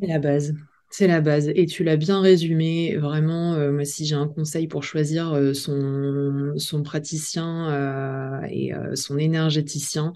la 0.00 0.18
base. 0.18 0.54
C'est 0.96 1.08
la 1.08 1.20
base. 1.20 1.50
Et 1.56 1.66
tu 1.66 1.82
l'as 1.82 1.96
bien 1.96 2.20
résumé. 2.20 2.96
Vraiment, 2.96 3.54
euh, 3.54 3.82
si 3.82 4.06
j'ai 4.06 4.14
un 4.14 4.28
conseil 4.28 4.68
pour 4.68 4.84
choisir 4.84 5.32
euh, 5.32 5.52
son, 5.52 6.82
praticien 6.84 7.68
euh, 7.68 8.46
et 8.48 8.72
son 8.94 9.18
énergéticien, 9.18 10.12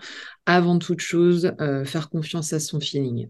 avant 0.46 0.78
toute 0.78 1.00
chose, 1.00 1.52
faire 1.84 2.08
confiance 2.08 2.52
à 2.54 2.60
son 2.60 2.80
feeling. 2.80 3.28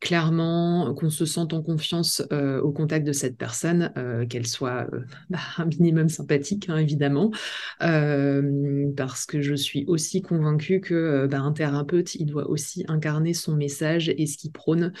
clairement, 0.00 0.94
qu'on 0.94 1.10
se 1.10 1.24
sente 1.26 1.52
en 1.52 1.62
confiance 1.62 2.22
au 2.30 2.72
contact 2.72 3.06
de 3.06 3.12
cette 3.12 3.36
personne, 3.36 3.92
qu'elle 4.28 4.48
soit 4.48 4.88
bah, 5.30 5.38
un 5.58 5.66
minimum 5.66 6.08
sympathique, 6.08 6.68
hein, 6.68 6.78
évidemment, 6.78 7.30
parce 7.78 9.26
que 9.26 9.42
je 9.42 9.54
suis 9.54 9.84
aussi 9.86 10.22
convaincue 10.22 10.80
que 10.80 11.28
bah, 11.30 11.52
thérapeute, 11.54 12.16
il 12.16 12.26
doit 12.26 12.48
aussi 12.50 12.84
incarner 12.88 13.32
son 13.32 13.54
message 13.54 14.08
et 14.08 14.26
ce 14.26 14.38
qu'il 14.38 14.50
prône. 14.50 14.92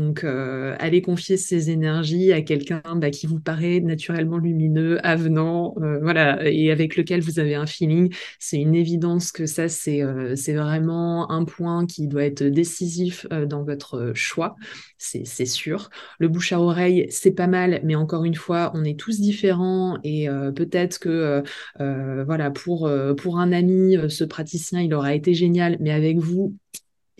Donc, 0.00 0.24
euh, 0.24 0.74
allez 0.78 1.02
confier 1.02 1.36
ces 1.36 1.70
énergies 1.70 2.32
à 2.32 2.40
quelqu'un 2.40 2.82
bah, 2.96 3.10
qui 3.10 3.26
vous 3.26 3.38
paraît 3.38 3.80
naturellement 3.80 4.38
lumineux, 4.38 4.98
avenant, 5.06 5.74
euh, 5.82 5.98
voilà, 6.00 6.48
et 6.50 6.70
avec 6.70 6.96
lequel 6.96 7.20
vous 7.20 7.38
avez 7.38 7.54
un 7.54 7.66
feeling. 7.66 8.12
C'est 8.38 8.58
une 8.58 8.74
évidence 8.74 9.30
que 9.30 9.44
ça, 9.44 9.68
c'est 9.68 10.02
euh, 10.02 10.34
vraiment 10.48 11.30
un 11.30 11.44
point 11.44 11.86
qui 11.86 12.08
doit 12.08 12.24
être 12.24 12.42
décisif 12.42 13.26
dans 13.48 13.62
votre 13.62 14.12
choix, 14.14 14.56
c'est 14.98 15.46
sûr. 15.46 15.90
Le 16.18 16.28
bouche 16.28 16.52
à 16.52 16.60
oreille, 16.60 17.06
c'est 17.10 17.30
pas 17.32 17.46
mal, 17.46 17.80
mais 17.84 17.94
encore 17.94 18.24
une 18.24 18.34
fois, 18.34 18.72
on 18.74 18.84
est 18.84 18.98
tous 18.98 19.20
différents 19.20 19.98
et 20.02 20.28
peut-être 20.56 20.98
que, 20.98 21.42
voilà, 21.78 22.50
pour 22.50 22.88
un 22.88 23.52
ami, 23.52 23.96
ce 24.08 24.24
praticien, 24.24 24.80
il 24.80 24.94
aura 24.94 25.14
été 25.14 25.34
génial, 25.34 25.76
mais 25.80 25.90
avec 25.92 26.18
vous, 26.18 26.56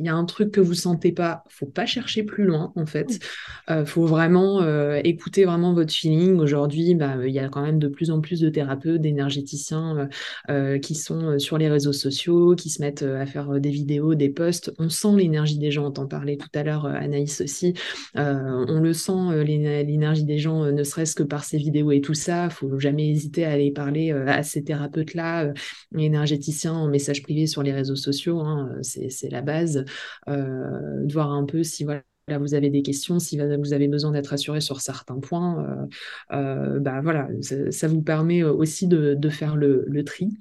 il 0.01 0.07
y 0.07 0.09
a 0.09 0.15
un 0.15 0.25
truc 0.25 0.51
que 0.51 0.61
vous 0.61 0.75
sentez 0.75 1.13
pas, 1.13 1.45
faut 1.49 1.67
pas 1.67 1.85
chercher 1.85 2.23
plus 2.23 2.45
loin 2.45 2.73
en 2.75 2.87
fait. 2.87 3.19
Il 3.69 3.75
euh, 3.75 3.85
faut 3.85 4.07
vraiment 4.07 4.63
euh, 4.63 4.99
écouter 5.05 5.45
vraiment 5.45 5.75
votre 5.75 5.93
feeling. 5.93 6.39
Aujourd'hui, 6.39 6.95
bah, 6.95 7.17
il 7.23 7.33
y 7.33 7.39
a 7.39 7.49
quand 7.51 7.63
même 7.63 7.79
de 7.79 7.89
plus 7.89 8.11
en 8.11 8.21
plus 8.21 8.41
de 8.41 8.49
thérapeutes, 8.49 9.03
d'énergéticiens 9.03 10.09
euh, 10.49 10.79
qui 10.79 10.95
sont 10.95 11.39
sur 11.39 11.59
les 11.59 11.69
réseaux 11.69 11.93
sociaux, 11.93 12.55
qui 12.55 12.71
se 12.71 12.81
mettent 12.81 13.03
à 13.03 13.27
faire 13.27 13.61
des 13.61 13.69
vidéos, 13.69 14.15
des 14.15 14.31
posts. 14.31 14.73
On 14.79 14.89
sent 14.89 15.17
l'énergie 15.17 15.59
des 15.59 15.71
gens. 15.71 15.89
On 15.89 15.91
t'en 15.91 16.07
parlait 16.07 16.39
tout 16.39 16.49
à 16.55 16.63
l'heure, 16.63 16.87
Anaïs 16.87 17.43
aussi. 17.43 17.75
on 18.15 18.81
le 18.81 18.93
sent 18.95 19.45
l'énergie 19.45 20.25
des 20.25 20.39
gens, 20.39 20.65
ne 20.65 20.83
serait-ce 20.83 21.15
que 21.15 21.23
par 21.23 21.45
ces 21.45 21.59
vidéos 21.59 21.93
et 21.93 22.01
tout 22.01 22.15
ça. 22.15 22.49
Faut 22.49 22.79
jamais 22.79 23.11
hésiter 23.11 23.45
à 23.45 23.51
aller 23.51 23.71
parler 23.71 24.13
à 24.13 24.43
ces 24.43 24.65
thérapeutes-là, 24.65 25.53
énergéticiens 25.97 26.73
en 26.73 26.89
message 26.89 27.23
privé 27.23 27.47
sur 27.47 27.63
les 27.63 27.73
réseaux 27.73 27.97
sociaux. 27.97 28.41
Hein. 28.41 28.71
C'est 28.83 29.31
la 29.31 29.43
base. 29.43 29.85
Euh, 30.29 31.05
de 31.05 31.13
voir 31.13 31.33
un 31.33 31.45
peu 31.45 31.63
si 31.63 31.85
voilà, 31.85 32.03
vous 32.39 32.55
avez 32.55 32.71
des 32.71 32.83
questions, 32.83 33.19
si 33.19 33.39
vous 33.39 33.73
avez 33.73 33.89
besoin 33.89 34.13
d'être 34.13 34.33
assuré 34.33 34.61
sur 34.61 34.81
certains 34.81 35.19
points, 35.19 35.65
euh, 36.33 36.37
euh, 36.37 36.81
bah 36.81 37.01
voilà, 37.03 37.29
ça, 37.71 37.89
vous 37.89 38.03
permet 38.03 38.43
aussi 38.43 38.87
de, 38.87 39.19
faire 39.31 39.57
le, 39.57 39.85
le 39.89 40.05
tri 40.05 40.39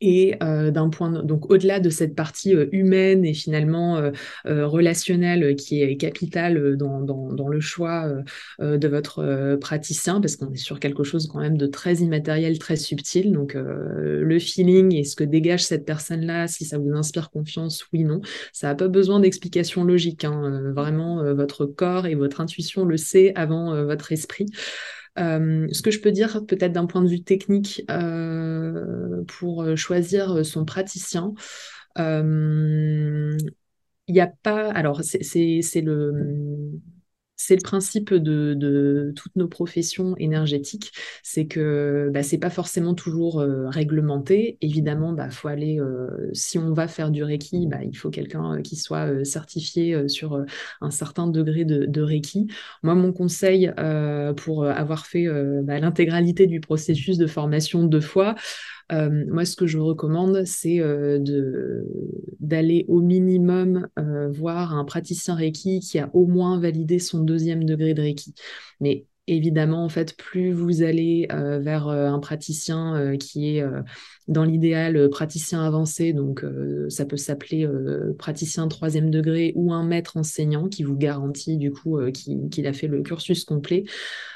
et 0.00 0.34
euh, 0.42 0.70
d'un 0.70 0.88
point 0.88 1.10
donc 1.22 1.50
au-delà 1.50 1.80
de 1.80 1.90
cette 1.90 2.14
partie 2.14 2.54
euh, 2.54 2.66
humaine 2.72 3.24
et 3.24 3.34
finalement 3.34 3.98
euh, 3.98 4.66
relationnelle 4.66 5.56
qui 5.56 5.82
est 5.82 5.96
capitale 5.96 6.76
dans, 6.76 7.00
dans, 7.00 7.32
dans 7.32 7.48
le 7.48 7.60
choix 7.60 8.10
de 8.58 8.88
votre 8.88 9.56
praticien 9.60 10.20
parce 10.20 10.36
qu'on 10.36 10.52
est 10.52 10.56
sur 10.56 10.80
quelque 10.80 11.04
chose 11.04 11.26
quand 11.26 11.40
même 11.40 11.56
de 11.56 11.66
très 11.66 11.96
immatériel, 11.96 12.58
très 12.58 12.76
subtil. 12.76 13.32
Donc 13.32 13.54
le 13.54 14.38
feeling 14.38 14.94
et 14.94 15.04
ce 15.04 15.16
que 15.16 15.24
dégage 15.24 15.64
cette 15.64 15.84
personne-là, 15.84 16.46
si 16.46 16.64
ça 16.64 16.78
vous 16.78 16.92
inspire 16.92 17.30
confiance, 17.30 17.86
oui, 17.92 18.04
non, 18.04 18.20
ça 18.52 18.68
n'a 18.68 18.74
pas 18.74 18.88
besoin 18.88 19.20
d'explication 19.20 19.84
logique. 19.84 20.24
Hein. 20.24 20.72
Vraiment, 20.74 21.34
votre 21.34 21.66
corps 21.66 22.06
et 22.06 22.14
votre 22.14 22.40
intuition 22.40 22.84
le 22.84 22.96
sait 22.96 23.32
avant 23.34 23.84
votre 23.84 24.12
esprit. 24.12 24.46
Euh, 25.18 25.66
ce 25.72 25.82
que 25.82 25.90
je 25.90 26.00
peux 26.00 26.12
dire 26.12 26.44
peut-être 26.46 26.72
d'un 26.72 26.86
point 26.86 27.02
de 27.02 27.08
vue 27.08 27.22
technique 27.22 27.82
euh, 27.90 29.24
pour 29.26 29.62
euh, 29.62 29.76
choisir 29.76 30.44
son 30.44 30.64
praticien, 30.64 31.32
il 31.96 33.36
n'y 34.08 34.20
a 34.20 34.32
pas... 34.42 34.70
Alors, 34.72 35.00
c'est 35.02 35.80
le 35.80 36.80
c'est 37.40 37.56
le 37.56 37.62
principe 37.62 38.12
de, 38.12 39.14
toutes 39.16 39.34
nos 39.34 39.48
professions 39.48 40.14
énergétiques, 40.18 40.92
c'est 41.22 41.46
que 41.46 42.10
bah, 42.12 42.22
c'est 42.22 42.36
pas 42.36 42.50
forcément 42.50 42.94
toujours 42.94 43.40
euh, 43.40 43.66
réglementé. 43.68 44.58
Évidemment, 44.60 45.14
bah, 45.14 45.30
faut 45.30 45.48
aller, 45.48 45.80
euh, 45.80 46.28
si 46.34 46.58
on 46.58 46.74
va 46.74 46.86
faire 46.86 47.10
du 47.10 47.24
Reiki, 47.24 47.66
bah, 47.66 47.78
il 47.82 47.96
faut 47.96 48.10
quelqu'un 48.10 48.56
euh, 48.56 48.60
qui 48.60 48.76
soit 48.76 49.24
certifié 49.24 50.06
sur 50.06 50.44
un 50.82 50.90
certain 50.90 51.28
degré 51.28 51.64
de, 51.64 51.86
de, 51.86 52.02
Reiki. 52.02 52.48
Moi, 52.82 52.94
mon 52.94 53.12
conseil 53.12 53.72
pour 54.36 54.66
avoir 54.66 55.06
fait 55.06 55.26
bah, 55.62 55.78
l'intégralité 55.80 56.46
du 56.46 56.60
processus 56.60 57.16
de 57.16 57.26
formation 57.26 57.84
deux 57.84 58.00
fois, 58.00 58.34
euh, 58.92 59.24
moi, 59.28 59.44
ce 59.44 59.56
que 59.56 59.66
je 59.66 59.78
recommande, 59.78 60.44
c'est 60.44 60.80
euh, 60.80 61.18
d'aller 62.40 62.84
au 62.88 63.00
minimum 63.00 63.88
euh, 63.98 64.28
voir 64.30 64.74
un 64.74 64.84
praticien 64.84 65.34
Reiki 65.34 65.80
qui 65.80 65.98
a 65.98 66.10
au 66.14 66.26
moins 66.26 66.58
validé 66.58 66.98
son 66.98 67.20
deuxième 67.20 67.64
degré 67.64 67.94
de 67.94 68.02
Reiki. 68.02 68.34
Mais 68.80 69.06
évidemment, 69.26 69.84
en 69.84 69.88
fait, 69.88 70.16
plus 70.16 70.52
vous 70.52 70.82
allez 70.82 71.28
vers 71.30 71.88
un 71.88 72.18
praticien 72.18 73.16
qui 73.16 73.56
est 73.56 73.64
dans 74.30 74.44
l'idéal 74.44 75.10
praticien 75.10 75.62
avancé, 75.64 76.12
donc 76.12 76.44
ça 76.88 77.04
peut 77.04 77.16
s'appeler 77.16 77.68
praticien 78.16 78.68
troisième 78.68 79.10
degré 79.10 79.52
ou 79.56 79.72
un 79.72 79.84
maître 79.84 80.16
enseignant 80.16 80.68
qui 80.68 80.84
vous 80.84 80.96
garantit 80.96 81.56
du 81.56 81.72
coup 81.72 81.98
qu'il 82.12 82.66
a 82.66 82.72
fait 82.72 82.86
le 82.86 83.02
cursus 83.02 83.44
complet. 83.44 83.84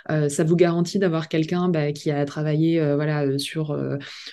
ça 0.08 0.44
vous 0.44 0.56
garantit 0.56 0.98
d'avoir 0.98 1.28
quelqu'un 1.28 1.68
bah, 1.68 1.92
qui 1.92 2.10
a 2.10 2.24
travaillé 2.24 2.80
voilà 2.96 3.38
sur, 3.38 3.78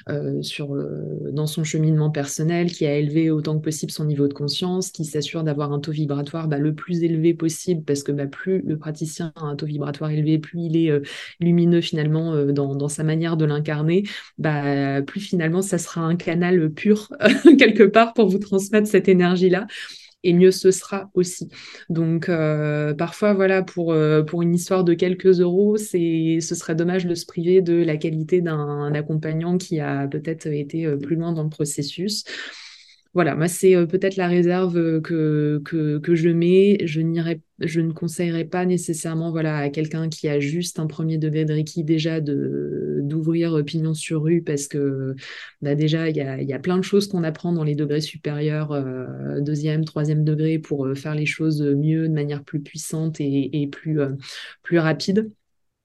dans 0.08 1.48
son 1.48 1.64
cheminement 1.64 2.10
personnel, 2.10 2.72
qui 2.72 2.88
a 2.88 2.98
élevé 2.98 3.30
autant 3.30 3.58
que 3.60 3.64
possible 3.64 3.92
son 3.92 4.06
niveau 4.06 4.28
de 4.28 4.34
conscience, 4.34 4.90
qui 4.90 5.06
s'assure 5.06 5.44
d'avoir 5.44 5.72
un 5.72 5.80
taux 5.80 5.92
vibratoire 5.92 6.48
bah, 6.48 6.58
le 6.58 6.74
plus 6.74 7.04
élevé 7.04 7.36
possible 7.36 7.84
parce 7.84 8.02
que 8.02 8.12
bah, 8.12 8.26
plus 8.26 8.64
le 8.66 8.80
praticien 8.80 9.32
a 9.36 9.46
un 9.46 9.56
taux 9.56 9.68
vibratoire 9.68 10.10
élevé, 10.10 10.40
plus 10.40 10.60
il 10.62 10.76
est 10.76 10.92
lumineux 11.40 11.82
finalement 11.82 12.46
dans, 12.48 12.74
dans, 12.74 12.90
sa 12.90 13.04
manière 13.04 13.38
de 13.38 13.46
l'incarner, 13.46 14.04
plus 15.06 15.20
finalement 15.20 15.51
ça 15.60 15.78
sera 15.78 16.02
un 16.02 16.16
canal 16.16 16.72
pur 16.72 17.10
quelque 17.60 17.84
part 17.84 18.14
pour 18.14 18.30
vous 18.30 18.40
transmettre 18.40 18.88
cette 18.88 19.10
énergie-là 19.10 19.68
et 20.24 20.34
mieux 20.34 20.52
ce 20.52 20.72
sera 20.72 21.10
aussi. 21.14 21.50
Donc 21.90 22.30
euh, 22.30 22.94
parfois, 22.94 23.34
voilà, 23.34 23.64
pour, 23.64 23.92
euh, 23.92 24.24
pour 24.24 24.42
une 24.42 24.54
histoire 24.54 24.84
de 24.84 24.94
quelques 24.94 25.40
euros, 25.40 25.78
c'est, 25.78 26.40
ce 26.42 26.56
serait 26.56 26.76
dommage 26.76 27.06
de 27.06 27.16
se 27.16 27.26
priver 27.26 27.62
de 27.62 27.74
la 27.74 27.98
qualité 27.98 28.42
d'un 28.42 28.94
accompagnant 28.94 29.58
qui 29.58 29.80
a 29.80 30.08
peut-être 30.08 30.48
été 30.48 30.86
euh, 30.86 30.98
plus 30.98 31.16
loin 31.16 31.34
dans 31.34 31.44
le 31.44 31.50
processus 31.50 32.24
voilà, 33.14 33.36
moi, 33.36 33.50
c'est 33.50 33.76
euh, 33.76 33.86
peut-être 33.86 34.16
la 34.16 34.30
réserve 34.30 34.78
euh, 34.78 35.02
que, 35.02 36.16
je 36.16 36.30
mets. 36.30 36.78
Je, 36.86 37.02
je 37.60 37.82
ne 37.82 37.92
conseillerais 37.92 38.46
pas 38.46 38.66
nécessairement 38.66 39.32
voilà, 39.32 39.58
à 39.58 39.70
quelqu'un 39.70 40.08
qui 40.08 40.30
a 40.30 40.40
juste 40.40 40.80
un 40.80 40.88
premier 40.88 41.18
degré 41.18 41.44
de 41.44 41.52
Reiki 41.52 41.84
déjà 41.84 42.22
d'ouvrir 42.22 43.58
euh, 43.58 43.64
pignon 43.64 43.94
sur 43.94 44.24
rue 44.24 44.42
parce 44.42 44.68
que 44.68 45.14
bah, 45.62 45.76
déjà, 45.76 46.10
il 46.10 46.16
y 46.16 46.22
a, 46.22 46.42
y 46.42 46.60
plein 46.60 46.78
de 46.78 46.84
choses 46.84 47.08
qu'on 47.10 47.24
apprend 47.24 47.52
dans 47.52 47.66
les 47.66 47.76
degrés 47.76 48.00
supérieurs, 48.00 48.82
deuxième, 49.42 49.84
troisième 49.84 50.24
degré, 50.24 50.58
pour 50.58 50.88
faire 50.96 51.16
les 51.16 51.26
choses 51.26 51.62
mieux, 51.62 52.08
de 52.08 52.14
manière 52.14 52.44
plus 52.46 52.62
puissante 52.62 53.20
et, 53.20 53.70
plus 54.64 54.80
rapide 54.80 55.32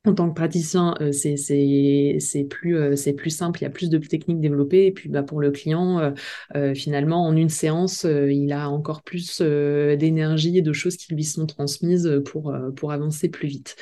en 0.06 0.14
tant 0.14 0.28
que 0.28 0.34
praticien, 0.34 0.94
euh, 1.00 1.12
c'est 1.12 2.44
plus, 2.44 2.76
euh, 2.76 2.94
plus 3.16 3.30
simple, 3.30 3.60
il 3.60 3.64
y 3.64 3.66
a 3.66 3.70
plus 3.70 3.90
de 3.90 3.98
techniques 3.98 4.40
développées. 4.40 4.86
Et 4.86 4.92
puis 4.92 5.08
bah, 5.08 5.22
pour 5.22 5.40
le 5.40 5.50
client, 5.50 6.12
euh, 6.54 6.74
finalement, 6.74 7.26
en 7.26 7.36
une 7.36 7.48
séance, 7.48 8.04
il 8.04 8.52
a 8.52 8.70
encore 8.70 9.02
plus 9.02 9.40
d'énergie 9.40 10.58
et 10.58 10.62
de 10.62 10.72
choses 10.72 10.96
qui 10.96 11.14
lui 11.14 11.24
sont 11.24 11.46
transmises 11.46 12.22
pour, 12.24 12.54
pour 12.76 12.92
avancer 12.92 13.28
plus 13.28 13.48
vite. 13.48 13.76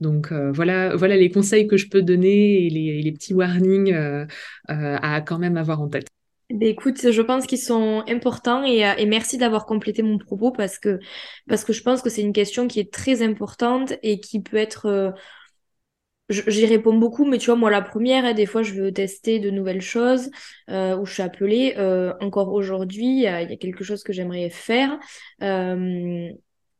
Donc 0.00 0.32
voilà, 0.32 0.94
voilà 0.94 1.16
les 1.16 1.30
conseils 1.30 1.66
que 1.66 1.76
je 1.76 1.88
peux 1.88 2.02
donner 2.02 2.66
et 2.66 2.70
les, 2.70 3.00
les 3.00 3.12
petits 3.12 3.32
warnings 3.34 3.94
à 4.68 5.20
quand 5.22 5.38
même 5.38 5.56
avoir 5.56 5.80
en 5.80 5.88
tête. 5.88 6.06
Ben 6.50 6.68
écoute, 6.68 7.10
je 7.10 7.22
pense 7.22 7.46
qu'ils 7.46 7.58
sont 7.58 8.04
importants 8.08 8.64
et, 8.64 8.84
et 8.98 9.06
merci 9.06 9.36
d'avoir 9.36 9.66
complété 9.66 10.02
mon 10.02 10.18
propos 10.18 10.52
parce 10.52 10.78
que, 10.78 11.00
parce 11.48 11.64
que 11.64 11.72
je 11.72 11.82
pense 11.82 12.02
que 12.02 12.10
c'est 12.10 12.22
une 12.22 12.32
question 12.32 12.68
qui 12.68 12.78
est 12.78 12.92
très 12.92 13.22
importante 13.22 13.94
et 14.02 14.20
qui 14.20 14.40
peut 14.40 14.56
être 14.56 15.14
j'y 16.28 16.66
réponds 16.66 16.94
beaucoup, 16.94 17.24
mais 17.24 17.38
tu 17.38 17.46
vois, 17.46 17.56
moi, 17.56 17.70
la 17.70 17.82
première, 17.82 18.24
hein, 18.24 18.34
des 18.34 18.46
fois, 18.46 18.62
je 18.62 18.74
veux 18.74 18.92
tester 18.92 19.38
de 19.38 19.50
nouvelles 19.50 19.80
choses 19.80 20.30
euh, 20.70 20.96
où 20.96 21.06
je 21.06 21.14
suis 21.14 21.22
appelée. 21.22 21.74
Euh, 21.76 22.12
encore 22.20 22.52
aujourd'hui, 22.52 23.04
il 23.04 23.22
y, 23.22 23.26
a 23.26 23.56
quelque 23.56 23.84
chose 23.84 24.02
que 24.02 24.12
j'aimerais 24.12 24.50
faire. 24.50 24.98
Euh, 25.42 26.28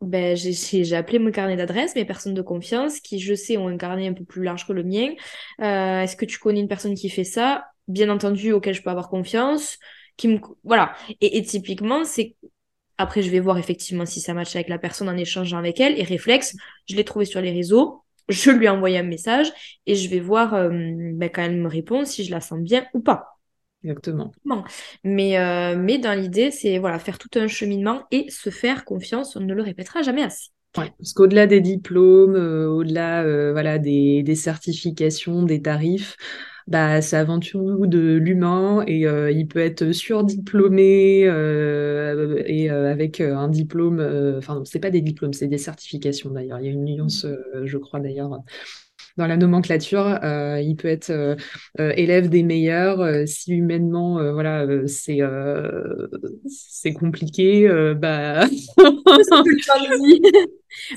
ben, 0.01 0.37
j'ai 0.37 0.95
appelé 0.95 1.19
mon 1.19 1.31
carnet 1.31 1.57
d'adresses, 1.57 1.95
mes 1.95 2.05
personnes 2.05 2.35
de 2.35 2.43
confiance, 2.43 3.01
qui, 3.01 3.19
je 3.19 3.35
sais, 3.35 3.57
ont 3.57 3.69
un 3.69 3.77
carnet 3.77 4.09
un 4.09 4.13
peu 4.13 4.25
plus 4.25 4.43
large 4.43 4.67
que 4.67 4.73
le 4.73 4.83
mien. 4.83 5.15
Est-ce 5.59 6.17
que 6.17 6.25
tu 6.25 6.39
connais 6.39 6.61
une 6.61 6.69
personne 6.69 6.95
qui 6.95 7.09
fait 7.09 7.25
ça? 7.25 7.67
Bien 7.89 8.11
entendu, 8.11 8.53
auquel 8.53 8.75
je 8.75 8.83
peux 8.83 8.91
avoir 8.91 9.09
confiance. 9.09 9.79
Qui 10.17 10.29
me... 10.29 10.41
Voilà. 10.65 10.95
Et, 11.21 11.39
et 11.39 11.43
typiquement, 11.43 12.05
c'est 12.05 12.37
après, 12.99 13.23
je 13.23 13.31
vais 13.31 13.41
voir 13.41 13.59
effectivement 13.59 14.07
si 14.07 14.21
ça 14.21 14.33
match 14.33 14.55
avec 14.57 14.69
la 14.69 14.79
personne 14.79 15.09
en 15.09 15.17
échangeant 15.17 15.59
avec 15.59 15.81
elle. 15.81 15.99
Et 15.99 16.03
réflexe, 16.03 16.57
je 16.89 16.97
l'ai 16.97 17.05
trouvé 17.05 17.25
sur 17.27 17.41
les 17.41 17.53
réseaux 17.53 18.03
je 18.29 18.51
lui 18.51 18.69
envoie 18.69 18.89
un 18.91 19.03
message 19.03 19.53
et 19.87 19.95
je 19.95 20.09
vais 20.09 20.21
voir 20.21 20.55
euh, 20.55 20.71
ben, 20.71 21.31
quand 21.33 21.43
elle 21.43 21.57
me 21.57 21.69
répond 21.69 22.05
si 22.05 22.25
je 22.25 22.31
la 22.31 22.41
sens 22.41 22.61
bien 22.61 22.87
ou 22.95 23.01
pas. 23.01 23.39
Exactement. 23.85 24.33
Mais, 25.05 25.39
euh, 25.39 25.77
mais 25.77 25.99
dans 25.99 26.19
l'idée, 26.19 26.51
c'est 26.51 26.79
voilà, 26.79 26.99
faire 26.99 27.19
tout 27.19 27.39
un 27.39 27.47
cheminement 27.47 28.03
et 28.11 28.29
se 28.31 28.51
faire 28.51 28.85
confiance, 28.85 29.37
on 29.37 29.41
ne 29.41 29.55
le 29.55 29.63
répétera 29.63 30.03
jamais 30.03 30.23
assez. 30.23 30.49
parce 30.73 31.13
qu'au-delà 31.15 31.47
des 31.47 31.61
diplômes, 31.61 32.35
euh, 32.35 32.67
au-delà 32.69 33.23
voilà, 33.53 33.79
des, 33.79 34.23
des, 34.25 34.35
certifications, 34.35 35.45
des 35.45 35.63
tarifs, 35.63 36.17
bah, 36.67 37.01
c'est 37.01 37.17
avant 37.17 37.39
tout 37.39 37.87
de 37.87 38.17
l'humain 38.17 38.83
et 38.89 39.07
euh, 39.07 39.31
il 39.31 39.47
peut 39.47 39.61
être 39.61 39.93
surdiplômé 39.93 41.25
euh, 41.27 42.43
et 42.45 42.71
euh, 42.71 42.91
avec 42.91 43.21
un 43.21 43.47
diplôme, 43.49 44.01
enfin, 44.37 44.63
c'est 44.65 44.81
pas 44.81 44.91
des 44.91 45.01
diplômes, 45.01 45.33
c'est 45.33 45.47
des 45.47 45.59
certifications 45.59 46.31
d'ailleurs. 46.31 46.59
Il 46.59 46.67
y 46.67 46.69
a 46.69 46.73
une 46.73 46.85
nuance, 46.85 47.25
mmh. 47.25 47.67
je 47.67 47.79
crois 47.79 48.01
d'ailleurs, 48.01 48.41
dans 49.17 49.27
la 49.27 49.37
nomenclature. 49.37 50.19
Euh, 50.23 50.61
il 50.61 50.77
peut 50.77 50.89
être 50.89 51.11
euh, 51.11 51.37
euh, 51.81 51.93
élève 51.97 52.29
des 52.29 52.43
meilleurs. 52.43 53.27
si 53.27 53.53
humainement, 53.53 54.33
voilà, 54.33 54.67
c'est 54.87 55.21
c'est 56.47 56.93
compliqué, 56.93 57.69
bah 57.97 58.47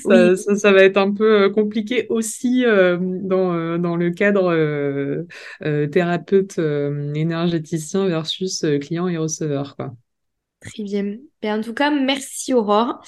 ça, 0.04 0.36
ça, 0.36 0.72
va 0.72 0.82
être 0.82 0.98
un 0.98 1.12
peu 1.12 1.50
compliqué 1.50 2.06
aussi 2.10 2.64
dans, 2.64 3.78
dans 3.78 3.96
le 3.96 4.10
cadre 4.10 5.24
thérapeute 5.86 6.58
énergéticien 6.58 8.06
versus 8.06 8.64
client 8.80 9.08
et 9.08 9.16
receveur, 9.16 9.76
quoi. 9.76 9.94
Très 10.60 10.82
bien. 10.82 11.16
Ben, 11.40 11.58
en 11.58 11.62
tout 11.62 11.72
cas, 11.72 11.90
merci 11.90 12.52
Aurore. 12.52 13.02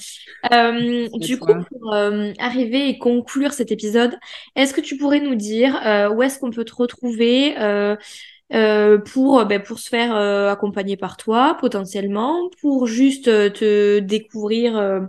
Euh, 0.53 1.07
du 1.19 1.39
coup, 1.39 1.53
pour 1.70 1.93
euh, 1.93 2.33
arriver 2.39 2.89
et 2.89 2.99
conclure 2.99 3.53
cet 3.53 3.70
épisode, 3.70 4.19
est-ce 4.57 4.73
que 4.73 4.81
tu 4.81 4.97
pourrais 4.97 5.20
nous 5.20 5.35
dire 5.35 5.79
euh, 5.87 6.09
où 6.09 6.23
est-ce 6.23 6.39
qu'on 6.39 6.51
peut 6.51 6.65
te 6.65 6.74
retrouver 6.74 7.55
pour, 9.05 9.45
ben, 9.45 9.62
pour 9.62 9.79
se 9.79 9.89
faire 9.91 10.16
accompagner 10.16 10.97
par 10.97 11.19
toi 11.19 11.57
potentiellement, 11.61 12.49
pour 12.62 12.87
juste 12.87 13.24
te 13.24 13.99
découvrir 13.99 15.03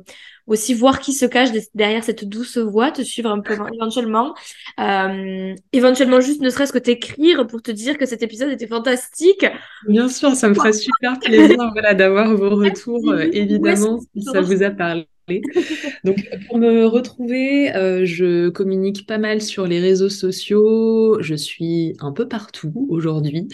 aussi 0.47 0.73
voir 0.73 0.99
qui 0.99 1.13
se 1.13 1.25
cache 1.25 1.49
derrière 1.73 2.03
cette 2.03 2.25
douce 2.25 2.57
voix, 2.57 2.91
te 2.91 3.01
suivre 3.01 3.29
un 3.29 3.39
peu 3.39 3.53
éventuellement, 3.73 4.33
euh, 4.79 5.53
éventuellement 5.71 6.21
juste 6.21 6.41
ne 6.41 6.49
serait-ce 6.49 6.73
que 6.73 6.79
t'écrire 6.79 7.47
pour 7.47 7.61
te 7.61 7.71
dire 7.71 7.97
que 7.97 8.05
cet 8.05 8.23
épisode 8.23 8.49
était 8.49 8.67
fantastique. 8.67 9.45
Bien 9.87 10.09
sûr, 10.09 10.35
ça 10.35 10.49
me 10.49 10.53
ferait 10.53 10.73
super 10.73 11.19
plaisir 11.19 11.57
voilà, 11.73 11.93
d'avoir 11.93 12.35
vos 12.35 12.49
retours, 12.49 13.09
euh, 13.09 13.29
évidemment, 13.31 13.99
si 14.15 14.23
ça 14.23 14.41
vous 14.41 14.63
a 14.63 14.71
parlé. 14.71 15.07
Donc, 16.03 16.17
pour 16.47 16.57
me 16.57 16.85
retrouver, 16.85 17.73
euh, 17.75 18.05
je 18.05 18.49
communique 18.49 19.07
pas 19.07 19.17
mal 19.17 19.41
sur 19.41 19.67
les 19.67 19.79
réseaux 19.79 20.09
sociaux. 20.09 21.21
Je 21.21 21.35
suis 21.35 21.95
un 21.99 22.11
peu 22.11 22.27
partout 22.27 22.87
aujourd'hui, 22.89 23.47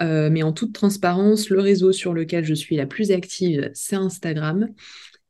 euh, 0.00 0.28
mais 0.30 0.42
en 0.42 0.52
toute 0.52 0.72
transparence, 0.72 1.50
le 1.50 1.60
réseau 1.60 1.92
sur 1.92 2.14
lequel 2.14 2.44
je 2.44 2.54
suis 2.54 2.76
la 2.76 2.86
plus 2.86 3.10
active, 3.10 3.70
c'est 3.74 3.96
Instagram 3.96 4.68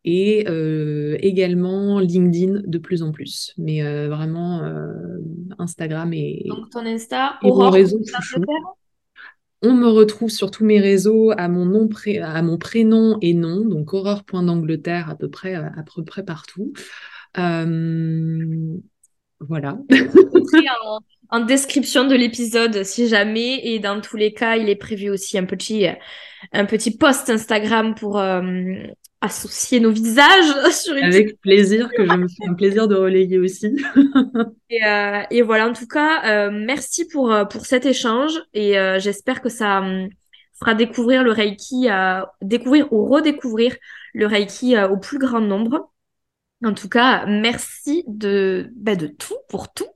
et 0.06 0.48
euh, 0.48 1.18
également 1.18 1.98
LinkedIn 1.98 2.62
de 2.64 2.78
plus 2.78 3.02
en 3.02 3.10
plus. 3.10 3.52
Mais 3.58 3.82
euh, 3.82 4.08
vraiment, 4.08 4.62
euh, 4.62 5.18
Instagram 5.58 6.14
et, 6.14 6.44
Donc 6.46 6.70
ton 6.70 6.86
Insta, 6.86 7.40
Aurore, 7.42 7.72
réseau 7.72 7.98
On 9.62 9.74
me 9.74 9.88
retrouve 9.88 10.30
sur 10.30 10.52
tous 10.52 10.64
mes 10.64 10.78
réseaux 10.78 11.32
à 11.36 11.48
mon, 11.48 11.66
nom 11.66 11.88
à 12.22 12.42
mon 12.42 12.56
prénom 12.56 13.18
et 13.20 13.34
nom, 13.34 13.64
donc 13.64 13.92
Aurore.d'Angleterre 13.92 15.10
à 15.10 15.16
peu 15.16 15.28
près, 15.28 15.56
à 15.56 15.82
peu 15.94 16.04
près 16.04 16.24
partout. 16.24 16.72
voilà. 17.34 19.78
en, 20.84 21.00
en 21.30 21.40
description 21.40 22.06
de 22.06 22.14
l'épisode 22.14 22.84
si 22.84 23.08
jamais, 23.08 23.66
et 23.66 23.80
dans 23.80 24.00
tous 24.00 24.16
les 24.16 24.32
cas, 24.32 24.56
il 24.56 24.68
est 24.68 24.76
prévu 24.76 25.10
aussi 25.10 25.36
un 25.36 25.46
petit, 25.46 25.86
un 26.52 26.64
petit 26.64 26.96
post 26.96 27.28
Instagram 27.28 27.96
pour, 27.96 28.20
associer 29.20 29.80
nos 29.80 29.90
visages 29.90 30.70
sur 30.72 30.94
une 30.94 31.04
Avec 31.04 31.40
plaisir, 31.40 31.90
que 31.90 32.06
je 32.06 32.12
me 32.12 32.28
fais 32.28 32.48
un 32.48 32.54
plaisir 32.54 32.88
de 32.88 32.94
relayer 32.94 33.38
aussi. 33.38 33.76
Euh, 34.84 35.22
et, 35.30 35.42
voilà, 35.42 35.68
en 35.68 35.72
tout 35.72 35.86
cas, 35.86 36.24
euh, 36.26 36.50
merci 36.50 37.06
pour, 37.06 37.32
euh, 37.32 37.44
pour 37.44 37.64
cet 37.66 37.86
échange 37.86 38.32
et 38.52 38.74
j'espère 38.98 39.40
que 39.40 39.48
ça 39.48 39.78
hum, 39.78 40.08
fera 40.58 40.74
découvrir 40.74 41.22
le 41.22 41.30
Reiki, 41.30 41.86
découvrir 42.42 42.92
ou 42.92 43.06
redécouvrir 43.06 43.76
le 44.12 44.26
Reiki 44.26 44.76
au 44.76 44.96
plus 44.96 45.18
grand 45.18 45.40
nombre. 45.40 45.92
En 46.64 46.74
tout 46.74 46.88
cas, 46.88 47.26
merci 47.26 48.04
de, 48.08 48.70
bah, 48.74 48.96
de 48.96 49.06
tout, 49.06 49.36
pour 49.48 49.72
tout. 49.72 49.86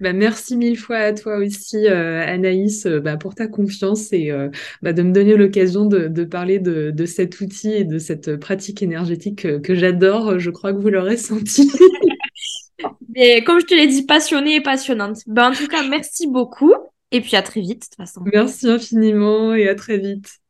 Bah, 0.00 0.14
merci 0.14 0.56
mille 0.56 0.78
fois 0.78 0.96
à 0.96 1.12
toi 1.12 1.36
aussi, 1.36 1.86
euh, 1.86 2.24
Anaïs, 2.26 2.86
euh, 2.86 3.00
bah, 3.00 3.18
pour 3.18 3.34
ta 3.34 3.46
confiance 3.46 4.12
et 4.12 4.30
euh, 4.30 4.48
bah, 4.80 4.94
de 4.94 5.02
me 5.02 5.12
donner 5.12 5.36
l'occasion 5.36 5.84
de, 5.84 6.24
parler 6.24 6.58
de, 6.58 7.04
cet 7.04 7.40
outil 7.40 7.72
et 7.72 7.84
de 7.84 7.98
cette 7.98 8.36
pratique 8.36 8.82
énergétique 8.82 9.60
que, 9.62 9.74
j'adore. 9.74 10.38
Je 10.38 10.50
crois 10.50 10.72
que 10.72 10.78
vous 10.78 10.88
l'aurez 10.88 11.18
senti. 11.18 11.70
et 13.14 13.44
comme 13.44 13.60
je 13.60 13.66
te 13.66 13.74
l'ai 13.74 13.86
dit, 13.86 14.06
passionnée 14.06 14.56
et 14.56 14.60
passionnante. 14.62 15.18
en 15.36 15.52
tout 15.52 15.68
cas, 15.68 15.86
merci 15.86 16.26
beaucoup 16.26 16.74
et 17.12 17.20
puis 17.20 17.36
à 17.36 17.42
très 17.42 17.60
vite 17.60 17.80
de 17.80 17.84
toute 17.84 17.96
façon. 17.96 18.22
Merci 18.32 18.68
infiniment 18.68 19.54
et 19.54 19.68
à 19.68 19.74
très 19.74 19.98
vite. 19.98 20.40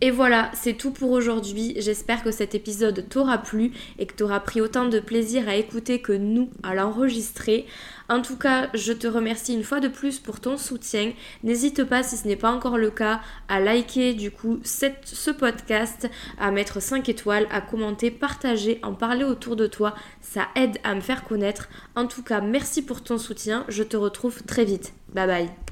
Et 0.00 0.12
voilà, 0.12 0.50
c'est 0.54 0.74
tout 0.74 0.92
pour 0.92 1.10
aujourd'hui. 1.10 1.74
J'espère 1.76 2.22
que 2.22 2.30
cet 2.30 2.54
épisode 2.54 3.08
t'aura 3.08 3.38
plu 3.38 3.72
et 3.98 4.06
que 4.06 4.14
t'auras 4.14 4.38
pris 4.38 4.60
autant 4.60 4.86
de 4.86 5.00
plaisir 5.00 5.48
à 5.48 5.56
écouter 5.56 6.00
que 6.00 6.12
nous 6.12 6.50
à 6.62 6.74
l'enregistrer. 6.74 7.66
En 8.08 8.22
tout 8.22 8.36
cas, 8.36 8.70
je 8.74 8.92
te 8.92 9.08
remercie 9.08 9.54
une 9.54 9.64
fois 9.64 9.80
de 9.80 9.88
plus 9.88 10.20
pour 10.20 10.38
ton 10.38 10.56
soutien. 10.56 11.12
N'hésite 11.42 11.82
pas, 11.82 12.04
si 12.04 12.16
ce 12.16 12.28
n'est 12.28 12.36
pas 12.36 12.52
encore 12.52 12.78
le 12.78 12.90
cas, 12.90 13.20
à 13.48 13.58
liker 13.58 14.14
du 14.14 14.30
coup 14.30 14.60
ce 14.62 15.30
podcast, 15.32 16.08
à 16.38 16.52
mettre 16.52 16.80
5 16.80 17.08
étoiles, 17.08 17.48
à 17.50 17.60
commenter, 17.60 18.12
partager, 18.12 18.78
en 18.84 18.94
parler 18.94 19.24
autour 19.24 19.56
de 19.56 19.66
toi. 19.66 19.96
Ça 20.20 20.46
aide 20.54 20.78
à 20.84 20.94
me 20.94 21.00
faire 21.00 21.24
connaître. 21.24 21.68
En 21.96 22.06
tout 22.06 22.22
cas, 22.22 22.40
merci 22.40 22.82
pour 22.82 23.02
ton 23.02 23.18
soutien. 23.18 23.64
Je 23.68 23.82
te 23.82 23.96
retrouve 23.96 24.44
très 24.44 24.64
vite. 24.64 24.94
Bye 25.12 25.26
bye. 25.26 25.67